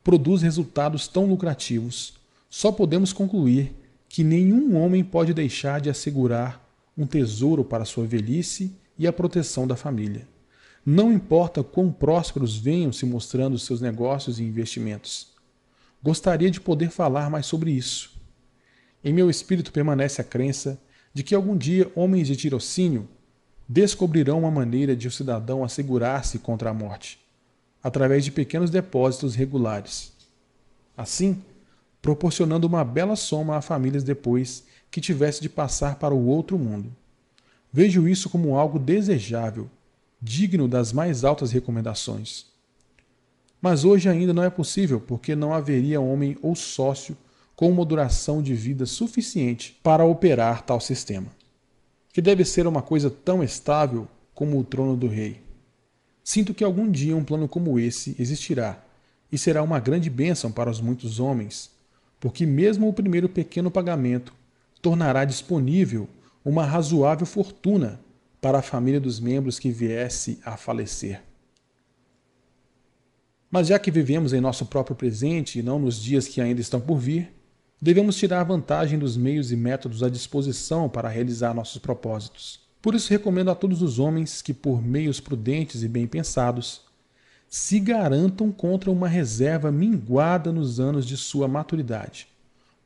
produz 0.00 0.42
resultados 0.42 1.08
tão 1.08 1.26
lucrativos, 1.26 2.14
só 2.48 2.70
podemos 2.70 3.12
concluir 3.12 3.74
que 4.08 4.22
nenhum 4.22 4.76
homem 4.76 5.02
pode 5.02 5.34
deixar 5.34 5.80
de 5.80 5.90
assegurar 5.90 6.64
um 6.96 7.04
tesouro 7.04 7.64
para 7.64 7.84
sua 7.84 8.06
velhice 8.06 8.72
e 8.96 9.08
a 9.08 9.12
proteção 9.12 9.66
da 9.66 9.74
família. 9.74 10.28
Não 10.86 11.12
importa 11.12 11.64
quão 11.64 11.90
prósperos 11.90 12.56
venham 12.56 12.92
se 12.92 13.04
mostrando 13.04 13.58
seus 13.58 13.80
negócios 13.80 14.38
e 14.38 14.44
investimentos. 14.44 15.32
Gostaria 16.00 16.48
de 16.48 16.60
poder 16.60 16.90
falar 16.90 17.28
mais 17.28 17.44
sobre 17.44 17.72
isso. 17.72 18.12
Em 19.02 19.12
meu 19.12 19.28
espírito 19.28 19.72
permanece 19.72 20.20
a 20.20 20.24
crença 20.24 20.80
de 21.12 21.24
que 21.24 21.34
algum 21.34 21.56
dia 21.56 21.90
homens 21.96 22.28
de 22.28 22.36
tirocínio 22.36 23.08
descobrirão 23.72 24.40
uma 24.40 24.50
maneira 24.50 24.96
de 24.96 25.06
o 25.06 25.12
cidadão 25.12 25.62
assegurar-se 25.62 26.40
contra 26.40 26.70
a 26.70 26.74
morte, 26.74 27.20
através 27.80 28.24
de 28.24 28.32
pequenos 28.32 28.68
depósitos 28.68 29.36
regulares. 29.36 30.12
Assim, 30.96 31.40
proporcionando 32.02 32.66
uma 32.66 32.84
bela 32.84 33.14
soma 33.14 33.56
a 33.56 33.62
famílias 33.62 34.02
depois 34.02 34.64
que 34.90 35.00
tivesse 35.00 35.40
de 35.40 35.48
passar 35.48 36.00
para 36.00 36.12
o 36.12 36.26
outro 36.26 36.58
mundo. 36.58 36.90
Vejo 37.72 38.08
isso 38.08 38.28
como 38.28 38.58
algo 38.58 38.76
desejável, 38.76 39.70
digno 40.20 40.66
das 40.66 40.92
mais 40.92 41.22
altas 41.22 41.52
recomendações. 41.52 42.46
Mas 43.62 43.84
hoje 43.84 44.08
ainda 44.08 44.34
não 44.34 44.42
é 44.42 44.50
possível, 44.50 45.00
porque 45.00 45.36
não 45.36 45.54
haveria 45.54 46.00
homem 46.00 46.36
ou 46.42 46.56
sócio 46.56 47.16
com 47.54 47.70
uma 47.70 47.84
duração 47.84 48.42
de 48.42 48.52
vida 48.52 48.84
suficiente 48.84 49.78
para 49.80 50.04
operar 50.04 50.62
tal 50.62 50.80
sistema 50.80 51.38
que 52.12 52.20
deve 52.20 52.44
ser 52.44 52.66
uma 52.66 52.82
coisa 52.82 53.10
tão 53.10 53.42
estável 53.42 54.08
como 54.34 54.58
o 54.58 54.64
trono 54.64 54.96
do 54.96 55.06
rei. 55.06 55.42
Sinto 56.24 56.54
que 56.54 56.64
algum 56.64 56.90
dia 56.90 57.16
um 57.16 57.24
plano 57.24 57.48
como 57.48 57.78
esse 57.78 58.14
existirá 58.18 58.82
e 59.30 59.38
será 59.38 59.62
uma 59.62 59.78
grande 59.78 60.10
bênção 60.10 60.50
para 60.50 60.70
os 60.70 60.80
muitos 60.80 61.20
homens, 61.20 61.70
porque 62.18 62.44
mesmo 62.44 62.88
o 62.88 62.92
primeiro 62.92 63.28
pequeno 63.28 63.70
pagamento 63.70 64.32
tornará 64.82 65.24
disponível 65.24 66.08
uma 66.44 66.64
razoável 66.64 67.26
fortuna 67.26 68.00
para 68.40 68.58
a 68.58 68.62
família 68.62 69.00
dos 69.00 69.20
membros 69.20 69.58
que 69.58 69.70
viesse 69.70 70.40
a 70.44 70.56
falecer. 70.56 71.22
Mas 73.50 73.66
já 73.66 73.78
que 73.78 73.90
vivemos 73.90 74.32
em 74.32 74.40
nosso 74.40 74.64
próprio 74.66 74.96
presente 74.96 75.58
e 75.58 75.62
não 75.62 75.78
nos 75.78 76.00
dias 76.00 76.28
que 76.28 76.40
ainda 76.40 76.60
estão 76.60 76.80
por 76.80 76.96
vir, 76.96 77.32
devemos 77.80 78.16
tirar 78.16 78.44
vantagem 78.44 78.98
dos 78.98 79.16
meios 79.16 79.50
e 79.50 79.56
métodos 79.56 80.02
à 80.02 80.10
disposição 80.10 80.88
para 80.88 81.08
realizar 81.08 81.54
nossos 81.54 81.78
propósitos. 81.78 82.60
Por 82.82 82.94
isso, 82.94 83.10
recomendo 83.10 83.50
a 83.50 83.54
todos 83.54 83.80
os 83.80 83.98
homens 83.98 84.42
que, 84.42 84.52
por 84.52 84.82
meios 84.82 85.18
prudentes 85.18 85.82
e 85.82 85.88
bem 85.88 86.06
pensados, 86.06 86.82
se 87.48 87.80
garantam 87.80 88.52
contra 88.52 88.90
uma 88.90 89.08
reserva 89.08 89.72
minguada 89.72 90.52
nos 90.52 90.78
anos 90.78 91.06
de 91.06 91.16
sua 91.16 91.48
maturidade. 91.48 92.28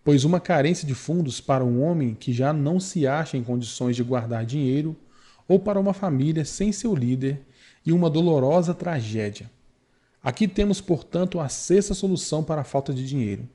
Pois 0.04 0.24
uma 0.24 0.38
carência 0.38 0.86
de 0.86 0.94
fundos 0.94 1.40
para 1.40 1.64
um 1.64 1.82
homem 1.82 2.14
que 2.14 2.32
já 2.32 2.52
não 2.52 2.78
se 2.78 3.06
acha 3.06 3.36
em 3.36 3.42
condições 3.42 3.96
de 3.96 4.02
guardar 4.02 4.44
dinheiro, 4.46 4.96
ou 5.46 5.58
para 5.58 5.80
uma 5.80 5.92
família 5.92 6.44
sem 6.44 6.72
seu 6.72 6.94
líder, 6.94 7.42
e 7.84 7.92
uma 7.92 8.08
dolorosa 8.08 8.72
tragédia. 8.72 9.50
Aqui 10.22 10.48
temos, 10.48 10.80
portanto, 10.80 11.38
a 11.38 11.48
sexta 11.48 11.92
solução 11.92 12.42
para 12.42 12.62
a 12.62 12.64
falta 12.64 12.94
de 12.94 13.06
dinheiro 13.06 13.46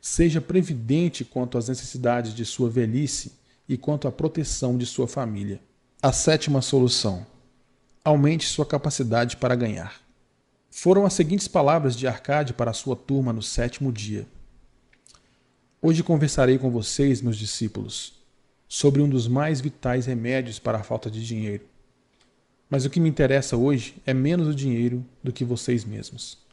Seja 0.00 0.40
previdente 0.40 1.24
quanto 1.24 1.58
às 1.58 1.68
necessidades 1.68 2.34
de 2.34 2.44
sua 2.44 2.70
velhice 2.70 3.32
e 3.68 3.76
quanto 3.76 4.06
à 4.06 4.12
proteção 4.12 4.76
de 4.76 4.86
sua 4.86 5.08
família. 5.08 5.60
A 6.02 6.12
sétima 6.12 6.62
solução: 6.62 7.26
aumente 8.04 8.46
sua 8.46 8.64
capacidade 8.64 9.36
para 9.36 9.54
ganhar. 9.54 10.00
Foram 10.70 11.06
as 11.06 11.14
seguintes 11.14 11.48
palavras 11.48 11.96
de 11.96 12.06
Arcade 12.06 12.52
para 12.52 12.72
sua 12.72 12.94
turma 12.94 13.32
no 13.32 13.42
sétimo 13.42 13.92
dia. 13.92 14.26
Hoje 15.80 16.02
conversarei 16.02 16.58
com 16.58 16.70
vocês, 16.70 17.22
meus 17.22 17.36
discípulos, 17.36 18.14
sobre 18.68 19.00
um 19.00 19.08
dos 19.08 19.26
mais 19.26 19.60
vitais 19.60 20.06
remédios 20.06 20.58
para 20.58 20.78
a 20.78 20.82
falta 20.82 21.10
de 21.10 21.24
dinheiro. 21.24 21.64
Mas 22.68 22.84
o 22.84 22.90
que 22.90 23.00
me 23.00 23.08
interessa 23.08 23.56
hoje 23.56 23.96
é 24.04 24.12
menos 24.12 24.48
o 24.48 24.54
dinheiro 24.54 25.04
do 25.22 25.32
que 25.32 25.44
vocês 25.44 25.84
mesmos 25.84 26.45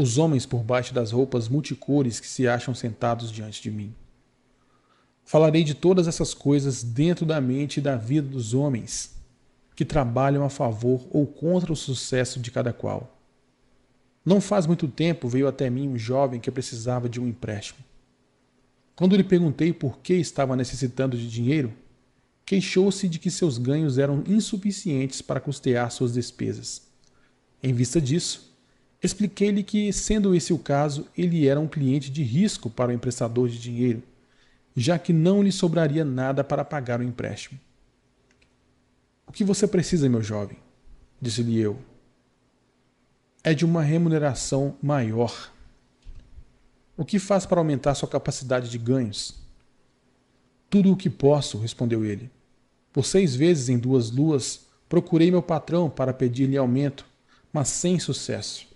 os 0.00 0.16
homens 0.16 0.46
por 0.46 0.62
baixo 0.62 0.94
das 0.94 1.12
roupas 1.12 1.46
multicores 1.46 2.18
que 2.18 2.26
se 2.26 2.48
acham 2.48 2.74
sentados 2.74 3.30
diante 3.30 3.60
de 3.60 3.70
mim. 3.70 3.94
Falarei 5.22 5.62
de 5.62 5.74
todas 5.74 6.08
essas 6.08 6.32
coisas 6.32 6.82
dentro 6.82 7.26
da 7.26 7.38
mente 7.38 7.76
e 7.76 7.82
da 7.82 7.96
vida 7.96 8.26
dos 8.26 8.54
homens 8.54 9.14
que 9.76 9.84
trabalham 9.84 10.42
a 10.42 10.48
favor 10.48 11.06
ou 11.10 11.26
contra 11.26 11.70
o 11.70 11.76
sucesso 11.76 12.40
de 12.40 12.50
cada 12.50 12.72
qual. 12.72 13.20
Não 14.24 14.40
faz 14.40 14.66
muito 14.66 14.88
tempo 14.88 15.28
veio 15.28 15.46
até 15.46 15.68
mim 15.68 15.86
um 15.86 15.98
jovem 15.98 16.40
que 16.40 16.50
precisava 16.50 17.06
de 17.06 17.20
um 17.20 17.28
empréstimo. 17.28 17.80
Quando 18.96 19.16
lhe 19.16 19.24
perguntei 19.24 19.70
por 19.70 19.98
que 19.98 20.14
estava 20.14 20.56
necessitando 20.56 21.16
de 21.16 21.28
dinheiro, 21.28 21.72
queixou-se 22.46 23.06
de 23.06 23.18
que 23.18 23.30
seus 23.30 23.58
ganhos 23.58 23.98
eram 23.98 24.24
insuficientes 24.26 25.20
para 25.20 25.40
custear 25.40 25.90
suas 25.90 26.14
despesas. 26.14 26.88
Em 27.62 27.74
vista 27.74 28.00
disso, 28.00 28.49
Expliquei-lhe 29.02 29.62
que, 29.62 29.92
sendo 29.92 30.34
esse 30.34 30.52
o 30.52 30.58
caso, 30.58 31.06
ele 31.16 31.48
era 31.48 31.58
um 31.58 31.66
cliente 31.66 32.10
de 32.10 32.22
risco 32.22 32.68
para 32.68 32.90
o 32.90 32.92
emprestador 32.92 33.48
de 33.48 33.58
dinheiro, 33.58 34.02
já 34.76 34.98
que 34.98 35.12
não 35.12 35.42
lhe 35.42 35.50
sobraria 35.50 36.04
nada 36.04 36.44
para 36.44 36.64
pagar 36.64 37.00
o 37.00 37.02
empréstimo. 37.02 37.58
O 39.26 39.32
que 39.32 39.42
você 39.42 39.66
precisa, 39.66 40.08
meu 40.08 40.22
jovem? 40.22 40.58
Disse-lhe 41.20 41.58
eu. 41.58 41.78
É 43.42 43.54
de 43.54 43.64
uma 43.64 43.82
remuneração 43.82 44.76
maior. 44.82 45.50
O 46.94 47.04
que 47.04 47.18
faz 47.18 47.46
para 47.46 47.58
aumentar 47.58 47.94
sua 47.94 48.08
capacidade 48.08 48.68
de 48.68 48.76
ganhos? 48.76 49.40
Tudo 50.68 50.92
o 50.92 50.96
que 50.96 51.08
posso, 51.08 51.58
respondeu 51.58 52.04
ele. 52.04 52.30
Por 52.92 53.06
seis 53.06 53.34
vezes 53.34 53.68
em 53.70 53.78
duas 53.78 54.10
luas 54.10 54.66
procurei 54.88 55.30
meu 55.30 55.42
patrão 55.42 55.88
para 55.88 56.12
pedir-lhe 56.12 56.56
aumento, 56.56 57.06
mas 57.52 57.68
sem 57.68 57.98
sucesso. 57.98 58.69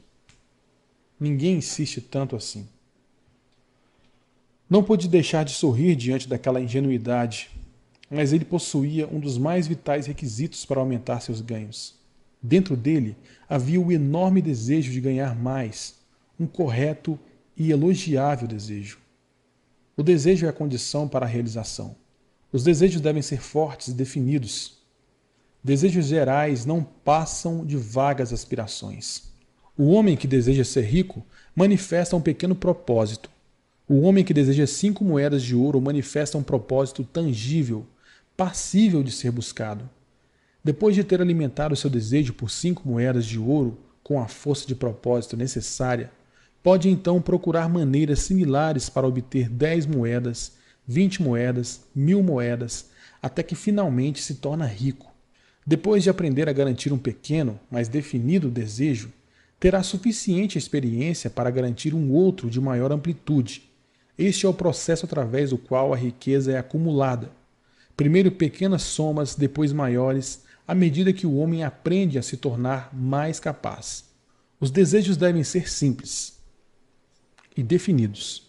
Ninguém 1.18 1.56
insiste 1.56 2.00
tanto 2.00 2.36
assim. 2.36 2.68
Não 4.68 4.82
pude 4.82 5.08
deixar 5.08 5.44
de 5.44 5.52
sorrir 5.52 5.94
diante 5.94 6.28
daquela 6.28 6.60
ingenuidade, 6.60 7.50
mas 8.10 8.32
ele 8.32 8.44
possuía 8.44 9.06
um 9.06 9.20
dos 9.20 9.38
mais 9.38 9.66
vitais 9.66 10.06
requisitos 10.06 10.64
para 10.64 10.80
aumentar 10.80 11.20
seus 11.20 11.40
ganhos. 11.40 11.94
Dentro 12.42 12.76
dele 12.76 13.16
havia 13.48 13.80
o 13.80 13.92
enorme 13.92 14.42
desejo 14.42 14.92
de 14.92 15.00
ganhar 15.00 15.34
mais, 15.34 15.94
um 16.38 16.46
correto 16.46 17.18
e 17.56 17.70
elogiável 17.70 18.48
desejo. 18.48 18.98
O 19.96 20.02
desejo 20.02 20.46
é 20.46 20.48
a 20.48 20.52
condição 20.52 21.08
para 21.08 21.24
a 21.24 21.28
realização. 21.28 21.96
Os 22.52 22.64
desejos 22.64 23.00
devem 23.00 23.22
ser 23.22 23.40
fortes 23.40 23.88
e 23.88 23.92
definidos. 23.92 24.78
Desejos 25.62 26.06
gerais 26.06 26.66
não 26.66 26.82
passam 26.82 27.64
de 27.64 27.76
vagas 27.76 28.32
aspirações. 28.32 29.33
O 29.76 29.90
homem 29.90 30.16
que 30.16 30.28
deseja 30.28 30.62
ser 30.62 30.82
rico 30.82 31.26
manifesta 31.54 32.14
um 32.14 32.20
pequeno 32.20 32.54
propósito. 32.54 33.28
O 33.88 34.02
homem 34.02 34.24
que 34.24 34.32
deseja 34.32 34.68
cinco 34.68 35.04
moedas 35.04 35.42
de 35.42 35.56
ouro 35.56 35.80
manifesta 35.80 36.38
um 36.38 36.44
propósito 36.44 37.02
tangível, 37.02 37.84
passível 38.36 39.02
de 39.02 39.10
ser 39.10 39.32
buscado. 39.32 39.90
Depois 40.62 40.94
de 40.94 41.02
ter 41.02 41.20
alimentado 41.20 41.74
seu 41.74 41.90
desejo 41.90 42.32
por 42.34 42.50
cinco 42.50 42.88
moedas 42.88 43.26
de 43.26 43.36
ouro 43.36 43.76
com 44.04 44.20
a 44.20 44.28
força 44.28 44.64
de 44.64 44.76
propósito 44.76 45.36
necessária, 45.36 46.12
pode 46.62 46.88
então 46.88 47.20
procurar 47.20 47.68
maneiras 47.68 48.20
similares 48.20 48.88
para 48.88 49.08
obter 49.08 49.48
dez 49.48 49.86
moedas, 49.86 50.52
vinte 50.86 51.20
moedas, 51.20 51.80
mil 51.92 52.22
moedas, 52.22 52.90
até 53.20 53.42
que 53.42 53.56
finalmente 53.56 54.22
se 54.22 54.36
torna 54.36 54.66
rico. 54.66 55.12
Depois 55.66 56.04
de 56.04 56.10
aprender 56.10 56.48
a 56.48 56.52
garantir 56.52 56.92
um 56.92 56.98
pequeno, 56.98 57.58
mas 57.68 57.88
definido 57.88 58.48
desejo, 58.50 59.12
terá 59.64 59.82
suficiente 59.82 60.58
experiência 60.58 61.30
para 61.30 61.50
garantir 61.50 61.94
um 61.94 62.12
outro 62.12 62.50
de 62.50 62.60
maior 62.60 62.92
amplitude. 62.92 63.62
Este 64.18 64.44
é 64.44 64.48
o 64.48 64.52
processo 64.52 65.06
através 65.06 65.48
do 65.48 65.56
qual 65.56 65.90
a 65.90 65.96
riqueza 65.96 66.52
é 66.52 66.58
acumulada. 66.58 67.30
Primeiro 67.96 68.30
pequenas 68.30 68.82
somas, 68.82 69.34
depois 69.34 69.72
maiores, 69.72 70.44
à 70.68 70.74
medida 70.74 71.14
que 71.14 71.26
o 71.26 71.36
homem 71.36 71.64
aprende 71.64 72.18
a 72.18 72.22
se 72.22 72.36
tornar 72.36 72.94
mais 72.94 73.40
capaz. 73.40 74.04
Os 74.60 74.70
desejos 74.70 75.16
devem 75.16 75.42
ser 75.42 75.66
simples 75.66 76.38
e 77.56 77.62
definidos. 77.62 78.42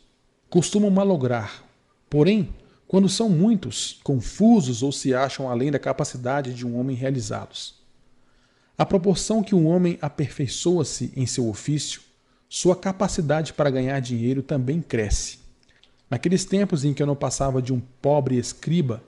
Costumam 0.50 0.92
malograr, 0.92 1.64
porém, 2.10 2.50
quando 2.90 3.08
são 3.08 3.30
muitos, 3.30 4.02
confusos 4.04 4.84
ou 4.84 4.92
se 4.92 5.14
acham 5.14 5.50
além 5.50 5.72
da 5.72 5.80
capacidade 5.80 6.54
de 6.54 6.68
um 6.68 6.78
homem 6.78 6.94
realizados. 6.94 7.85
À 8.78 8.86
proporção 8.86 9.42
que 9.42 9.56
um 9.56 9.68
homem 9.68 9.98
aperfeiçoa-se 10.02 11.14
em 11.16 11.26
seu 11.26 11.48
ofício, 11.48 12.02
sua 12.50 12.76
capacidade 12.76 13.54
para 13.54 13.70
ganhar 13.70 14.00
dinheiro 14.02 14.44
também 14.44 14.82
cresce. 14.82 15.40
Naqueles 16.10 16.44
tempos 16.44 16.84
em 16.84 16.94
que 16.94 17.02
eu 17.02 17.08
não 17.08 17.16
passava 17.16 17.62
de 17.62 17.74
um 17.74 17.80
pobre 17.80 18.38
escriba, 18.38 19.02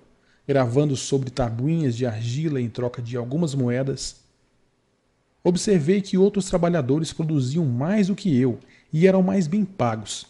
gravando 0.48 0.96
sobre 0.96 1.30
tabuinhas 1.30 1.96
de 1.98 2.06
argila 2.06 2.62
em 2.62 2.70
troca 2.70 3.02
de 3.02 3.18
algumas 3.18 3.54
moedas, 3.54 4.16
observei 5.44 6.02
que 6.02 6.18
outros 6.18 6.46
trabalhadores 6.46 7.12
produziam 7.12 7.66
mais 7.66 8.08
do 8.08 8.16
que 8.16 8.36
eu 8.38 8.60
e 8.92 9.06
eram 9.06 9.22
mais 9.22 9.48
bem 9.48 9.66
pagos. 9.66 10.26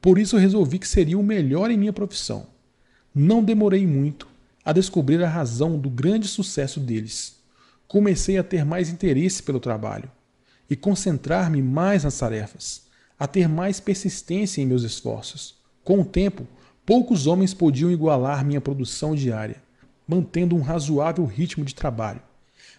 Por 0.00 0.18
isso 0.18 0.36
resolvi 0.36 0.78
que 0.78 0.86
seria 0.86 1.18
o 1.18 1.22
melhor 1.22 1.70
em 1.70 1.76
minha 1.76 1.92
profissão. 1.92 2.46
Não 3.12 3.42
demorei 3.42 3.84
muito 3.86 4.28
a 4.64 4.72
descobrir 4.72 5.22
a 5.24 5.28
razão 5.28 5.76
do 5.76 5.90
grande 5.90 6.28
sucesso 6.28 6.78
deles. 6.78 7.37
Comecei 7.88 8.36
a 8.36 8.44
ter 8.44 8.66
mais 8.66 8.90
interesse 8.90 9.42
pelo 9.42 9.58
trabalho 9.58 10.10
e 10.68 10.76
concentrar-me 10.76 11.62
mais 11.62 12.04
nas 12.04 12.18
tarefas, 12.18 12.82
a 13.18 13.26
ter 13.26 13.48
mais 13.48 13.80
persistência 13.80 14.60
em 14.60 14.66
meus 14.66 14.82
esforços. 14.82 15.56
Com 15.82 16.00
o 16.02 16.04
tempo, 16.04 16.46
poucos 16.84 17.26
homens 17.26 17.54
podiam 17.54 17.90
igualar 17.90 18.44
minha 18.44 18.60
produção 18.60 19.14
diária, 19.14 19.62
mantendo 20.06 20.54
um 20.54 20.60
razoável 20.60 21.24
ritmo 21.24 21.64
de 21.64 21.74
trabalho. 21.74 22.20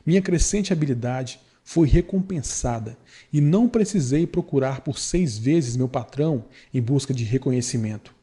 Minha 0.05 0.21
crescente 0.21 0.71
habilidade 0.71 1.39
foi 1.63 1.87
recompensada 1.87 2.95
e 3.33 3.41
não 3.41 3.67
precisei 3.67 4.27
procurar 4.27 4.81
por 4.81 4.99
seis 4.99 5.39
vezes 5.39 5.75
meu 5.75 5.89
patrão 5.89 6.45
em 6.71 6.81
busca 6.81 7.15
de 7.15 7.23
reconhecimento. 7.23 8.13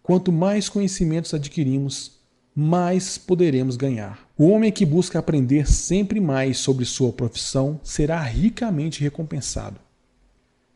Quanto 0.00 0.30
mais 0.30 0.68
conhecimentos 0.68 1.34
adquirimos, 1.34 2.20
mais 2.54 3.18
poderemos 3.18 3.76
ganhar. 3.76 4.29
O 4.40 4.48
homem 4.48 4.72
que 4.72 4.86
busca 4.86 5.18
aprender 5.18 5.70
sempre 5.70 6.18
mais 6.18 6.56
sobre 6.56 6.86
sua 6.86 7.12
profissão 7.12 7.78
será 7.84 8.22
ricamente 8.22 9.02
recompensado. 9.02 9.78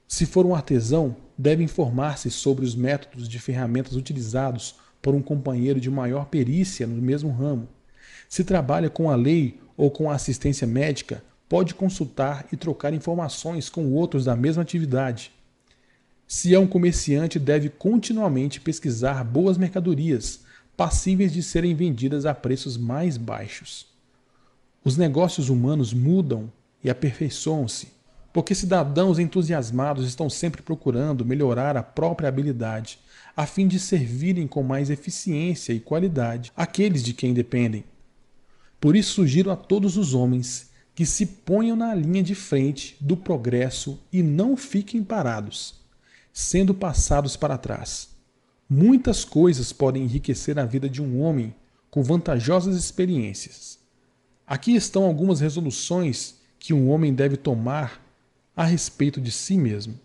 Se 0.06 0.26
for 0.26 0.44
um 0.44 0.54
artesão, 0.54 1.16
deve 1.38 1.64
informar-se 1.64 2.30
sobre 2.30 2.62
os 2.62 2.74
métodos 2.74 3.26
de 3.26 3.38
ferramentas 3.38 3.94
utilizados 3.94 4.74
por 5.00 5.14
um 5.14 5.22
companheiro 5.22 5.80
de 5.80 5.90
maior 5.90 6.26
perícia 6.26 6.86
no 6.86 7.00
mesmo 7.00 7.30
ramo. 7.30 7.66
Se 8.28 8.44
trabalha 8.44 8.90
com 8.90 9.08
a 9.10 9.16
lei 9.16 9.58
ou 9.78 9.90
com 9.90 10.10
a 10.10 10.14
assistência 10.14 10.66
médica, 10.66 11.24
pode 11.48 11.74
consultar 11.74 12.46
e 12.52 12.58
trocar 12.58 12.92
informações 12.92 13.70
com 13.70 13.94
outros 13.94 14.26
da 14.26 14.36
mesma 14.36 14.60
atividade. 14.60 15.32
Se 16.28 16.54
é 16.54 16.58
um 16.58 16.66
comerciante, 16.66 17.38
deve 17.38 17.70
continuamente 17.70 18.60
pesquisar 18.60 19.24
boas 19.24 19.56
mercadorias, 19.56 20.43
passíveis 20.76 21.32
de 21.32 21.42
serem 21.42 21.74
vendidas 21.74 22.26
a 22.26 22.34
preços 22.34 22.76
mais 22.76 23.16
baixos. 23.16 23.86
Os 24.84 24.96
negócios 24.96 25.48
humanos 25.48 25.92
mudam 25.92 26.52
e 26.82 26.90
aperfeiçoam-se, 26.90 27.88
porque 28.32 28.54
cidadãos 28.54 29.18
entusiasmados 29.18 30.06
estão 30.06 30.28
sempre 30.28 30.62
procurando 30.62 31.24
melhorar 31.24 31.76
a 31.76 31.82
própria 31.82 32.28
habilidade, 32.28 32.98
a 33.36 33.46
fim 33.46 33.66
de 33.66 33.78
servirem 33.78 34.46
com 34.46 34.62
mais 34.62 34.90
eficiência 34.90 35.72
e 35.72 35.80
qualidade 35.80 36.52
aqueles 36.56 37.02
de 37.02 37.14
quem 37.14 37.32
dependem. 37.32 37.84
Por 38.80 38.96
isso 38.96 39.14
sugiro 39.14 39.50
a 39.50 39.56
todos 39.56 39.96
os 39.96 40.14
homens 40.14 40.70
que 40.94 41.06
se 41.06 41.26
ponham 41.26 41.76
na 41.76 41.94
linha 41.94 42.22
de 42.22 42.34
frente 42.34 42.96
do 43.00 43.16
progresso 43.16 43.98
e 44.12 44.22
não 44.22 44.56
fiquem 44.56 45.02
parados 45.02 45.84
sendo 46.34 46.74
passados 46.74 47.36
para 47.36 47.56
trás. 47.56 48.08
Muitas 48.68 49.24
coisas 49.24 49.72
podem 49.72 50.04
enriquecer 50.04 50.58
a 50.58 50.64
vida 50.64 50.88
de 50.88 51.02
um 51.02 51.20
homem 51.20 51.54
com 51.90 52.02
vantajosas 52.02 52.76
experiências. 52.76 53.78
Aqui 54.46 54.74
estão 54.74 55.04
algumas 55.04 55.40
resoluções 55.40 56.36
que 56.58 56.72
um 56.72 56.90
homem 56.90 57.14
deve 57.14 57.36
tomar 57.36 58.00
a 58.56 58.64
respeito 58.64 59.20
de 59.20 59.30
si 59.30 59.58
mesmo. 59.58 59.98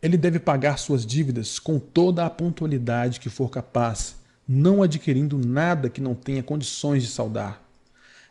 Ele 0.00 0.16
deve 0.16 0.38
pagar 0.38 0.78
suas 0.78 1.06
dívidas 1.06 1.58
com 1.58 1.78
toda 1.78 2.24
a 2.24 2.30
pontualidade 2.30 3.20
que 3.20 3.28
for 3.28 3.50
capaz, 3.50 4.16
não 4.48 4.82
adquirindo 4.82 5.38
nada 5.38 5.88
que 5.88 6.00
não 6.00 6.14
tenha 6.14 6.42
condições 6.42 7.02
de 7.02 7.08
saldar. 7.10 7.62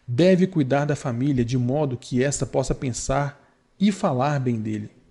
Deve 0.07 0.47
cuidar 0.47 0.85
da 0.85 0.95
família 0.95 1.45
de 1.45 1.57
modo 1.57 1.97
que 1.97 2.23
esta 2.23 2.45
possa 2.45 2.75
pensar 2.75 3.41
e 3.79 3.91
falar 3.91 4.39
bem 4.39 4.59
dele 4.59 5.01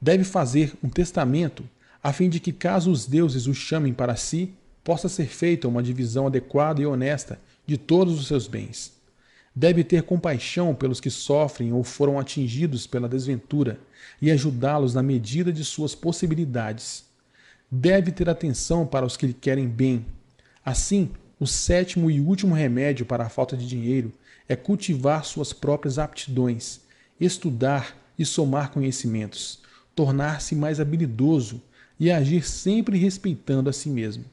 deve 0.00 0.24
fazer 0.24 0.72
um 0.82 0.88
testamento 0.88 1.68
a 2.02 2.12
fim 2.12 2.28
de 2.28 2.38
que, 2.38 2.52
caso 2.52 2.90
os 2.90 3.06
deuses 3.06 3.46
o 3.46 3.54
chamem 3.54 3.92
para 3.92 4.16
si, 4.16 4.54
possa 4.84 5.08
ser 5.08 5.26
feita 5.26 5.68
uma 5.68 5.82
divisão 5.82 6.26
adequada 6.26 6.80
e 6.80 6.86
honesta 6.86 7.40
de 7.66 7.76
todos 7.76 8.18
os 8.18 8.26
seus 8.26 8.46
bens. 8.46 8.92
Deve 9.54 9.82
ter 9.82 10.02
compaixão 10.02 10.74
pelos 10.74 11.00
que 11.00 11.10
sofrem 11.10 11.72
ou 11.72 11.82
foram 11.82 12.18
atingidos 12.18 12.86
pela 12.86 13.08
desventura 13.08 13.80
e 14.22 14.30
ajudá-los 14.30 14.94
na 14.94 15.02
medida 15.02 15.52
de 15.52 15.64
suas 15.64 15.94
possibilidades. 15.94 17.04
Deve 17.70 18.12
ter 18.12 18.30
atenção 18.30 18.86
para 18.86 19.04
os 19.04 19.16
que 19.16 19.26
lhe 19.26 19.34
querem 19.34 19.68
bem. 19.68 20.06
Assim, 20.64 21.10
o 21.40 21.46
sétimo 21.46 22.10
e 22.10 22.20
último 22.20 22.54
remédio 22.54 23.04
para 23.04 23.24
a 23.24 23.28
falta 23.28 23.56
de 23.56 23.66
dinheiro 23.66 24.12
é 24.48 24.54
cultivar 24.54 25.24
suas 25.24 25.52
próprias 25.52 25.98
aptidões, 25.98 26.80
estudar 27.20 27.96
e 28.18 28.24
somar 28.24 28.70
conhecimentos 28.70 29.60
tornar-se 29.98 30.54
mais 30.54 30.78
habilidoso 30.78 31.60
e 31.98 32.10
agir 32.10 32.46
sempre 32.46 32.98
respeitando 32.98 33.68
a 33.68 33.72
si 33.72 33.90
mesmo. 33.90 34.24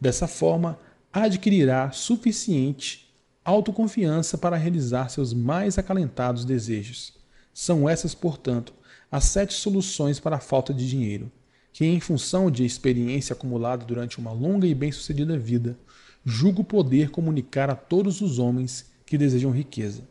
Dessa 0.00 0.26
forma, 0.26 0.78
adquirirá 1.12 1.90
suficiente 1.90 3.08
autoconfiança 3.44 4.36
para 4.36 4.56
realizar 4.56 5.08
seus 5.08 5.32
mais 5.32 5.78
acalentados 5.78 6.44
desejos. 6.44 7.14
São 7.54 7.88
essas, 7.88 8.14
portanto, 8.14 8.74
as 9.10 9.24
sete 9.24 9.54
soluções 9.54 10.20
para 10.20 10.36
a 10.36 10.40
falta 10.40 10.74
de 10.74 10.86
dinheiro, 10.86 11.32
que, 11.72 11.84
em 11.84 11.98
função 11.98 12.50
de 12.50 12.64
experiência 12.64 13.32
acumulada 13.32 13.86
durante 13.86 14.18
uma 14.18 14.32
longa 14.32 14.66
e 14.66 14.74
bem-sucedida 14.74 15.38
vida, 15.38 15.78
julgo 16.24 16.62
poder 16.62 17.10
comunicar 17.10 17.70
a 17.70 17.74
todos 17.74 18.20
os 18.20 18.38
homens 18.38 18.90
que 19.06 19.16
desejam 19.16 19.50
riqueza. 19.50 20.02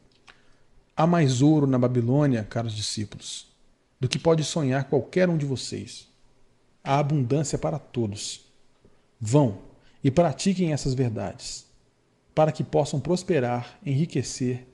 Há 0.96 1.06
mais 1.06 1.44
ouro 1.44 1.68
na 1.68 1.78
Babilônia, 1.78 2.44
caros 2.44 2.74
discípulos, 2.74 3.48
do 4.00 4.10
que 4.10 4.18
pode 4.18 4.44
sonhar 4.44 4.86
qualquer 4.86 5.30
um 5.30 5.38
de 5.38 5.46
vocês. 5.46 6.07
Há 6.88 7.00
abundância 7.00 7.58
para 7.58 7.78
todos. 7.78 8.46
Vão 9.20 9.58
e 10.02 10.10
pratiquem 10.10 10.72
essas 10.72 10.94
verdades, 10.94 11.66
para 12.34 12.50
que 12.50 12.64
possam 12.64 12.98
prosperar, 12.98 13.78
enriquecer 13.86 14.66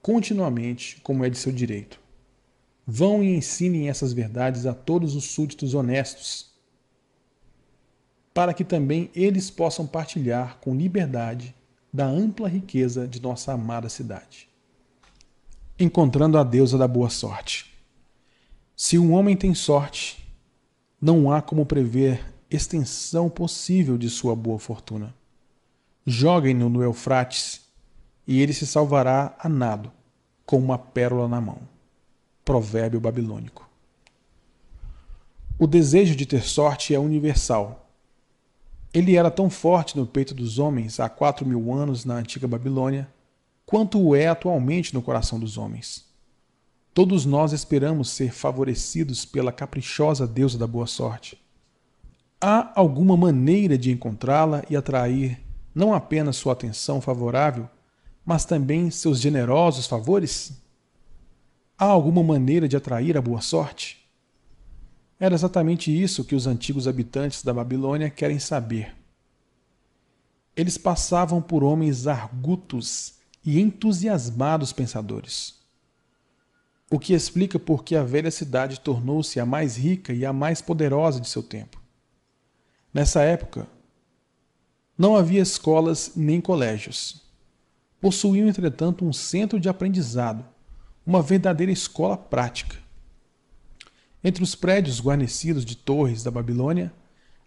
continuamente, 0.00 1.00
como 1.00 1.24
é 1.24 1.28
de 1.28 1.36
seu 1.36 1.50
direito. 1.50 1.98
Vão 2.86 3.20
e 3.20 3.34
ensinem 3.34 3.88
essas 3.88 4.12
verdades 4.12 4.64
a 4.64 4.72
todos 4.72 5.16
os 5.16 5.24
súditos 5.24 5.74
honestos, 5.74 6.52
para 8.32 8.54
que 8.54 8.62
também 8.62 9.10
eles 9.12 9.50
possam 9.50 9.88
partilhar 9.88 10.58
com 10.58 10.76
liberdade 10.76 11.52
da 11.92 12.06
ampla 12.06 12.48
riqueza 12.48 13.08
de 13.08 13.20
nossa 13.20 13.52
amada 13.52 13.88
cidade. 13.88 14.48
Encontrando 15.76 16.38
a 16.38 16.44
deusa 16.44 16.78
da 16.78 16.86
boa 16.86 17.10
sorte. 17.10 17.74
Se 18.76 18.96
um 18.96 19.12
homem 19.12 19.36
tem 19.36 19.52
sorte, 19.52 20.25
não 21.06 21.30
há 21.30 21.40
como 21.40 21.64
prever 21.64 22.20
extensão 22.50 23.30
possível 23.30 23.96
de 23.96 24.10
sua 24.10 24.34
boa 24.34 24.58
fortuna. 24.58 25.14
Joguem-no 26.04 26.68
no 26.68 26.82
Eufrates 26.82 27.60
e 28.26 28.42
ele 28.42 28.52
se 28.52 28.66
salvará 28.66 29.32
a 29.38 29.48
nado, 29.48 29.92
com 30.44 30.58
uma 30.58 30.76
pérola 30.76 31.28
na 31.28 31.40
mão. 31.40 31.60
Provérbio 32.44 32.98
babilônico. 32.98 33.70
O 35.56 35.68
desejo 35.68 36.16
de 36.16 36.26
ter 36.26 36.42
sorte 36.42 36.92
é 36.92 36.98
universal. 36.98 37.88
Ele 38.92 39.14
era 39.14 39.30
tão 39.30 39.48
forte 39.48 39.96
no 39.96 40.08
peito 40.08 40.34
dos 40.34 40.58
homens 40.58 40.98
há 40.98 41.08
quatro 41.08 41.46
mil 41.46 41.72
anos 41.72 42.04
na 42.04 42.14
antiga 42.14 42.48
Babilônia, 42.48 43.08
quanto 43.64 44.00
o 44.00 44.16
é 44.16 44.26
atualmente 44.26 44.92
no 44.92 45.00
coração 45.00 45.38
dos 45.38 45.56
homens. 45.56 46.04
Todos 46.96 47.26
nós 47.26 47.52
esperamos 47.52 48.08
ser 48.08 48.32
favorecidos 48.32 49.26
pela 49.26 49.52
caprichosa 49.52 50.26
deusa 50.26 50.56
da 50.56 50.66
boa 50.66 50.86
sorte. 50.86 51.38
Há 52.40 52.72
alguma 52.74 53.14
maneira 53.18 53.76
de 53.76 53.92
encontrá-la 53.92 54.64
e 54.70 54.74
atrair 54.74 55.38
não 55.74 55.92
apenas 55.92 56.36
sua 56.36 56.54
atenção 56.54 57.02
favorável, 57.02 57.68
mas 58.24 58.46
também 58.46 58.90
seus 58.90 59.20
generosos 59.20 59.86
favores? 59.86 60.58
Há 61.76 61.84
alguma 61.84 62.22
maneira 62.22 62.66
de 62.66 62.78
atrair 62.78 63.14
a 63.18 63.20
boa 63.20 63.42
sorte? 63.42 64.08
Era 65.20 65.34
exatamente 65.34 65.92
isso 65.92 66.24
que 66.24 66.34
os 66.34 66.46
antigos 66.46 66.88
habitantes 66.88 67.42
da 67.42 67.52
Babilônia 67.52 68.08
querem 68.08 68.38
saber. 68.38 68.96
Eles 70.56 70.78
passavam 70.78 71.42
por 71.42 71.62
homens 71.62 72.06
argutos 72.06 73.16
e 73.44 73.60
entusiasmados 73.60 74.72
pensadores. 74.72 75.55
O 76.90 76.98
que 76.98 77.12
explica 77.12 77.58
por 77.58 77.82
que 77.82 77.96
a 77.96 78.04
velha 78.04 78.30
cidade 78.30 78.80
tornou-se 78.80 79.40
a 79.40 79.46
mais 79.46 79.76
rica 79.76 80.12
e 80.12 80.24
a 80.24 80.32
mais 80.32 80.62
poderosa 80.62 81.20
de 81.20 81.28
seu 81.28 81.42
tempo. 81.42 81.80
Nessa 82.94 83.22
época, 83.22 83.66
não 84.96 85.16
havia 85.16 85.42
escolas 85.42 86.12
nem 86.14 86.40
colégios. 86.40 87.22
Possuíam, 88.00 88.48
entretanto, 88.48 89.04
um 89.04 89.12
centro 89.12 89.58
de 89.58 89.68
aprendizado, 89.68 90.44
uma 91.04 91.20
verdadeira 91.20 91.72
escola 91.72 92.16
prática. 92.16 92.76
Entre 94.22 94.42
os 94.42 94.54
prédios 94.54 95.00
guarnecidos 95.00 95.64
de 95.64 95.76
torres 95.76 96.22
da 96.22 96.30
Babilônia, 96.30 96.92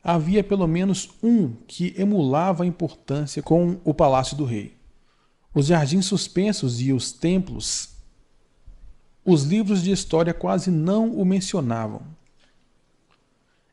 havia 0.04 0.44
pelo 0.44 0.68
menos 0.68 1.10
um 1.24 1.54
que 1.68 1.94
emulava 1.98 2.64
a 2.64 2.68
importância 2.68 3.42
com 3.42 3.80
o 3.84 3.94
palácio 3.94 4.36
do 4.36 4.46
rei. 4.46 4.78
Os 5.54 5.68
jardins 5.68 6.06
suspensos 6.06 6.80
e 6.80 6.94
os 6.94 7.12
templos 7.12 7.99
os 9.32 9.44
livros 9.44 9.84
de 9.84 9.92
história 9.92 10.34
quase 10.34 10.72
não 10.72 11.12
o 11.12 11.24
mencionavam. 11.24 12.02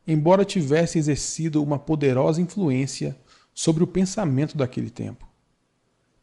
Embora 0.06 0.44
tivesse 0.44 0.98
exercido 0.98 1.62
uma 1.62 1.78
poderosa 1.78 2.42
influência 2.42 3.16
sobre 3.54 3.82
o 3.82 3.86
pensamento 3.86 4.54
daquele 4.54 4.90
tempo. 4.90 5.26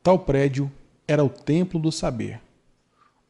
Tal 0.04 0.20
prédio 0.20 0.72
era 1.08 1.24
o 1.24 1.30
Templo 1.30 1.80
do 1.80 1.92
Saber, 1.92 2.40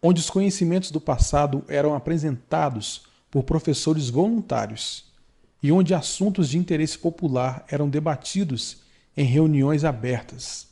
onde 0.01 0.19
os 0.19 0.29
conhecimentos 0.29 0.91
do 0.91 0.99
passado 0.99 1.63
eram 1.69 1.95
apresentados 1.95 3.03
por 3.31 3.43
professores 3.43 4.09
voluntários 4.09 5.05
e 5.61 5.71
onde 5.71 5.93
assuntos 5.93 6.49
de 6.49 6.57
interesse 6.57 6.97
popular 6.97 7.65
eram 7.69 7.87
debatidos 7.87 8.79
em 9.15 9.23
reuniões 9.23 9.85
abertas. 9.85 10.67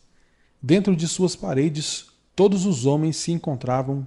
Dentro 0.61 0.93
de 0.93 1.07
suas 1.07 1.37
paredes, 1.37 2.07
todos 2.35 2.65
os 2.65 2.85
homens 2.85 3.15
se 3.15 3.31
encontravam 3.31 4.05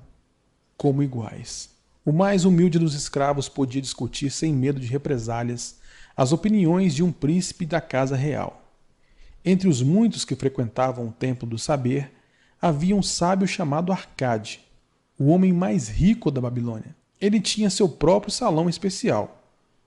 como 0.76 1.02
iguais. 1.02 1.70
O 2.05 2.12
mais 2.12 2.44
humilde 2.44 2.78
dos 2.78 2.94
escravos 2.94 3.48
podia 3.48 3.80
discutir 3.80 4.30
sem 4.30 4.52
medo 4.52 4.78
de 4.78 4.86
represálias 4.86 5.76
as 6.16 6.32
opiniões 6.32 6.94
de 6.94 7.02
um 7.02 7.10
príncipe 7.10 7.64
da 7.64 7.80
casa 7.80 8.14
real. 8.14 8.62
Entre 9.44 9.68
os 9.68 9.82
muitos 9.82 10.24
que 10.24 10.36
frequentavam 10.36 11.09
o 11.09 11.12
templo 11.12 11.48
do 11.48 11.59
saber, 11.59 12.12
havia 12.60 12.94
um 12.94 13.02
sábio 13.02 13.46
chamado 13.46 13.92
Arcade, 13.92 14.60
o 15.18 15.26
homem 15.26 15.52
mais 15.52 15.88
rico 15.88 16.30
da 16.30 16.40
Babilônia. 16.40 16.94
Ele 17.20 17.40
tinha 17.40 17.70
seu 17.70 17.88
próprio 17.88 18.32
salão 18.32 18.68
especial, 18.68 19.42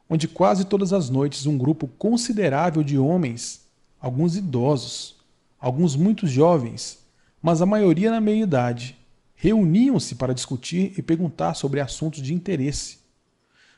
onde 0.09 0.27
quase 0.27 0.65
todas 0.65 0.93
as 0.93 1.09
noites 1.09 1.45
um 1.45 1.57
grupo 1.57 1.87
considerável 1.87 2.83
de 2.83 2.97
homens, 2.97 3.61
alguns 3.99 4.35
idosos, 4.35 5.15
alguns 5.59 5.95
muito 5.95 6.25
jovens, 6.25 6.99
mas 7.41 7.61
a 7.61 7.65
maioria 7.65 8.11
na 8.11 8.19
meia-idade, 8.19 8.96
reuniam-se 9.37 10.15
para 10.15 10.33
discutir 10.33 10.93
e 10.97 11.01
perguntar 11.01 11.53
sobre 11.53 11.79
assuntos 11.79 12.21
de 12.23 12.33
interesse. 12.33 12.97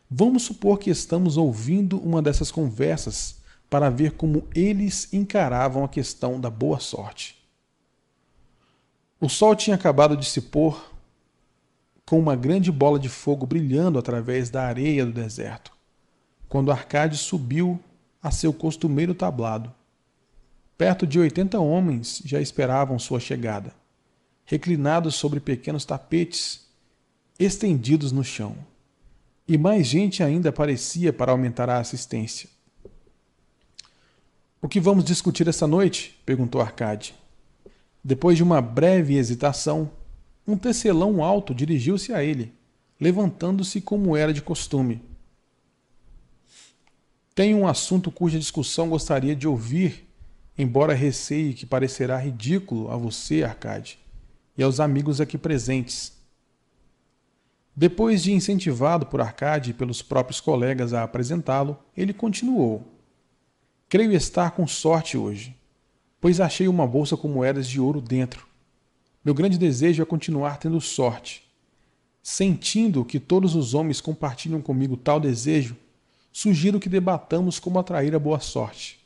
Vamos 0.09 0.43
supor 0.43 0.79
que 0.79 0.89
estamos 0.89 1.35
ouvindo 1.35 1.99
uma 1.99 2.21
dessas 2.21 2.49
conversas 2.49 3.35
para 3.69 3.89
ver 3.89 4.13
como 4.13 4.47
eles 4.55 5.13
encaravam 5.13 5.83
a 5.83 5.89
questão 5.89 6.39
da 6.39 6.49
boa 6.49 6.79
sorte. 6.79 7.37
O 9.19 9.27
sol 9.27 9.53
tinha 9.53 9.75
acabado 9.75 10.15
de 10.15 10.25
se 10.25 10.41
pôr 10.41 10.95
com 12.05 12.17
uma 12.17 12.37
grande 12.37 12.71
bola 12.71 12.97
de 12.97 13.09
fogo 13.09 13.45
brilhando 13.45 13.99
através 13.99 14.49
da 14.49 14.63
areia 14.63 15.05
do 15.05 15.11
deserto, 15.11 15.73
quando 16.47 16.71
Arcade 16.71 17.17
subiu 17.17 17.79
a 18.23 18.31
seu 18.31 18.53
costumeiro 18.53 19.13
tablado. 19.13 19.71
Perto 20.77 21.05
de 21.05 21.19
oitenta 21.19 21.59
homens 21.59 22.21
já 22.25 22.39
esperavam 22.39 22.97
sua 22.97 23.19
chegada 23.19 23.73
reclinados 24.49 25.13
sobre 25.13 25.39
pequenos 25.39 25.85
tapetes 25.85 26.61
estendidos 27.37 28.11
no 28.11 28.23
chão. 28.23 28.57
E 29.47 29.59
mais 29.59 29.85
gente 29.85 30.23
ainda 30.23 30.49
aparecia 30.49 31.13
para 31.13 31.31
aumentar 31.31 31.69
a 31.69 31.77
assistência. 31.77 32.49
O 34.59 34.67
que 34.67 34.79
vamos 34.79 35.05
discutir 35.05 35.47
essa 35.47 35.67
noite? 35.67 36.19
perguntou 36.25 36.59
Arcade. 36.59 37.13
Depois 38.03 38.37
de 38.37 38.41
uma 38.43 38.59
breve 38.59 39.17
hesitação, 39.17 39.91
um 40.47 40.57
tecelão 40.57 41.23
alto 41.23 41.53
dirigiu-se 41.53 42.11
a 42.11 42.23
ele, 42.23 42.51
levantando-se 42.99 43.79
como 43.79 44.17
era 44.17 44.33
de 44.33 44.41
costume. 44.41 44.99
Tenho 47.35 47.59
um 47.59 47.67
assunto 47.67 48.09
cuja 48.09 48.39
discussão 48.39 48.89
gostaria 48.89 49.35
de 49.35 49.47
ouvir, 49.47 50.09
embora 50.57 50.95
receie 50.95 51.53
que 51.53 51.67
parecerá 51.67 52.17
ridículo 52.17 52.89
a 52.89 52.97
você, 52.97 53.43
Arcade 53.43 53.99
e 54.59 54.63
aos 54.63 54.81
amigos 54.81 55.21
aqui 55.21 55.37
presentes. 55.37 56.11
Depois 57.73 58.21
de 58.21 58.33
incentivado 58.33 59.05
por 59.05 59.21
Arcade 59.21 59.71
e 59.71 59.73
pelos 59.73 60.01
próprios 60.01 60.41
colegas 60.41 60.93
a 60.93 61.01
apresentá-lo, 61.01 61.79
ele 61.95 62.11
continuou: 62.11 62.85
Creio 63.87 64.11
estar 64.11 64.51
com 64.51 64.67
sorte 64.67 65.17
hoje, 65.17 65.55
pois 66.19 66.41
achei 66.41 66.67
uma 66.67 66.85
bolsa 66.85 67.15
com 67.15 67.29
moedas 67.29 67.69
de 67.69 67.79
ouro 67.79 68.01
dentro. 68.01 68.45
Meu 69.23 69.33
grande 69.33 69.57
desejo 69.57 70.03
é 70.03 70.05
continuar 70.05 70.57
tendo 70.57 70.81
sorte. 70.81 71.49
Sentindo 72.21 73.05
que 73.05 73.17
todos 73.17 73.55
os 73.55 73.73
homens 73.73 74.01
compartilham 74.01 74.61
comigo 74.61 74.97
tal 74.97 75.21
desejo, 75.21 75.77
sugiro 76.33 76.81
que 76.81 76.89
debatamos 76.89 77.61
como 77.61 77.79
atrair 77.79 78.13
a 78.13 78.19
boa 78.19 78.41
sorte, 78.41 78.99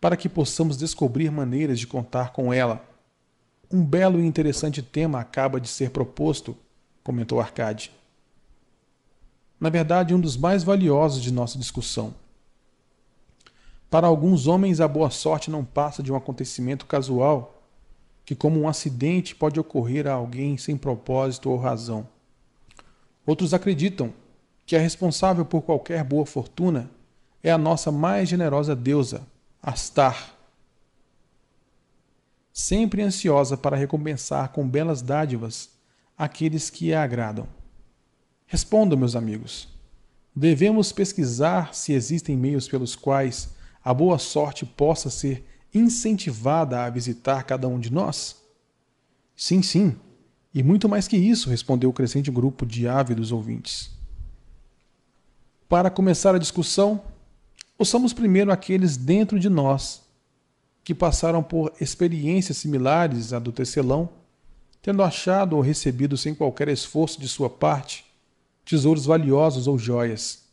para 0.00 0.16
que 0.16 0.30
possamos 0.30 0.78
descobrir 0.78 1.30
maneiras 1.30 1.78
de 1.78 1.86
contar 1.86 2.32
com 2.32 2.54
ela 2.54 2.93
um 3.74 3.84
belo 3.84 4.20
e 4.20 4.26
interessante 4.26 4.80
tema 4.80 5.18
acaba 5.18 5.60
de 5.60 5.66
ser 5.66 5.90
proposto, 5.90 6.56
comentou 7.02 7.40
Arcade. 7.40 7.90
Na 9.58 9.68
verdade, 9.68 10.14
um 10.14 10.20
dos 10.20 10.36
mais 10.36 10.62
valiosos 10.62 11.20
de 11.20 11.32
nossa 11.32 11.58
discussão. 11.58 12.14
Para 13.90 14.06
alguns 14.06 14.46
homens, 14.46 14.80
a 14.80 14.86
boa 14.86 15.10
sorte 15.10 15.50
não 15.50 15.64
passa 15.64 16.04
de 16.04 16.12
um 16.12 16.16
acontecimento 16.16 16.86
casual 16.86 17.62
que, 18.24 18.36
como 18.36 18.60
um 18.60 18.68
acidente, 18.68 19.34
pode 19.34 19.58
ocorrer 19.58 20.06
a 20.06 20.12
alguém 20.12 20.56
sem 20.56 20.76
propósito 20.76 21.50
ou 21.50 21.56
razão. 21.56 22.06
Outros 23.26 23.52
acreditam 23.52 24.12
que 24.64 24.76
a 24.76 24.80
responsável 24.80 25.44
por 25.44 25.62
qualquer 25.62 26.04
boa 26.04 26.24
fortuna 26.24 26.88
é 27.42 27.50
a 27.50 27.58
nossa 27.58 27.90
mais 27.90 28.28
generosa 28.28 28.76
deusa, 28.76 29.22
Astar, 29.60 30.33
sempre 32.54 33.02
ansiosa 33.02 33.56
para 33.56 33.76
recompensar 33.76 34.50
com 34.50 34.66
belas 34.66 35.02
dádivas 35.02 35.70
aqueles 36.16 36.70
que 36.70 36.94
a 36.94 37.02
agradam. 37.02 37.48
Respondam, 38.46 38.96
meus 38.96 39.16
amigos. 39.16 39.68
Devemos 40.34 40.92
pesquisar 40.92 41.74
se 41.74 41.92
existem 41.92 42.36
meios 42.36 42.68
pelos 42.68 42.94
quais 42.94 43.50
a 43.84 43.92
boa 43.92 44.18
sorte 44.18 44.64
possa 44.64 45.10
ser 45.10 45.44
incentivada 45.74 46.84
a 46.84 46.90
visitar 46.90 47.42
cada 47.42 47.66
um 47.66 47.80
de 47.80 47.92
nós? 47.92 48.36
Sim, 49.34 49.60
sim, 49.60 49.96
e 50.54 50.62
muito 50.62 50.88
mais 50.88 51.08
que 51.08 51.16
isso, 51.16 51.50
respondeu 51.50 51.90
o 51.90 51.92
crescente 51.92 52.30
grupo 52.30 52.64
de 52.64 52.86
ávidos 52.86 53.32
ouvintes. 53.32 53.90
Para 55.68 55.90
começar 55.90 56.36
a 56.36 56.38
discussão, 56.38 57.02
ouçamos 57.76 58.12
primeiro 58.12 58.52
aqueles 58.52 58.96
dentro 58.96 59.40
de 59.40 59.48
nós 59.48 60.03
que 60.84 60.94
passaram 60.94 61.42
por 61.42 61.72
experiências 61.80 62.58
similares 62.58 63.32
à 63.32 63.38
do 63.38 63.50
tecelão, 63.50 64.10
tendo 64.82 65.02
achado 65.02 65.56
ou 65.56 65.62
recebido 65.62 66.16
sem 66.16 66.34
qualquer 66.34 66.68
esforço 66.68 67.18
de 67.18 67.26
sua 67.26 67.48
parte 67.48 68.04
tesouros 68.64 69.04
valiosos 69.04 69.66
ou 69.66 69.78
joias. 69.78 70.44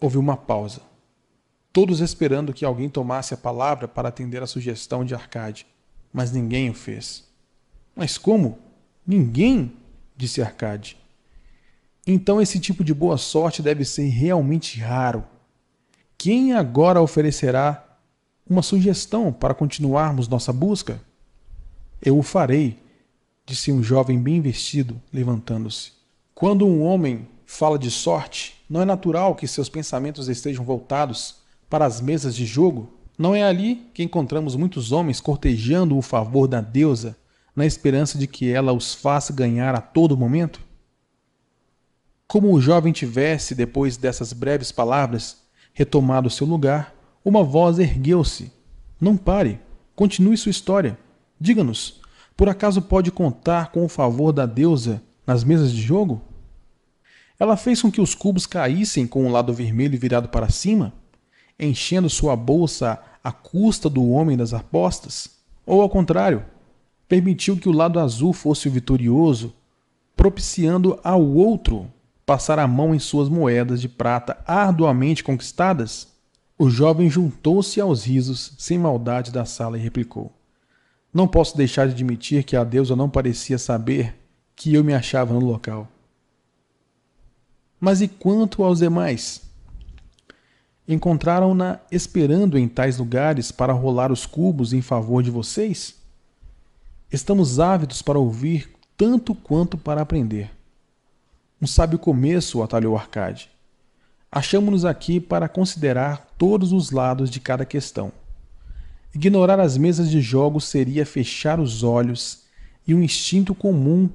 Houve 0.00 0.18
uma 0.18 0.36
pausa, 0.36 0.82
todos 1.72 2.00
esperando 2.00 2.52
que 2.52 2.64
alguém 2.64 2.88
tomasse 2.88 3.32
a 3.32 3.36
palavra 3.36 3.88
para 3.88 4.08
atender 4.08 4.42
a 4.42 4.46
sugestão 4.46 5.04
de 5.04 5.14
Arcade, 5.14 5.66
mas 6.12 6.32
ninguém 6.32 6.70
o 6.70 6.74
fez. 6.74 7.24
Mas 7.94 8.18
como? 8.18 8.58
Ninguém? 9.06 9.76
disse 10.16 10.42
Arcade. 10.42 10.96
Então 12.06 12.40
esse 12.40 12.60
tipo 12.60 12.84
de 12.84 12.92
boa 12.92 13.16
sorte 13.16 13.62
deve 13.62 13.84
ser 13.84 14.08
realmente 14.08 14.80
raro. 14.80 15.24
Quem 16.18 16.52
agora 16.52 17.00
oferecerá 17.00 17.91
uma 18.48 18.62
sugestão 18.62 19.32
para 19.32 19.54
continuarmos 19.54 20.28
nossa 20.28 20.52
busca? 20.52 21.00
Eu 22.00 22.18
o 22.18 22.22
farei, 22.22 22.78
disse 23.46 23.72
um 23.72 23.82
jovem 23.82 24.18
bem 24.18 24.40
vestido, 24.40 25.00
levantando-se. 25.12 25.92
Quando 26.34 26.66
um 26.66 26.82
homem 26.82 27.28
fala 27.46 27.78
de 27.78 27.90
sorte, 27.90 28.62
não 28.68 28.80
é 28.80 28.84
natural 28.84 29.34
que 29.34 29.46
seus 29.46 29.68
pensamentos 29.68 30.28
estejam 30.28 30.64
voltados 30.64 31.36
para 31.68 31.84
as 31.84 32.00
mesas 32.00 32.34
de 32.34 32.46
jogo? 32.46 32.92
Não 33.18 33.34
é 33.34 33.42
ali 33.42 33.86
que 33.94 34.02
encontramos 34.02 34.56
muitos 34.56 34.90
homens 34.90 35.20
cortejando 35.20 35.96
o 35.96 36.02
favor 36.02 36.48
da 36.48 36.60
deusa, 36.60 37.16
na 37.54 37.66
esperança 37.66 38.18
de 38.18 38.26
que 38.26 38.50
ela 38.50 38.72
os 38.72 38.94
faça 38.94 39.32
ganhar 39.32 39.74
a 39.74 39.80
todo 39.80 40.16
momento? 40.16 40.60
Como 42.26 42.52
o 42.52 42.60
jovem 42.60 42.92
tivesse, 42.92 43.54
depois 43.54 43.98
dessas 43.98 44.32
breves 44.32 44.72
palavras, 44.72 45.42
retomado 45.74 46.30
seu 46.30 46.46
lugar, 46.46 46.94
uma 47.24 47.42
voz 47.42 47.78
ergueu-se. 47.78 48.52
Não 49.00 49.16
pare. 49.16 49.60
Continue 49.94 50.36
sua 50.36 50.50
história. 50.50 50.98
Diga-nos, 51.38 52.00
por 52.36 52.48
acaso 52.48 52.82
pode 52.82 53.10
contar 53.10 53.70
com 53.70 53.84
o 53.84 53.88
favor 53.88 54.32
da 54.32 54.46
deusa 54.46 55.02
nas 55.26 55.44
mesas 55.44 55.72
de 55.72 55.80
jogo? 55.80 56.22
Ela 57.38 57.56
fez 57.56 57.82
com 57.82 57.90
que 57.90 58.00
os 58.00 58.14
cubos 58.14 58.46
caíssem 58.46 59.06
com 59.06 59.26
o 59.26 59.30
lado 59.30 59.52
vermelho 59.52 59.98
virado 59.98 60.28
para 60.28 60.48
cima, 60.48 60.92
enchendo 61.58 62.08
sua 62.08 62.36
bolsa 62.36 63.00
à 63.22 63.32
custa 63.32 63.90
do 63.90 64.08
homem 64.10 64.36
das 64.36 64.54
apostas? 64.54 65.30
Ou 65.66 65.80
ao 65.80 65.88
contrário, 65.88 66.44
permitiu 67.08 67.56
que 67.56 67.68
o 67.68 67.72
lado 67.72 67.98
azul 67.98 68.32
fosse 68.32 68.68
o 68.68 68.70
vitorioso, 68.70 69.54
propiciando 70.16 70.98
ao 71.02 71.22
outro 71.22 71.90
passar 72.24 72.58
a 72.58 72.66
mão 72.66 72.94
em 72.94 72.98
suas 72.98 73.28
moedas 73.28 73.80
de 73.80 73.88
prata 73.88 74.38
arduamente 74.46 75.24
conquistadas? 75.24 76.11
O 76.62 76.70
jovem 76.70 77.10
juntou-se 77.10 77.80
aos 77.80 78.04
risos, 78.04 78.52
sem 78.56 78.78
maldade 78.78 79.32
da 79.32 79.44
sala, 79.44 79.76
e 79.76 79.80
replicou: 79.80 80.30
Não 81.12 81.26
posso 81.26 81.56
deixar 81.56 81.88
de 81.88 81.92
admitir 81.92 82.44
que 82.44 82.54
a 82.54 82.62
deusa 82.62 82.94
não 82.94 83.10
parecia 83.10 83.58
saber 83.58 84.14
que 84.54 84.72
eu 84.72 84.84
me 84.84 84.94
achava 84.94 85.34
no 85.34 85.40
local. 85.40 85.88
Mas 87.80 88.00
e 88.00 88.06
quanto 88.06 88.62
aos 88.62 88.78
demais? 88.78 89.42
Encontraram-na 90.86 91.80
esperando 91.90 92.56
em 92.56 92.68
tais 92.68 92.96
lugares 92.96 93.50
para 93.50 93.72
rolar 93.72 94.12
os 94.12 94.24
cubos 94.24 94.72
em 94.72 94.80
favor 94.80 95.20
de 95.20 95.32
vocês? 95.32 95.96
Estamos 97.10 97.58
ávidos 97.58 98.02
para 98.02 98.20
ouvir 98.20 98.70
tanto 98.96 99.34
quanto 99.34 99.76
para 99.76 100.00
aprender. 100.00 100.48
Um 101.60 101.66
sábio 101.66 101.98
começo, 101.98 102.62
atalhou 102.62 102.96
Arcade. 102.96 103.51
Achamos-nos 104.32 104.86
aqui 104.86 105.20
para 105.20 105.48
considerar 105.48 106.32
todos 106.38 106.72
os 106.72 106.90
lados 106.90 107.28
de 107.28 107.38
cada 107.38 107.66
questão. 107.66 108.10
Ignorar 109.14 109.60
as 109.60 109.76
mesas 109.76 110.10
de 110.10 110.22
jogos 110.22 110.64
seria 110.64 111.04
fechar 111.04 111.60
os 111.60 111.82
olhos 111.82 112.44
e 112.88 112.94
um 112.94 113.02
instinto 113.02 113.54
comum 113.54 114.08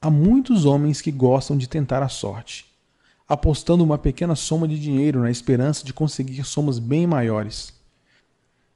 a 0.00 0.10
muitos 0.10 0.66
homens 0.66 1.00
que 1.00 1.10
gostam 1.10 1.56
de 1.56 1.66
tentar 1.66 2.02
a 2.02 2.08
sorte 2.08 2.70
apostando 3.32 3.82
uma 3.82 3.96
pequena 3.96 4.34
soma 4.34 4.68
de 4.68 4.78
dinheiro 4.78 5.20
na 5.20 5.30
esperança 5.30 5.86
de 5.86 5.94
conseguir 5.94 6.44
somas 6.44 6.78
bem 6.78 7.06
maiores. 7.06 7.72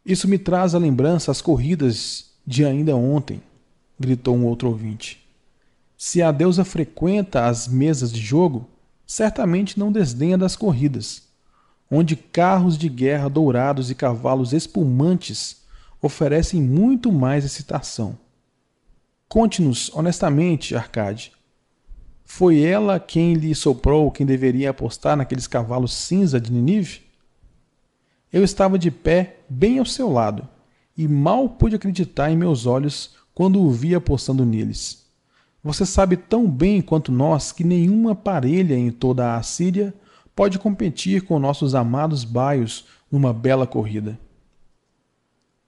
Isso 0.02 0.27
me 0.27 0.39
traz 0.39 0.74
à 0.74 0.78
lembrança 0.78 1.31
as 1.31 1.43
corridas 1.43 2.31
de 2.47 2.64
ainda 2.64 2.97
ontem, 2.97 3.43
gritou 4.01 4.35
um 4.35 4.47
outro 4.47 4.68
ouvinte. 4.68 5.23
Se 5.98 6.23
a 6.23 6.32
deusa 6.32 6.64
frequenta 6.64 7.44
as 7.44 7.68
mesas 7.68 8.10
de 8.10 8.18
jogo, 8.18 8.66
certamente 9.07 9.78
não 9.78 9.93
desdenha 9.93 10.37
das 10.37 10.57
corridas, 10.57 11.23
onde 11.91 12.16
carros 12.16 12.77
de 12.77 12.89
guerra 12.89 13.28
dourados 13.28 13.91
e 13.91 13.95
cavalos 13.95 14.53
espumantes 14.53 15.62
oferecem 16.03 16.61
muito 16.61 17.12
mais 17.12 17.45
excitação. 17.45 18.19
Conte-nos 19.28 19.91
honestamente, 19.95 20.74
Arcade, 20.74 21.33
foi 22.24 22.61
ela 22.61 22.99
quem 22.99 23.35
lhe 23.35 23.55
soprou 23.55 24.11
quem 24.11 24.27
deveria 24.27 24.70
apostar 24.70 25.16
naqueles 25.16 25.47
cavalos 25.47 25.95
cinza 25.95 26.41
de 26.41 26.53
Ninive? 26.53 27.03
Eu 28.33 28.43
estava 28.43 28.78
de 28.78 28.91
pé, 28.91 29.39
bem 29.49 29.78
ao 29.78 29.87
seu 29.87 30.11
lado, 30.11 30.47
e 30.97 31.07
mal 31.07 31.49
pude 31.49 31.77
acreditar 31.77 32.31
em 32.31 32.37
meus 32.37 32.66
olhos 32.66 33.15
quando 33.33 33.62
o 33.62 33.70
vi 33.70 33.95
apostando 33.95 34.45
neles. 34.45 35.06
Você 35.66 35.84
sabe 35.84 36.16
tão 36.16 36.48
bem 36.48 36.80
quanto 36.80 37.10
nós 37.10 37.51
que 37.51 37.64
nenhuma 37.64 38.14
parelha 38.14 38.76
em 38.76 38.93
toda 38.93 39.26
a 39.26 39.36
Assíria 39.36 39.93
pode 40.32 40.60
competir 40.60 41.22
com 41.22 41.40
nossos 41.40 41.74
amados 41.74 42.22
baios 42.22 42.84
numa 43.10 43.32
bela 43.32 43.66
corrida. 43.66 44.16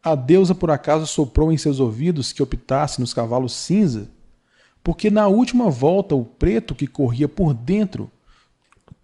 A 0.00 0.14
deusa 0.14 0.54
por 0.54 0.70
acaso 0.70 1.04
soprou 1.04 1.50
em 1.50 1.58
seus 1.58 1.80
ouvidos 1.80 2.32
que 2.32 2.40
optasse 2.40 3.00
nos 3.00 3.12
cavalos 3.12 3.52
cinza 3.52 4.08
porque 4.84 5.10
na 5.10 5.26
última 5.26 5.68
volta 5.68 6.14
o 6.14 6.24
preto 6.24 6.76
que 6.76 6.86
corria 6.86 7.28
por 7.28 7.52
dentro 7.52 8.08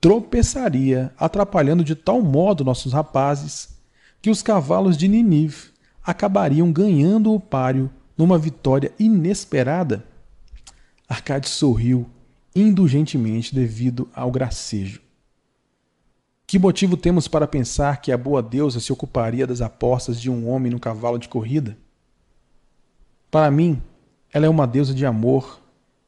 tropeçaria, 0.00 1.12
atrapalhando 1.18 1.82
de 1.82 1.96
tal 1.96 2.22
modo 2.22 2.62
nossos 2.62 2.92
rapazes 2.92 3.80
que 4.22 4.30
os 4.30 4.42
cavalos 4.42 4.96
de 4.96 5.08
Ninive 5.08 5.72
acabariam 6.04 6.70
ganhando 6.70 7.34
o 7.34 7.40
páreo 7.40 7.90
numa 8.16 8.38
vitória 8.38 8.92
inesperada. 8.96 10.13
Arcade 11.08 11.48
sorriu 11.48 12.08
indulgentemente 12.54 13.54
devido 13.54 14.08
ao 14.14 14.30
gracejo. 14.30 15.00
Que 16.46 16.58
motivo 16.58 16.96
temos 16.96 17.26
para 17.26 17.46
pensar 17.46 18.00
que 18.00 18.12
a 18.12 18.18
boa 18.18 18.42
deusa 18.42 18.78
se 18.78 18.92
ocuparia 18.92 19.46
das 19.46 19.60
apostas 19.60 20.20
de 20.20 20.30
um 20.30 20.48
homem 20.48 20.70
no 20.70 20.78
cavalo 20.78 21.18
de 21.18 21.28
corrida? 21.28 21.76
Para 23.30 23.50
mim, 23.50 23.82
ela 24.32 24.46
é 24.46 24.48
uma 24.48 24.66
deusa 24.66 24.94
de 24.94 25.04
amor, 25.04 25.64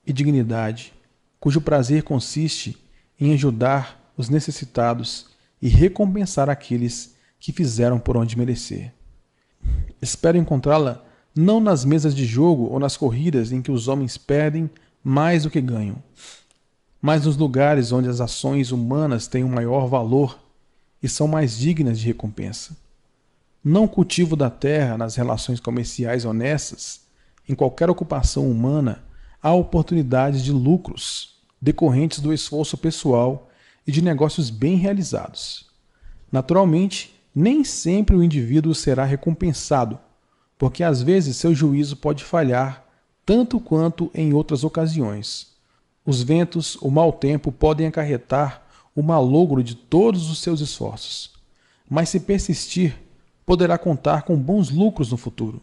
e 0.06 0.12
dignidade, 0.12 0.92
cujo 1.40 1.60
prazer 1.60 2.04
consiste 2.04 2.78
em 3.18 3.34
ajudar 3.34 4.12
os 4.16 4.28
necessitados 4.28 5.26
e 5.60 5.68
recompensar 5.68 6.48
aqueles 6.48 7.16
que 7.40 7.52
fizeram 7.52 7.98
por 7.98 8.16
onde 8.16 8.38
merecer. 8.38 8.92
Espero 10.00 10.38
encontrá-la 10.38 11.04
não 11.34 11.60
nas 11.60 11.84
mesas 11.84 12.14
de 12.14 12.24
jogo 12.24 12.64
ou 12.70 12.78
nas 12.78 12.96
corridas 12.96 13.52
em 13.52 13.60
que 13.60 13.70
os 13.70 13.88
homens 13.88 14.16
perdem 14.16 14.70
mais 15.08 15.44
do 15.44 15.50
que 15.50 15.60
ganham, 15.60 16.02
mas 17.00 17.26
nos 17.26 17.36
lugares 17.36 17.92
onde 17.92 18.08
as 18.08 18.20
ações 18.20 18.72
humanas 18.72 19.28
têm 19.28 19.44
um 19.44 19.48
maior 19.48 19.86
valor 19.86 20.36
e 21.00 21.08
são 21.08 21.28
mais 21.28 21.56
dignas 21.56 22.00
de 22.00 22.06
recompensa. 22.08 22.76
Não 23.62 23.86
cultivo 23.86 24.34
da 24.34 24.50
terra 24.50 24.98
nas 24.98 25.14
relações 25.14 25.60
comerciais 25.60 26.24
honestas, 26.24 27.02
em 27.48 27.54
qualquer 27.54 27.88
ocupação 27.88 28.50
humana, 28.50 29.04
há 29.40 29.54
oportunidades 29.54 30.42
de 30.42 30.50
lucros 30.50 31.36
decorrentes 31.62 32.18
do 32.18 32.32
esforço 32.32 32.76
pessoal 32.76 33.48
e 33.86 33.92
de 33.92 34.02
negócios 34.02 34.50
bem 34.50 34.74
realizados. 34.74 35.66
Naturalmente, 36.32 37.14
nem 37.32 37.62
sempre 37.62 38.16
o 38.16 38.24
indivíduo 38.24 38.74
será 38.74 39.04
recompensado, 39.04 40.00
porque 40.58 40.82
às 40.82 41.00
vezes 41.00 41.36
seu 41.36 41.54
juízo 41.54 41.96
pode 41.96 42.24
falhar 42.24 42.85
tanto 43.26 43.58
quanto 43.58 44.08
em 44.14 44.32
outras 44.32 44.62
ocasiões. 44.62 45.48
Os 46.04 46.22
ventos, 46.22 46.76
o 46.76 46.88
mau 46.88 47.12
tempo 47.12 47.50
podem 47.50 47.88
acarretar 47.88 48.62
o 48.94 49.02
malogro 49.02 49.64
de 49.64 49.74
todos 49.74 50.30
os 50.30 50.38
seus 50.38 50.60
esforços. 50.60 51.32
Mas 51.90 52.08
se 52.08 52.20
persistir, 52.20 52.96
poderá 53.44 53.76
contar 53.76 54.22
com 54.22 54.36
bons 54.36 54.70
lucros 54.70 55.10
no 55.10 55.16
futuro. 55.16 55.60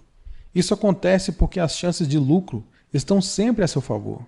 Isso 0.53 0.73
acontece 0.73 1.31
porque 1.31 1.59
as 1.59 1.77
chances 1.77 2.05
de 2.05 2.19
lucro 2.19 2.65
estão 2.93 3.21
sempre 3.21 3.63
a 3.63 3.67
seu 3.67 3.81
favor. 3.81 4.21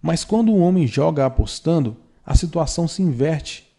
Mas 0.00 0.24
quando 0.24 0.50
o 0.50 0.58
homem 0.58 0.86
joga 0.86 1.26
apostando, 1.26 1.94
a 2.24 2.34
situação 2.34 2.88
se 2.88 3.02
inverte, 3.02 3.70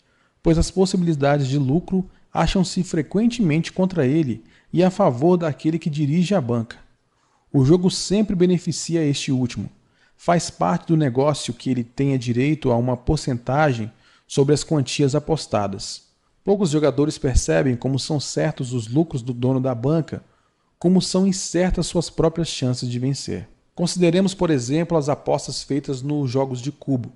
pois 0.43 0.59
as 0.59 0.69
possibilidades 0.69 1.47
de 1.47 1.57
lucro 1.57 2.07
acham-se 2.31 2.83
frequentemente 2.83 3.71
contra 3.73 4.05
ele 4.05 4.43
e 4.71 4.83
a 4.83 4.91
favor 4.91 5.37
daquele 5.37 5.79
que 5.79 5.89
dirige 5.89 6.35
a 6.35 6.41
banca. 6.41 6.84
O 7.57 7.63
jogo 7.63 7.89
sempre 7.89 8.35
beneficia 8.35 9.01
este 9.01 9.31
último. 9.31 9.69
Faz 10.17 10.49
parte 10.49 10.87
do 10.87 10.97
negócio 10.97 11.53
que 11.53 11.69
ele 11.69 11.85
tenha 11.85 12.19
direito 12.19 12.69
a 12.69 12.75
uma 12.75 12.97
porcentagem 12.97 13.89
sobre 14.27 14.53
as 14.53 14.61
quantias 14.61 15.15
apostadas. 15.15 16.03
Poucos 16.43 16.69
jogadores 16.69 17.17
percebem 17.17 17.77
como 17.77 17.97
são 17.97 18.19
certos 18.19 18.73
os 18.73 18.89
lucros 18.89 19.21
do 19.21 19.31
dono 19.33 19.61
da 19.61 19.73
banca, 19.73 20.21
como 20.77 21.01
são 21.01 21.25
incertas 21.25 21.87
suas 21.87 22.09
próprias 22.09 22.49
chances 22.49 22.89
de 22.89 22.99
vencer. 22.99 23.47
Consideremos, 23.73 24.33
por 24.33 24.49
exemplo, 24.49 24.97
as 24.97 25.07
apostas 25.07 25.63
feitas 25.63 26.01
nos 26.01 26.29
jogos 26.29 26.59
de 26.59 26.73
cubo. 26.73 27.13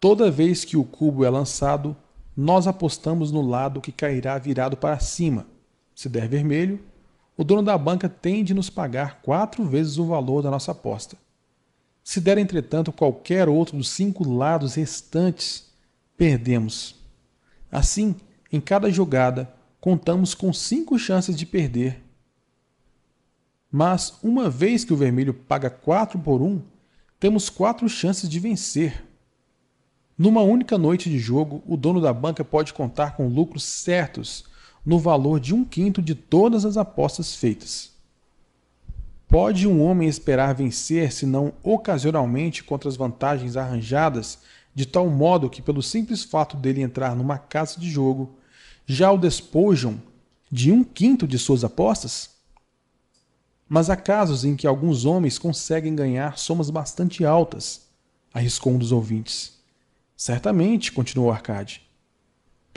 Toda 0.00 0.30
vez 0.30 0.64
que 0.64 0.78
o 0.78 0.84
cubo 0.84 1.26
é 1.26 1.28
lançado, 1.28 1.94
nós 2.34 2.66
apostamos 2.66 3.30
no 3.30 3.42
lado 3.42 3.82
que 3.82 3.92
cairá 3.92 4.38
virado 4.38 4.78
para 4.78 4.98
cima. 4.98 5.46
Se 5.94 6.08
der 6.08 6.26
vermelho, 6.26 6.80
o 7.38 7.42
dono 7.44 7.62
da 7.62 7.78
banca 7.78 8.06
tem 8.06 8.44
de 8.44 8.52
nos 8.52 8.68
pagar 8.68 9.22
quatro 9.22 9.64
vezes 9.64 9.96
o 9.96 10.04
valor 10.04 10.42
da 10.42 10.50
nossa 10.50 10.72
aposta. 10.72 11.16
Se 12.04 12.20
der, 12.20 12.36
entretanto, 12.36 12.92
qualquer 12.92 13.48
outro 13.48 13.78
dos 13.78 13.88
cinco 13.88 14.28
lados 14.28 14.74
restantes, 14.74 15.72
perdemos. 16.18 16.94
Assim, 17.72 18.14
em 18.52 18.60
cada 18.60 18.90
jogada, 18.90 19.50
contamos 19.80 20.34
com 20.34 20.52
cinco 20.52 20.98
chances 20.98 21.34
de 21.34 21.46
perder 21.46 22.02
mas 23.70 24.14
uma 24.22 24.48
vez 24.48 24.84
que 24.84 24.92
o 24.92 24.96
vermelho 24.96 25.34
paga 25.34 25.68
4 25.68 26.18
por 26.18 26.40
1, 26.40 26.62
temos 27.20 27.50
quatro 27.50 27.88
chances 27.88 28.28
de 28.28 28.40
vencer. 28.40 29.04
Numa 30.16 30.40
única 30.42 30.78
noite 30.78 31.10
de 31.10 31.18
jogo, 31.18 31.62
o 31.66 31.76
dono 31.76 32.00
da 32.00 32.12
banca 32.12 32.44
pode 32.44 32.72
contar 32.72 33.14
com 33.16 33.28
lucros 33.28 33.64
certos 33.64 34.44
no 34.84 34.98
valor 34.98 35.40
de 35.40 35.54
um 35.54 35.64
quinto 35.64 36.00
de 36.00 36.14
todas 36.14 36.64
as 36.64 36.76
apostas 36.76 37.34
feitas. 37.34 37.90
Pode 39.28 39.68
um 39.68 39.82
homem 39.82 40.08
esperar 40.08 40.54
vencer, 40.54 41.12
se 41.12 41.26
não 41.26 41.52
ocasionalmente, 41.62 42.64
contra 42.64 42.88
as 42.88 42.96
vantagens 42.96 43.56
arranjadas, 43.56 44.38
de 44.74 44.86
tal 44.86 45.10
modo 45.10 45.50
que, 45.50 45.60
pelo 45.60 45.82
simples 45.82 46.24
fato 46.24 46.56
dele 46.56 46.80
entrar 46.80 47.14
numa 47.14 47.36
casa 47.36 47.78
de 47.78 47.90
jogo, 47.90 48.38
já 48.86 49.12
o 49.12 49.18
despojam 49.18 50.00
de 50.50 50.72
um 50.72 50.82
quinto 50.82 51.26
de 51.26 51.38
suas 51.38 51.62
apostas? 51.62 52.30
Mas 53.68 53.90
há 53.90 53.96
casos 53.96 54.46
em 54.46 54.56
que 54.56 54.66
alguns 54.66 55.04
homens 55.04 55.38
conseguem 55.38 55.94
ganhar 55.94 56.38
somas 56.38 56.70
bastante 56.70 57.22
altas, 57.22 57.82
arriscou 58.32 58.72
um 58.72 58.78
dos 58.78 58.92
ouvintes. 58.92 59.58
Certamente, 60.16 60.90
continuou 60.90 61.30
Arcade. 61.30 61.87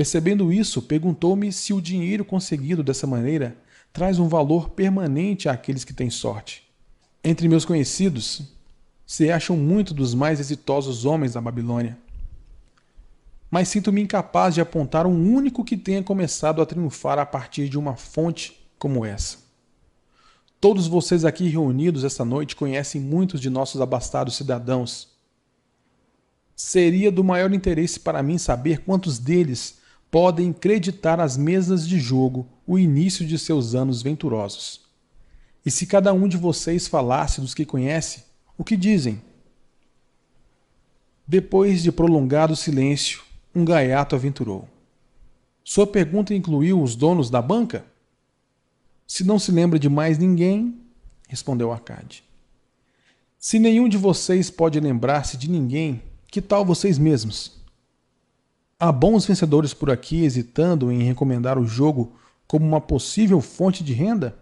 Percebendo 0.02 0.52
isso, 0.52 0.82
perguntou-me 0.82 1.54
se 1.54 1.74
o 1.74 1.80
dinheiro 1.80 2.26
conseguido 2.26 2.82
dessa 2.82 3.06
maneira 3.06 3.56
traz 3.94 4.18
um 4.18 4.28
valor 4.28 4.70
permanente 4.70 5.48
àqueles 5.48 5.84
que 5.84 5.94
têm 5.94 6.10
sorte. 6.10 6.68
Entre 7.24 7.48
meus 7.48 7.66
conhecidos, 7.66 8.42
se 9.06 9.30
acham 9.30 9.56
muito 9.56 9.94
dos 9.94 10.16
mais 10.16 10.40
exitosos 10.40 11.06
homens 11.06 11.34
da 11.34 11.40
Babilônia. 11.40 12.00
Mas 13.52 13.68
sinto-me 13.68 14.02
incapaz 14.02 14.56
de 14.56 14.62
apontar 14.62 15.06
um 15.06 15.36
único 15.36 15.64
que 15.64 15.78
tenha 15.78 16.02
começado 16.02 16.64
a 16.64 16.66
triunfar 16.66 17.20
a 17.20 17.26
partir 17.28 17.70
de 17.70 17.78
uma 17.78 17.96
fonte 17.96 18.60
como 18.80 19.06
essa. 19.06 19.38
Todos 20.60 20.88
vocês 20.88 21.24
aqui 21.24 21.48
reunidos 21.48 22.04
esta 22.04 22.26
noite 22.26 22.56
conhecem 22.56 23.00
muitos 23.00 23.40
de 23.40 23.52
nossos 23.52 23.80
abastados 23.80 24.36
cidadãos. 24.36 25.10
Seria 26.56 27.12
do 27.12 27.24
maior 27.24 27.54
interesse 27.54 28.00
para 28.00 28.24
mim 28.24 28.40
saber 28.40 28.80
quantos 28.80 29.20
deles 29.20 29.80
podem 30.12 30.52
creditar 30.52 31.22
às 31.22 31.38
mesas 31.38 31.88
de 31.88 31.98
jogo 31.98 32.46
o 32.68 32.78
início 32.78 33.26
de 33.26 33.40
seus 33.40 33.74
anos 33.74 34.02
venturosos. 34.02 34.82
E 35.66 35.72
se 35.72 35.86
cada 35.86 36.12
um 36.12 36.28
de 36.28 36.36
vocês 36.36 36.88
falasse 36.88 37.40
dos 37.40 37.54
que 37.54 37.66
conhece, 37.66 38.26
o 38.58 38.64
que 38.64 38.76
dizem? 38.76 39.22
Depois 41.26 41.82
de 41.82 41.92
prolongado 41.94 42.58
silêncio, 42.58 43.22
um 43.56 43.64
gaiato 43.64 44.16
aventurou. 44.16 44.68
Sua 45.64 45.88
pergunta 45.88 46.34
incluiu 46.34 46.82
os 46.82 46.96
donos 46.96 47.30
da 47.30 47.42
banca? 47.42 47.86
Se 49.08 49.24
não 49.24 49.40
se 49.40 49.52
lembra 49.52 49.80
de 49.80 49.88
mais 49.88 50.18
ninguém, 50.18 50.78
respondeu 51.30 51.72
Arcade. 51.72 52.24
Se 53.40 53.60
nenhum 53.60 53.88
de 53.88 53.98
vocês 53.98 54.50
pode 54.50 54.80
lembrar-se 54.80 55.38
de 55.38 55.50
ninguém, 55.50 56.02
que 56.28 56.42
tal 56.42 56.66
vocês 56.66 56.98
mesmos? 56.98 57.61
Há 58.84 58.92
bons 58.92 59.28
vencedores 59.28 59.76
por 59.76 59.92
aqui 59.92 60.24
hesitando 60.24 60.92
em 60.92 61.04
recomendar 61.04 61.60
o 61.60 61.68
jogo 61.68 62.16
como 62.48 62.66
uma 62.66 62.82
possível 62.82 63.40
fonte 63.40 63.84
de 63.84 63.94
renda? 63.94 64.36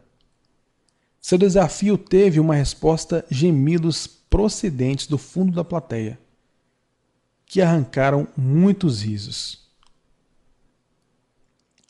Seu 1.20 1.38
desafio 1.38 1.98
teve 1.98 2.40
uma 2.40 2.56
resposta 2.56 3.26
gemidos 3.30 4.08
procedentes 4.08 5.08
do 5.08 5.18
fundo 5.18 5.52
da 5.52 5.66
plateia, 5.66 6.18
que 7.46 7.62
arrancaram 7.62 8.30
muitos 8.38 9.02
risos. 9.02 9.68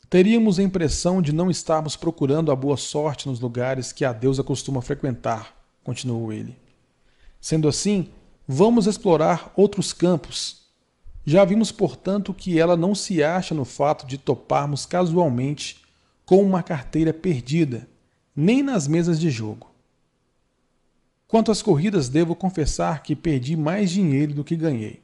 Teríamos 0.08 0.58
a 0.58 0.64
impressão 0.64 1.22
de 1.22 1.32
não 1.32 1.52
estarmos 1.52 1.94
procurando 1.94 2.50
a 2.50 2.56
boa 2.56 2.76
sorte 2.76 3.28
nos 3.28 3.38
lugares 3.38 3.92
que 3.92 4.04
a 4.04 4.12
deusa 4.12 4.42
costuma 4.42 4.82
frequentar, 4.82 5.54
continuou 5.84 6.32
ele. 6.32 6.58
Sendo 7.40 7.68
assim, 7.68 8.10
vamos 8.48 8.88
explorar 8.88 9.52
outros 9.54 9.92
campos 9.92 10.59
já 11.24 11.44
vimos, 11.44 11.70
portanto, 11.70 12.32
que 12.32 12.58
ela 12.58 12.76
não 12.76 12.94
se 12.94 13.22
acha 13.22 13.54
no 13.54 13.64
fato 13.64 14.06
de 14.06 14.16
toparmos 14.16 14.86
casualmente 14.86 15.82
com 16.24 16.42
uma 16.42 16.62
carteira 16.62 17.12
perdida, 17.12 17.88
nem 18.34 18.62
nas 18.62 18.88
mesas 18.88 19.20
de 19.20 19.30
jogo. 19.30 19.70
Quanto 21.28 21.52
às 21.52 21.62
corridas, 21.62 22.08
devo 22.08 22.34
confessar 22.34 23.02
que 23.02 23.14
perdi 23.14 23.56
mais 23.56 23.90
dinheiro 23.90 24.34
do 24.34 24.44
que 24.44 24.56
ganhei. 24.56 25.02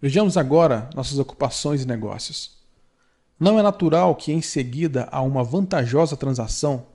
Vejamos 0.00 0.36
agora 0.36 0.90
nossas 0.94 1.18
ocupações 1.18 1.82
e 1.82 1.86
negócios. 1.86 2.58
Não 3.38 3.58
é 3.58 3.62
natural 3.62 4.14
que, 4.16 4.32
em 4.32 4.42
seguida 4.42 5.08
a 5.10 5.22
uma 5.22 5.44
vantajosa 5.44 6.16
transação, 6.16 6.86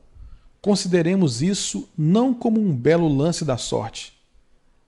consideremos 0.62 1.42
isso 1.42 1.90
não 1.98 2.34
como 2.34 2.60
um 2.60 2.76
belo 2.76 3.08
lance 3.08 3.46
da 3.46 3.58
sorte, 3.58 4.14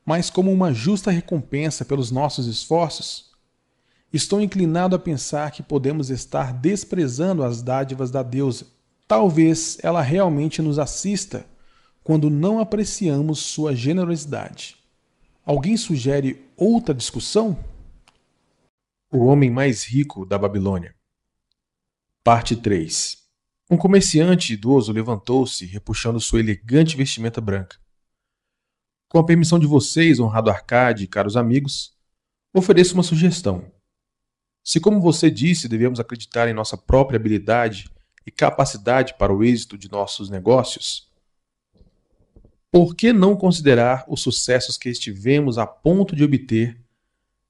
mas 0.06 0.30
como 0.30 0.52
uma 0.52 0.74
justa 0.74 1.10
recompensa 1.10 1.86
pelos 1.86 2.12
nossos 2.12 2.46
esforços 2.46 3.29
Estou 4.12 4.42
inclinado 4.42 4.96
a 4.96 5.00
pensar 5.00 5.52
que 5.52 5.62
podemos 5.62 6.10
estar 6.10 6.52
desprezando 6.52 7.44
as 7.44 7.62
dádivas 7.62 8.10
da 8.10 8.24
deusa. 8.24 8.66
Talvez 9.08 9.78
ela 9.84 10.02
realmente 10.02 10.62
nos 10.62 10.80
assista 10.80 11.46
quando 12.04 12.30
não 12.30 12.60
apreciamos 12.60 13.40
sua 13.40 13.76
generosidade. 13.76 14.76
Alguém 15.46 15.78
sugere 15.78 16.44
outra 16.58 16.94
discussão? 16.94 17.58
O 19.12 19.26
homem 19.26 19.52
mais 19.52 19.84
rico 19.84 20.26
da 20.26 20.38
Babilônia. 20.38 20.96
Parte 22.24 22.56
3. 22.56 23.18
Um 23.70 23.78
comerciante 23.78 24.54
idoso 24.54 24.92
levantou-se, 24.92 25.66
repuxando 25.66 26.20
sua 26.20 26.40
elegante 26.40 26.98
vestimenta 26.98 27.40
branca. 27.40 27.78
Com 29.08 29.20
a 29.20 29.26
permissão 29.26 29.60
de 29.60 29.68
vocês, 29.68 30.20
honrado 30.20 30.50
Arcade 30.50 31.04
e 31.04 31.08
caros 31.08 31.38
amigos, 31.38 31.96
ofereço 32.54 32.96
uma 32.96 33.04
sugestão. 33.04 33.72
Se, 34.64 34.80
como 34.80 35.02
você 35.02 35.32
disse, 35.32 35.68
devemos 35.68 36.00
acreditar 36.00 36.48
em 36.48 36.54
nossa 36.54 36.78
própria 36.78 37.18
habilidade 37.18 37.90
e 38.26 38.32
capacidade 38.32 39.16
para 39.18 39.34
o 39.34 39.44
êxito 39.44 39.78
de 39.78 39.90
nossos 39.90 40.30
negócios, 40.30 41.10
por 42.72 42.96
que 42.96 43.12
não 43.12 43.36
considerar 43.36 44.06
os 44.08 44.22
sucessos 44.22 44.78
que 44.78 44.90
estivemos 44.90 45.58
a 45.58 45.66
ponto 45.66 46.16
de 46.16 46.24
obter, 46.24 46.80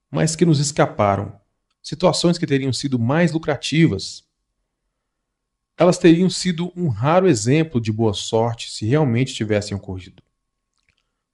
mas 0.09 0.35
que 0.35 0.45
nos 0.45 0.59
escaparam, 0.59 1.37
situações 1.83 2.37
que 2.37 2.47
teriam 2.47 2.71
sido 2.71 2.97
mais 2.97 3.33
lucrativas? 3.33 4.23
Elas 5.77 5.97
teriam 5.97 6.29
sido 6.29 6.71
um 6.75 6.87
raro 6.87 7.27
exemplo 7.27 7.81
de 7.81 7.91
boa 7.91 8.13
sorte 8.13 8.71
se 8.71 8.85
realmente 8.85 9.33
tivessem 9.33 9.75
ocorrido. 9.75 10.23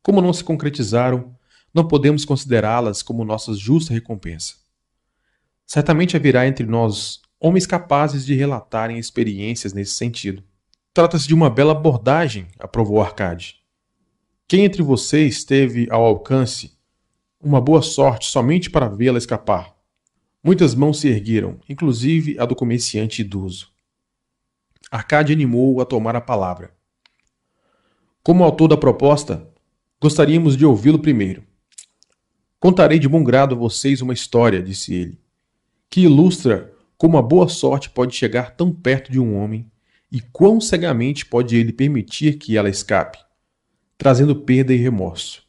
Como 0.01 0.21
não 0.21 0.33
se 0.33 0.43
concretizaram, 0.43 1.35
não 1.73 1.87
podemos 1.87 2.25
considerá-las 2.25 3.03
como 3.03 3.25
nossa 3.25 3.53
justa 3.53 3.93
recompensa. 3.93 4.64
Certamente 5.65 6.15
haverá 6.15 6.47
entre 6.47 6.65
nós 6.65 7.21
homens 7.39 7.65
capazes 7.65 8.25
de 8.25 8.35
relatarem 8.35 8.99
experiências 8.99 9.73
nesse 9.73 9.91
sentido. 9.91 10.43
Trata-se 10.93 11.27
de 11.27 11.33
uma 11.33 11.49
bela 11.49 11.71
abordagem, 11.71 12.47
aprovou 12.59 13.01
Arcade. 13.01 13.57
Quem 14.47 14.63
entre 14.63 14.83
vocês 14.83 15.43
teve 15.43 15.87
ao 15.89 16.05
alcance 16.05 16.77
uma 17.41 17.59
boa 17.59 17.81
sorte 17.81 18.27
somente 18.27 18.69
para 18.69 18.87
vê-la 18.87 19.17
escapar? 19.17 19.75
Muitas 20.43 20.75
mãos 20.75 20.99
se 20.99 21.07
ergueram, 21.07 21.59
inclusive 21.67 22.39
a 22.39 22.45
do 22.45 22.55
comerciante 22.55 23.21
idoso. 23.21 23.71
Arcade 24.91 25.33
animou-o 25.33 25.81
a 25.81 25.85
tomar 25.85 26.15
a 26.15 26.21
palavra. 26.21 26.75
Como 28.21 28.43
autor 28.43 28.67
da 28.67 28.77
proposta, 28.77 29.51
gostaríamos 29.99 30.55
de 30.55 30.65
ouvi-lo 30.65 30.99
primeiro. 30.99 31.43
Contarei 32.59 32.99
de 32.99 33.09
bom 33.09 33.23
grado 33.23 33.55
a 33.55 33.57
vocês 33.57 34.01
uma 34.01 34.13
história, 34.13 34.61
disse 34.61 34.93
ele 34.93 35.24
que 35.89 36.01
ilustra 36.01 36.73
como 36.97 37.17
a 37.17 37.21
boa 37.21 37.47
sorte 37.47 37.89
pode 37.89 38.15
chegar 38.15 38.51
tão 38.51 38.71
perto 38.71 39.11
de 39.11 39.19
um 39.19 39.35
homem 39.37 39.69
e 40.11 40.21
quão 40.21 40.61
cegamente 40.61 41.25
pode 41.25 41.55
ele 41.55 41.73
permitir 41.73 42.37
que 42.37 42.57
ela 42.57 42.69
escape, 42.69 43.19
trazendo 43.97 44.35
perda 44.35 44.73
e 44.73 44.77
remorso. 44.77 45.43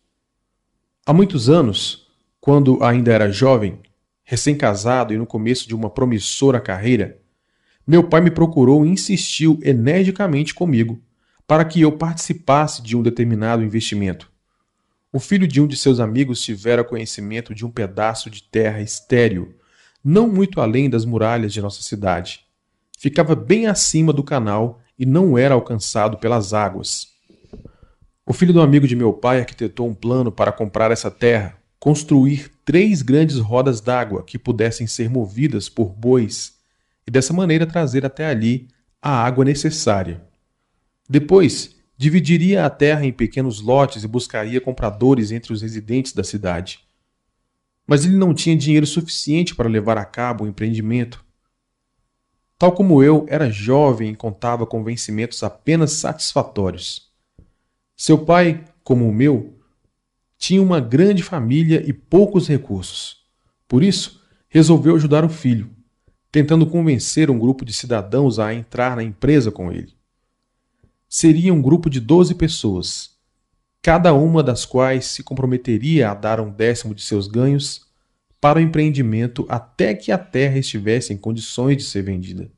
Há 1.05 1.13
muitos 1.13 1.49
anos, 1.49 2.09
quando 2.41 2.83
ainda 2.83 3.13
era 3.13 3.31
jovem, 3.31 3.81
recém-casado 4.25 5.15
e 5.15 5.17
no 5.17 5.27
começo 5.27 5.69
de 5.69 5.75
uma 5.75 5.89
promissora 5.89 6.61
carreira, 6.61 7.21
meu 7.87 8.03
pai 8.03 8.21
me 8.21 8.31
procurou 8.31 8.85
e 8.85 8.89
insistiu 8.89 9.61
energicamente 9.63 10.53
comigo 10.53 11.01
para 11.47 11.65
que 11.65 11.81
eu 11.81 11.93
participasse 11.93 12.83
de 12.83 12.97
um 12.97 13.03
determinado 13.03 13.63
investimento. 13.63 14.29
O 15.13 15.21
filho 15.21 15.47
de 15.47 15.61
um 15.61 15.67
de 15.69 15.77
seus 15.77 16.01
amigos 16.01 16.43
tivera 16.43 16.83
conhecimento 16.83 17.55
de 17.55 17.65
um 17.65 17.71
pedaço 17.71 18.29
de 18.29 18.43
terra 18.43 18.81
estéril 18.81 19.55
não 20.09 20.29
muito 20.29 20.61
além 20.61 20.89
das 20.89 21.05
muralhas 21.05 21.53
de 21.53 21.61
nossa 21.61 21.83
cidade. 21.83 22.45
Ficava 22.97 23.35
bem 23.35 23.67
acima 23.67 24.13
do 24.13 24.23
canal 24.23 24.81
e 24.97 25.05
não 25.05 25.37
era 25.37 25.53
alcançado 25.53 26.17
pelas 26.17 26.55
águas. 26.55 27.09
O 28.25 28.33
filho 28.33 28.53
do 28.53 28.61
amigo 28.61 28.87
de 28.87 28.95
meu 28.95 29.13
pai 29.13 29.41
arquitetou 29.41 29.89
um 29.89 29.95
plano 29.95 30.31
para 30.31 30.53
comprar 30.53 30.93
essa 30.93 31.11
terra, 31.11 31.59
construir 31.81 32.53
três 32.65 33.03
grandes 33.03 33.39
rodas 33.39 33.81
d'água 33.81 34.23
que 34.23 34.39
pudessem 34.39 34.87
ser 34.87 35.11
movidas 35.11 35.69
por 35.69 35.93
bois 35.93 36.55
e 37.05 37.11
dessa 37.11 37.33
maneira 37.33 37.67
trazer 37.67 38.07
até 38.07 38.27
ali 38.27 38.69
a 39.03 39.11
água 39.11 39.45
necessária. 39.45 40.23
Depois, 41.11 41.75
dividiria 41.97 42.65
a 42.65 42.71
terra 42.71 43.05
em 43.05 43.13
pequenos 43.13 43.61
lotes 43.61 44.05
e 44.05 44.09
buscaria 44.09 44.61
compradores 44.61 45.33
entre 45.33 45.53
os 45.53 45.63
residentes 45.63 46.13
da 46.13 46.23
cidade 46.23 46.86
mas 47.87 48.05
ele 48.05 48.17
não 48.17 48.35
tinha 48.35 48.57
dinheiro 48.57 48.87
suficiente 48.87 49.55
para 49.55 49.69
levar 49.69 49.97
a 49.97 50.05
cabo 50.05 50.45
o 50.45 50.49
empreendimento. 50.49 51.25
Tal 52.59 52.73
como 52.73 53.03
eu, 53.03 53.27
era 53.29 53.51
jovem 53.51 54.11
e 54.11 54.17
contava 54.17 54.67
com 54.67 54.83
vencimentos 54.83 55.43
apenas 55.43 55.93
satisfatórios. 55.93 57.11
Seu 57.95 58.19
pai, 58.19 58.65
como 58.83 59.09
o 59.09 59.13
meu, 59.13 59.59
tinha 60.39 60.63
uma 60.63 60.81
grande 60.81 61.23
família 61.23 61.83
e 61.87 61.93
poucos 61.93 62.49
recursos. 62.49 63.25
Por 63.69 63.83
isso, 63.83 64.23
resolveu 64.49 64.97
ajudar 64.97 65.25
o 65.25 65.29
filho, 65.29 65.71
tentando 66.31 66.67
convencer 66.67 67.31
um 67.31 67.39
grupo 67.39 67.65
de 67.65 67.73
cidadãos 67.73 68.39
a 68.39 68.55
entrar 68.55 68.97
na 68.97 69.03
empresa 69.03 69.51
com 69.51 69.71
ele. 69.71 69.95
Seria 71.09 71.53
um 71.53 71.63
grupo 71.63 71.89
de 71.89 72.01
12 72.01 72.35
pessoas, 72.35 73.16
cada 73.87 74.13
uma 74.13 74.43
das 74.43 74.65
quais 74.65 75.07
se 75.07 75.23
comprometeria 75.23 76.11
a 76.11 76.15
dar 76.15 76.41
um 76.41 76.51
décimo 76.51 76.93
de 76.93 77.03
seus 77.03 77.29
ganhos 77.29 77.87
para 78.41 78.59
o 78.59 78.61
empreendimento 78.61 79.47
até 79.49 79.95
que 79.95 80.11
a 80.11 80.19
terra 80.19 80.59
estivesse 80.59 81.13
em 81.13 81.17
condições 81.17 81.77
de 81.77 81.85
ser 81.85 82.03
vendida. 82.03 82.51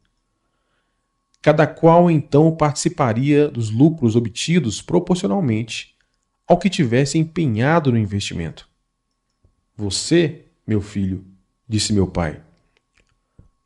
Cada 1.42 1.66
qual 1.66 2.10
então 2.10 2.56
participaria 2.56 3.46
dos 3.46 3.68
lucros 3.68 4.16
obtidos 4.16 4.80
proporcionalmente 4.80 5.94
ao 6.46 6.56
que 6.56 6.70
tivesse 6.70 7.18
empenhado 7.18 7.92
no 7.92 7.98
investimento. 7.98 8.66
Você, 9.76 10.46
meu 10.66 10.80
filho, 10.80 11.26
disse 11.68 11.92
meu 11.92 12.06
pai, 12.06 12.40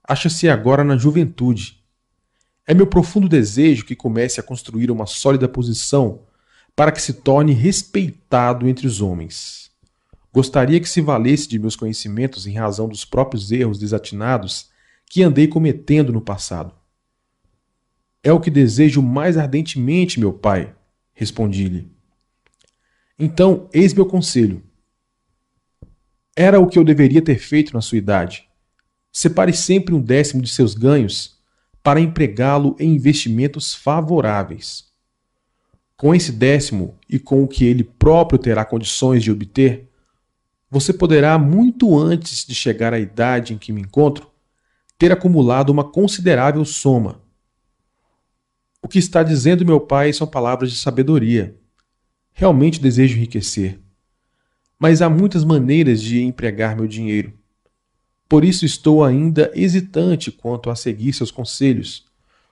acha-se 0.02 0.48
agora 0.48 0.82
na 0.82 0.96
juventude. 0.96 1.80
É 2.66 2.74
meu 2.74 2.88
profundo 2.88 3.28
desejo 3.28 3.84
que 3.84 3.94
comece 3.94 4.40
a 4.40 4.42
construir 4.42 4.90
uma 4.90 5.06
sólida 5.06 5.48
posição 5.48 6.22
para 6.82 6.90
que 6.90 7.00
se 7.00 7.12
torne 7.12 7.52
respeitado 7.52 8.68
entre 8.68 8.88
os 8.88 9.00
homens. 9.00 9.70
Gostaria 10.32 10.80
que 10.80 10.88
se 10.88 11.00
valesse 11.00 11.46
de 11.46 11.56
meus 11.56 11.76
conhecimentos 11.76 12.44
em 12.44 12.54
razão 12.54 12.88
dos 12.88 13.04
próprios 13.04 13.52
erros 13.52 13.78
desatinados 13.78 14.68
que 15.06 15.22
andei 15.22 15.46
cometendo 15.46 16.12
no 16.12 16.20
passado. 16.20 16.74
É 18.20 18.32
o 18.32 18.40
que 18.40 18.50
desejo 18.50 19.00
mais 19.00 19.38
ardentemente, 19.38 20.18
meu 20.18 20.32
pai, 20.32 20.74
respondi-lhe. 21.14 21.88
Então, 23.16 23.68
eis 23.72 23.94
meu 23.94 24.04
conselho. 24.04 24.60
Era 26.34 26.58
o 26.58 26.66
que 26.66 26.80
eu 26.80 26.82
deveria 26.82 27.22
ter 27.22 27.38
feito 27.38 27.72
na 27.74 27.80
sua 27.80 27.98
idade. 27.98 28.48
Separe 29.12 29.52
sempre 29.52 29.94
um 29.94 30.02
décimo 30.02 30.42
de 30.42 30.50
seus 30.50 30.74
ganhos 30.74 31.38
para 31.80 32.00
empregá-lo 32.00 32.74
em 32.76 32.92
investimentos 32.92 33.72
favoráveis. 33.72 34.91
Com 36.02 36.12
esse 36.12 36.32
décimo 36.32 36.98
e 37.08 37.16
com 37.20 37.44
o 37.44 37.46
que 37.48 37.64
ele 37.64 37.84
próprio 37.84 38.36
terá 38.36 38.64
condições 38.64 39.22
de 39.22 39.30
obter, 39.30 39.88
você 40.68 40.92
poderá, 40.92 41.38
muito 41.38 41.96
antes 41.96 42.44
de 42.44 42.54
chegar 42.54 42.92
à 42.92 42.98
idade 42.98 43.54
em 43.54 43.58
que 43.58 43.72
me 43.72 43.82
encontro, 43.82 44.28
ter 44.98 45.12
acumulado 45.12 45.70
uma 45.70 45.84
considerável 45.84 46.64
soma 46.64 47.22
o 48.82 48.88
que 48.88 48.98
está 48.98 49.22
dizendo 49.22 49.64
meu 49.64 49.80
pai 49.80 50.12
são 50.12 50.26
palavras 50.26 50.72
de 50.72 50.76
sabedoria. 50.76 51.56
Realmente 52.32 52.80
desejo 52.80 53.16
enriquecer. 53.16 53.78
Mas 54.78 55.00
há 55.00 55.08
muitas 55.08 55.44
maneiras 55.44 56.02
de 56.02 56.20
empregar 56.20 56.74
meu 56.74 56.88
dinheiro. 56.88 57.32
Por 58.28 58.44
isso 58.44 58.64
estou 58.64 59.04
ainda 59.04 59.52
hesitante 59.54 60.32
quanto 60.32 60.68
a 60.68 60.74
seguir 60.74 61.12
seus 61.12 61.30
conselhos. 61.30 62.06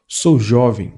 Sou 0.06 0.38
jovem. 0.38 0.94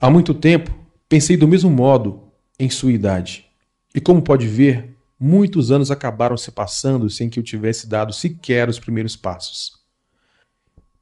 Há 0.00 0.08
muito 0.08 0.32
tempo 0.32 0.72
pensei 1.08 1.36
do 1.36 1.48
mesmo 1.48 1.70
modo 1.70 2.32
em 2.58 2.70
sua 2.70 2.92
idade. 2.92 3.46
E 3.94 4.00
como 4.00 4.22
pode 4.22 4.46
ver, 4.46 4.96
muitos 5.18 5.70
anos 5.70 5.90
acabaram 5.90 6.36
se 6.36 6.50
passando 6.50 7.08
sem 7.08 7.28
que 7.28 7.38
eu 7.38 7.42
tivesse 7.42 7.86
dado 7.86 8.12
sequer 8.12 8.68
os 8.68 8.78
primeiros 8.78 9.16
passos. 9.16 9.72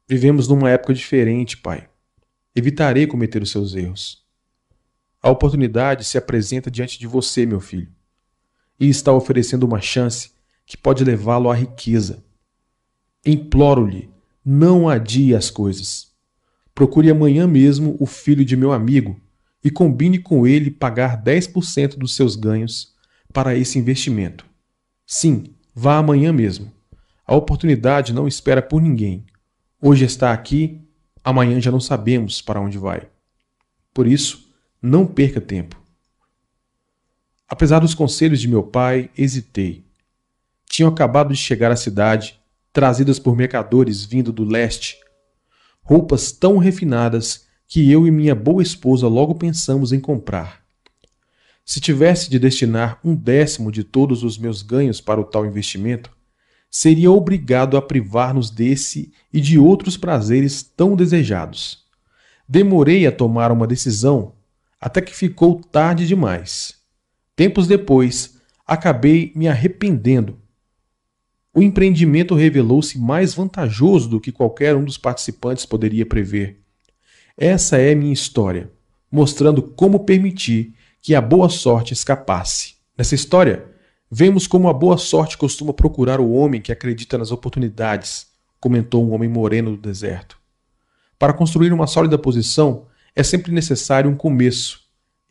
Vivemos 0.07 0.47
numa 0.47 0.69
época 0.69 0.93
diferente, 0.93 1.57
pai. 1.57 1.89
Evitarei 2.55 3.07
cometer 3.07 3.41
os 3.41 3.51
seus 3.51 3.73
erros. 3.73 4.23
A 5.21 5.29
oportunidade 5.29 6.03
se 6.03 6.17
apresenta 6.17 6.69
diante 6.69 6.99
de 6.99 7.07
você, 7.07 7.45
meu 7.45 7.59
filho, 7.59 7.89
e 8.79 8.89
está 8.89 9.11
oferecendo 9.13 9.63
uma 9.63 9.79
chance 9.79 10.31
que 10.65 10.77
pode 10.77 11.03
levá-lo 11.03 11.49
à 11.49 11.55
riqueza. 11.55 12.23
Imploro-lhe, 13.25 14.09
não 14.43 14.89
adie 14.89 15.33
as 15.33 15.49
coisas. 15.49 16.11
Procure 16.75 17.09
amanhã 17.09 17.47
mesmo 17.47 17.95
o 17.99 18.05
filho 18.05 18.43
de 18.43 18.57
meu 18.57 18.73
amigo 18.73 19.19
e 19.63 19.71
combine 19.71 20.19
com 20.19 20.45
ele 20.45 20.69
pagar 20.69 21.23
10% 21.23 21.97
dos 21.97 22.15
seus 22.15 22.35
ganhos 22.35 22.93
para 23.31 23.55
esse 23.55 23.79
investimento. 23.79 24.45
Sim, 25.05 25.45
vá 25.73 25.97
amanhã 25.97 26.33
mesmo. 26.33 26.71
A 27.25 27.35
oportunidade 27.35 28.13
não 28.13 28.27
espera 28.27 28.61
por 28.61 28.81
ninguém. 28.81 29.25
Hoje 29.81 30.05
está 30.05 30.33
aqui 30.33 30.83
amanhã 31.23 31.59
já 31.61 31.71
não 31.71 31.79
sabemos 31.79 32.41
para 32.41 32.59
onde 32.59 32.77
vai. 32.77 33.07
Por 33.93 34.05
isso, 34.05 34.51
não 34.81 35.05
perca 35.05 35.39
tempo. 35.39 35.81
Apesar 37.47 37.79
dos 37.79 37.93
conselhos 37.93 38.41
de 38.41 38.47
meu 38.47 38.63
pai, 38.63 39.09
hesitei. 39.17 39.85
Tinham 40.67 40.89
acabado 40.89 41.29
de 41.31 41.39
chegar 41.39 41.71
à 41.71 41.75
cidade, 41.75 42.39
trazidas 42.73 43.19
por 43.19 43.35
mercadores 43.35 44.03
vindo 44.03 44.33
do 44.33 44.43
leste. 44.43 44.97
Roupas 45.81 46.31
tão 46.31 46.57
refinadas 46.57 47.42
que 47.67 47.91
eu 47.91 48.05
e 48.05 48.11
minha 48.11 48.35
boa 48.35 48.61
esposa 48.61 49.07
logo 49.07 49.35
pensamos 49.35 49.91
em 49.91 49.99
comprar. 49.99 50.63
Se 51.65 51.79
tivesse 51.79 52.29
de 52.29 52.37
destinar 52.37 52.99
um 53.03 53.15
décimo 53.15 53.71
de 53.71 53.83
todos 53.83 54.23
os 54.23 54.37
meus 54.37 54.61
ganhos 54.61 54.99
para 54.99 55.21
o 55.21 55.23
tal 55.23 55.45
investimento, 55.45 56.11
seria 56.69 57.11
obrigado 57.11 57.77
a 57.77 57.81
privar-nos 57.81 58.49
desse 58.49 59.13
e 59.31 59.39
de 59.39 59.57
outros 59.57 59.95
prazeres 59.95 60.63
tão 60.63 60.95
desejados. 60.95 61.83
Demorei 62.49 63.07
a 63.07 63.11
tomar 63.11 63.51
uma 63.51 63.67
decisão 63.67 64.33
até 64.79 64.99
que 64.99 65.15
ficou 65.15 65.61
tarde 65.61 66.05
demais. 66.05 66.75
Tempos 67.35 67.67
depois, 67.67 68.37
acabei 68.67 69.31
me 69.33 69.47
arrependendo. 69.47 70.37
O 71.55 71.61
empreendimento 71.61 72.35
revelou-se 72.35 72.97
mais 72.99 73.33
vantajoso 73.33 74.09
do 74.09 74.19
que 74.19 74.31
qualquer 74.31 74.75
um 74.75 74.83
dos 74.83 74.97
participantes 74.97 75.65
poderia 75.65 76.05
prever. 76.05 76.62
Essa 77.37 77.77
é 77.77 77.95
minha 77.95 78.13
história, 78.13 78.71
mostrando 79.11 79.61
como 79.61 80.05
permitir 80.05 80.73
que 81.01 81.15
a 81.15 81.21
boa 81.21 81.49
sorte 81.49 81.93
escapasse. 81.93 82.75
Nessa 82.97 83.15
história, 83.15 83.73
Vemos 84.15 84.45
como 84.45 84.69
a 84.69 84.73
boa 84.73 84.95
sorte 84.95 85.35
costuma 85.35 85.73
procurar 85.73 86.19
o 86.19 86.33
homem 86.33 86.61
que 86.61 86.71
acredita 86.71 87.17
nas 87.17 87.31
oportunidades, 87.31 88.27
comentou 88.59 89.03
um 89.03 89.11
homem 89.11 89.27
moreno 89.27 89.71
do 89.71 89.77
deserto. 89.77 90.37
Para 91.17 91.33
construir 91.33 91.73
uma 91.73 91.87
sólida 91.87 92.15
posição, 92.15 92.85
é 93.15 93.23
sempre 93.23 93.51
necessário 93.51 94.07
um 94.07 94.15
começo. 94.15 94.81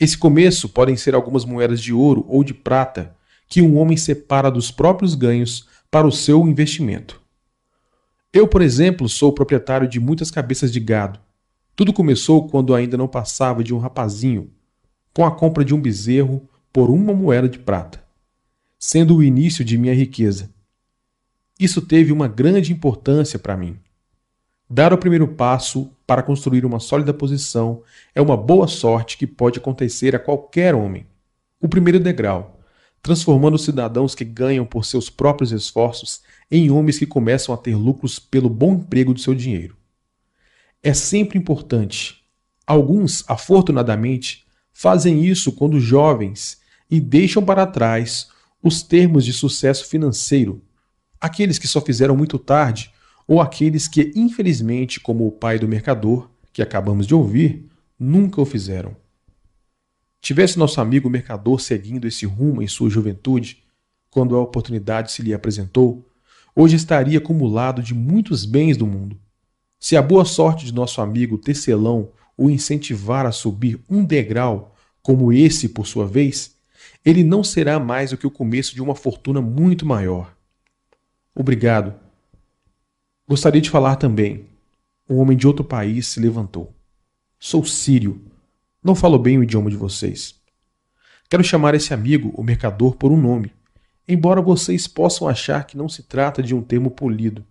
Esse 0.01 0.19
começo 0.19 0.69
podem 0.69 0.97
ser 0.97 1.15
algumas 1.15 1.45
moedas 1.45 1.81
de 1.81 1.93
ouro 1.93 2.24
ou 2.27 2.43
de 2.43 2.53
prata 2.53 3.15
que 3.47 3.62
um 3.62 3.79
homem 3.79 3.97
separa 3.97 4.51
dos 4.51 4.73
próprios 4.73 5.15
ganhos 5.15 5.69
para 5.89 6.05
o 6.05 6.11
seu 6.11 6.45
investimento. 6.49 7.23
Eu, 8.33 8.49
por 8.49 8.62
exemplo, 8.62 9.09
sou 9.09 9.33
proprietário 9.33 9.87
de 9.87 10.01
muitas 10.01 10.29
cabeças 10.29 10.73
de 10.73 10.81
gado. 10.81 11.20
Tudo 11.74 11.93
começou 11.93 12.49
quando 12.49 12.74
ainda 12.74 12.97
não 12.97 13.09
passava 13.09 13.65
de 13.65 13.74
um 13.74 13.78
rapazinho, 13.78 14.51
com 15.15 15.24
a 15.24 15.31
compra 15.31 15.65
de 15.65 15.74
um 15.74 15.81
bezerro 15.81 16.49
por 16.73 16.90
uma 16.90 17.12
moeda 17.12 17.49
de 17.49 17.59
prata 17.59 18.03
sendo 18.85 19.15
o 19.15 19.23
início 19.23 19.65
de 19.65 19.78
minha 19.78 19.94
riqueza. 19.94 20.51
Isso 21.57 21.81
teve 21.81 22.11
uma 22.11 22.27
grande 22.27 22.73
importância 22.73 23.39
para 23.39 23.57
mim. 23.57 23.77
Dar 24.69 24.93
o 24.93 24.99
primeiro 24.99 25.28
passo 25.28 25.93
para 26.05 26.20
construir 26.20 26.65
uma 26.65 26.81
sólida 26.81 27.15
posição 27.15 27.85
é 28.12 28.20
uma 28.20 28.36
boa 28.36 28.66
sorte 28.66 29.16
que 29.16 29.24
pode 29.24 29.61
acontecer 29.61 30.16
a 30.16 30.19
qualquer 30.19 30.74
homem. 30.74 31.07
O 31.61 31.69
primeiro 31.69 32.01
degrau, 32.01 32.59
transformando 33.01 33.55
os 33.55 33.62
cidadãos 33.62 34.16
que 34.16 34.24
ganham 34.24 34.66
por 34.66 34.85
seus 34.85 35.09
próprios 35.09 35.53
esforços 35.53 36.20
em 36.51 36.69
homens 36.69 36.99
que 36.99 37.07
começam 37.07 37.55
a 37.55 37.59
ter 37.59 37.77
lucros 37.77 38.19
pelo 38.19 38.51
bom 38.51 38.73
emprego 38.73 39.15
do 39.15 39.20
seu 39.20 39.32
dinheiro. 39.32 39.77
É 40.83 40.93
sempre 40.93 41.39
importante. 41.39 42.25
Alguns, 42.67 43.25
afortunadamente, 43.29 44.45
fazem 44.73 45.25
isso 45.25 45.53
quando 45.53 45.79
jovens 45.79 46.59
e 46.91 47.01
deixam 47.01 47.45
para 47.45 47.67
trás 47.67 48.29
os 48.63 48.83
termos 48.83 49.25
de 49.25 49.33
sucesso 49.33 49.87
financeiro, 49.87 50.63
aqueles 51.21 51.59
que 51.59 51.69
só 51.69 51.81
fizeram 51.81 52.17
muito 52.17 52.39
tarde 52.39 52.93
ou 53.27 53.41
aqueles 53.41 53.87
que, 53.87 54.13
infelizmente, 54.17 54.99
como 54.99 55.27
o 55.27 55.33
pai 55.33 55.59
do 55.59 55.69
mercador, 55.69 56.29
que 56.53 56.61
acabamos 56.61 57.07
de 57.07 57.15
ouvir, 57.15 57.69
nunca 57.99 58.41
o 58.41 58.45
fizeram. 58.45 58.97
Tivesse 60.21 60.59
nosso 60.59 60.81
amigo 60.81 61.09
mercador 61.09 61.61
seguindo 61.61 62.07
esse 62.07 62.27
rumo 62.27 62.61
em 62.61 62.67
sua 62.67 62.91
juventude, 62.91 63.63
quando 64.11 64.37
a 64.37 64.41
oportunidade 64.41 65.13
se 65.13 65.23
lhe 65.23 65.33
apresentou, 65.33 66.07
hoje 66.55 66.77
estaria 66.77 67.19
acumulado 67.19 67.83
de 67.83 67.95
muitos 67.95 68.45
bens 68.45 68.77
do 68.77 68.87
mundo. 68.87 69.19
Se 69.83 69.97
a 69.97 70.01
boa 70.01 70.25
sorte 70.25 70.65
de 70.65 70.73
nosso 70.73 71.01
amigo 71.01 71.37
tecelão 71.37 72.13
o 72.37 72.49
incentivar 72.49 73.27
a 73.27 73.33
subir 73.33 73.81
um 73.91 74.05
degrau, 74.05 74.77
como 75.03 75.33
esse 75.33 75.71
por 75.71 75.89
sua 75.89 76.07
vez, 76.07 76.55
ele 77.05 77.25
não 77.25 77.43
será 77.43 77.81
mais 77.81 78.11
do 78.11 78.17
que 78.17 78.25
o 78.27 78.31
começo 78.31 78.77
de 78.77 78.81
uma 78.81 78.95
fortuna 78.95 79.43
muito 79.43 79.85
maior. 79.85 80.37
Obrigado. 81.35 81.95
Gostaria 83.29 83.61
de 83.61 83.71
falar 83.71 83.97
também. 83.97 84.47
Um 85.11 85.17
homem 85.17 85.37
de 85.37 85.49
outro 85.49 85.65
país 85.65 86.07
se 86.07 86.21
levantou. 86.21 86.73
Sou 87.37 87.65
sírio. 87.65 88.25
Não 88.85 88.95
falo 88.95 89.19
bem 89.19 89.37
o 89.37 89.43
idioma 89.43 89.69
de 89.69 89.77
vocês. 89.77 90.37
Quero 91.29 91.43
chamar 91.43 91.75
esse 91.75 91.93
amigo, 91.93 92.33
o 92.37 92.45
mercador, 92.45 92.95
por 92.95 93.11
um 93.11 93.21
nome, 93.21 93.53
embora 94.07 94.41
vocês 94.41 94.87
possam 94.87 95.27
achar 95.27 95.67
que 95.67 95.77
não 95.77 95.89
se 95.89 96.05
trata 96.05 96.41
de 96.41 96.55
um 96.55 96.63
termo 96.63 96.89
polido. 96.89 97.45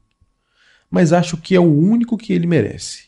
Mas 0.91 1.11
acho 1.11 1.37
que 1.37 1.55
é 1.55 1.59
o 1.59 1.73
único 1.73 2.17
que 2.17 2.33
ele 2.33 2.45
merece. 2.45 3.05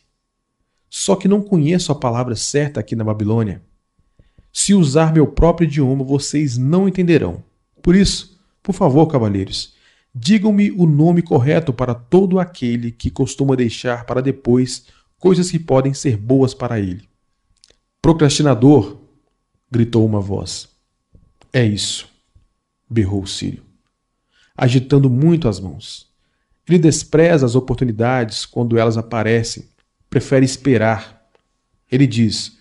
Só 0.89 1.15
que 1.15 1.27
não 1.27 1.43
conheço 1.43 1.91
a 1.91 1.95
palavra 1.95 2.35
certa 2.35 2.79
aqui 2.79 2.95
na 2.95 3.03
Babilônia. 3.03 3.61
Se 4.51 4.73
usar 4.73 5.13
meu 5.13 5.27
próprio 5.27 5.67
idioma, 5.67 6.03
vocês 6.03 6.57
não 6.57 6.87
entenderão. 6.87 7.43
Por 7.81 7.95
isso, 7.95 8.39
por 8.63 8.73
favor, 8.73 9.05
cavalheiros, 9.07 9.75
Digam-me 10.15 10.69
o 10.69 10.85
nome 10.85 11.23
correto 11.23 11.73
para 11.73 11.95
todo 11.95 12.39
aquele 12.39 12.91
que 12.91 13.09
costuma 13.09 13.55
deixar 13.55 14.05
para 14.05 14.21
depois 14.21 14.85
coisas 15.17 15.49
que 15.49 15.57
podem 15.57 15.91
ser 15.91 16.17
boas 16.17 16.53
para 16.53 16.79
ele. 16.79 17.09
Procrastinador, 17.99 18.97
gritou 19.71 20.05
uma 20.05 20.19
voz. 20.19 20.69
É 21.51 21.65
isso, 21.65 22.07
berrou 22.87 23.25
Sírio, 23.25 23.63
agitando 24.55 25.09
muito 25.09 25.47
as 25.47 25.59
mãos. 25.59 26.12
Ele 26.67 26.79
despreza 26.79 27.45
as 27.45 27.55
oportunidades 27.55 28.45
quando 28.45 28.77
elas 28.77 28.97
aparecem, 28.97 29.67
prefere 30.09 30.45
esperar. 30.45 31.21
Ele 31.91 32.07
diz: 32.07 32.57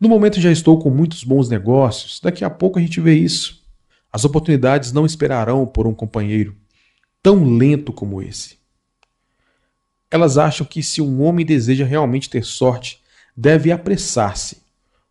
No 0.00 0.08
momento 0.08 0.40
já 0.40 0.50
estou 0.50 0.78
com 0.78 0.90
muitos 0.90 1.24
bons 1.24 1.48
negócios, 1.48 2.20
daqui 2.20 2.44
a 2.44 2.50
pouco 2.50 2.78
a 2.78 2.82
gente 2.82 3.00
vê 3.00 3.14
isso. 3.14 3.64
As 4.12 4.24
oportunidades 4.24 4.92
não 4.92 5.06
esperarão 5.06 5.66
por 5.66 5.86
um 5.86 5.94
companheiro 5.94 6.56
tão 7.22 7.56
lento 7.56 7.92
como 7.92 8.22
esse. 8.22 8.56
Elas 10.08 10.38
acham 10.38 10.64
que 10.64 10.80
se 10.80 11.02
um 11.02 11.22
homem 11.22 11.44
deseja 11.44 11.84
realmente 11.84 12.30
ter 12.30 12.44
sorte, 12.44 13.00
deve 13.36 13.72
apressar-se. 13.72 14.58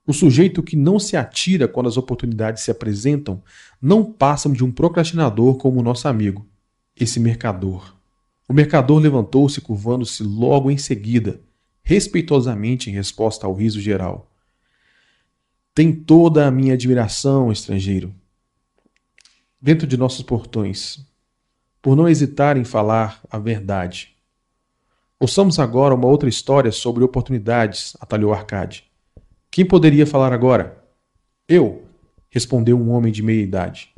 O 0.07 0.14
sujeito 0.14 0.64
que 0.64 0.78
não 0.78 0.98
se 0.98 1.18
atira 1.18 1.68
quando 1.68 1.88
as 1.88 1.98
oportunidades 1.98 2.64
se 2.64 2.72
apresentam 2.72 3.44
não 3.82 4.03
passam 4.03 4.53
de 4.53 4.64
um 4.64 4.72
procrastinador 4.72 5.56
como 5.57 5.82
o 5.82 5.84
nosso 5.84 6.07
amigo, 6.07 6.48
esse 6.95 7.20
mercador. 7.20 7.94
O 8.48 8.54
mercador 8.54 9.00
levantou-se, 9.00 9.60
curvando-se 9.60 10.22
logo 10.22 10.70
em 10.70 10.78
seguida, 10.78 11.42
respeitosamente 11.82 12.90
em 12.90 12.94
resposta 12.94 13.48
ao 13.48 13.54
riso 13.54 13.82
geral. 13.82 14.32
Tem 15.74 15.92
toda 15.92 16.48
a 16.48 16.52
minha 16.52 16.76
admiração, 16.76 17.52
estrangeiro. 17.52 18.14
Dentro 19.60 19.88
de 19.88 19.98
nossos 19.98 20.22
portões, 20.22 21.04
por 21.82 21.96
não 21.96 22.08
hesitar 22.08 22.56
em 22.56 22.64
falar 22.64 23.20
a 23.30 23.40
verdade. 23.40 24.16
Ouçamos 25.20 25.60
agora 25.60 25.96
uma 25.96 26.08
outra 26.08 26.30
história 26.30 26.72
sobre 26.72 27.04
oportunidades, 27.04 27.98
atalhou 28.00 28.34
Arcade. 28.34 28.84
Quem 29.50 29.66
poderia 29.66 30.06
falar 30.06 30.34
agora? 30.34 30.84
Eu, 31.48 31.86
respondeu 32.30 32.80
um 32.80 32.92
homem 32.92 33.12
de 33.12 33.24
meia 33.24 33.42
idade. 33.42 33.94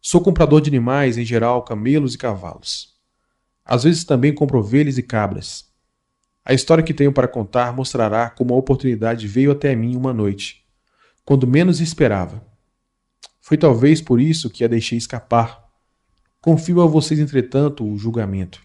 Sou 0.00 0.20
comprador 0.20 0.60
de 0.60 0.70
animais, 0.70 1.18
em 1.18 1.24
geral, 1.24 1.62
camelos 1.62 2.14
e 2.14 2.18
cavalos. 2.18 2.95
Às 3.66 3.84
vezes 3.84 4.04
também 4.04 4.32
compro 4.32 4.58
ovelhas 4.58 4.96
e 4.96 5.02
cabras. 5.02 5.66
A 6.44 6.54
história 6.54 6.84
que 6.84 6.94
tenho 6.94 7.12
para 7.12 7.28
contar 7.28 7.74
mostrará 7.74 8.30
como 8.30 8.54
a 8.54 8.56
oportunidade 8.56 9.26
veio 9.26 9.50
até 9.50 9.74
mim 9.74 9.96
uma 9.96 10.14
noite, 10.14 10.64
quando 11.24 11.46
menos 11.46 11.80
esperava. 11.80 12.42
Foi 13.40 13.58
talvez 13.58 14.00
por 14.00 14.20
isso 14.20 14.48
que 14.48 14.64
a 14.64 14.68
deixei 14.68 14.96
escapar 14.96 15.66
Confio 16.46 16.80
a 16.80 16.86
vocês, 16.86 17.18
entretanto, 17.18 17.84
o 17.84 17.98
julgamento. 17.98 18.62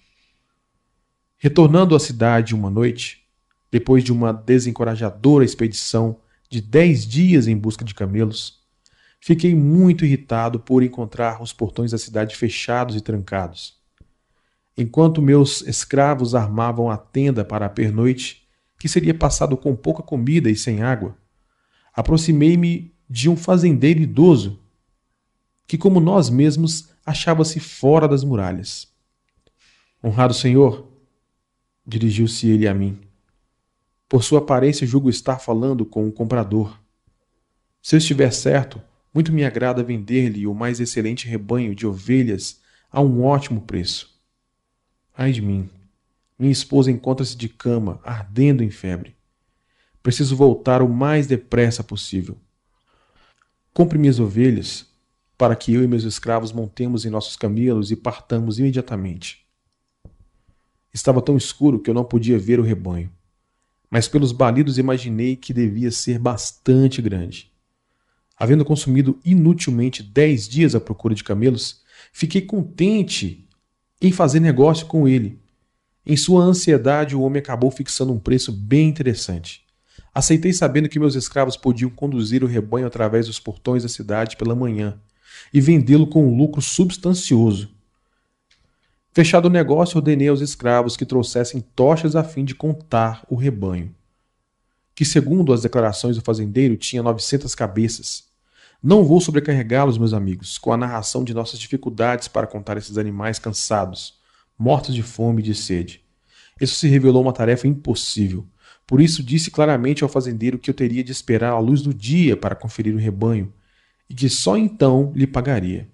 Retornando 1.36 1.96
à 1.96 2.00
cidade 2.00 2.54
uma 2.54 2.70
noite, 2.70 3.26
depois 3.72 4.04
de 4.04 4.12
uma 4.12 4.32
desencorajadora 4.32 5.44
expedição 5.44 6.20
de 6.48 6.62
dez 6.62 7.08
dias 7.08 7.48
em 7.48 7.58
busca 7.58 7.84
de 7.84 7.96
camelos, 7.96 8.60
fiquei 9.20 9.56
muito 9.56 10.06
irritado 10.06 10.60
por 10.60 10.84
encontrar 10.84 11.42
os 11.42 11.52
portões 11.52 11.90
da 11.90 11.98
cidade 11.98 12.36
fechados 12.36 12.96
e 12.96 13.02
trancados. 13.02 13.81
Enquanto 14.82 15.22
meus 15.22 15.62
escravos 15.62 16.34
armavam 16.34 16.90
a 16.90 16.98
tenda 16.98 17.46
para 17.46 17.68
a 17.68 17.70
pernoite, 17.70 18.48
que 18.80 18.90
seria 18.90 19.14
passado 19.14 19.56
com 19.56 19.76
pouca 19.76 20.02
comida 20.02 20.50
e 20.50 20.56
sem 20.56 20.82
água, 20.82 21.16
aproximei-me 21.94 22.92
de 23.08 23.30
um 23.30 23.38
fazendeiro 23.38 24.00
idoso, 24.00 24.60
que, 25.68 25.78
como 25.78 26.00
nós 26.00 26.32
mesmos, 26.32 26.90
achava-se 27.06 27.60
fora 27.60 28.08
das 28.08 28.24
muralhas. 28.24 28.88
Honrado 30.04 30.34
Senhor, 30.34 30.92
dirigiu-se 31.86 32.50
ele 32.50 32.68
a 32.68 32.74
mim. 32.74 33.00
Por 34.10 34.24
sua 34.24 34.40
aparência, 34.40 34.88
julgo 34.88 35.12
estar 35.12 35.38
falando 35.38 35.86
com 35.86 36.08
um 36.08 36.12
comprador. 36.12 36.76
Se 37.84 37.94
eu 37.94 38.00
estiver 38.00 38.34
certo, 38.34 38.82
muito 39.14 39.32
me 39.32 39.46
agrada 39.46 39.84
vender-lhe 39.84 40.48
o 40.48 40.56
mais 40.56 40.80
excelente 40.80 41.28
rebanho 41.28 41.76
de 41.76 41.86
ovelhas 41.86 42.60
a 42.92 43.00
um 43.00 43.24
ótimo 43.24 43.62
preço. 43.62 44.11
Ai 45.22 45.32
de 45.32 45.40
mim! 45.40 45.70
Minha 46.40 46.52
esposa 46.52 46.90
encontra-se 46.90 47.38
de 47.38 47.48
cama, 47.48 48.00
ardendo 48.04 48.64
em 48.64 48.72
febre. 48.72 49.16
Preciso 50.02 50.36
voltar 50.36 50.82
o 50.82 50.90
mais 50.90 51.28
depressa 51.28 51.84
possível. 51.84 52.40
Compre 53.72 54.00
minhas 54.00 54.20
ovelhas 54.20 54.88
para 55.38 55.56
que 55.56 55.76
eu 55.76 55.84
e 55.84 55.88
meus 55.88 56.06
escravos 56.06 56.52
montemos 56.52 57.06
em 57.06 57.12
nossos 57.12 57.36
camelos 57.36 57.92
e 57.92 57.96
partamos 57.96 58.58
imediatamente. 58.58 59.46
Estava 60.92 61.22
tão 61.22 61.38
escuro 61.38 61.80
que 61.80 61.92
eu 61.92 61.94
não 61.94 62.04
podia 62.04 62.40
ver 62.40 62.60
o 62.60 62.64
rebanho, 62.64 63.12
mas 63.92 64.08
pelos 64.08 64.32
balidos 64.32 64.80
imaginei 64.80 65.36
que 65.36 65.54
devia 65.54 65.92
ser 65.92 66.18
bastante 66.18 67.00
grande. 67.00 67.52
Havendo 68.36 68.66
consumido 68.66 69.20
inutilmente 69.24 70.02
dez 70.02 70.50
dias 70.50 70.74
à 70.74 70.82
procura 70.82 71.14
de 71.14 71.24
camelos, 71.24 71.84
fiquei 72.12 72.42
contente 72.42 73.48
em 74.02 74.12
fazer 74.12 74.40
negócio 74.40 74.88
com 74.88 75.08
ele. 75.08 75.40
Em 76.06 76.18
sua 76.18 76.44
ansiedade, 76.44 77.16
o 77.16 77.22
homem 77.22 77.40
acabou 77.40 77.70
fixando 77.70 78.12
um 78.12 78.20
preço 78.20 78.52
bem 78.52 78.90
interessante. 78.90 79.64
Aceitei 80.14 80.52
sabendo 80.52 80.90
que 80.90 81.00
meus 81.00 81.16
escravos 81.16 81.56
podiam 81.56 81.90
conduzir 81.90 82.44
o 82.44 82.48
rebanho 82.48 82.88
através 82.88 83.28
dos 83.28 83.40
portões 83.40 83.84
da 83.84 83.90
cidade 83.90 84.36
pela 84.36 84.56
manhã, 84.56 85.00
e 85.54 85.62
vendê-lo 85.62 86.08
com 86.08 86.28
um 86.28 86.36
lucro 86.36 86.62
substancioso. 86.62 87.70
Fechado 89.14 89.46
o 89.46 89.50
negócio, 89.50 89.98
ordenei 89.98 90.28
aos 90.28 90.42
escravos 90.42 90.98
que 90.98 91.06
trouxessem 91.06 91.62
tochas 91.76 92.16
a 92.16 92.24
fim 92.24 92.44
de 92.44 92.56
contar 92.56 93.26
o 93.30 93.36
rebanho, 93.36 93.94
que, 94.96 95.06
segundo 95.06 95.54
as 95.54 95.62
declarações 95.62 96.16
do 96.16 96.22
fazendeiro, 96.22 96.76
tinha 96.78 97.04
900 97.04 97.54
cabeças. 97.54 98.31
Não 98.84 99.04
vou 99.04 99.22
sobrecarregá-los, 99.22 100.00
meus 100.00 100.12
amigos, 100.12 100.58
com 100.58 100.74
a 100.74 100.78
narração 100.78 101.24
de 101.24 101.36
nossas 101.36 101.60
dificuldades 101.60 102.28
para 102.28 102.48
contar 102.48 102.78
esses 102.78 102.98
animais 102.98 103.38
cansados, 103.38 104.16
mortos 104.58 104.96
de 104.96 105.04
fome 105.04 105.40
e 105.42 105.46
de 105.46 105.54
sede. 105.54 106.04
Isso 106.60 106.74
se 106.74 106.88
revelou 106.88 107.22
uma 107.22 107.32
tarefa 107.32 107.68
impossível. 107.68 108.44
Por 108.88 109.00
isso 109.00 109.22
disse 109.22 109.52
claramente 109.52 110.04
ao 110.04 110.10
fazendeiro 110.10 110.58
que 110.58 110.68
eu 110.68 110.74
teria 110.74 111.04
de 111.04 111.12
esperar 111.12 111.52
a 111.52 111.60
luz 111.60 111.84
do 111.84 111.94
dia 111.94 112.36
para 112.36 112.56
conferir 112.56 112.96
o 112.96 112.98
rebanho, 112.98 113.54
e 114.10 114.16
que 114.16 114.28
só 114.28 114.58
então 114.58 115.14
lhe 115.16 115.28
pagaria. 115.28 115.88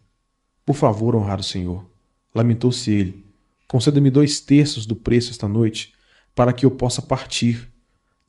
Por 0.65 0.73
favor, 0.73 1.13
honrado 1.13 1.43
senhor, 1.43 1.85
lamentou-se 2.33 2.89
ele, 2.89 3.25
conceda-me 3.67 4.09
dois 4.09 4.39
terços 4.39 4.85
do 4.85 4.95
preço 4.95 5.31
esta 5.31 5.47
noite, 5.47 5.93
para 6.33 6.53
que 6.53 6.65
eu 6.65 6.71
possa 6.71 7.01
partir. 7.01 7.69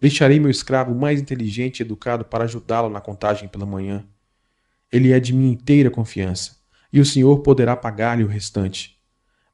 Deixarei 0.01 0.41
meu 0.41 0.51
escravo 0.51 0.97
mais 0.97 1.21
inteligente 1.21 1.79
e 1.79 1.83
educado 1.83 2.25
para 2.25 2.43
ajudá-lo 2.43 2.91
na 2.91 3.01
contagem 3.01 3.49
pela 3.49 3.65
manhã. 3.65 4.05
Ele 4.93 5.13
é 5.13 5.21
de 5.21 5.33
minha 5.33 5.53
inteira 5.53 5.91
confiança, 5.91 6.57
e 6.93 7.01
o 7.01 7.05
senhor 7.05 7.41
poderá 7.41 7.77
pagar-lhe 7.77 8.25
o 8.25 8.29
restante. 8.29 8.97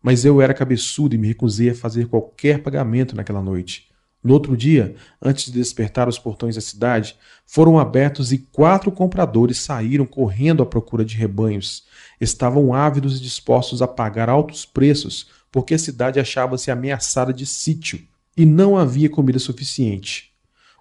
Mas 0.03 0.25
eu 0.25 0.41
era 0.41 0.55
cabeçudo 0.55 1.15
e 1.15 1.19
me 1.19 1.29
recusei 1.29 1.71
a 1.71 1.75
fazer 1.75 2.09
qualquer 2.09 2.63
pagamento 2.63 3.17
naquela 3.17 3.43
noite 3.43 3.89
no 4.25 4.33
outro 4.33 4.57
dia, 4.57 4.97
antes 5.21 5.45
de 5.45 5.53
despertar 5.53 6.09
os 6.09 6.19
portões 6.19 6.55
da 6.55 6.61
cidade, 6.63 7.15
foram 7.45 7.79
abertos 7.79 8.33
e 8.33 8.39
quatro 8.39 8.91
compradores 8.91 9.59
saíram 9.59 10.07
correndo 10.07 10.63
à 10.63 10.67
procura 10.67 11.05
de 11.05 11.15
rebanhos. 11.15 11.85
Estavam 12.19 12.73
ávidos 12.73 13.19
e 13.19 13.23
dispostos 13.23 13.83
a 13.83 13.87
pagar 13.87 14.31
altos 14.31 14.65
preços, 14.65 15.27
porque 15.53 15.75
a 15.75 15.79
cidade 15.79 16.19
achava-se 16.19 16.71
ameaçada 16.71 17.35
de 17.35 17.45
sítio 17.45 18.01
e 18.35 18.47
não 18.47 18.79
havia 18.79 19.11
comida 19.11 19.39
suficiente. 19.39 20.34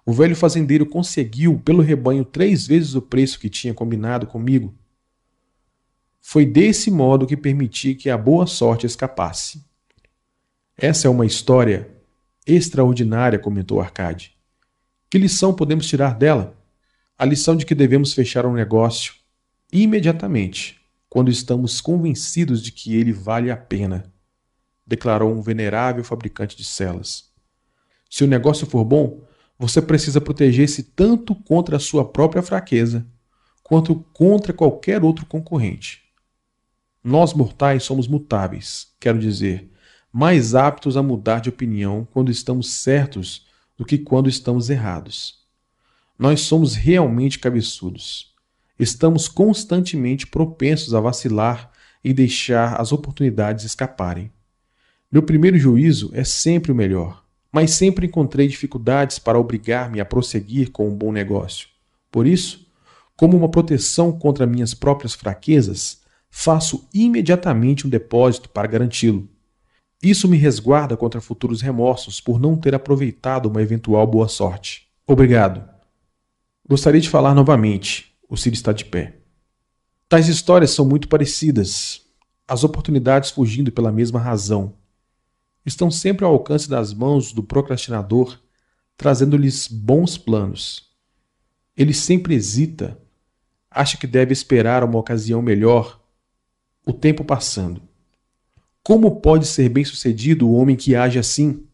O 0.06 0.12
velho 0.12 0.36
fazendeiro 0.36 0.84
conseguiu 0.84 1.58
pelo 1.64 1.82
rebanho 1.82 2.24
três 2.24 2.66
vezes 2.66 2.94
o 2.94 3.00
preço 3.02 3.38
que 3.38 3.48
tinha 3.48 3.72
combinado 3.72 4.26
comigo. 4.26 4.74
Foi 6.20 6.44
desse 6.44 6.90
modo 6.90 7.26
que 7.26 7.36
permiti 7.36 7.94
que 7.94 8.10
a 8.10 8.18
boa 8.18 8.46
sorte 8.46 8.86
escapasse. 8.86 9.64
Essa 10.76 11.06
é 11.06 11.10
uma 11.10 11.24
história 11.24 11.88
extraordinária, 12.46 13.38
comentou 13.38 13.80
Arcade. 13.80 14.36
Que 15.08 15.16
lição 15.16 15.54
podemos 15.54 15.86
tirar 15.86 16.14
dela? 16.14 16.56
A 17.16 17.24
lição 17.24 17.56
de 17.56 17.64
que 17.64 17.74
devemos 17.74 18.12
fechar 18.12 18.44
um 18.44 18.52
negócio 18.52 19.14
imediatamente, 19.72 20.80
quando 21.08 21.30
estamos 21.30 21.80
convencidos 21.80 22.62
de 22.62 22.72
que 22.72 22.96
ele 22.96 23.12
vale 23.12 23.50
a 23.50 23.56
pena, 23.56 24.12
declarou 24.86 25.32
um 25.32 25.40
venerável 25.40 26.04
fabricante 26.04 26.56
de 26.56 26.64
celas. 26.64 27.32
Se 28.10 28.24
o 28.24 28.26
negócio 28.26 28.66
for 28.66 28.84
bom, 28.84 29.23
você 29.58 29.80
precisa 29.80 30.20
proteger-se 30.20 30.82
tanto 30.82 31.34
contra 31.34 31.76
a 31.76 31.80
sua 31.80 32.04
própria 32.04 32.42
fraqueza, 32.42 33.06
quanto 33.62 33.94
contra 34.12 34.52
qualquer 34.52 35.02
outro 35.02 35.24
concorrente. 35.26 36.02
Nós 37.02 37.32
mortais 37.32 37.82
somos 37.82 38.08
mutáveis, 38.08 38.88
quero 38.98 39.18
dizer, 39.18 39.70
mais 40.12 40.54
aptos 40.54 40.96
a 40.96 41.02
mudar 41.02 41.40
de 41.40 41.48
opinião 41.48 42.06
quando 42.12 42.30
estamos 42.30 42.70
certos 42.70 43.46
do 43.76 43.84
que 43.84 43.98
quando 43.98 44.28
estamos 44.28 44.70
errados. 44.70 45.42
Nós 46.18 46.42
somos 46.42 46.74
realmente 46.74 47.38
cabeçudos. 47.38 48.32
Estamos 48.78 49.28
constantemente 49.28 50.26
propensos 50.26 50.94
a 50.94 51.00
vacilar 51.00 51.70
e 52.02 52.12
deixar 52.12 52.80
as 52.80 52.92
oportunidades 52.92 53.64
escaparem. 53.64 54.32
Meu 55.10 55.22
primeiro 55.22 55.58
juízo 55.58 56.10
é 56.12 56.24
sempre 56.24 56.70
o 56.70 56.74
melhor, 56.74 57.23
mas 57.54 57.70
sempre 57.70 58.08
encontrei 58.08 58.48
dificuldades 58.48 59.20
para 59.20 59.38
obrigar-me 59.38 60.00
a 60.00 60.04
prosseguir 60.04 60.72
com 60.72 60.88
um 60.88 60.96
bom 60.96 61.12
negócio. 61.12 61.68
Por 62.10 62.26
isso, 62.26 62.66
como 63.16 63.36
uma 63.36 63.48
proteção 63.48 64.10
contra 64.10 64.44
minhas 64.44 64.74
próprias 64.74 65.14
fraquezas, 65.14 66.00
faço 66.28 66.88
imediatamente 66.92 67.86
um 67.86 67.90
depósito 67.90 68.48
para 68.48 68.66
garanti-lo. 68.66 69.28
Isso 70.02 70.26
me 70.26 70.36
resguarda 70.36 70.96
contra 70.96 71.20
futuros 71.20 71.62
remorsos 71.62 72.20
por 72.20 72.40
não 72.40 72.56
ter 72.56 72.74
aproveitado 72.74 73.46
uma 73.46 73.62
eventual 73.62 74.04
boa 74.04 74.26
sorte. 74.26 74.88
Obrigado. 75.06 75.62
Gostaria 76.68 77.00
de 77.00 77.08
falar 77.08 77.36
novamente. 77.36 78.16
O 78.28 78.36
Ciro 78.36 78.56
está 78.56 78.72
de 78.72 78.84
pé. 78.84 79.18
Tais 80.08 80.26
histórias 80.26 80.72
são 80.72 80.84
muito 80.84 81.06
parecidas. 81.06 82.02
As 82.48 82.64
oportunidades 82.64 83.30
fugindo 83.30 83.70
pela 83.70 83.92
mesma 83.92 84.18
razão. 84.18 84.74
Estão 85.64 85.90
sempre 85.90 86.24
ao 86.24 86.32
alcance 86.32 86.68
das 86.68 86.92
mãos 86.92 87.32
do 87.32 87.42
procrastinador, 87.42 88.38
trazendo-lhes 88.96 89.66
bons 89.66 90.18
planos. 90.18 90.90
Ele 91.76 91.94
sempre 91.94 92.34
hesita, 92.34 93.00
acha 93.70 93.96
que 93.96 94.06
deve 94.06 94.32
esperar 94.32 94.84
uma 94.84 94.98
ocasião 94.98 95.40
melhor, 95.40 96.00
o 96.86 96.92
tempo 96.92 97.24
passando. 97.24 97.82
Como 98.82 99.20
pode 99.20 99.46
ser 99.46 99.68
bem-sucedido 99.70 100.46
o 100.46 100.54
homem 100.54 100.76
que 100.76 100.94
age 100.94 101.18
assim? 101.18 101.66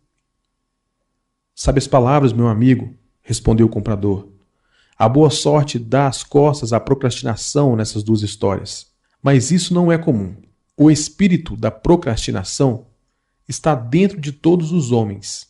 Sabe 1.54 1.78
as 1.78 1.88
palavras, 1.88 2.32
meu 2.32 2.46
amigo, 2.46 2.94
respondeu 3.20 3.66
o 3.66 3.70
comprador. 3.70 4.28
A 4.96 5.08
boa 5.08 5.30
sorte 5.30 5.78
dá 5.78 6.06
as 6.06 6.22
costas 6.22 6.72
à 6.72 6.78
procrastinação 6.78 7.74
nessas 7.74 8.02
duas 8.02 8.22
histórias. 8.22 8.86
Mas 9.22 9.50
isso 9.50 9.74
não 9.74 9.90
é 9.90 9.98
comum. 9.98 10.36
O 10.76 10.90
espírito 10.90 11.56
da 11.56 11.70
procrastinação 11.70 12.86
está 13.50 13.74
dentro 13.74 14.20
de 14.20 14.32
todos 14.32 14.72
os 14.72 14.92
homens. 14.92 15.48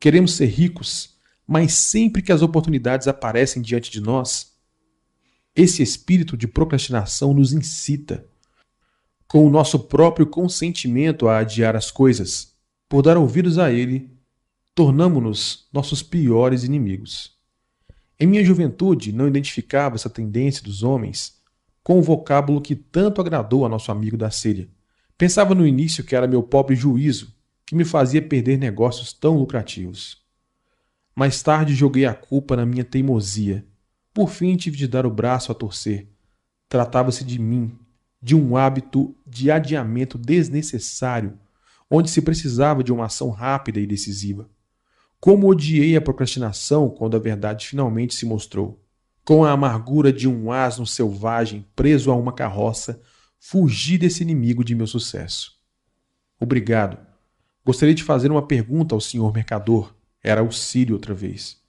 Queremos 0.00 0.32
ser 0.32 0.46
ricos, 0.46 1.14
mas 1.46 1.74
sempre 1.74 2.22
que 2.22 2.32
as 2.32 2.42
oportunidades 2.42 3.06
aparecem 3.06 3.62
diante 3.62 3.90
de 3.90 4.00
nós, 4.00 4.52
esse 5.54 5.82
espírito 5.82 6.36
de 6.36 6.48
procrastinação 6.48 7.32
nos 7.32 7.52
incita, 7.52 8.26
com 9.28 9.46
o 9.46 9.50
nosso 9.50 9.78
próprio 9.78 10.26
consentimento 10.26 11.28
a 11.28 11.38
adiar 11.38 11.76
as 11.76 11.90
coisas, 11.90 12.54
por 12.88 13.02
dar 13.02 13.16
ouvidos 13.16 13.58
a 13.58 13.70
ele, 13.70 14.10
tornamo-nos 14.74 15.68
nossos 15.72 16.02
piores 16.02 16.64
inimigos. 16.64 17.32
Em 18.18 18.26
minha 18.26 18.44
juventude, 18.44 19.12
não 19.12 19.28
identificava 19.28 19.96
essa 19.96 20.10
tendência 20.10 20.62
dos 20.62 20.82
homens 20.82 21.42
com 21.82 21.98
o 21.98 22.02
vocábulo 22.02 22.60
que 22.60 22.74
tanto 22.74 23.20
agradou 23.20 23.66
a 23.66 23.68
nosso 23.68 23.92
amigo 23.92 24.16
da 24.16 24.30
Síria. 24.30 24.68
Pensava 25.16 25.54
no 25.54 25.66
início 25.66 26.02
que 26.02 26.16
era 26.16 26.26
meu 26.26 26.42
pobre 26.42 26.74
juízo 26.74 27.32
que 27.64 27.74
me 27.74 27.84
fazia 27.84 28.20
perder 28.20 28.58
negócios 28.58 29.12
tão 29.12 29.38
lucrativos. 29.38 30.22
Mais 31.14 31.42
tarde 31.42 31.74
joguei 31.74 32.04
a 32.04 32.12
culpa 32.12 32.56
na 32.56 32.66
minha 32.66 32.84
teimosia. 32.84 33.64
Por 34.12 34.28
fim 34.28 34.56
tive 34.56 34.76
de 34.76 34.88
dar 34.88 35.06
o 35.06 35.10
braço 35.10 35.52
a 35.52 35.54
torcer. 35.54 36.08
Tratava-se 36.68 37.24
de 37.24 37.38
mim, 37.38 37.78
de 38.20 38.34
um 38.34 38.56
hábito 38.56 39.14
de 39.24 39.50
adiamento 39.50 40.18
desnecessário, 40.18 41.38
onde 41.88 42.10
se 42.10 42.20
precisava 42.20 42.82
de 42.82 42.92
uma 42.92 43.06
ação 43.06 43.30
rápida 43.30 43.78
e 43.78 43.86
decisiva. 43.86 44.50
Como 45.20 45.48
odiei 45.48 45.96
a 45.96 46.00
procrastinação 46.00 46.90
quando 46.90 47.16
a 47.16 47.20
verdade 47.20 47.68
finalmente 47.68 48.14
se 48.14 48.26
mostrou. 48.26 48.82
Com 49.24 49.44
a 49.44 49.52
amargura 49.52 50.12
de 50.12 50.28
um 50.28 50.50
asno 50.50 50.86
selvagem 50.86 51.64
preso 51.74 52.10
a 52.10 52.16
uma 52.16 52.32
carroça, 52.32 53.00
fugi 53.46 53.98
desse 53.98 54.22
inimigo 54.22 54.64
de 54.64 54.74
meu 54.74 54.86
sucesso. 54.86 55.52
Obrigado. 56.40 56.96
Gostaria 57.62 57.94
de 57.94 58.02
fazer 58.02 58.30
uma 58.30 58.46
pergunta 58.46 58.94
ao 58.94 59.00
senhor 59.02 59.34
mercador. 59.34 59.94
Era 60.22 60.42
o 60.42 60.50
Sírio 60.50 60.94
outra 60.94 61.12
vez. 61.12 61.60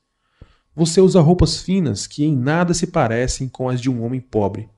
Você 0.74 1.02
usa 1.02 1.20
roupas 1.20 1.60
finas 1.60 2.08
que 2.08 2.24
em 2.24 2.34
nada 2.34 2.74
se 2.74 2.88
parecem 2.88 3.50
com 3.50 3.68
as 3.68 3.82
de 3.82 3.90
um 3.90 4.06
homem 4.06 4.22
pobre. 4.22 4.70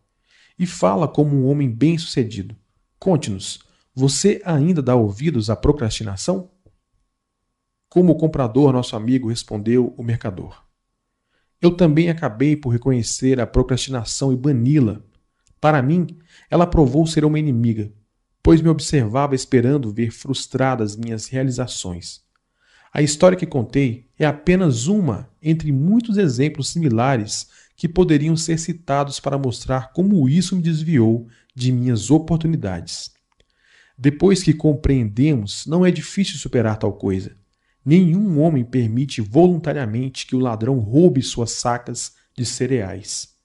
E 0.58 0.66
fala 0.66 1.08
como 1.08 1.36
um 1.36 1.46
homem 1.46 1.70
bem-sucedido. 1.70 2.56
Conte-nos, 2.98 3.60
você 3.94 4.42
ainda 4.44 4.82
dá 4.82 4.96
ouvidos 4.96 5.52
à 5.52 5.56
procrastinação? 5.56 6.50
Como 7.88 8.14
o 8.14 8.18
comprador, 8.18 8.74
nosso 8.74 8.96
amigo, 8.96 9.30
respondeu 9.30 9.94
o 9.96 10.02
mercador. 10.04 10.64
Eu 11.62 11.78
também 11.78 12.10
acabei 12.10 12.56
por 12.56 12.70
reconhecer 12.70 13.40
a 13.40 13.46
procrastinação 13.46 14.34
e 14.34 14.36
bani-la. 14.36 15.04
Para 15.60 15.82
mim, 15.82 16.08
ela 16.50 16.68
provou 16.68 17.08
ser 17.08 17.26
uma 17.26 17.40
inimiga, 17.40 17.92
pois 18.44 18.62
me 18.62 18.70
observava 18.70 19.36
esperando 19.36 19.92
ver 19.92 20.12
frustradas 20.12 20.96
minhas 20.96 21.28
realizações. 21.28 22.22
A 22.94 23.02
história 23.02 23.38
que 23.38 23.46
contei 23.46 24.08
é 24.18 24.26
apenas 24.26 24.88
uma 24.88 25.30
entre 25.42 25.72
muitos 25.72 26.18
exemplos 26.18 26.70
similares 26.70 27.48
que 27.76 27.88
poderiam 27.88 28.36
ser 28.36 28.58
citados 28.58 29.20
para 29.20 29.38
mostrar 29.38 29.92
como 29.94 30.28
isso 30.28 30.56
me 30.56 30.62
desviou 30.62 31.28
de 31.54 31.72
minhas 31.72 32.10
oportunidades. 32.10 33.12
Depois 33.98 34.44
que 34.44 34.54
compreendemos, 34.54 35.66
não 35.66 35.86
é 35.86 35.92
difícil 35.92 36.38
superar 36.38 36.78
tal 36.78 36.94
coisa. 36.94 37.36
Nenhum 37.84 38.40
homem 38.40 38.64
permite 38.64 39.22
voluntariamente 39.22 40.26
que 40.26 40.36
o 40.36 40.40
ladrão 40.40 40.80
roube 40.80 41.22
suas 41.22 41.52
sacas 41.52 42.14
de 42.36 42.46
cereais. 42.46 43.37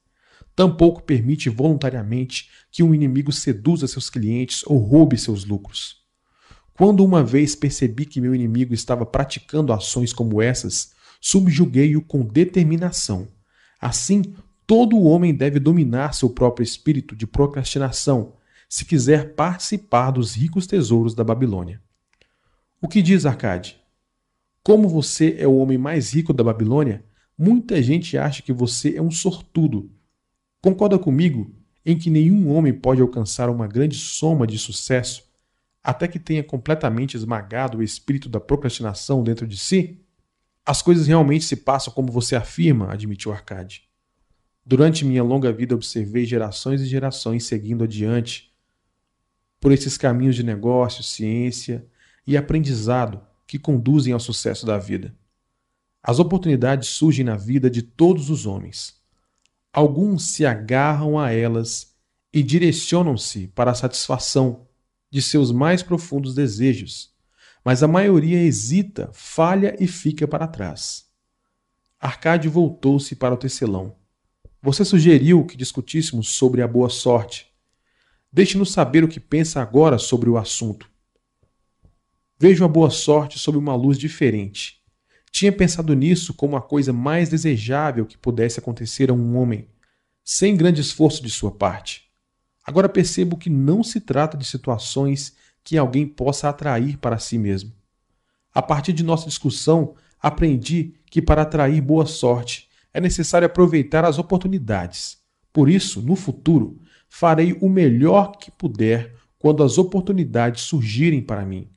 Tampouco 0.55 1.03
permite 1.03 1.49
voluntariamente 1.49 2.51
que 2.70 2.83
um 2.83 2.95
inimigo 2.95 3.33
seduza 3.33 3.87
seus 3.87 4.11
clientes 4.11 4.62
ou 4.66 4.79
roube 4.79 5.16
seus 5.16 5.45
lucros. 5.45 6.03
Quando 6.74 7.05
uma 7.05 7.23
vez 7.23 7.55
percebi 7.55 8.05
que 8.05 8.20
meu 8.20 8.35
inimigo 8.35 8.74
estava 8.74 9.07
praticando 9.07 9.73
ações 9.73 10.12
como 10.12 10.43
essas, 10.43 10.93
subjuguei-o 11.20 12.03
com 12.03 12.24
determinação. 12.24 13.29
Assim, 13.81 14.35
todo 14.66 15.03
homem 15.03 15.35
deve 15.35 15.59
dominar 15.59 16.15
seu 16.15 16.31
próprio 16.31 16.65
espírito 16.65 17.15
de 17.15 17.27
procrastinação 17.27 18.35
se 18.69 18.85
quiser 18.85 19.35
participar 19.35 20.11
dos 20.11 20.35
ricos 20.35 20.66
tesouros 20.66 21.15
da 21.15 21.23
Babilônia. 21.23 21.81
O 22.81 22.89
que 22.89 23.03
diz 23.03 23.27
Arcade? 23.27 23.79
Como 24.65 24.89
você 24.89 25.37
é 25.39 25.47
o 25.47 25.57
homem 25.57 25.77
mais 25.77 26.15
rico 26.15 26.33
da 26.33 26.43
Babilônia, 26.43 27.05
muita 27.37 27.83
gente 27.83 28.16
acha 28.16 28.43
que 28.43 28.53
você 28.53 28.97
é 28.97 29.03
um 29.03 29.11
sortudo. 29.11 29.91
Concorda 30.62 30.97
comigo 30.97 31.52
em 31.84 31.98
que 31.98 32.09
nenhum 32.09 32.48
homem 32.48 32.72
pode 32.72 33.02
alcançar 33.02 33.51
uma 33.51 33.66
grande 33.66 33.97
soma 33.97 34.47
de 34.47 34.56
sucesso 34.56 35.24
até 35.82 36.06
que 36.06 36.20
tenha 36.20 36.44
completamente 36.44 37.16
esmagado 37.16 37.78
o 37.78 37.82
espírito 37.82 38.28
da 38.28 38.39
procrastinação 38.39 39.24
dentro 39.24 39.44
de 39.44 39.59
si? 39.59 40.01
As 40.64 40.80
coisas 40.80 41.09
realmente 41.09 41.44
se 41.44 41.56
passam 41.56 41.93
como 41.93 42.12
você 42.12 42.36
afirma, 42.36 42.93
admitiu 42.93 43.32
Arcade. 43.32 43.89
Durante 44.64 45.05
minha 45.05 45.24
longa 45.24 45.52
vida 45.52 45.74
observei 45.74 46.24
gerações 46.24 46.80
e 46.80 46.86
gerações 46.86 47.44
seguindo 47.44 47.82
adiante 47.82 48.52
por 49.60 49.72
esses 49.72 49.98
caminhos 49.98 50.36
de 50.36 50.44
negócio, 50.44 51.02
ciência 51.02 51.84
e 52.24 52.36
aprendizado 52.36 53.20
que 53.48 53.59
conduzem 53.59 54.12
ao 54.12 54.20
sucesso 54.20 54.64
da 54.64 54.78
vida. 54.78 55.12
As 56.01 56.20
oportunidades 56.20 56.89
surgem 56.90 57.24
na 57.24 57.36
vida 57.36 57.68
de 57.68 57.82
todos 57.82 58.30
os 58.30 58.47
homens. 58.47 59.02
Alguns 59.73 60.27
se 60.32 60.44
agarram 60.44 61.19
a 61.19 61.32
elas 61.32 61.94
e 62.31 62.43
direcionam-se 62.43 63.49
para 63.49 63.70
a 63.70 63.74
satisfação 63.74 64.66
de 65.11 65.23
seus 65.23 65.51
mais 65.51 65.82
profundos 65.82 66.35
desejos, 66.35 67.11
mas 67.65 67.82
a 67.82 67.89
maioria 67.89 68.43
hesita, 68.43 69.09
falha 69.12 69.74
e 69.81 69.86
fica 69.86 70.28
para 70.28 70.47
trás. 70.47 71.07
Arcade 71.99 72.49
voltou-se 72.49 73.15
para 73.15 73.35
o 73.35 73.36
tecelão. 73.36 73.97
Você 74.61 74.85
sugeriu 74.85 75.47
que 75.47 75.57
discutíssemos 75.57 76.28
sobre 76.28 76.61
a 76.61 76.69
boa 76.69 76.89
sorte. 76.90 77.47
Deixe-nos 78.31 78.73
saber 78.73 79.05
o 79.05 79.09
que 79.09 79.20
pensa 79.20 79.62
agora 79.62 79.99
sobre 79.99 80.28
o 80.28 80.36
assunto. 80.36 80.90
Vejo 82.39 82.65
a 82.65 82.69
boa 82.69 82.90
sorte 82.90 83.39
sob 83.39 83.57
uma 83.57 83.74
luz 83.74 83.97
diferente. 83.97 84.81
Tinha 85.32 85.50
pensado 85.50 85.94
nisso 85.94 86.34
como 86.34 86.56
a 86.56 86.60
coisa 86.60 86.92
mais 86.92 87.30
desejável 87.30 88.04
que 88.04 88.18
pudesse 88.18 88.60
acontecer 88.60 89.10
a 89.10 89.14
um 89.14 89.38
homem, 89.38 89.66
sem 90.22 90.54
grande 90.54 90.82
esforço 90.82 91.22
de 91.22 91.30
sua 91.30 91.50
parte. 91.50 92.10
Agora 92.62 92.86
percebo 92.86 93.38
que 93.38 93.48
não 93.48 93.82
se 93.82 93.98
trata 93.98 94.36
de 94.36 94.44
situações 94.44 95.34
que 95.64 95.78
alguém 95.78 96.06
possa 96.06 96.50
atrair 96.50 96.98
para 96.98 97.18
si 97.18 97.38
mesmo. 97.38 97.72
A 98.54 98.60
partir 98.60 98.92
de 98.92 99.02
nossa 99.02 99.26
discussão, 99.26 99.94
aprendi 100.20 100.94
que 101.06 101.22
para 101.22 101.42
atrair 101.42 101.80
boa 101.80 102.04
sorte 102.04 102.68
é 102.92 103.00
necessário 103.00 103.46
aproveitar 103.46 104.04
as 104.04 104.18
oportunidades. 104.18 105.16
Por 105.50 105.70
isso, 105.70 106.02
no 106.02 106.14
futuro, 106.14 106.78
farei 107.09 107.56
o 107.60 107.70
melhor 107.70 108.36
que 108.36 108.50
puder 108.50 109.14
quando 109.38 109.62
as 109.64 109.78
oportunidades 109.78 110.62
surgirem 110.62 111.22
para 111.22 111.44
mim. 111.44 111.68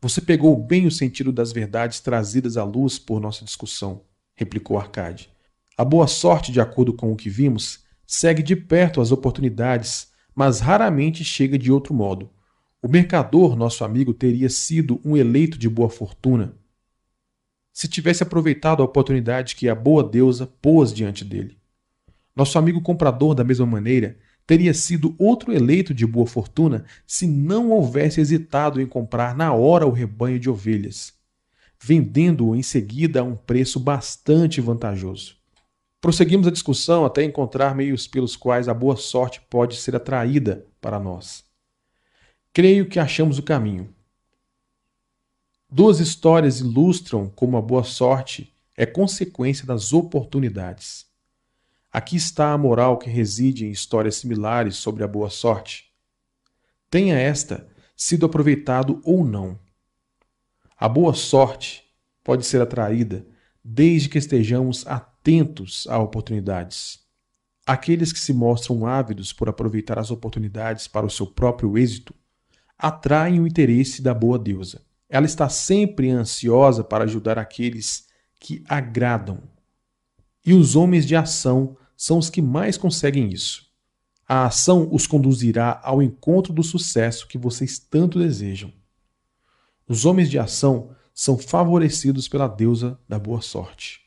Você 0.00 0.20
pegou 0.20 0.56
bem 0.56 0.86
o 0.86 0.90
sentido 0.90 1.32
das 1.32 1.52
verdades 1.52 2.00
trazidas 2.00 2.56
à 2.56 2.64
luz 2.64 2.98
por 2.98 3.20
nossa 3.20 3.44
discussão, 3.44 4.02
replicou 4.34 4.78
Arcade. 4.78 5.30
A 5.76 5.84
boa 5.84 6.06
sorte, 6.06 6.52
de 6.52 6.60
acordo 6.60 6.92
com 6.92 7.12
o 7.12 7.16
que 7.16 7.28
vimos, 7.28 7.84
segue 8.06 8.42
de 8.42 8.54
perto 8.54 9.00
as 9.00 9.10
oportunidades, 9.10 10.12
mas 10.34 10.60
raramente 10.60 11.24
chega 11.24 11.58
de 11.58 11.72
outro 11.72 11.92
modo. 11.92 12.30
O 12.80 12.88
mercador, 12.88 13.56
nosso 13.56 13.84
amigo, 13.84 14.14
teria 14.14 14.48
sido 14.48 15.00
um 15.04 15.16
eleito 15.16 15.58
de 15.58 15.68
boa 15.68 15.90
fortuna 15.90 16.54
se 17.78 17.86
tivesse 17.86 18.24
aproveitado 18.24 18.82
a 18.82 18.84
oportunidade 18.84 19.54
que 19.54 19.68
a 19.68 19.74
boa 19.74 20.02
deusa 20.02 20.48
pôs 20.60 20.92
diante 20.92 21.24
dele. 21.24 21.56
Nosso 22.34 22.58
amigo 22.58 22.80
comprador, 22.80 23.36
da 23.36 23.44
mesma 23.44 23.66
maneira, 23.66 24.18
teria 24.48 24.72
sido 24.72 25.14
outro 25.18 25.52
eleito 25.52 25.92
de 25.92 26.06
boa 26.06 26.26
fortuna 26.26 26.86
se 27.06 27.26
não 27.26 27.70
houvesse 27.70 28.18
hesitado 28.18 28.80
em 28.80 28.86
comprar 28.86 29.36
na 29.36 29.52
hora 29.52 29.86
o 29.86 29.90
rebanho 29.90 30.40
de 30.40 30.48
ovelhas, 30.48 31.12
vendendo-o 31.78 32.56
em 32.56 32.62
seguida 32.62 33.20
a 33.20 33.22
um 33.22 33.36
preço 33.36 33.78
bastante 33.78 34.58
vantajoso. 34.58 35.36
Prosseguimos 36.00 36.46
a 36.46 36.50
discussão 36.50 37.04
até 37.04 37.22
encontrar 37.22 37.74
meios 37.74 38.06
pelos 38.06 38.36
quais 38.36 38.70
a 38.70 38.74
boa 38.74 38.96
sorte 38.96 39.42
pode 39.50 39.76
ser 39.76 39.94
atraída 39.94 40.64
para 40.80 40.98
nós. 40.98 41.44
Creio 42.50 42.88
que 42.88 42.98
achamos 42.98 43.38
o 43.38 43.42
caminho. 43.42 43.94
Duas 45.70 46.00
histórias 46.00 46.60
ilustram 46.60 47.28
como 47.36 47.58
a 47.58 47.60
boa 47.60 47.84
sorte 47.84 48.50
é 48.74 48.86
consequência 48.86 49.66
das 49.66 49.92
oportunidades. 49.92 51.07
Aqui 51.92 52.16
está 52.16 52.52
a 52.52 52.58
moral 52.58 52.98
que 52.98 53.08
reside 53.08 53.66
em 53.66 53.70
histórias 53.70 54.16
similares 54.16 54.76
sobre 54.76 55.02
a 55.02 55.08
boa 55.08 55.30
sorte. 55.30 55.90
Tenha 56.90 57.18
esta 57.18 57.68
sido 57.96 58.26
aproveitado 58.26 59.00
ou 59.04 59.24
não. 59.24 59.58
A 60.76 60.88
boa 60.88 61.14
sorte 61.14 61.84
pode 62.22 62.46
ser 62.46 62.60
atraída 62.60 63.26
desde 63.64 64.08
que 64.08 64.18
estejamos 64.18 64.86
atentos 64.86 65.86
a 65.88 65.98
oportunidades. 65.98 67.00
Aqueles 67.66 68.12
que 68.12 68.20
se 68.20 68.32
mostram 68.32 68.86
ávidos 68.86 69.32
por 69.32 69.48
aproveitar 69.48 69.98
as 69.98 70.10
oportunidades 70.10 70.86
para 70.86 71.04
o 71.04 71.10
seu 71.10 71.26
próprio 71.26 71.76
êxito 71.76 72.14
atraem 72.78 73.40
o 73.40 73.46
interesse 73.46 74.00
da 74.00 74.14
boa 74.14 74.38
deusa. 74.38 74.80
Ela 75.08 75.26
está 75.26 75.48
sempre 75.48 76.10
ansiosa 76.10 76.84
para 76.84 77.04
ajudar 77.04 77.38
aqueles 77.38 78.06
que 78.38 78.62
agradam. 78.68 79.42
E 80.48 80.54
os 80.54 80.76
homens 80.76 81.04
de 81.04 81.14
ação 81.14 81.76
são 81.94 82.16
os 82.16 82.30
que 82.30 82.40
mais 82.40 82.78
conseguem 82.78 83.28
isso. 83.28 83.66
A 84.26 84.46
ação 84.46 84.88
os 84.90 85.06
conduzirá 85.06 85.78
ao 85.84 86.02
encontro 86.02 86.54
do 86.54 86.62
sucesso 86.62 87.28
que 87.28 87.36
vocês 87.36 87.78
tanto 87.78 88.18
desejam. 88.18 88.72
Os 89.86 90.06
homens 90.06 90.30
de 90.30 90.38
ação 90.38 90.96
são 91.12 91.36
favorecidos 91.36 92.28
pela 92.28 92.48
deusa 92.48 92.98
da 93.06 93.18
boa 93.18 93.42
sorte. 93.42 94.00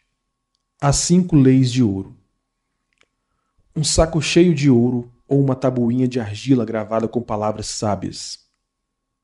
As 0.82 0.96
cinco 0.96 1.36
leis 1.36 1.72
de 1.72 1.84
ouro. 1.84 2.18
Um 3.76 3.84
saco 3.84 4.20
cheio 4.20 4.56
de 4.56 4.68
ouro 4.68 5.14
ou 5.28 5.40
uma 5.40 5.54
tabuinha 5.56 6.08
de 6.08 6.20
argila 6.20 6.66
gravada 6.66 7.08
com 7.08 7.22
palavras 7.22 7.68
sábias. 7.68 8.40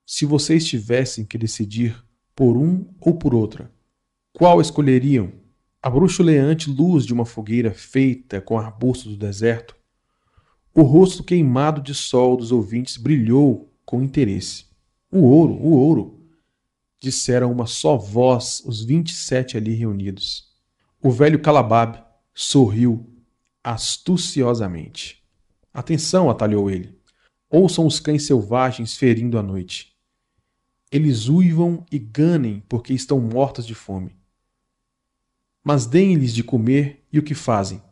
Se 0.06 0.24
vocês 0.24 0.68
tivessem 0.68 1.26
que 1.26 1.36
decidir 1.36 2.00
por 2.36 2.56
um 2.56 2.86
ou 3.02 3.16
por 3.16 3.34
outra, 3.34 3.72
qual 4.32 4.62
escolheriam? 4.62 5.47
A 5.88 5.90
bruxuleante 5.90 6.70
luz 6.70 7.06
de 7.06 7.14
uma 7.14 7.24
fogueira 7.24 7.72
feita 7.72 8.42
com 8.42 8.60
arbustos 8.60 9.14
do 9.14 9.18
deserto? 9.18 9.74
O 10.74 10.82
rosto 10.82 11.24
queimado 11.24 11.82
de 11.82 11.94
sol 11.94 12.36
dos 12.36 12.52
ouvintes 12.52 12.98
brilhou 12.98 13.74
com 13.86 14.04
interesse. 14.04 14.66
O 15.10 15.20
ouro, 15.20 15.54
o 15.54 15.72
ouro! 15.72 16.28
disseram 17.02 17.54
uma 17.54 17.66
só 17.66 17.96
voz 17.96 18.62
os 18.66 18.84
vinte 18.84 19.12
e 19.12 19.14
sete 19.14 19.56
ali 19.56 19.76
reunidos. 19.76 20.50
O 21.02 21.10
velho 21.10 21.40
Calabab 21.40 22.04
sorriu 22.34 23.10
astuciosamente. 23.64 25.24
Atenção, 25.74 26.30
atalhou 26.30 26.70
ele. 26.70 27.00
Ouçam 27.50 27.88
os 27.88 27.98
cães 27.98 28.28
selvagens 28.28 28.98
ferindo 28.98 29.40
a 29.40 29.42
noite. 29.42 29.96
Eles 30.92 31.30
uivam 31.30 31.86
e 31.90 31.98
ganem 31.98 32.62
porque 32.68 32.92
estão 32.94 33.22
mortos 33.22 33.66
de 33.66 33.74
fome. 33.74 34.17
Mas 35.68 35.86
deem-lhes 35.86 36.34
de 36.34 36.46
comer 36.46 37.06
e 37.12 37.20
o 37.20 37.22
que 37.22 37.36
fazem? 37.36 37.84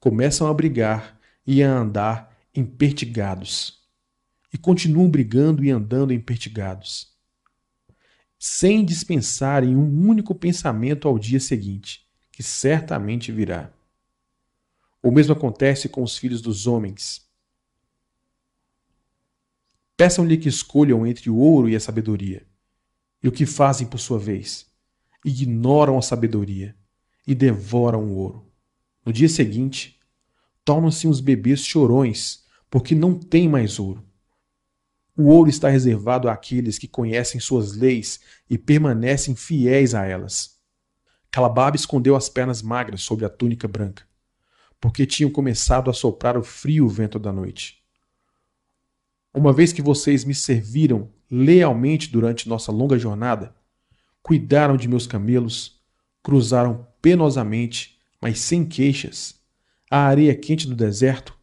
Começam 0.00 0.48
a 0.48 0.52
brigar 0.52 1.16
e 1.46 1.62
a 1.62 1.72
andar 1.72 2.36
empertigados. 2.52 3.84
E 4.52 4.58
continuam 4.58 5.08
brigando 5.08 5.62
e 5.62 5.70
andando 5.70 6.12
empertigados 6.12 7.14
sem 8.36 8.84
dispensar 8.84 9.62
em 9.62 9.76
um 9.76 10.08
único 10.08 10.34
pensamento 10.34 11.06
ao 11.06 11.16
dia 11.16 11.38
seguinte, 11.38 12.04
que 12.32 12.42
certamente 12.42 13.30
virá. 13.30 13.72
O 15.00 15.12
mesmo 15.12 15.34
acontece 15.34 15.88
com 15.88 16.02
os 16.02 16.18
filhos 16.18 16.42
dos 16.42 16.66
homens. 16.66 17.30
Peçam-lhe 19.96 20.36
que 20.36 20.48
escolham 20.48 21.06
entre 21.06 21.30
o 21.30 21.36
ouro 21.36 21.68
e 21.68 21.76
a 21.76 21.80
sabedoria. 21.80 22.44
E 23.22 23.28
o 23.28 23.32
que 23.32 23.46
fazem 23.46 23.86
por 23.86 23.98
sua 23.98 24.18
vez? 24.18 24.66
Ignoram 25.24 25.96
a 25.96 26.02
sabedoria 26.02 26.76
e 27.26 27.34
devoram 27.34 28.04
o 28.04 28.16
ouro. 28.16 28.46
No 29.04 29.12
dia 29.12 29.28
seguinte, 29.28 30.00
tornam-se 30.64 31.06
uns 31.06 31.20
bebês 31.20 31.64
chorões, 31.64 32.44
porque 32.70 32.94
não 32.94 33.18
têm 33.18 33.48
mais 33.48 33.78
ouro. 33.78 34.04
O 35.16 35.24
ouro 35.24 35.48
está 35.48 35.68
reservado 35.68 36.28
àqueles 36.28 36.78
que 36.78 36.88
conhecem 36.88 37.40
suas 37.40 37.76
leis 37.76 38.20
e 38.50 38.58
permanecem 38.58 39.36
fiéis 39.36 39.94
a 39.94 40.04
elas. 40.04 40.58
Calabab 41.30 41.76
escondeu 41.76 42.16
as 42.16 42.28
pernas 42.28 42.62
magras 42.62 43.02
sob 43.02 43.24
a 43.24 43.28
túnica 43.28 43.68
branca, 43.68 44.04
porque 44.80 45.06
tinham 45.06 45.30
começado 45.30 45.90
a 45.90 45.92
soprar 45.92 46.36
o 46.36 46.42
frio 46.42 46.88
vento 46.88 47.18
da 47.18 47.32
noite. 47.32 47.82
Uma 49.32 49.52
vez 49.52 49.72
que 49.72 49.82
vocês 49.82 50.24
me 50.24 50.34
serviram 50.34 51.12
lealmente 51.30 52.10
durante 52.10 52.48
nossa 52.48 52.70
longa 52.70 52.98
jornada, 52.98 53.54
cuidaram 54.22 54.76
de 54.76 54.88
meus 54.88 55.06
camelos, 55.06 55.80
cruzaram 56.22 56.86
penosamente, 57.04 57.98
mas 58.18 58.40
sem 58.40 58.64
queixas, 58.64 59.34
a 59.90 60.06
areia 60.06 60.34
quente 60.34 60.66
do 60.66 60.74
deserto 60.74 61.38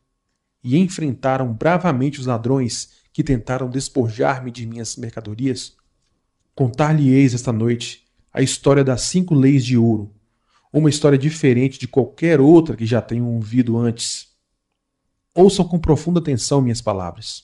e 0.64 0.76
enfrentaram 0.76 1.54
bravamente 1.54 2.20
os 2.20 2.26
ladrões 2.26 2.94
que 3.14 3.24
tentaram 3.24 3.70
despojar-me 3.70 4.50
de 4.50 4.66
minhas 4.66 4.98
mercadorias? 4.98 5.78
Contar-lhe-eis 6.56 7.36
esta 7.36 7.54
noite 7.54 8.08
a 8.34 8.42
história 8.42 8.84
das 8.84 9.02
cinco 9.02 9.36
leis 9.36 9.64
de 9.64 9.78
ouro, 9.78 10.12
uma 10.74 10.90
história 10.90 11.18
diferente 11.18 11.78
de 11.78 11.88
qualquer 11.88 12.42
outra 12.42 12.76
que 12.76 12.88
já 12.88 13.00
tenham 13.00 13.28
ouvido 13.28 13.78
antes. 13.78 14.30
Ouçam 15.36 15.68
com 15.68 15.78
profunda 15.78 16.20
atenção 16.20 16.60
minhas 16.60 16.82
palavras, 16.82 17.44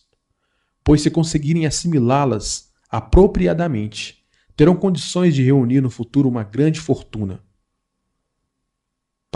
pois 0.83 1.03
se 1.03 1.11
conseguirem 1.11 1.67
assimilá-las 1.67 2.71
apropriadamente, 2.89 4.25
terão 4.55 4.75
condições 4.75 5.35
de 5.35 5.43
reunir 5.43 5.81
no 5.81 5.91
futuro 5.91 6.27
uma 6.27 6.43
grande 6.43 6.79
fortuna. 6.79 7.45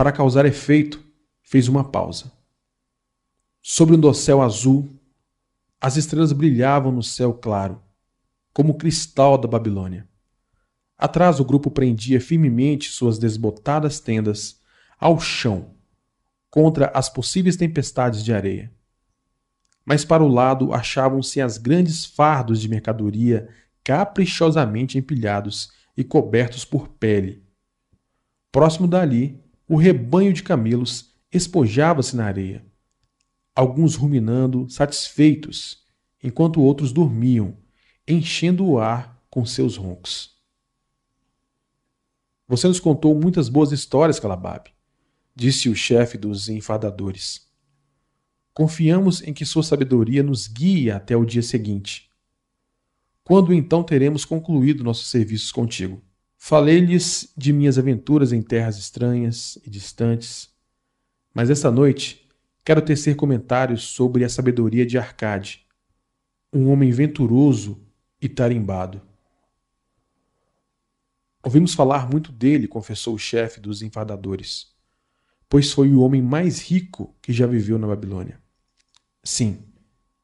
Para 0.01 0.11
causar 0.11 0.47
efeito, 0.47 0.99
fez 1.43 1.67
uma 1.67 1.83
pausa. 1.83 2.31
Sobre 3.61 3.95
um 3.95 3.99
dossel 3.99 4.41
azul, 4.41 4.89
as 5.79 5.95
estrelas 5.95 6.31
brilhavam 6.31 6.91
no 6.91 7.03
céu 7.03 7.35
claro, 7.35 7.79
como 8.51 8.73
o 8.73 8.77
cristal 8.79 9.37
da 9.37 9.47
Babilônia. 9.47 10.09
Atrás 10.97 11.39
o 11.39 11.45
grupo 11.45 11.69
prendia 11.69 12.19
firmemente 12.19 12.89
suas 12.89 13.19
desbotadas 13.19 13.99
tendas 13.99 14.59
ao 14.99 15.19
chão, 15.19 15.75
contra 16.49 16.87
as 16.95 17.07
possíveis 17.07 17.55
tempestades 17.55 18.23
de 18.23 18.33
areia. 18.33 18.73
Mas 19.85 20.03
para 20.03 20.23
o 20.23 20.27
lado 20.27 20.73
achavam-se 20.73 21.39
as 21.39 21.59
grandes 21.59 22.05
fardos 22.05 22.59
de 22.59 22.67
mercadoria 22.67 23.47
caprichosamente 23.83 24.97
empilhados 24.97 25.71
e 25.95 26.03
cobertos 26.03 26.65
por 26.65 26.87
pele. 26.87 27.45
Próximo 28.51 28.87
dali, 28.87 29.39
o 29.71 29.77
rebanho 29.77 30.33
de 30.33 30.43
camelos 30.43 31.13
espojava-se 31.31 32.13
na 32.13 32.25
areia 32.25 32.65
alguns 33.55 33.95
ruminando, 33.95 34.69
satisfeitos, 34.69 35.87
enquanto 36.21 36.61
outros 36.61 36.91
dormiam, 36.91 37.57
enchendo 38.05 38.65
o 38.65 38.79
ar 38.79 39.23
com 39.29 39.45
seus 39.45 39.77
roncos. 39.77 40.35
Você 42.49 42.67
nos 42.67 42.81
contou 42.81 43.17
muitas 43.17 43.47
boas 43.47 43.71
histórias, 43.71 44.19
Calabab, 44.19 44.69
disse 45.33 45.69
o 45.69 45.75
chefe 45.75 46.17
dos 46.17 46.49
enfadadores. 46.49 47.49
Confiamos 48.53 49.21
em 49.21 49.33
que 49.33 49.45
sua 49.45 49.63
sabedoria 49.63 50.21
nos 50.21 50.47
guie 50.47 50.91
até 50.91 51.15
o 51.15 51.23
dia 51.23 51.41
seguinte. 51.41 52.09
Quando 53.23 53.53
então 53.53 53.83
teremos 53.83 54.25
concluído 54.25 54.83
nossos 54.83 55.09
serviços 55.09 55.49
contigo? 55.49 56.03
Falei-lhes 56.43 57.31
de 57.37 57.53
minhas 57.53 57.77
aventuras 57.77 58.33
em 58.33 58.41
terras 58.41 58.75
estranhas 58.75 59.59
e 59.63 59.69
distantes, 59.69 60.49
mas 61.35 61.51
esta 61.51 61.69
noite 61.69 62.27
quero 62.65 62.81
tecer 62.81 63.15
comentários 63.15 63.83
sobre 63.83 64.23
a 64.25 64.29
sabedoria 64.29 64.83
de 64.83 64.97
Arcade, 64.97 65.67
um 66.51 66.71
homem 66.71 66.89
venturoso 66.89 67.79
e 68.19 68.27
tarimbado. 68.27 68.99
Ouvimos 71.43 71.75
falar 71.75 72.09
muito 72.09 72.31
dele, 72.31 72.67
confessou 72.67 73.13
o 73.13 73.19
chefe 73.19 73.59
dos 73.59 73.83
enfadadores, 73.83 74.73
pois 75.47 75.71
foi 75.71 75.93
o 75.93 76.01
homem 76.01 76.23
mais 76.23 76.59
rico 76.59 77.15
que 77.21 77.31
já 77.31 77.45
viveu 77.45 77.77
na 77.77 77.85
Babilônia. 77.85 78.41
Sim, 79.23 79.59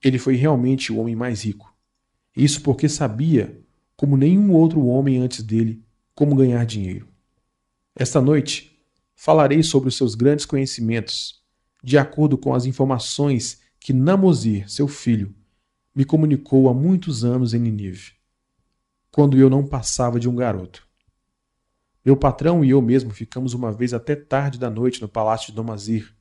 Ele 0.04 0.18
foi 0.18 0.36
realmente 0.36 0.92
o 0.92 0.98
homem 0.98 1.16
mais 1.16 1.46
rico. 1.46 1.72
Isso 2.36 2.64
porque 2.64 2.90
sabia, 2.90 3.62
como 3.96 4.18
nenhum 4.18 4.52
outro 4.52 4.84
homem 4.84 5.20
antes 5.20 5.44
dele, 5.44 5.86
como 6.18 6.36
ganhar 6.36 6.66
dinheiro. 6.66 7.08
Esta 7.96 8.20
noite 8.20 8.76
falarei 9.16 9.62
sobre 9.62 9.90
os 9.90 9.96
seus 9.96 10.16
grandes 10.16 10.48
conhecimentos, 10.48 11.44
de 11.84 11.96
acordo 11.96 12.36
com 12.40 12.56
as 12.56 12.66
informações 12.66 13.62
que 13.80 13.94
Namozir, 13.94 14.68
seu 14.68 14.88
filho, 14.88 15.32
me 15.94 16.04
comunicou 16.04 16.70
há 16.70 16.74
muitos 16.74 17.24
anos 17.24 17.54
em 17.54 17.60
Ninive, 17.60 18.14
quando 19.12 19.38
eu 19.38 19.48
não 19.48 19.64
passava 19.64 20.20
de 20.20 20.28
um 20.28 20.36
garoto. 20.36 20.88
Meu 22.04 22.18
patrão 22.18 22.66
e 22.66 22.72
eu 22.72 22.82
mesmo 22.82 23.12
ficamos 23.12 23.54
uma 23.54 23.72
vez 23.72 23.94
até 23.94 24.16
tarde 24.16 24.58
da 24.58 24.72
noite 24.72 25.00
no 25.00 25.08
palácio 25.08 25.52
de 25.52 25.56
Domazir. 25.56 26.16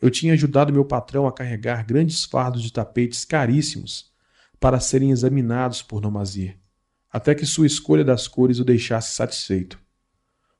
Eu 0.00 0.08
tinha 0.08 0.34
ajudado 0.34 0.72
meu 0.72 0.84
patrão 0.84 1.26
a 1.26 1.32
carregar 1.32 1.84
grandes 1.84 2.24
fardos 2.24 2.62
de 2.62 2.72
tapetes 2.72 3.24
caríssimos 3.24 4.12
para 4.60 4.78
serem 4.78 5.10
examinados 5.10 5.82
por 5.82 6.00
Nomazir, 6.00 6.59
até 7.12 7.34
que 7.34 7.44
sua 7.44 7.66
escolha 7.66 8.04
das 8.04 8.28
cores 8.28 8.58
o 8.58 8.64
deixasse 8.64 9.14
satisfeito. 9.14 9.78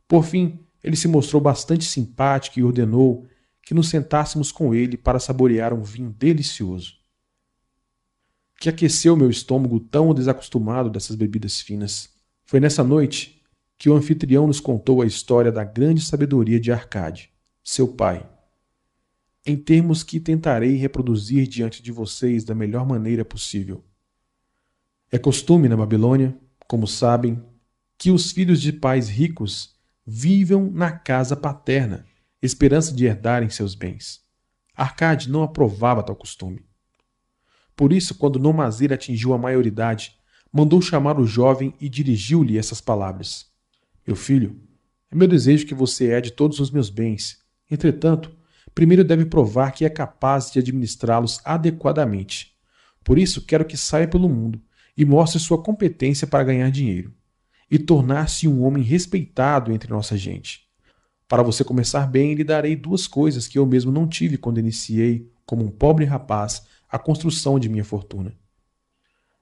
Por 0.09 0.25
fim, 0.25 0.59
ele 0.83 0.97
se 0.97 1.07
mostrou 1.07 1.41
bastante 1.41 1.85
simpático 1.85 2.59
e 2.59 2.65
ordenou 2.65 3.27
que 3.63 3.75
nos 3.75 3.89
sentássemos 3.89 4.51
com 4.51 4.75
ele 4.75 4.97
para 4.97 5.21
saborear 5.21 5.73
um 5.73 5.83
vinho 5.83 6.11
delicioso. 6.11 6.95
Que 8.59 8.69
aqueceu 8.69 9.17
meu 9.17 9.31
estômago 9.31 9.79
tão 9.79 10.13
desacostumado 10.13 10.91
dessas 10.91 11.17
bebidas 11.17 11.61
finas. 11.61 12.11
Foi 12.45 12.59
nessa 12.59 12.83
noite 12.83 13.41
que 13.79 13.89
o 13.89 13.95
anfitrião 13.95 14.47
nos 14.47 14.61
contou 14.61 15.01
a 15.01 15.07
história 15.07 15.53
da 15.53 15.65
grande 15.65 16.03
sabedoria 16.03 16.61
de 16.61 16.73
Arcade, 16.73 17.31
seu 17.63 17.89
pai, 17.89 18.29
em 19.47 19.57
termos 19.57 20.03
que 20.03 20.21
tentarei 20.21 20.75
reproduzir 20.75 21.47
diante 21.47 21.83
de 21.83 21.91
vocês 21.91 22.45
da 22.45 22.55
melhor 22.55 22.87
maneira 22.87 23.25
possível. 23.25 23.83
É 25.13 25.19
costume 25.19 25.69
na 25.69 25.77
Babilônia, 25.77 26.39
como 26.69 26.87
sabem, 26.87 27.43
que 27.99 28.13
os 28.13 28.31
filhos 28.31 28.61
de 28.61 28.73
pais 28.73 29.09
ricos 29.09 29.75
vivam 30.07 30.71
na 30.71 30.93
casa 30.93 31.37
paterna, 31.37 32.07
esperança 32.41 32.95
de 32.95 33.07
herdarem 33.07 33.51
seus 33.51 33.75
bens. 33.75 34.21
Arcade 34.73 35.29
não 35.29 35.43
aprovava 35.43 36.01
tal 36.01 36.15
costume. 36.15 36.65
Por 37.75 37.93
isso, 37.93 38.15
quando 38.15 38.39
Nomazir 38.39 38.93
atingiu 38.93 39.35
a 39.35 39.39
maioridade, 39.39 40.17
mandou 40.53 40.81
chamar 40.81 41.19
o 41.19 41.27
jovem 41.27 41.75
e 41.81 41.89
dirigiu-lhe 41.89 42.57
essas 42.57 42.81
palavras: 42.81 43.47
meu 44.07 44.15
filho, 44.15 44.63
é 45.11 45.17
meu 45.17 45.27
desejo 45.27 45.67
que 45.67 45.75
você 45.75 46.05
herde 46.05 46.31
todos 46.31 46.61
os 46.61 46.71
meus 46.71 46.89
bens. 46.89 47.41
Entretanto, 47.69 48.31
primeiro 48.73 49.03
deve 49.03 49.25
provar 49.27 49.73
que 49.73 49.85
é 49.85 49.91
capaz 49.91 50.53
de 50.53 50.61
administrá-los 50.61 51.41
adequadamente. 51.45 52.55
Por 53.03 53.19
isso, 53.19 53.45
quero 53.45 53.65
que 53.65 53.77
saia 53.77 54.07
pelo 54.07 54.29
mundo 54.29 54.63
e 55.01 55.05
mostre 55.07 55.41
sua 55.41 55.63
competência 55.63 56.27
para 56.27 56.45
ganhar 56.45 56.71
dinheiro 56.71 57.11
e 57.71 57.79
tornar-se 57.79 58.47
um 58.47 58.63
homem 58.63 58.83
respeitado 58.83 59.73
entre 59.73 59.89
nossa 59.89 60.15
gente. 60.15 60.69
Para 61.27 61.43
você 61.43 61.65
começar 61.65 62.07
bem, 62.07 62.35
lhe 62.35 62.45
darei 62.45 62.77
duas 62.77 63.07
coisas 63.07 63.49
que 63.49 63.59
eu 63.59 63.65
mesmo 63.65 63.91
não 63.91 64.07
tive 64.07 64.37
quando 64.37 64.61
iniciei, 64.61 65.33
como 65.47 65.65
um 65.65 65.71
pobre 65.71 66.05
rapaz, 66.05 66.67
a 66.87 66.99
construção 66.99 67.59
de 67.59 67.67
minha 67.67 67.83
fortuna. 67.83 68.37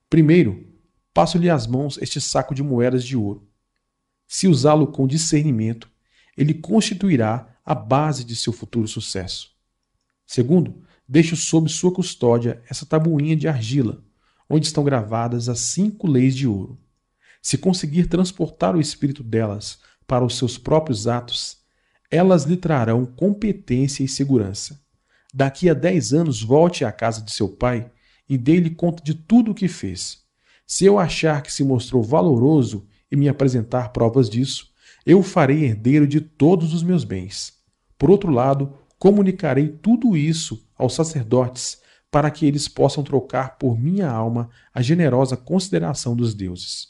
Primeiro, 0.08 0.64
passo-lhe 1.12 1.50
às 1.50 1.66
mãos 1.66 1.98
este 2.00 2.20
saco 2.20 2.54
de 2.54 2.62
moedas 2.62 3.02
de 3.02 3.16
ouro 3.16 3.48
se 4.28 4.46
usá-lo 4.46 4.86
com 4.86 5.08
discernimento, 5.08 5.90
ele 6.36 6.54
constituirá 6.54 7.58
a 7.64 7.74
base 7.74 8.22
de 8.22 8.36
seu 8.36 8.52
futuro 8.52 8.86
sucesso. 8.86 9.50
Segundo, 10.24 10.84
deixo 11.08 11.34
sob 11.34 11.68
sua 11.68 11.92
custódia 11.92 12.62
essa 12.70 12.86
tabuinha 12.86 13.34
de 13.34 13.48
argila, 13.48 14.04
onde 14.48 14.66
estão 14.66 14.84
gravadas 14.84 15.48
as 15.48 15.60
cinco 15.60 16.06
leis 16.06 16.34
de 16.34 16.46
ouro. 16.46 16.78
Se 17.42 17.58
conseguir 17.58 18.06
transportar 18.06 18.74
o 18.74 18.80
espírito 18.80 19.22
delas 19.22 19.78
para 20.06 20.24
os 20.24 20.36
seus 20.38 20.56
próprios 20.56 21.06
atos, 21.06 21.58
elas 22.10 22.44
lhe 22.44 22.56
trarão 22.56 23.04
competência 23.04 24.02
e 24.02 24.08
segurança. 24.08 24.80
Daqui 25.32 25.68
a 25.68 25.74
dez 25.74 26.12
anos, 26.12 26.42
volte 26.42 26.84
à 26.84 26.90
casa 26.90 27.20
de 27.22 27.30
seu 27.32 27.48
pai 27.48 27.90
e 28.28 28.38
dê-lhe 28.38 28.70
conta 28.70 29.02
de 29.02 29.14
tudo 29.14 29.50
o 29.50 29.54
que 29.54 29.68
fez. 29.68 30.18
Se 30.66 30.84
eu 30.84 30.98
achar 30.98 31.42
que 31.42 31.52
se 31.52 31.64
mostrou 31.64 32.02
valoroso 32.02 32.86
e 33.10 33.16
me 33.16 33.28
apresentar 33.28 33.90
provas 33.90 34.28
disso, 34.28 34.70
eu 35.04 35.22
farei 35.22 35.64
herdeiro 35.64 36.06
de 36.06 36.20
todos 36.20 36.74
os 36.74 36.82
meus 36.82 37.04
bens. 37.04 37.54
Por 37.98 38.10
outro 38.10 38.30
lado, 38.30 38.74
comunicarei 38.98 39.68
tudo 39.68 40.16
isso 40.16 40.66
aos 40.76 40.94
sacerdotes, 40.94 41.80
para 42.10 42.30
que 42.30 42.46
eles 42.46 42.68
possam 42.68 43.02
trocar 43.04 43.58
por 43.58 43.78
minha 43.78 44.10
alma 44.10 44.48
a 44.72 44.80
generosa 44.80 45.36
consideração 45.36 46.16
dos 46.16 46.34
deuses. 46.34 46.88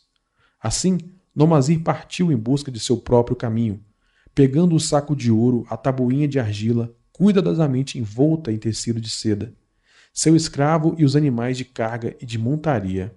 Assim, 0.61 0.99
Nomazir 1.35 1.83
partiu 1.83 2.33
em 2.33 2.37
busca 2.37 2.71
de 2.71 2.81
seu 2.81 2.97
próprio 2.97 3.37
caminho, 3.37 3.83
pegando 4.35 4.75
o 4.75 4.81
saco 4.81 5.15
de 5.15 5.31
ouro, 5.31 5.67
a 5.69 5.77
tabuinha 5.77 6.29
de 6.29 6.39
argila, 6.39 6.95
cuidadosamente 7.13 7.99
envolta 7.99 8.53
em 8.53 8.59
tecido 8.59 9.01
de 9.01 9.11
seda, 9.11 9.53
seu 10.13 10.37
escravo 10.37 10.95
e 10.99 11.05
os 11.05 11.17
animais 11.17 11.57
de 11.57 11.65
carga 11.65 12.17
e 12.21 12.27
de 12.27 12.39
montaria. 12.39 13.15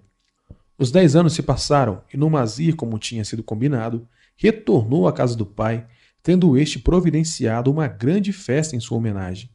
Os 0.76 0.90
dez 0.90 1.14
anos 1.14 1.32
se 1.32 1.42
passaram 1.42 2.02
e 2.12 2.16
Numazir, 2.16 2.74
como 2.74 2.98
tinha 2.98 3.24
sido 3.24 3.42
combinado, 3.42 4.08
retornou 4.36 5.06
à 5.06 5.12
casa 5.12 5.36
do 5.36 5.46
pai, 5.46 5.86
tendo 6.22 6.56
este 6.56 6.78
providenciado 6.78 7.70
uma 7.70 7.86
grande 7.86 8.32
festa 8.32 8.74
em 8.74 8.80
sua 8.80 8.98
homenagem, 8.98 9.50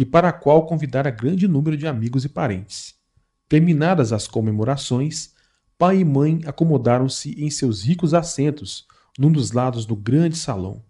e 0.00 0.04
para 0.06 0.30
a 0.30 0.32
qual 0.32 0.64
convidara 0.64 1.10
grande 1.10 1.46
número 1.46 1.76
de 1.76 1.86
amigos 1.86 2.24
e 2.24 2.28
parentes. 2.30 2.94
Terminadas 3.46 4.14
as 4.14 4.26
comemorações, 4.26 5.34
pai 5.76 5.98
e 5.98 6.04
mãe 6.06 6.40
acomodaram-se 6.46 7.34
em 7.38 7.50
seus 7.50 7.82
ricos 7.82 8.14
assentos, 8.14 8.86
num 9.18 9.30
dos 9.30 9.52
lados 9.52 9.84
do 9.84 9.94
grande 9.94 10.38
salão, 10.38 10.82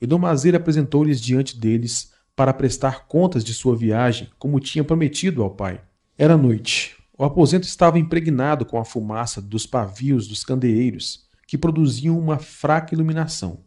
e 0.00 0.06
Numazir 0.08 0.52
apresentou-lhes 0.56 1.20
diante 1.20 1.56
deles 1.56 2.12
para 2.34 2.52
prestar 2.52 3.06
contas 3.06 3.44
de 3.44 3.54
sua 3.54 3.76
viagem, 3.76 4.28
como 4.36 4.58
tinha 4.58 4.82
prometido 4.82 5.44
ao 5.44 5.50
pai. 5.50 5.80
Era 6.18 6.36
noite, 6.36 6.96
o 7.16 7.22
aposento 7.22 7.68
estava 7.68 8.00
impregnado 8.00 8.66
com 8.66 8.80
a 8.80 8.84
fumaça 8.84 9.40
dos 9.40 9.64
pavios 9.64 10.26
dos 10.26 10.42
candeeiros, 10.42 11.24
que 11.46 11.56
produziam 11.56 12.18
uma 12.18 12.40
fraca 12.40 12.96
iluminação. 12.96 13.60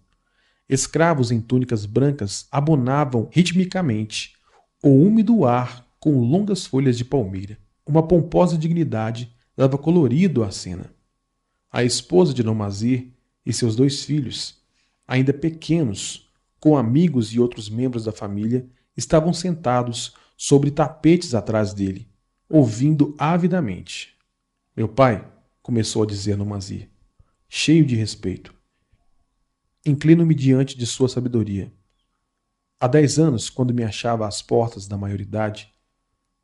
Escravos 0.68 1.32
em 1.32 1.40
túnicas 1.40 1.86
brancas 1.86 2.50
abonavam 2.52 3.30
ritmicamente 3.32 4.38
o 4.82 4.90
úmido 4.90 5.46
ar 5.46 5.86
com 6.00 6.20
longas 6.20 6.66
folhas 6.66 6.98
de 6.98 7.04
palmeira. 7.04 7.58
Uma 7.86 8.08
pomposa 8.08 8.58
dignidade 8.58 9.34
dava 9.56 9.78
colorido 9.78 10.44
à 10.44 10.52
cena. 10.52 10.94
A 11.72 11.84
esposa 11.84 12.34
de 12.34 12.44
Nomazir 12.44 13.12
e 13.46 13.52
seus 13.52 13.76
dois 13.76 14.04
filhos, 14.06 14.58
ainda 15.08 15.34
pequenos, 15.34 16.30
com 16.60 16.78
amigos 16.78 17.34
e 17.34 17.40
outros 17.40 17.70
membros 17.70 18.06
da 18.06 18.12
família, 18.12 18.68
estavam 18.96 19.34
sentados 19.34 20.14
sobre 20.38 20.72
tapetes 20.72 21.34
atrás 21.34 21.74
dele, 21.74 22.08
ouvindo 22.50 23.16
avidamente. 23.18 24.16
Meu 24.76 24.88
pai, 24.88 25.26
começou 25.62 26.04
a 26.04 26.06
dizer 26.06 26.38
Nomazir, 26.38 26.90
cheio 27.50 27.86
de 27.86 27.96
respeito. 27.96 28.54
Inclino-me 29.86 30.34
diante 30.34 30.78
de 30.78 30.86
sua 30.86 31.10
sabedoria. 31.10 31.72
Há 32.82 32.88
dez 32.88 33.20
anos, 33.20 33.50
quando 33.50 33.74
me 33.74 33.84
achava 33.84 34.26
às 34.26 34.42
portas 34.42 34.88
da 34.88 34.98
maioridade, 34.98 35.74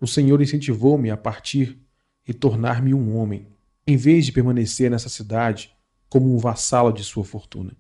o 0.01 0.05
Senhor 0.05 0.41
incentivou-me 0.41 1.09
a 1.09 1.15
partir 1.15 1.79
e 2.27 2.33
tornar-me 2.33 2.93
um 2.93 3.15
homem, 3.15 3.47
em 3.87 3.95
vez 3.95 4.25
de 4.25 4.33
permanecer 4.33 4.91
nessa 4.91 5.07
cidade 5.07 5.73
como 6.09 6.35
um 6.35 6.37
vassalo 6.37 6.91
de 6.91 7.05
sua 7.05 7.23
fortuna. 7.23 7.71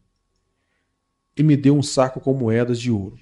E 1.35 1.43
me 1.43 1.57
deu 1.57 1.75
um 1.75 1.83
saco 1.83 2.21
com 2.21 2.33
moedas 2.33 2.79
de 2.79 2.89
ouro, 2.89 3.19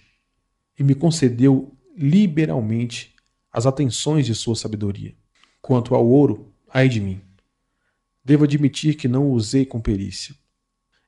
e 0.78 0.84
me 0.84 0.94
concedeu 0.94 1.76
liberalmente 1.98 3.16
as 3.52 3.66
atenções 3.66 4.28
de 4.28 4.36
sua 4.36 4.56
sabedoria. 4.56 5.16
Quanto 5.64 5.96
ao 5.96 6.08
ouro, 6.08 6.54
ai 6.70 6.88
de 6.88 7.00
mim. 7.00 7.22
Devo 8.24 8.44
admitir 8.44 8.96
que 8.96 9.08
não 9.08 9.28
o 9.30 9.34
usei 9.34 9.66
com 9.66 9.82
perícia. 9.82 10.36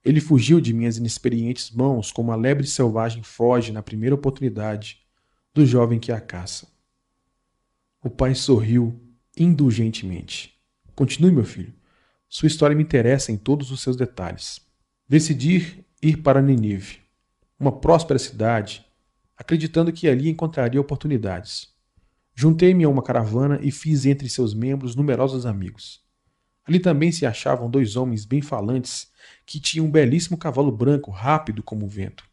Ele 0.05 0.21
fugiu 0.21 0.61
de 0.61 0.71
minhas 0.71 0.97
inexperientes 0.97 1.71
mãos 1.71 2.11
como 2.11 2.31
a 2.31 2.35
lebre 2.35 2.67
selvagem 2.67 3.23
foge 3.23 3.71
na 3.71 3.81
primeira 3.81 4.13
oportunidade 4.13 4.99
do 5.51 5.65
jovem 5.65 5.99
que 5.99 6.11
a 6.11 6.21
caça. 6.21 6.67
O 8.03 8.09
pai 8.09 8.35
sorriu 8.35 9.01
indulgentemente. 9.35 10.53
Continue, 10.95 11.31
meu 11.31 11.43
filho. 11.43 11.73
Sua 12.29 12.45
história 12.45 12.75
me 12.75 12.83
interessa 12.83 13.31
em 13.31 13.37
todos 13.37 13.71
os 13.71 13.81
seus 13.81 13.95
detalhes. 13.95 14.61
Decidi 15.09 15.83
ir 16.01 16.17
para 16.17 16.39
Ninive, 16.41 16.99
uma 17.59 17.71
próspera 17.71 18.19
cidade, 18.19 18.85
acreditando 19.35 19.91
que 19.91 20.07
ali 20.07 20.29
encontraria 20.29 20.79
oportunidades. 20.79 21.73
Juntei-me 22.35 22.83
a 22.83 22.89
uma 22.89 23.01
caravana 23.01 23.59
e 23.59 23.71
fiz 23.71 24.05
entre 24.05 24.29
seus 24.29 24.53
membros 24.53 24.95
numerosos 24.95 25.47
amigos. 25.47 26.04
Ali 26.67 26.79
também 26.79 27.11
se 27.11 27.25
achavam 27.25 27.69
dois 27.69 27.95
homens 27.95 28.25
bem 28.25 28.41
falantes 28.41 29.07
que 29.45 29.59
tinham 29.59 29.85
um 29.85 29.91
belíssimo 29.91 30.37
cavalo 30.37 30.71
branco, 30.71 31.11
rápido 31.11 31.61
como 31.61 31.85
o 31.85 31.89
vento. 31.89 32.23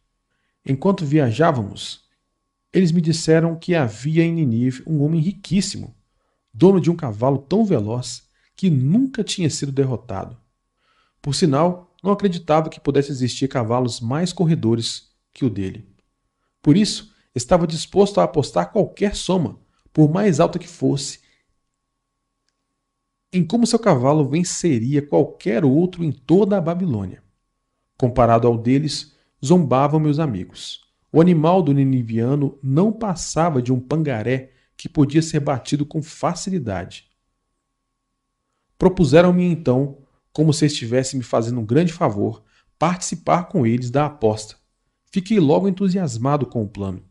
Enquanto 0.65 1.05
viajávamos, 1.05 2.03
eles 2.71 2.91
me 2.91 3.01
disseram 3.01 3.55
que 3.55 3.75
havia 3.75 4.23
em 4.23 4.33
Ninive 4.33 4.83
um 4.87 5.03
homem 5.03 5.21
riquíssimo, 5.21 5.95
dono 6.51 6.81
de 6.81 6.89
um 6.89 6.95
cavalo 6.95 7.37
tão 7.37 7.63
veloz 7.63 8.23
que 8.55 8.69
nunca 8.69 9.23
tinha 9.23 9.49
sido 9.49 9.71
derrotado. 9.71 10.37
Por 11.21 11.35
sinal, 11.35 11.93
não 12.03 12.11
acreditava 12.11 12.69
que 12.69 12.79
pudesse 12.79 13.11
existir 13.11 13.47
cavalos 13.47 14.01
mais 14.01 14.33
corredores 14.33 15.09
que 15.33 15.45
o 15.45 15.49
dele. 15.49 15.87
Por 16.61 16.75
isso, 16.75 17.13
estava 17.35 17.67
disposto 17.67 18.19
a 18.19 18.23
apostar 18.23 18.71
qualquer 18.71 19.15
soma, 19.15 19.59
por 19.91 20.11
mais 20.11 20.39
alta 20.39 20.59
que 20.59 20.67
fosse, 20.67 21.19
em 23.33 23.43
como 23.43 23.65
seu 23.65 23.79
cavalo 23.79 24.29
venceria 24.29 25.01
qualquer 25.01 25.65
outro 25.65 26.03
em 26.03 26.11
toda 26.11 26.57
a 26.57 26.61
Babilônia. 26.61 27.23
Comparado 27.97 28.47
ao 28.47 28.57
deles, 28.57 29.15
zombavam 29.43 29.99
meus 29.99 30.19
amigos. 30.19 30.81
O 31.11 31.19
animal 31.19 31.61
do 31.63 31.73
niniviano 31.73 32.57
não 32.61 32.91
passava 32.91 33.61
de 33.61 33.73
um 33.73 33.79
pangaré 33.79 34.51
que 34.77 34.87
podia 34.87 35.21
ser 35.21 35.39
batido 35.39 35.85
com 35.85 36.01
facilidade. 36.01 37.09
Propuseram-me 38.77 39.43
então, 39.45 39.97
como 40.31 40.53
se 40.53 40.65
estivesse 40.65 41.17
me 41.17 41.23
fazendo 41.23 41.59
um 41.59 41.65
grande 41.65 41.93
favor, 41.93 42.43
participar 42.77 43.45
com 43.45 43.65
eles 43.65 43.89
da 43.89 44.05
aposta. 44.05 44.55
Fiquei 45.05 45.39
logo 45.39 45.67
entusiasmado 45.67 46.45
com 46.45 46.63
o 46.63 46.67
plano. 46.67 47.03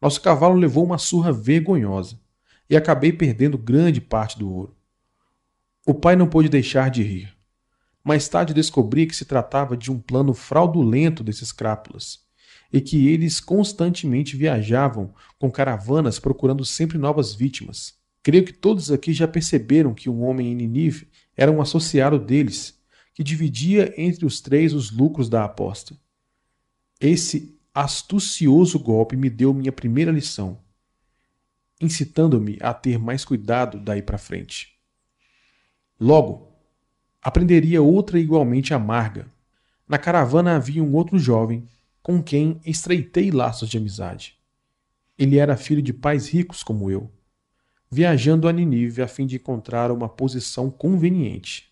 Nosso 0.00 0.20
cavalo 0.20 0.54
levou 0.56 0.84
uma 0.84 0.98
surra 0.98 1.32
vergonhosa 1.32 2.20
e 2.68 2.76
acabei 2.76 3.12
perdendo 3.12 3.56
grande 3.56 4.00
parte 4.00 4.38
do 4.38 4.50
ouro. 4.50 4.76
O 5.86 5.92
pai 5.92 6.16
não 6.16 6.26
pôde 6.26 6.48
deixar 6.48 6.90
de 6.90 7.02
rir. 7.02 7.36
Mais 8.02 8.26
tarde 8.26 8.54
descobri 8.54 9.06
que 9.06 9.14
se 9.14 9.26
tratava 9.26 9.76
de 9.76 9.92
um 9.92 9.98
plano 9.98 10.32
fraudulento 10.32 11.22
desses 11.22 11.52
crápulas 11.52 12.20
e 12.72 12.80
que 12.80 13.06
eles 13.08 13.38
constantemente 13.38 14.34
viajavam 14.34 15.14
com 15.38 15.50
caravanas 15.50 16.18
procurando 16.18 16.64
sempre 16.64 16.96
novas 16.96 17.34
vítimas. 17.34 17.94
Creio 18.22 18.44
que 18.46 18.52
todos 18.52 18.90
aqui 18.90 19.12
já 19.12 19.28
perceberam 19.28 19.92
que 19.92 20.08
um 20.08 20.22
homem 20.24 20.50
em 20.50 20.54
Ninive 20.54 21.06
era 21.36 21.52
um 21.52 21.60
associado 21.60 22.18
deles, 22.18 22.80
que 23.12 23.22
dividia 23.22 23.92
entre 23.98 24.24
os 24.24 24.40
três 24.40 24.72
os 24.72 24.90
lucros 24.90 25.28
da 25.28 25.44
aposta. 25.44 25.94
Esse 26.98 27.58
astucioso 27.74 28.78
golpe 28.78 29.16
me 29.16 29.28
deu 29.28 29.52
minha 29.52 29.70
primeira 29.70 30.10
lição, 30.10 30.58
incitando-me 31.78 32.56
a 32.60 32.72
ter 32.72 32.98
mais 32.98 33.24
cuidado 33.24 33.78
daí 33.78 34.00
para 34.00 34.16
frente. 34.16 34.73
Logo, 36.00 36.52
aprenderia 37.22 37.80
outra 37.80 38.18
igualmente 38.18 38.74
amarga. 38.74 39.26
Na 39.88 39.96
caravana 39.98 40.56
havia 40.56 40.82
um 40.82 40.94
outro 40.94 41.18
jovem 41.18 41.68
com 42.02 42.22
quem 42.22 42.60
estreitei 42.66 43.30
laços 43.30 43.68
de 43.68 43.78
amizade. 43.78 44.36
Ele 45.16 45.38
era 45.38 45.56
filho 45.56 45.80
de 45.80 45.92
pais 45.92 46.28
ricos 46.28 46.62
como 46.62 46.90
eu, 46.90 47.10
viajando 47.90 48.48
a 48.48 48.52
Ninive 48.52 49.02
a 49.02 49.06
fim 49.06 49.24
de 49.24 49.36
encontrar 49.36 49.92
uma 49.92 50.08
posição 50.08 50.68
conveniente. 50.68 51.70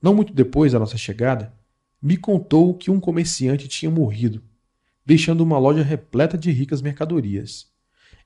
Não 0.00 0.14
muito 0.14 0.32
depois 0.32 0.72
da 0.72 0.78
nossa 0.78 0.96
chegada, 0.96 1.52
me 2.00 2.16
contou 2.16 2.74
que 2.74 2.90
um 2.90 3.00
comerciante 3.00 3.66
tinha 3.66 3.90
morrido, 3.90 4.40
deixando 5.04 5.40
uma 5.40 5.58
loja 5.58 5.82
repleta 5.82 6.38
de 6.38 6.52
ricas 6.52 6.80
mercadorias 6.80 7.66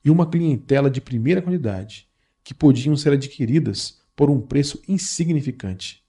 e 0.05 0.10
uma 0.10 0.28
clientela 0.28 0.90
de 0.90 1.01
primeira 1.01 1.40
qualidade, 1.40 2.06
que 2.44 2.52
podiam 2.52 2.94
ser 2.97 3.12
adquiridas 3.12 3.99
por 4.21 4.29
um 4.29 4.39
preço 4.39 4.83
insignificante, 4.87 6.05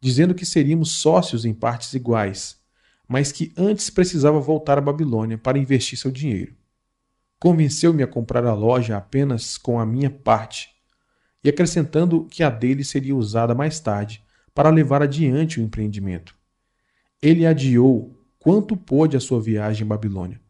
dizendo 0.00 0.32
que 0.32 0.46
seríamos 0.46 0.92
sócios 0.92 1.44
em 1.44 1.52
partes 1.52 1.92
iguais, 1.92 2.56
mas 3.08 3.32
que 3.32 3.52
antes 3.56 3.90
precisava 3.90 4.38
voltar 4.38 4.78
à 4.78 4.80
Babilônia 4.80 5.36
para 5.36 5.58
investir 5.58 5.98
seu 5.98 6.12
dinheiro. 6.12 6.54
Convenceu-me 7.40 8.00
a 8.00 8.06
comprar 8.06 8.46
a 8.46 8.54
loja 8.54 8.96
apenas 8.96 9.58
com 9.58 9.80
a 9.80 9.84
minha 9.84 10.08
parte, 10.08 10.68
e 11.42 11.48
acrescentando 11.48 12.26
que 12.26 12.44
a 12.44 12.48
dele 12.48 12.84
seria 12.84 13.16
usada 13.16 13.56
mais 13.56 13.80
tarde 13.80 14.22
para 14.54 14.70
levar 14.70 15.02
adiante 15.02 15.58
o 15.58 15.62
empreendimento. 15.64 16.36
Ele 17.20 17.44
adiou 17.44 18.16
quanto 18.38 18.76
pôde 18.76 19.16
a 19.16 19.20
sua 19.20 19.40
viagem 19.40 19.84
à 19.84 19.88
Babilônia, 19.88 20.40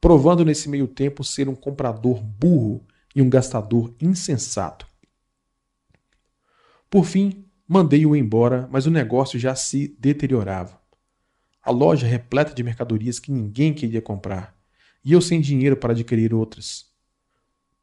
provando 0.00 0.42
nesse 0.42 0.70
meio 0.70 0.88
tempo 0.88 1.22
ser 1.22 1.50
um 1.50 1.54
comprador 1.54 2.22
burro 2.22 2.82
e 3.14 3.20
um 3.20 3.28
gastador 3.28 3.94
insensato. 4.00 4.95
Por 6.96 7.04
fim, 7.04 7.44
mandei-o 7.68 8.16
embora, 8.16 8.66
mas 8.72 8.86
o 8.86 8.90
negócio 8.90 9.38
já 9.38 9.54
se 9.54 9.94
deteriorava. 9.98 10.80
A 11.62 11.70
loja 11.70 12.06
repleta 12.06 12.54
de 12.54 12.62
mercadorias 12.62 13.18
que 13.18 13.30
ninguém 13.30 13.74
queria 13.74 14.00
comprar, 14.00 14.58
e 15.04 15.12
eu 15.12 15.20
sem 15.20 15.38
dinheiro 15.38 15.76
para 15.76 15.92
adquirir 15.92 16.32
outras. 16.32 16.86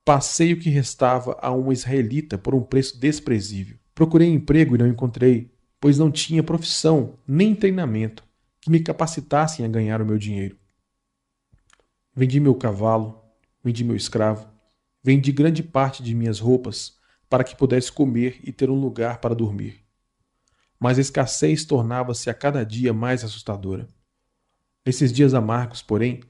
Passei 0.03 0.51
o 0.51 0.59
que 0.59 0.67
restava 0.67 1.37
a 1.39 1.51
um 1.51 1.71
israelita 1.71 2.39
por 2.39 2.55
um 2.55 2.63
preço 2.63 2.99
desprezível. 2.99 3.77
Procurei 3.93 4.27
emprego 4.29 4.73
e 4.73 4.79
não 4.79 4.87
encontrei, 4.87 5.53
pois 5.79 5.99
não 5.99 6.09
tinha 6.09 6.41
profissão 6.41 7.19
nem 7.27 7.53
treinamento 7.53 8.23
que 8.59 8.71
me 8.71 8.79
capacitassem 8.79 9.63
a 9.63 9.69
ganhar 9.69 10.01
o 10.01 10.05
meu 10.07 10.17
dinheiro. 10.17 10.57
Vendi 12.15 12.39
meu 12.39 12.55
cavalo, 12.55 13.23
vendi 13.63 13.83
meu 13.83 13.95
escravo, 13.95 14.49
vendi 15.03 15.31
grande 15.31 15.61
parte 15.61 16.01
de 16.01 16.15
minhas 16.15 16.39
roupas 16.39 16.97
para 17.33 17.43
que 17.43 17.55
pudesse 17.55 17.91
comer 17.91 18.39
e 18.43 18.51
ter 18.51 18.69
um 18.69 18.79
lugar 18.79 19.17
para 19.17 19.33
dormir. 19.33 19.83
Mas 20.79 20.99
a 20.99 21.01
escassez 21.01 21.65
tornava-se 21.65 22.29
a 22.29 22.33
cada 22.35 22.63
dia 22.63 22.93
mais 22.93 23.23
assustadora. 23.23 23.87
Nesses 24.85 25.11
dias 25.11 25.33
amargos, 25.33 25.81
porém, 25.81 26.21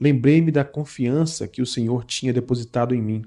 lembrei-me 0.00 0.50
da 0.50 0.64
confiança 0.64 1.46
que 1.46 1.62
o 1.62 1.66
Senhor 1.66 2.04
tinha 2.04 2.32
depositado 2.32 2.92
em 2.92 3.00
mim. 3.00 3.24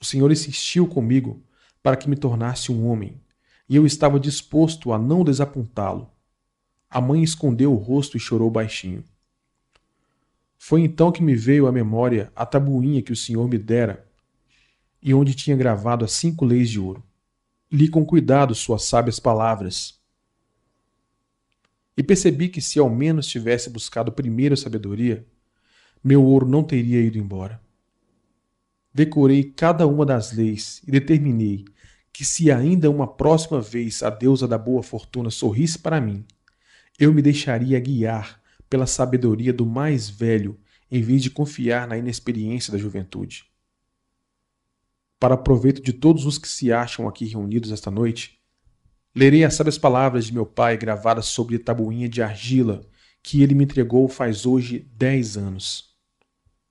O 0.00 0.06
Senhor 0.06 0.32
insistiu 0.32 0.88
comigo 0.88 1.44
para 1.82 1.98
que 1.98 2.08
me 2.08 2.16
tornasse 2.16 2.72
um 2.72 2.88
homem, 2.88 3.20
e 3.68 3.76
eu 3.76 3.84
estava 3.84 4.18
disposto 4.18 4.90
a 4.90 4.98
não 4.98 5.22
desapontá-lo. 5.22 6.10
A 6.88 6.98
mãe 6.98 7.22
escondeu 7.22 7.74
o 7.74 7.76
rosto 7.76 8.16
e 8.16 8.20
chorou 8.20 8.50
baixinho. 8.50 9.04
Foi 10.56 10.80
então 10.80 11.12
que 11.12 11.22
me 11.22 11.36
veio 11.36 11.66
à 11.66 11.72
memória 11.72 12.32
a 12.34 12.46
tabuinha 12.46 13.02
que 13.02 13.12
o 13.12 13.16
Senhor 13.16 13.46
me 13.46 13.58
dera 13.58 14.07
e 15.02 15.14
onde 15.14 15.34
tinha 15.34 15.56
gravado 15.56 16.04
as 16.04 16.12
cinco 16.12 16.44
leis 16.44 16.70
de 16.70 16.80
ouro. 16.80 17.02
Li 17.70 17.88
com 17.88 18.04
cuidado 18.04 18.54
suas 18.54 18.84
sábias 18.84 19.20
palavras. 19.20 19.98
E 21.96 22.02
percebi 22.02 22.48
que 22.48 22.60
se 22.60 22.78
ao 22.78 22.88
menos 22.88 23.26
tivesse 23.26 23.70
buscado 23.70 24.12
primeiro 24.12 24.54
a 24.54 24.56
sabedoria, 24.56 25.26
meu 26.02 26.24
ouro 26.24 26.46
não 26.46 26.62
teria 26.62 27.00
ido 27.00 27.18
embora. 27.18 27.60
Decorei 28.92 29.44
cada 29.44 29.86
uma 29.86 30.06
das 30.06 30.32
leis 30.32 30.82
e 30.86 30.90
determinei 30.90 31.64
que 32.12 32.24
se 32.24 32.50
ainda 32.50 32.90
uma 32.90 33.06
próxima 33.06 33.60
vez 33.60 34.02
a 34.02 34.10
deusa 34.10 34.48
da 34.48 34.58
boa 34.58 34.82
fortuna 34.82 35.30
sorrisse 35.30 35.78
para 35.78 36.00
mim, 36.00 36.24
eu 36.98 37.12
me 37.12 37.22
deixaria 37.22 37.78
guiar 37.78 38.40
pela 38.68 38.86
sabedoria 38.86 39.52
do 39.52 39.64
mais 39.64 40.08
velho 40.08 40.58
em 40.90 41.02
vez 41.02 41.22
de 41.22 41.30
confiar 41.30 41.86
na 41.86 41.96
inexperiência 41.96 42.72
da 42.72 42.78
juventude 42.78 43.47
para 45.18 45.36
proveito 45.36 45.82
de 45.82 45.92
todos 45.92 46.26
os 46.26 46.38
que 46.38 46.48
se 46.48 46.72
acham 46.72 47.08
aqui 47.08 47.26
reunidos 47.26 47.72
esta 47.72 47.90
noite, 47.90 48.38
lerei 49.14 49.44
as 49.44 49.54
sábias 49.54 49.76
palavras 49.76 50.26
de 50.26 50.34
meu 50.34 50.46
pai 50.46 50.76
gravadas 50.76 51.26
sobre 51.26 51.56
a 51.56 51.60
tabuinha 51.60 52.08
de 52.08 52.22
argila 52.22 52.86
que 53.22 53.42
ele 53.42 53.54
me 53.54 53.64
entregou 53.64 54.08
faz 54.08 54.46
hoje 54.46 54.88
dez 54.96 55.36
anos. 55.36 55.96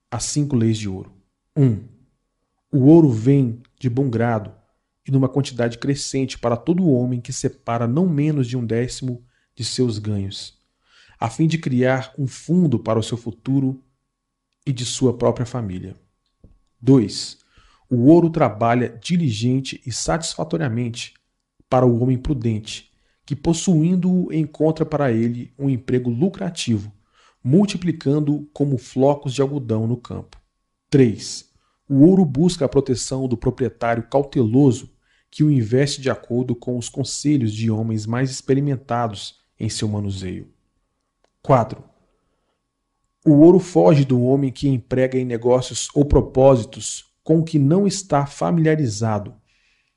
As 0.10 0.24
cinco 0.24 0.56
leis 0.56 0.78
de 0.78 0.88
ouro. 0.88 1.12
1. 1.56 1.64
Um, 1.64 1.84
o 2.72 2.86
ouro 2.86 3.10
vem 3.10 3.62
de 3.80 3.90
bom 3.90 4.10
grado 4.10 4.54
e 5.06 5.12
numa 5.12 5.28
quantidade 5.28 5.78
crescente 5.78 6.40
para 6.40 6.56
todo 6.56 6.90
homem 6.90 7.20
que 7.20 7.34
separa 7.34 7.88
não 7.88 8.08
menos 8.08 8.48
de 8.48 8.56
um 8.56 8.66
décimo 8.66 9.24
de 9.56 9.66
seus 9.66 10.00
ganhos, 10.00 10.58
a 11.20 11.30
fim 11.30 11.48
de 11.48 11.58
criar 11.58 12.14
um 12.18 12.28
fundo 12.28 12.78
para 12.78 13.00
o 13.00 13.04
seu 13.04 13.18
futuro 13.18 13.84
e 14.66 14.72
de 14.72 14.86
sua 14.86 15.18
própria 15.18 15.46
família. 15.46 15.96
2 16.80 17.40
o 17.90 18.08
ouro 18.08 18.30
trabalha 18.30 18.90
diligente 19.02 19.82
e 19.86 19.92
satisfatoriamente 19.92 21.14
para 21.70 21.86
o 21.86 22.02
homem 22.02 22.18
prudente, 22.18 22.92
que 23.26 23.36
possuindo-o 23.36 24.32
encontra 24.34 24.86
para 24.86 25.12
ele 25.12 25.54
um 25.58 25.70
emprego 25.70 26.10
lucrativo, 26.10 26.92
multiplicando 27.44 28.50
como 28.54 28.78
flocos 28.78 29.34
de 29.34 29.42
algodão 29.42 29.88
no 29.88 29.98
campo. 29.98 30.38
3. 30.90 31.46
O 31.90 32.06
ouro 32.06 32.26
busca 32.26 32.66
a 32.66 32.70
proteção 32.70 33.28
do 33.28 33.38
proprietário 33.38 34.04
cauteloso 34.04 34.92
que 35.30 35.44
o 35.44 35.52
investe 35.52 36.02
de 36.02 36.10
acordo 36.10 36.56
com 36.56 36.78
os 36.78 36.90
conselhos 36.90 37.54
de 37.54 37.70
homens 37.70 38.06
mais 38.06 38.30
experimentados 38.30 39.42
em 39.60 39.70
seu 39.70 39.88
manuseio. 39.88 40.50
4. 41.42 41.84
O 43.26 43.32
ouro 43.40 43.60
foge 43.60 44.06
do 44.06 44.22
homem 44.22 44.52
que 44.52 44.70
emprega 44.70 45.18
em 45.18 45.26
negócios 45.26 45.90
ou 45.94 46.06
propósitos 46.06 47.06
com 47.28 47.40
o 47.40 47.44
que 47.44 47.60
não 47.60 47.86
está 47.86 48.26
familiarizado 48.26 49.36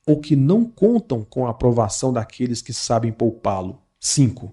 ou 0.05 0.19
que 0.19 0.35
não 0.35 0.65
contam 0.65 1.23
com 1.23 1.47
a 1.47 1.51
aprovação 1.51 2.13
daqueles 2.13 2.61
que 2.61 2.73
sabem 2.73 3.13
poupá-lo. 3.13 3.81
5. 4.01 4.53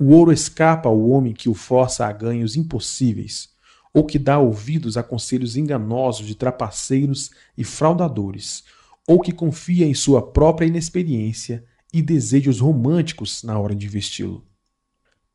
O 0.00 0.12
ouro 0.14 0.32
escapa 0.32 0.88
ao 0.88 0.98
homem 1.10 1.34
que 1.34 1.50
o 1.50 1.52
força 1.52 2.06
a 2.06 2.12
ganhos 2.12 2.56
impossíveis 2.56 3.50
ou 3.92 4.02
que 4.02 4.18
dá 4.18 4.38
ouvidos 4.38 4.96
a 4.96 5.02
conselhos 5.02 5.58
enganosos 5.58 6.26
de 6.26 6.34
trapaceiros 6.34 7.32
e 7.54 7.62
fraudadores, 7.64 8.64
ou 9.06 9.20
que 9.20 9.30
confia 9.30 9.84
em 9.84 9.92
sua 9.92 10.22
própria 10.22 10.66
inexperiência 10.66 11.66
e 11.92 12.00
desejos 12.00 12.60
românticos 12.60 13.42
na 13.42 13.58
hora 13.58 13.74
de 13.74 13.84
investi-lo. 13.84 14.42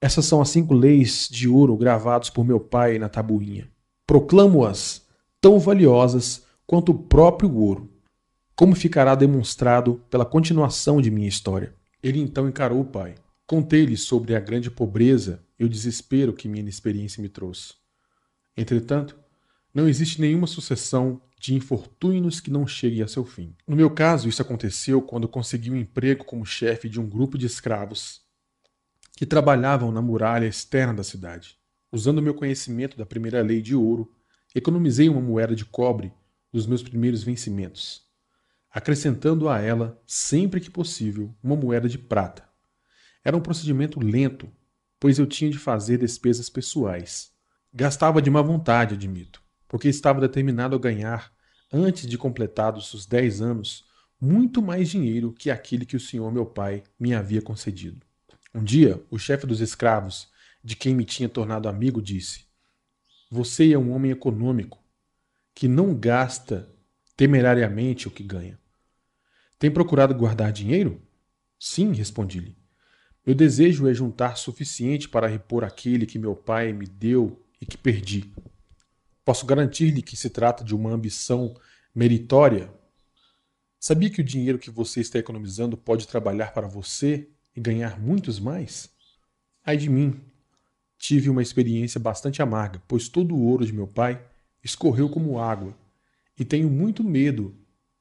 Essas 0.01 0.25
são 0.25 0.41
as 0.41 0.49
cinco 0.49 0.73
leis 0.73 1.29
de 1.29 1.47
ouro 1.47 1.77
gravadas 1.77 2.31
por 2.31 2.43
meu 2.43 2.59
pai 2.59 2.97
na 2.97 3.07
tabuinha. 3.07 3.69
Proclamo-as 4.07 5.03
tão 5.39 5.59
valiosas 5.59 6.49
quanto 6.71 6.93
o 6.93 6.97
próprio 6.97 7.53
ouro, 7.53 7.91
como 8.55 8.77
ficará 8.77 9.13
demonstrado 9.13 10.01
pela 10.09 10.25
continuação 10.25 11.01
de 11.01 11.11
minha 11.11 11.27
história. 11.27 11.75
Ele 12.01 12.21
então 12.21 12.47
encarou 12.47 12.79
o 12.79 12.85
pai. 12.85 13.15
Contei-lhe 13.45 13.97
sobre 13.97 14.37
a 14.37 14.39
grande 14.39 14.71
pobreza 14.71 15.43
e 15.59 15.65
o 15.65 15.69
desespero 15.69 16.31
que 16.31 16.47
minha 16.47 16.61
inexperiência 16.61 17.21
me 17.21 17.27
trouxe. 17.27 17.73
Entretanto, 18.55 19.19
não 19.73 19.85
existe 19.85 20.21
nenhuma 20.21 20.47
sucessão 20.47 21.21
de 21.37 21.53
infortúnios 21.53 22.39
que 22.39 22.49
não 22.49 22.65
chegue 22.65 23.03
a 23.03 23.07
seu 23.09 23.25
fim. 23.25 23.53
No 23.67 23.75
meu 23.75 23.89
caso, 23.89 24.29
isso 24.29 24.41
aconteceu 24.41 25.01
quando 25.01 25.27
consegui 25.27 25.71
um 25.71 25.75
emprego 25.75 26.23
como 26.23 26.45
chefe 26.45 26.87
de 26.87 27.01
um 27.01 27.09
grupo 27.09 27.37
de 27.37 27.47
escravos 27.47 28.21
que 29.17 29.25
trabalhavam 29.25 29.91
na 29.91 30.01
muralha 30.01 30.47
externa 30.47 30.93
da 30.93 31.03
cidade. 31.03 31.57
Usando 31.91 32.21
meu 32.21 32.33
conhecimento 32.33 32.95
da 32.95 33.05
primeira 33.05 33.41
lei 33.41 33.61
de 33.61 33.75
ouro, 33.75 34.09
economizei 34.55 35.09
uma 35.09 35.19
moeda 35.19 35.53
de 35.53 35.65
cobre 35.65 36.13
dos 36.51 36.65
meus 36.65 36.83
primeiros 36.83 37.23
vencimentos, 37.23 38.03
acrescentando 38.69 39.47
a 39.47 39.59
ela, 39.59 40.01
sempre 40.05 40.59
que 40.59 40.69
possível, 40.69 41.33
uma 41.43 41.55
moeda 41.55 41.87
de 41.87 41.97
prata. 41.97 42.47
Era 43.23 43.37
um 43.37 43.41
procedimento 43.41 43.99
lento, 43.99 44.51
pois 44.99 45.19
eu 45.19 45.25
tinha 45.25 45.49
de 45.49 45.57
fazer 45.57 45.97
despesas 45.97 46.49
pessoais. 46.49 47.31
Gastava 47.73 48.21
de 48.21 48.29
má 48.29 48.41
vontade, 48.41 48.95
admito 48.95 49.41
porque 49.71 49.87
estava 49.87 50.19
determinado 50.19 50.75
a 50.75 50.79
ganhar, 50.79 51.31
antes 51.71 52.05
de 52.05 52.17
completados 52.17 52.93
os 52.93 53.05
dez 53.05 53.41
anos, 53.41 53.85
muito 54.19 54.61
mais 54.61 54.89
dinheiro 54.89 55.31
que 55.31 55.49
aquele 55.49 55.85
que 55.85 55.95
o 55.95 55.99
senhor 55.99 56.29
meu 56.29 56.45
pai 56.45 56.83
me 56.99 57.13
havia 57.13 57.41
concedido. 57.41 58.05
Um 58.53 58.61
dia, 58.61 59.01
o 59.09 59.17
chefe 59.17 59.47
dos 59.47 59.61
escravos, 59.61 60.27
de 60.61 60.75
quem 60.75 60.93
me 60.93 61.05
tinha 61.05 61.29
tornado 61.29 61.69
amigo, 61.69 62.01
disse: 62.01 62.47
Você 63.31 63.71
é 63.71 63.79
um 63.79 63.93
homem 63.93 64.11
econômico, 64.11 64.80
que 65.53 65.67
não 65.67 65.93
gasta 65.93 66.69
temerariamente 67.15 68.07
o 68.07 68.11
que 68.11 68.23
ganha. 68.23 68.59
Tem 69.59 69.69
procurado 69.69 70.15
guardar 70.15 70.51
dinheiro? 70.51 71.01
Sim, 71.59 71.93
respondi-lhe. 71.93 72.57
Meu 73.25 73.35
desejo 73.35 73.87
é 73.87 73.93
juntar 73.93 74.35
suficiente 74.35 75.07
para 75.07 75.27
repor 75.27 75.63
aquele 75.63 76.07
que 76.07 76.17
meu 76.17 76.35
pai 76.35 76.73
me 76.73 76.87
deu 76.87 77.45
e 77.61 77.65
que 77.65 77.77
perdi. 77.77 78.33
Posso 79.23 79.45
garantir-lhe 79.45 80.01
que 80.01 80.17
se 80.17 80.31
trata 80.31 80.63
de 80.63 80.73
uma 80.73 80.91
ambição 80.91 81.55
meritória? 81.93 82.73
Sabia 83.79 84.09
que 84.09 84.21
o 84.21 84.23
dinheiro 84.23 84.57
que 84.57 84.71
você 84.71 85.01
está 85.01 85.19
economizando 85.19 85.77
pode 85.77 86.07
trabalhar 86.07 86.53
para 86.53 86.67
você 86.67 87.29
e 87.55 87.61
ganhar 87.61 87.99
muitos 87.99 88.39
mais? 88.39 88.89
Ai 89.63 89.77
de 89.77 89.89
mim! 89.89 90.19
Tive 90.97 91.29
uma 91.29 91.41
experiência 91.41 91.99
bastante 91.99 92.41
amarga, 92.41 92.81
pois 92.87 93.07
todo 93.07 93.35
o 93.35 93.43
ouro 93.43 93.65
de 93.65 93.73
meu 93.73 93.87
pai 93.87 94.23
escorreu 94.63 95.09
como 95.09 95.39
água, 95.39 95.75
e 96.37 96.45
tenho 96.45 96.69
muito 96.69 97.03
medo 97.03 97.55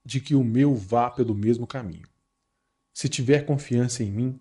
de 0.05 0.21
que 0.21 0.35
o 0.35 0.43
meu 0.45 0.75
vá 0.75 1.11
pelo 1.11 1.35
mesmo 1.35 1.67
caminho. 1.67 2.09
Se 2.93 3.09
tiver 3.09 3.45
confiança 3.45 4.03
em 4.03 4.11
mim, 4.11 4.39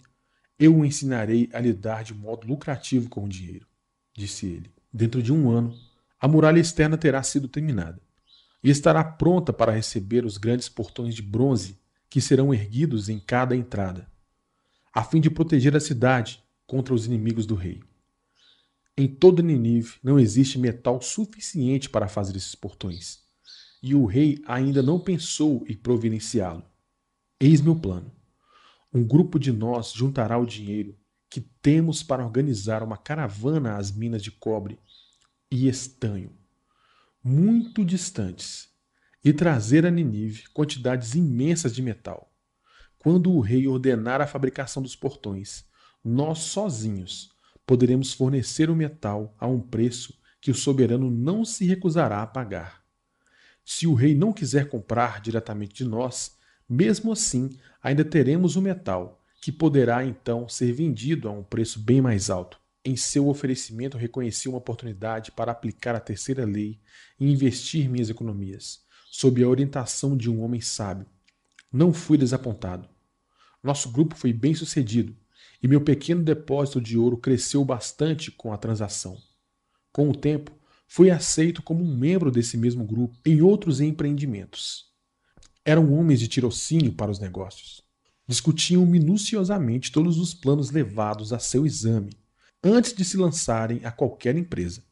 eu 0.57 0.75
o 0.75 0.85
ensinarei 0.85 1.49
a 1.53 1.59
lidar 1.59 2.03
de 2.03 2.13
modo 2.13 2.47
lucrativo 2.47 3.09
com 3.09 3.25
o 3.25 3.29
dinheiro, 3.29 3.67
disse 4.15 4.45
ele. 4.45 4.71
Dentro 4.91 5.21
de 5.21 5.31
um 5.31 5.49
ano, 5.49 5.73
a 6.19 6.27
muralha 6.27 6.59
externa 6.59 6.97
terá 6.97 7.21
sido 7.23 7.47
terminada 7.47 8.01
e 8.63 8.69
estará 8.69 9.03
pronta 9.03 9.53
para 9.53 9.71
receber 9.71 10.25
os 10.25 10.37
grandes 10.37 10.67
portões 10.67 11.15
de 11.15 11.21
bronze 11.21 11.79
que 12.09 12.19
serão 12.19 12.53
erguidos 12.53 13.07
em 13.07 13.19
cada 13.19 13.55
entrada, 13.55 14.07
a 14.93 15.03
fim 15.03 15.21
de 15.21 15.29
proteger 15.29 15.75
a 15.75 15.79
cidade 15.79 16.43
contra 16.65 16.93
os 16.93 17.05
inimigos 17.05 17.45
do 17.45 17.55
rei. 17.55 17.81
Em 18.99 19.07
toda 19.07 19.41
Ninive 19.41 19.93
não 20.03 20.19
existe 20.19 20.59
metal 20.59 21.01
suficiente 21.01 21.89
para 21.89 22.09
fazer 22.09 22.35
esses 22.35 22.53
portões, 22.53 23.19
e 23.81 23.95
o 23.95 24.03
rei 24.03 24.43
ainda 24.45 24.83
não 24.83 24.99
pensou 24.99 25.63
em 25.69 25.73
providenciá-lo. 25.73 26.65
Eis 27.39 27.61
meu 27.61 27.77
plano. 27.77 28.11
Um 28.93 29.01
grupo 29.01 29.39
de 29.39 29.53
nós 29.53 29.93
juntará 29.93 30.37
o 30.37 30.45
dinheiro 30.45 30.99
que 31.29 31.39
temos 31.39 32.03
para 32.03 32.25
organizar 32.25 32.83
uma 32.83 32.97
caravana 32.97 33.77
às 33.77 33.89
minas 33.89 34.21
de 34.21 34.31
cobre 34.31 34.77
e 35.49 35.69
estanho, 35.69 36.37
muito 37.23 37.85
distantes, 37.85 38.67
e 39.23 39.31
trazer 39.31 39.85
a 39.85 39.91
Ninive 39.91 40.49
quantidades 40.49 41.15
imensas 41.15 41.73
de 41.73 41.81
metal. 41.81 42.35
Quando 42.97 43.31
o 43.31 43.39
rei 43.39 43.65
ordenar 43.65 44.19
a 44.19 44.27
fabricação 44.27 44.83
dos 44.83 44.97
portões, 44.97 45.63
nós 46.03 46.39
sozinhos 46.39 47.38
poderemos 47.69 48.13
fornecer 48.13 48.67
o 48.67 48.75
metal 48.75 49.35
a 49.39 49.45
um 49.45 49.61
preço 49.61 50.19
que 50.41 50.49
o 50.49 50.55
soberano 50.55 51.11
não 51.11 51.45
se 51.45 51.67
recusará 51.67 52.23
a 52.23 52.25
pagar. 52.25 52.83
Se 53.63 53.85
o 53.85 53.93
rei 53.93 54.15
não 54.15 54.33
quiser 54.33 54.67
comprar 54.67 55.21
diretamente 55.21 55.75
de 55.75 55.85
nós, 55.87 56.35
mesmo 56.67 57.11
assim 57.11 57.59
ainda 57.79 58.03
teremos 58.03 58.55
o 58.55 58.61
metal, 58.61 59.23
que 59.39 59.51
poderá 59.51 60.03
então 60.03 60.49
ser 60.49 60.73
vendido 60.73 61.29
a 61.29 61.31
um 61.31 61.43
preço 61.43 61.79
bem 61.79 62.01
mais 62.01 62.31
alto. 62.31 62.59
Em 62.83 62.95
seu 62.95 63.27
oferecimento, 63.27 63.99
reconheci 63.99 64.49
uma 64.49 64.57
oportunidade 64.57 65.31
para 65.31 65.51
aplicar 65.51 65.93
a 65.93 65.99
terceira 65.99 66.45
lei 66.45 66.79
e 67.19 67.31
investir 67.31 67.87
minhas 67.87 68.09
economias, 68.09 68.79
sob 69.11 69.43
a 69.43 69.47
orientação 69.47 70.17
de 70.17 70.27
um 70.27 70.41
homem 70.41 70.59
sábio. 70.59 71.05
Não 71.71 71.93
fui 71.93 72.17
desapontado. 72.17 72.89
Nosso 73.61 73.91
grupo 73.91 74.15
foi 74.15 74.33
bem 74.33 74.55
sucedido 74.55 75.15
e 75.61 75.67
meu 75.67 75.81
pequeno 75.81 76.23
depósito 76.23 76.79
de 76.79 76.97
ouro 76.97 77.17
cresceu 77.17 77.63
bastante 77.65 78.31
com 78.31 78.53
a 78.53 78.57
transação. 78.57 79.17
Com 79.91 80.09
o 80.09 80.15
tempo, 80.15 80.51
fui 80.87 81.11
aceito 81.11 81.61
como 81.61 81.83
um 81.83 81.97
membro 81.97 82.31
desse 82.31 82.57
mesmo 82.57 82.85
grupo 82.85 83.17
em 83.25 83.41
outros 83.41 83.81
empreendimentos. 83.81 84.85
Eram 85.65 85.93
homens 85.93 86.19
de 86.19 86.27
tirocínio 86.27 86.93
para 86.93 87.11
os 87.11 87.19
negócios. 87.19 87.83
Discutiam 88.27 88.85
minuciosamente 88.85 89.91
todos 89.91 90.17
os 90.17 90.33
planos 90.33 90.71
levados 90.71 91.33
a 91.33 91.39
seu 91.39 91.65
exame 91.65 92.17
antes 92.63 92.93
de 92.93 93.05
se 93.05 93.17
lançarem 93.17 93.81
a 93.83 93.91
qualquer 93.91 94.35
empresa. 94.35 94.83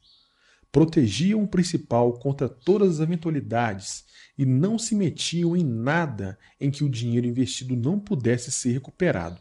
Protegiam 0.71 1.43
o 1.43 1.47
principal 1.47 2.13
contra 2.13 2.47
todas 2.47 2.95
as 2.95 2.99
eventualidades 2.99 4.05
e 4.37 4.45
não 4.45 4.77
se 4.77 4.95
metiam 4.95 5.55
em 5.55 5.63
nada 5.63 6.37
em 6.59 6.69
que 6.69 6.83
o 6.83 6.89
dinheiro 6.89 7.25
investido 7.25 7.75
não 7.75 7.99
pudesse 7.99 8.51
ser 8.51 8.71
recuperado. 8.71 9.39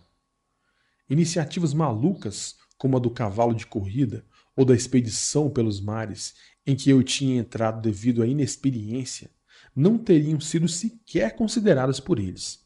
Iniciativas 1.08 1.72
malucas, 1.72 2.56
como 2.76 2.96
a 2.96 3.00
do 3.00 3.10
cavalo 3.10 3.54
de 3.54 3.66
corrida 3.66 4.24
ou 4.54 4.64
da 4.64 4.74
expedição 4.74 5.48
pelos 5.48 5.80
mares, 5.80 6.34
em 6.66 6.74
que 6.74 6.90
eu 6.90 7.02
tinha 7.02 7.38
entrado 7.38 7.80
devido 7.80 8.22
à 8.22 8.26
inexperiência, 8.26 9.30
não 9.74 9.98
teriam 9.98 10.40
sido 10.40 10.66
sequer 10.66 11.36
consideradas 11.36 12.00
por 12.00 12.18
eles. 12.18 12.64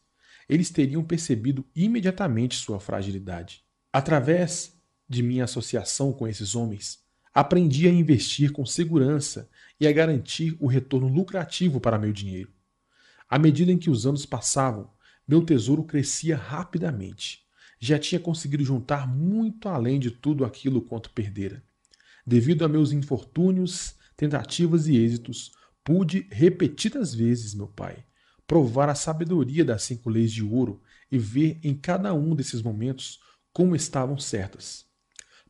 Eles 0.48 0.70
teriam 0.70 1.04
percebido 1.04 1.66
imediatamente 1.74 2.56
sua 2.56 2.80
fragilidade. 2.80 3.62
Através 3.92 4.74
de 5.08 5.22
minha 5.22 5.44
associação 5.44 6.12
com 6.12 6.26
esses 6.26 6.54
homens, 6.54 7.00
aprendi 7.34 7.88
a 7.88 7.92
investir 7.92 8.52
com 8.52 8.64
segurança 8.64 9.48
e 9.78 9.86
a 9.86 9.92
garantir 9.92 10.56
o 10.60 10.66
retorno 10.66 11.08
lucrativo 11.08 11.80
para 11.80 11.98
meu 11.98 12.12
dinheiro. 12.12 12.52
À 13.28 13.38
medida 13.38 13.70
em 13.70 13.78
que 13.78 13.90
os 13.90 14.06
anos 14.06 14.24
passavam, 14.24 14.90
meu 15.26 15.44
tesouro 15.44 15.84
crescia 15.84 16.36
rapidamente. 16.36 17.44
Já 17.80 17.98
tinha 17.98 18.20
conseguido 18.20 18.62
juntar 18.62 19.08
muito 19.08 19.68
além 19.68 19.98
de 19.98 20.10
tudo 20.10 20.44
aquilo 20.44 20.82
quanto 20.82 21.10
perdera. 21.10 21.64
Devido 22.26 22.64
a 22.64 22.68
meus 22.68 22.92
infortúnios, 22.92 23.94
tentativas 24.16 24.86
e 24.86 24.96
êxitos, 24.96 25.52
pude 25.82 26.26
repetidas 26.30 27.14
vezes, 27.14 27.54
meu 27.54 27.66
pai, 27.66 28.04
provar 28.46 28.90
a 28.90 28.94
sabedoria 28.94 29.64
das 29.64 29.82
cinco 29.82 30.10
leis 30.10 30.30
de 30.30 30.44
ouro 30.44 30.82
e 31.10 31.18
ver 31.18 31.58
em 31.62 31.74
cada 31.74 32.12
um 32.12 32.34
desses 32.34 32.60
momentos 32.60 33.18
como 33.52 33.74
estavam 33.74 34.18
certas. 34.18 34.84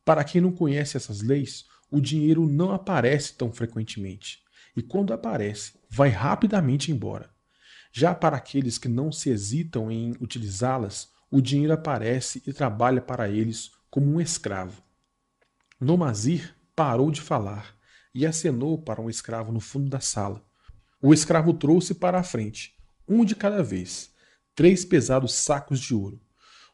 Para 0.05 0.23
quem 0.23 0.41
não 0.41 0.51
conhece 0.51 0.97
essas 0.97 1.21
leis, 1.21 1.65
o 1.91 1.99
dinheiro 1.99 2.47
não 2.47 2.71
aparece 2.71 3.33
tão 3.33 3.51
frequentemente. 3.51 4.39
E 4.75 4.81
quando 4.81 5.13
aparece, 5.13 5.73
vai 5.89 6.09
rapidamente 6.09 6.91
embora. 6.91 7.29
Já 7.91 8.15
para 8.15 8.37
aqueles 8.37 8.77
que 8.77 8.87
não 8.87 9.11
se 9.11 9.29
hesitam 9.29 9.91
em 9.91 10.15
utilizá-las, 10.21 11.09
o 11.31 11.41
dinheiro 11.41 11.73
aparece 11.73 12.43
e 12.45 12.51
trabalha 12.51 13.01
para 13.01 13.29
eles 13.29 13.71
como 13.89 14.13
um 14.13 14.19
escravo. 14.19 14.83
Nomazir 15.79 16.53
parou 16.75 17.09
de 17.09 17.21
falar 17.21 17.73
e 18.13 18.25
acenou 18.25 18.77
para 18.77 19.01
um 19.01 19.09
escravo 19.09 19.51
no 19.51 19.61
fundo 19.61 19.89
da 19.89 20.01
sala. 20.01 20.43
O 21.01 21.13
escravo 21.13 21.53
trouxe 21.53 21.95
para 21.95 22.19
a 22.19 22.23
frente, 22.23 22.75
um 23.07 23.23
de 23.23 23.33
cada 23.33 23.63
vez, 23.63 24.11
três 24.53 24.83
pesados 24.83 25.33
sacos 25.33 25.79
de 25.79 25.95
ouro. 25.95 26.19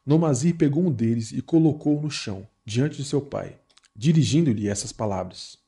Nomazir 0.04 0.56
pegou 0.58 0.84
um 0.84 0.92
deles 0.92 1.32
e 1.32 1.42
colocou-o 1.42 2.02
no 2.02 2.10
chão 2.10 2.48
diante 2.66 2.98
de 2.98 3.06
seu 3.06 3.22
pai, 3.22 3.60
dirigindo-lhe 3.96 4.68
essas 4.68 4.92
palavras: 4.92 5.60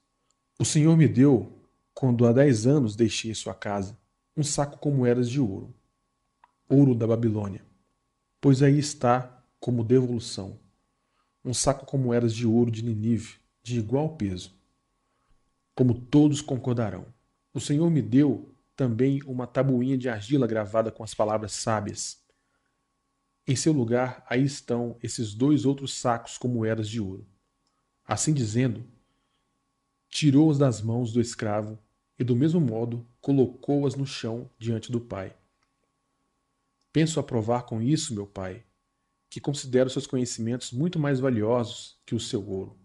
O 0.57 0.65
Senhor 0.65 0.97
me 0.97 1.07
deu, 1.07 1.61
quando 1.93 2.25
há 2.25 2.33
dez 2.33 2.65
anos 2.65 2.95
deixei 2.95 3.33
sua 3.35 3.53
casa, 3.53 3.97
um 4.35 4.43
saco 4.43 4.77
com 4.79 4.91
moedas 4.91 5.29
de 5.29 5.39
ouro. 5.39 5.73
ouro 6.67 6.95
da 6.95 7.05
Babilônia, 7.05 7.68
pois 8.41 8.61
aí 8.61 8.79
está, 8.79 9.43
como 9.59 9.83
devolução, 9.83 10.59
um 11.43 11.53
saco 11.53 11.85
com 11.85 11.97
moedas 11.97 12.33
de 12.33 12.45
ouro 12.45 12.71
de 12.71 12.83
Ninive, 12.83 13.35
de 13.61 13.79
igual 13.79 14.15
peso. 14.15 14.53
Como 15.75 15.93
todos 15.93 16.41
concordarão. 16.41 17.05
O 17.53 17.59
Senhor 17.59 17.89
me 17.89 18.01
deu 18.01 18.53
também 18.75 19.21
uma 19.23 19.47
tabuinha 19.47 19.97
de 19.97 20.09
argila 20.09 20.47
gravada 20.47 20.91
com 20.91 21.03
as 21.03 21.13
palavras 21.13 21.51
sábias. 21.53 22.23
Em 23.47 23.55
seu 23.55 23.73
lugar, 23.73 24.25
aí 24.29 24.43
estão 24.43 24.95
esses 25.01 25.33
dois 25.33 25.65
outros 25.65 25.93
sacos 25.93 26.37
com 26.37 26.47
moedas 26.47 26.87
de 26.87 27.01
ouro. 27.01 27.27
Assim 28.05 28.33
dizendo, 28.33 28.85
tirou-os 30.09 30.57
das 30.57 30.81
mãos 30.81 31.11
do 31.11 31.19
escravo 31.19 31.79
e, 32.17 32.23
do 32.23 32.35
mesmo 32.35 32.59
modo, 32.61 33.07
colocou-as 33.21 33.95
no 33.95 34.05
chão 34.05 34.49
diante 34.57 34.91
do 34.91 34.99
pai. 34.99 35.35
Penso 36.91 37.19
aprovar 37.19 37.63
com 37.63 37.81
isso, 37.81 38.13
meu 38.13 38.25
pai, 38.25 38.63
que 39.29 39.39
considero 39.39 39.89
seus 39.89 40.07
conhecimentos 40.07 40.71
muito 40.71 40.97
mais 40.97 41.19
valiosos 41.19 41.99
que 42.05 42.15
o 42.15 42.19
seu 42.19 42.47
ouro. 42.47 42.77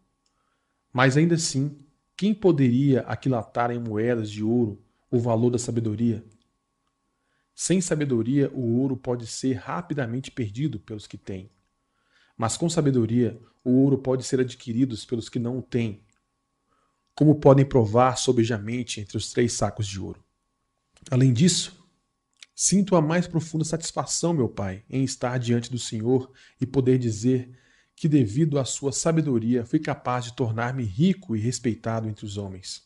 Mas 0.92 1.16
ainda 1.16 1.34
assim, 1.34 1.78
quem 2.16 2.34
poderia 2.34 3.00
aquilatar 3.00 3.70
em 3.70 3.78
moedas 3.78 4.30
de 4.30 4.44
ouro 4.44 4.82
o 5.10 5.18
valor 5.18 5.50
da 5.50 5.58
sabedoria? 5.58 6.24
Sem 7.54 7.80
sabedoria, 7.80 8.50
o 8.52 8.80
ouro 8.80 8.96
pode 8.96 9.26
ser 9.26 9.54
rapidamente 9.54 10.30
perdido 10.30 10.78
pelos 10.78 11.06
que 11.06 11.16
têm. 11.16 11.50
Mas 12.36 12.56
com 12.56 12.68
sabedoria, 12.68 13.40
o 13.62 13.70
ouro 13.70 13.98
pode 13.98 14.24
ser 14.24 14.40
adquirido 14.40 14.96
pelos 15.06 15.28
que 15.28 15.38
não 15.38 15.58
o 15.58 15.62
têm. 15.62 16.02
Como 17.14 17.36
podem 17.36 17.64
provar 17.64 18.16
sobejamente 18.16 19.00
entre 19.00 19.16
os 19.16 19.32
três 19.32 19.52
sacos 19.52 19.86
de 19.86 20.00
ouro. 20.00 20.22
Além 21.10 21.32
disso, 21.32 21.83
sinto 22.54 22.96
a 22.96 23.02
mais 23.02 23.26
profunda 23.26 23.64
satisfação, 23.64 24.32
meu 24.32 24.48
Pai, 24.48 24.84
em 24.88 25.02
estar 25.02 25.38
diante 25.38 25.70
do 25.70 25.78
Senhor 25.78 26.30
e 26.60 26.66
poder 26.66 26.98
dizer 26.98 27.50
que, 27.96 28.08
devido 28.08 28.58
à 28.58 28.64
sua 28.64 28.92
sabedoria, 28.92 29.64
fui 29.64 29.78
capaz 29.78 30.24
de 30.24 30.34
tornar-me 30.34 30.84
rico 30.84 31.36
e 31.36 31.40
respeitado 31.40 32.08
entre 32.08 32.24
os 32.24 32.36
homens. 32.36 32.82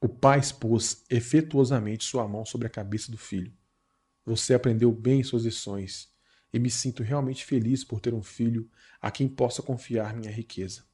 O 0.00 0.08
pai 0.08 0.38
expôs 0.38 1.04
efetuosamente 1.10 2.04
sua 2.04 2.28
mão 2.28 2.44
sobre 2.44 2.66
a 2.66 2.70
cabeça 2.70 3.10
do 3.10 3.18
filho. 3.18 3.52
Você 4.24 4.54
aprendeu 4.54 4.92
bem 4.92 5.22
suas 5.22 5.44
lições 5.44 6.08
e 6.52 6.58
me 6.58 6.70
sinto 6.70 7.02
realmente 7.02 7.44
feliz 7.44 7.82
por 7.82 8.00
ter 8.00 8.12
um 8.12 8.22
filho 8.22 8.70
a 9.00 9.10
quem 9.10 9.28
possa 9.28 9.62
confiar 9.62 10.14
minha 10.14 10.30
riqueza. 10.30 10.84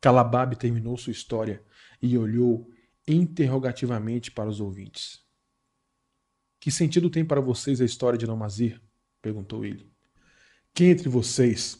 Calababe 0.00 0.56
terminou 0.56 0.96
sua 0.96 1.10
história 1.10 1.62
e 2.00 2.16
olhou 2.16 2.70
interrogativamente 3.06 4.30
para 4.30 4.48
os 4.48 4.60
ouvintes. 4.60 5.27
Que 6.60 6.70
sentido 6.70 7.08
tem 7.08 7.24
para 7.24 7.40
vocês 7.40 7.80
a 7.80 7.84
história 7.84 8.18
de 8.18 8.26
Namazir? 8.26 8.80
perguntou 9.22 9.64
ele. 9.64 9.90
Quem 10.74 10.90
entre 10.90 11.08
vocês 11.08 11.78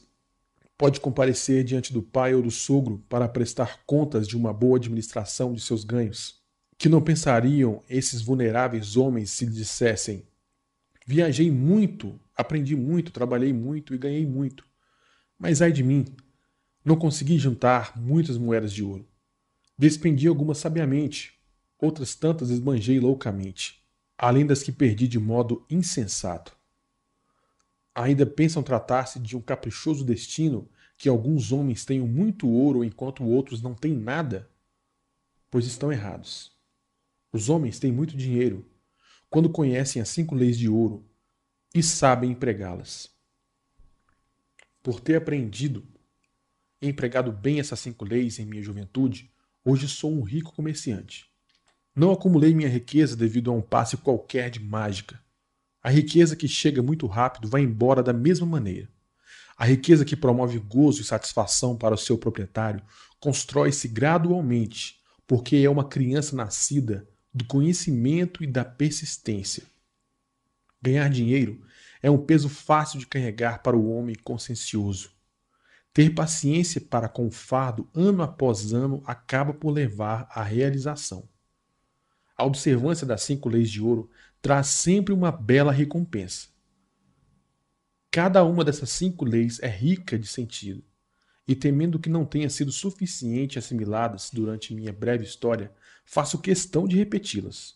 pode 0.76 1.00
comparecer 1.00 1.64
diante 1.64 1.92
do 1.92 2.02
pai 2.02 2.34
ou 2.34 2.42
do 2.42 2.50
sogro 2.50 3.04
para 3.08 3.28
prestar 3.28 3.80
contas 3.84 4.26
de 4.26 4.36
uma 4.36 4.52
boa 4.52 4.76
administração 4.76 5.52
de 5.52 5.60
seus 5.60 5.84
ganhos? 5.84 6.40
Que 6.76 6.88
não 6.88 7.02
pensariam 7.02 7.82
esses 7.88 8.22
vulneráveis 8.22 8.96
homens 8.96 9.30
se 9.30 9.44
lhe 9.44 9.52
dissessem: 9.52 10.24
Viajei 11.06 11.50
muito, 11.50 12.18
aprendi 12.36 12.76
muito, 12.76 13.10
trabalhei 13.10 13.52
muito 13.52 13.94
e 13.94 13.98
ganhei 13.98 14.26
muito. 14.26 14.64
Mas 15.36 15.60
ai 15.60 15.72
de 15.72 15.82
mim, 15.82 16.04
não 16.84 16.96
consegui 16.96 17.38
juntar 17.38 17.98
muitas 17.98 18.38
moedas 18.38 18.72
de 18.72 18.84
ouro. 18.84 19.08
Despendi 19.76 20.26
algumas 20.26 20.58
sabiamente, 20.58 21.34
outras 21.78 22.14
tantas 22.14 22.50
esbanjei 22.50 22.98
loucamente, 22.98 23.77
além 24.18 24.44
das 24.44 24.64
que 24.64 24.72
perdi 24.72 25.06
de 25.06 25.18
modo 25.18 25.64
insensato. 25.70 26.58
Ainda 27.94 28.26
pensam 28.26 28.62
tratar-se 28.62 29.20
de 29.20 29.36
um 29.36 29.40
caprichoso 29.40 30.04
destino 30.04 30.68
que 30.96 31.08
alguns 31.08 31.52
homens 31.52 31.84
tenham 31.84 32.08
muito 32.08 32.48
ouro 32.48 32.82
enquanto 32.82 33.24
outros 33.24 33.62
não 33.62 33.74
têm 33.74 33.94
nada? 33.94 34.50
Pois 35.48 35.66
estão 35.66 35.92
errados. 35.92 36.52
Os 37.32 37.48
homens 37.48 37.78
têm 37.78 37.92
muito 37.92 38.16
dinheiro, 38.16 38.68
quando 39.30 39.48
conhecem 39.48 40.02
as 40.02 40.08
cinco 40.08 40.34
leis 40.34 40.58
de 40.58 40.68
ouro 40.68 41.08
e 41.72 41.82
sabem 41.82 42.32
empregá-las. 42.32 43.10
Por 44.82 45.00
ter 45.00 45.16
aprendido 45.16 45.86
e 46.82 46.88
empregado 46.88 47.30
bem 47.30 47.60
essas 47.60 47.78
cinco 47.78 48.04
leis 48.04 48.38
em 48.38 48.46
minha 48.46 48.62
juventude, 48.62 49.30
hoje 49.64 49.86
sou 49.86 50.12
um 50.12 50.22
rico 50.22 50.52
comerciante. 50.52 51.27
Não 51.98 52.12
acumulei 52.12 52.54
minha 52.54 52.68
riqueza 52.68 53.16
devido 53.16 53.50
a 53.50 53.54
um 53.54 53.60
passe 53.60 53.96
qualquer 53.96 54.50
de 54.50 54.60
mágica. 54.60 55.20
A 55.82 55.90
riqueza 55.90 56.36
que 56.36 56.46
chega 56.46 56.80
muito 56.80 57.08
rápido 57.08 57.48
vai 57.48 57.62
embora 57.62 58.04
da 58.04 58.12
mesma 58.12 58.46
maneira. 58.46 58.88
A 59.56 59.64
riqueza 59.64 60.04
que 60.04 60.14
promove 60.14 60.60
gozo 60.60 61.00
e 61.00 61.04
satisfação 61.04 61.76
para 61.76 61.96
o 61.96 61.98
seu 61.98 62.16
proprietário 62.16 62.84
constrói-se 63.18 63.88
gradualmente, 63.88 65.00
porque 65.26 65.56
é 65.56 65.68
uma 65.68 65.88
criança 65.88 66.36
nascida 66.36 67.04
do 67.34 67.44
conhecimento 67.44 68.44
e 68.44 68.46
da 68.46 68.64
persistência. 68.64 69.64
Ganhar 70.80 71.10
dinheiro 71.10 71.60
é 72.00 72.08
um 72.08 72.24
peso 72.24 72.48
fácil 72.48 73.00
de 73.00 73.08
carregar 73.08 73.60
para 73.60 73.76
o 73.76 73.90
homem 73.90 74.14
consciencioso. 74.14 75.10
Ter 75.92 76.14
paciência 76.14 76.80
para 76.80 77.08
com 77.08 77.26
o 77.26 77.32
fardo 77.32 77.90
ano 77.92 78.22
após 78.22 78.72
ano 78.72 79.02
acaba 79.04 79.52
por 79.52 79.70
levar 79.70 80.28
à 80.30 80.44
realização. 80.44 81.28
A 82.38 82.44
observância 82.44 83.04
das 83.04 83.22
cinco 83.22 83.48
leis 83.48 83.68
de 83.68 83.82
ouro 83.82 84.08
traz 84.40 84.68
sempre 84.68 85.12
uma 85.12 85.32
bela 85.32 85.72
recompensa. 85.72 86.46
Cada 88.12 88.44
uma 88.44 88.64
dessas 88.64 88.90
cinco 88.90 89.24
leis 89.24 89.58
é 89.60 89.66
rica 89.66 90.16
de 90.16 90.28
sentido, 90.28 90.84
e 91.48 91.56
temendo 91.56 91.98
que 91.98 92.08
não 92.08 92.24
tenha 92.24 92.48
sido 92.48 92.70
suficiente 92.70 93.58
assimiladas 93.58 94.30
durante 94.32 94.72
minha 94.72 94.92
breve 94.92 95.24
história, 95.24 95.72
faço 96.06 96.38
questão 96.38 96.86
de 96.86 96.96
repeti-las. 96.96 97.74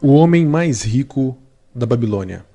O 0.00 0.12
homem 0.12 0.46
mais 0.46 0.82
rico 0.82 1.36
da 1.74 1.84
Babilônia, 1.84 2.46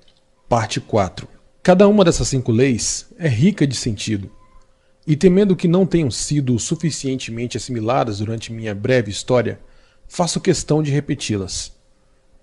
parte 0.47 0.79
4. 0.79 1.27
Cada 1.61 1.85
uma 1.87 2.05
dessas 2.05 2.29
cinco 2.29 2.51
leis 2.51 3.13
é 3.17 3.27
rica 3.27 3.67
de 3.67 3.75
sentido, 3.75 4.31
e 5.05 5.17
temendo 5.17 5.55
que 5.55 5.67
não 5.67 5.85
tenham 5.85 6.09
sido 6.09 6.57
suficientemente 6.57 7.57
assimiladas 7.57 8.19
durante 8.19 8.53
minha 8.53 8.73
breve 8.73 9.11
história, 9.11 9.59
faço 10.13 10.41
questão 10.41 10.83
de 10.83 10.91
repeti-las. 10.91 11.71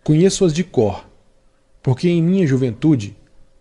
Conheço-as 0.02 0.54
de 0.54 0.64
cor, 0.64 1.06
porque 1.82 2.08
em 2.08 2.22
minha 2.22 2.46
juventude 2.46 3.14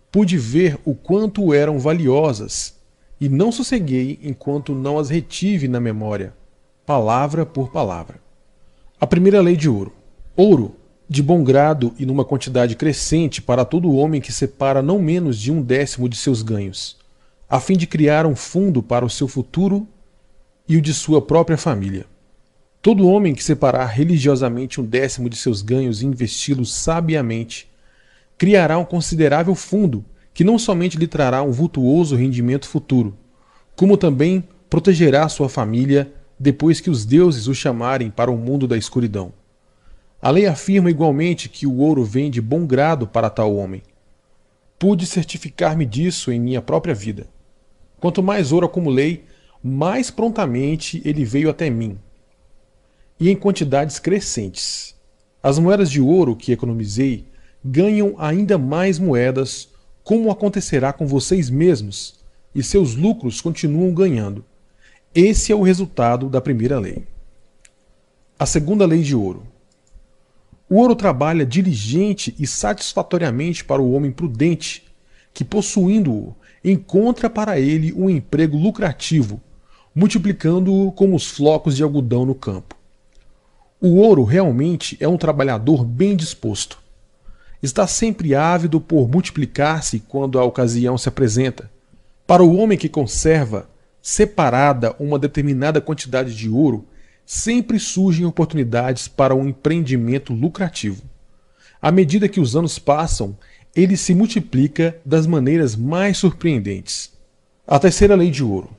pude 0.09 0.37
ver 0.37 0.79
o 0.85 0.95
quanto 0.95 1.53
eram 1.53 1.77
valiosas 1.77 2.73
e 3.19 3.27
não 3.27 3.51
sosseguei 3.51 4.17
enquanto 4.23 4.73
não 4.73 4.97
as 4.97 5.09
retive 5.09 5.67
na 5.67 5.81
memória, 5.81 6.33
palavra 6.85 7.45
por 7.45 7.69
palavra. 7.69 8.21
A 8.97 9.05
primeira 9.05 9.41
lei 9.41 9.57
de 9.57 9.67
ouro. 9.67 9.91
Ouro, 10.37 10.77
de 11.09 11.21
bom 11.21 11.43
grado 11.43 11.93
e 11.99 12.05
numa 12.05 12.23
quantidade 12.23 12.77
crescente 12.77 13.41
para 13.41 13.65
todo 13.65 13.93
homem 13.93 14.21
que 14.21 14.31
separa 14.31 14.81
não 14.81 14.99
menos 14.99 15.37
de 15.37 15.51
um 15.51 15.61
décimo 15.61 16.07
de 16.07 16.15
seus 16.15 16.41
ganhos, 16.41 16.95
a 17.49 17.59
fim 17.59 17.75
de 17.75 17.85
criar 17.85 18.25
um 18.25 18.37
fundo 18.37 18.81
para 18.81 19.03
o 19.03 19.09
seu 19.09 19.27
futuro 19.27 19.85
e 20.65 20.77
o 20.77 20.81
de 20.81 20.93
sua 20.93 21.21
própria 21.21 21.57
família. 21.57 22.05
Todo 22.81 23.07
homem 23.07 23.33
que 23.33 23.43
separar 23.43 23.87
religiosamente 23.87 24.79
um 24.79 24.85
décimo 24.85 25.29
de 25.29 25.35
seus 25.35 25.61
ganhos 25.61 26.01
e 26.01 26.05
investi-los 26.05 26.73
sabiamente, 26.73 27.69
criará 28.37 28.77
um 28.77 28.85
considerável 28.85 29.55
fundo 29.55 30.05
que 30.33 30.43
não 30.43 30.59
somente 30.59 30.97
lhe 30.97 31.07
trará 31.07 31.41
um 31.41 31.51
vultuoso 31.51 32.15
rendimento 32.15 32.67
futuro, 32.67 33.17
como 33.75 33.97
também 33.97 34.43
protegerá 34.69 35.27
sua 35.27 35.49
família 35.49 36.13
depois 36.39 36.79
que 36.79 36.89
os 36.89 37.03
deuses 37.05 37.47
o 37.47 37.55
chamarem 37.55 38.11
para 38.11 38.29
o 38.29 38.37
mundo 38.37 38.67
da 38.67 38.77
escuridão. 38.77 39.33
A 40.21 40.29
lei 40.29 40.45
afirma 40.45 40.89
igualmente 40.89 41.49
que 41.49 41.65
o 41.65 41.77
ouro 41.77 42.03
vem 42.03 42.29
de 42.29 42.41
bom 42.41 42.65
grado 42.65 43.07
para 43.07 43.29
tal 43.29 43.55
homem. 43.55 43.81
Pude 44.77 45.05
certificar-me 45.05 45.85
disso 45.85 46.31
em 46.31 46.39
minha 46.39 46.61
própria 46.61 46.93
vida. 46.93 47.27
Quanto 47.99 48.21
mais 48.21 48.51
ouro 48.51 48.67
acumulei, 48.67 49.25
mais 49.63 50.11
prontamente 50.11 51.01
ele 51.03 51.25
veio 51.25 51.49
até 51.49 51.69
mim. 51.69 51.97
E 53.19 53.29
em 53.29 53.35
quantidades 53.35 53.97
crescentes. 53.99 54.95
As 55.41 55.57
moedas 55.57 55.89
de 55.89 55.99
ouro 55.99 56.35
que 56.35 56.51
economizei 56.51 57.25
ganham 57.63 58.15
ainda 58.17 58.57
mais 58.57 58.99
moedas, 58.99 59.69
como 60.03 60.29
acontecerá 60.29 60.93
com 60.93 61.07
vocês 61.07 61.49
mesmos, 61.49 62.19
e 62.53 62.61
seus 62.61 62.95
lucros 62.95 63.41
continuam 63.41 63.93
ganhando. 63.93 64.45
Esse 65.13 65.51
é 65.51 65.55
o 65.55 65.63
resultado 65.63 66.29
da 66.29 66.39
primeira 66.39 66.79
lei. 66.79 67.07
A 68.37 68.45
segunda 68.45 68.85
lei 68.85 69.01
de 69.01 69.15
ouro. 69.15 69.43
O 70.69 70.75
ouro 70.75 70.95
trabalha 70.95 71.45
diligente 71.45 72.35
e 72.37 72.45
satisfatoriamente 72.45 73.65
para 73.65 73.81
o 73.81 73.93
homem 73.93 74.11
prudente, 74.11 74.85
que, 75.33 75.43
possuindo-o, 75.43 76.35
encontra 76.63 77.29
para 77.29 77.59
ele 77.59 77.91
um 77.93 78.09
emprego 78.09 78.55
lucrativo, 78.55 79.41
multiplicando-o 79.95 80.91
como 80.91 81.15
os 81.15 81.27
flocos 81.27 81.75
de 81.75 81.81
algodão 81.81 82.25
no 82.25 82.35
campo. 82.35 82.76
O 83.79 83.97
ouro 83.97 84.23
realmente 84.23 84.97
é 84.99 85.07
um 85.07 85.17
trabalhador 85.17 85.85
bem 85.85 86.15
disposto. 86.15 86.79
está 87.61 87.85
sempre 87.85 88.33
ávido 88.33 88.81
por 88.81 89.07
multiplicar-se 89.07 89.99
quando 89.99 90.39
a 90.39 90.43
ocasião 90.43 90.97
se 90.97 91.07
apresenta. 91.07 91.69
Para 92.25 92.43
o 92.43 92.55
homem 92.55 92.75
que 92.75 92.89
conserva 92.89 93.69
separada 94.01 94.95
uma 94.99 95.19
determinada 95.19 95.79
quantidade 95.79 96.35
de 96.35 96.49
ouro, 96.49 96.87
sempre 97.23 97.77
surgem 97.77 98.25
oportunidades 98.25 99.07
para 99.07 99.35
um 99.35 99.47
empreendimento 99.47 100.33
lucrativo. 100.33 101.03
À 101.79 101.91
medida 101.91 102.27
que 102.27 102.39
os 102.39 102.55
anos 102.55 102.79
passam, 102.79 103.37
ele 103.75 103.95
se 103.95 104.15
multiplica 104.15 104.97
das 105.05 105.27
maneiras 105.27 105.75
mais 105.75 106.17
surpreendentes. 106.17 107.11
A 107.67 107.77
terceira 107.77 108.15
lei 108.15 108.31
de 108.31 108.43
ouro. 108.43 108.71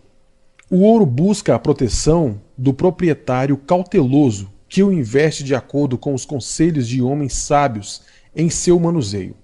O 0.68 0.80
ouro 0.80 1.06
busca 1.06 1.54
a 1.54 1.58
proteção 1.58 2.40
do 2.56 2.74
proprietário 2.74 3.56
cauteloso 3.56 4.57
que 4.68 4.82
o 4.82 4.92
investe 4.92 5.42
de 5.42 5.54
acordo 5.54 5.96
com 5.96 6.12
os 6.14 6.24
conselhos 6.24 6.86
de 6.86 7.00
homens 7.00 7.34
sábios 7.34 8.02
em 8.34 8.50
seu 8.50 8.78
manuseio. 8.78 9.34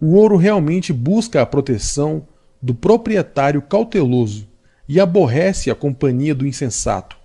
O 0.00 0.14
ouro 0.14 0.36
realmente 0.36 0.92
busca 0.92 1.42
a 1.42 1.46
proteção 1.46 2.26
do 2.60 2.74
proprietário 2.74 3.60
cauteloso 3.60 4.48
e 4.88 5.00
aborrece 5.00 5.70
a 5.70 5.74
companhia 5.74 6.34
do 6.34 6.46
insensato. 6.46 7.16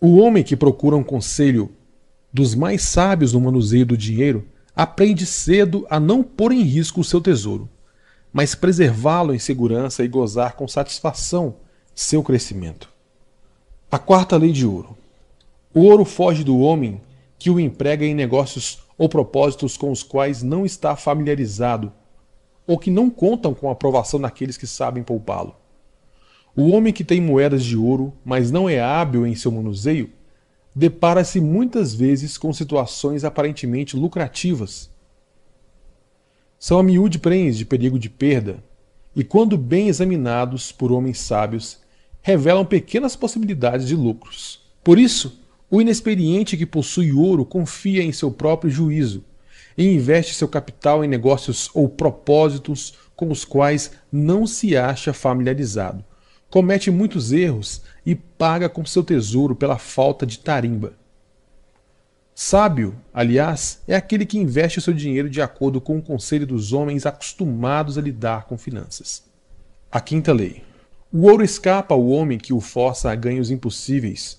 O 0.00 0.18
homem 0.18 0.44
que 0.44 0.56
procura 0.56 0.96
um 0.96 1.02
conselho 1.02 1.72
dos 2.32 2.54
mais 2.54 2.82
sábios 2.82 3.32
no 3.32 3.40
manuseio 3.40 3.86
do 3.86 3.96
dinheiro 3.96 4.46
aprende 4.74 5.24
cedo 5.24 5.86
a 5.88 6.00
não 6.00 6.22
pôr 6.22 6.52
em 6.52 6.62
risco 6.62 7.00
o 7.00 7.04
seu 7.04 7.20
tesouro, 7.20 7.68
mas 8.32 8.54
preservá-lo 8.54 9.34
em 9.34 9.38
segurança 9.38 10.04
e 10.04 10.08
gozar 10.08 10.54
com 10.54 10.66
satisfação 10.66 11.56
seu 11.94 12.22
crescimento. 12.22 12.88
A 13.90 13.98
quarta 13.98 14.36
lei 14.36 14.50
de 14.50 14.66
ouro. 14.66 14.98
O 15.74 15.80
ouro 15.82 16.04
foge 16.04 16.44
do 16.44 16.60
homem 16.60 17.00
que 17.36 17.50
o 17.50 17.58
emprega 17.58 18.06
em 18.06 18.14
negócios 18.14 18.78
ou 18.96 19.08
propósitos 19.08 19.76
com 19.76 19.90
os 19.90 20.04
quais 20.04 20.40
não 20.40 20.64
está 20.64 20.94
familiarizado 20.94 21.92
ou 22.64 22.78
que 22.78 22.92
não 22.92 23.10
contam 23.10 23.52
com 23.52 23.68
a 23.68 23.72
aprovação 23.72 24.20
daqueles 24.20 24.56
que 24.56 24.68
sabem 24.68 25.02
poupá-lo. 25.02 25.56
O 26.56 26.70
homem 26.70 26.92
que 26.92 27.02
tem 27.02 27.20
moedas 27.20 27.64
de 27.64 27.76
ouro, 27.76 28.12
mas 28.24 28.52
não 28.52 28.68
é 28.68 28.80
hábil 28.80 29.26
em 29.26 29.34
seu 29.34 29.50
manuseio, 29.50 30.10
depara-se 30.72 31.40
muitas 31.40 31.92
vezes 31.92 32.38
com 32.38 32.52
situações 32.52 33.24
aparentemente 33.24 33.96
lucrativas. 33.96 34.88
São 36.58 36.78
a 36.78 36.82
miúde 36.82 37.18
prens 37.18 37.58
de 37.58 37.64
perigo 37.64 37.98
de 37.98 38.08
perda, 38.08 38.62
e 39.14 39.24
quando 39.24 39.58
bem 39.58 39.88
examinados 39.88 40.70
por 40.70 40.92
homens 40.92 41.20
sábios, 41.20 41.80
revelam 42.22 42.64
pequenas 42.64 43.14
possibilidades 43.16 43.88
de 43.88 43.96
lucros. 43.96 44.60
Por 44.82 44.98
isso, 44.98 45.43
o 45.70 45.80
inexperiente 45.80 46.56
que 46.56 46.66
possui 46.66 47.12
ouro 47.12 47.44
confia 47.44 48.02
em 48.02 48.12
seu 48.12 48.30
próprio 48.30 48.70
juízo 48.70 49.24
e 49.76 49.86
investe 49.86 50.34
seu 50.34 50.48
capital 50.48 51.04
em 51.04 51.08
negócios 51.08 51.70
ou 51.74 51.88
propósitos 51.88 52.94
com 53.16 53.30
os 53.30 53.44
quais 53.44 53.92
não 54.12 54.46
se 54.46 54.76
acha 54.76 55.12
familiarizado 55.12 56.04
comete 56.54 56.88
muitos 56.88 57.32
erros 57.32 57.82
e 58.06 58.14
paga 58.14 58.68
com 58.68 58.86
seu 58.86 59.02
tesouro 59.02 59.56
pela 59.56 59.76
falta 59.76 60.24
de 60.24 60.38
tarimba. 60.38 60.92
Sábio, 62.32 62.94
aliás, 63.12 63.82
é 63.88 63.96
aquele 63.96 64.24
que 64.24 64.38
investe 64.38 64.80
seu 64.80 64.94
dinheiro 64.94 65.28
de 65.28 65.42
acordo 65.42 65.80
com 65.80 65.98
o 65.98 66.02
conselho 66.02 66.46
dos 66.46 66.72
homens 66.72 67.06
acostumados 67.06 67.98
a 67.98 68.00
lidar 68.00 68.44
com 68.44 68.56
finanças. 68.56 69.24
A 69.90 70.00
quinta 70.00 70.32
lei. 70.32 70.62
O 71.12 71.22
ouro 71.28 71.42
escapa 71.42 71.92
ao 71.92 72.06
homem 72.06 72.38
que 72.38 72.52
o 72.52 72.60
força 72.60 73.10
a 73.10 73.16
ganhos 73.16 73.50
impossíveis, 73.50 74.38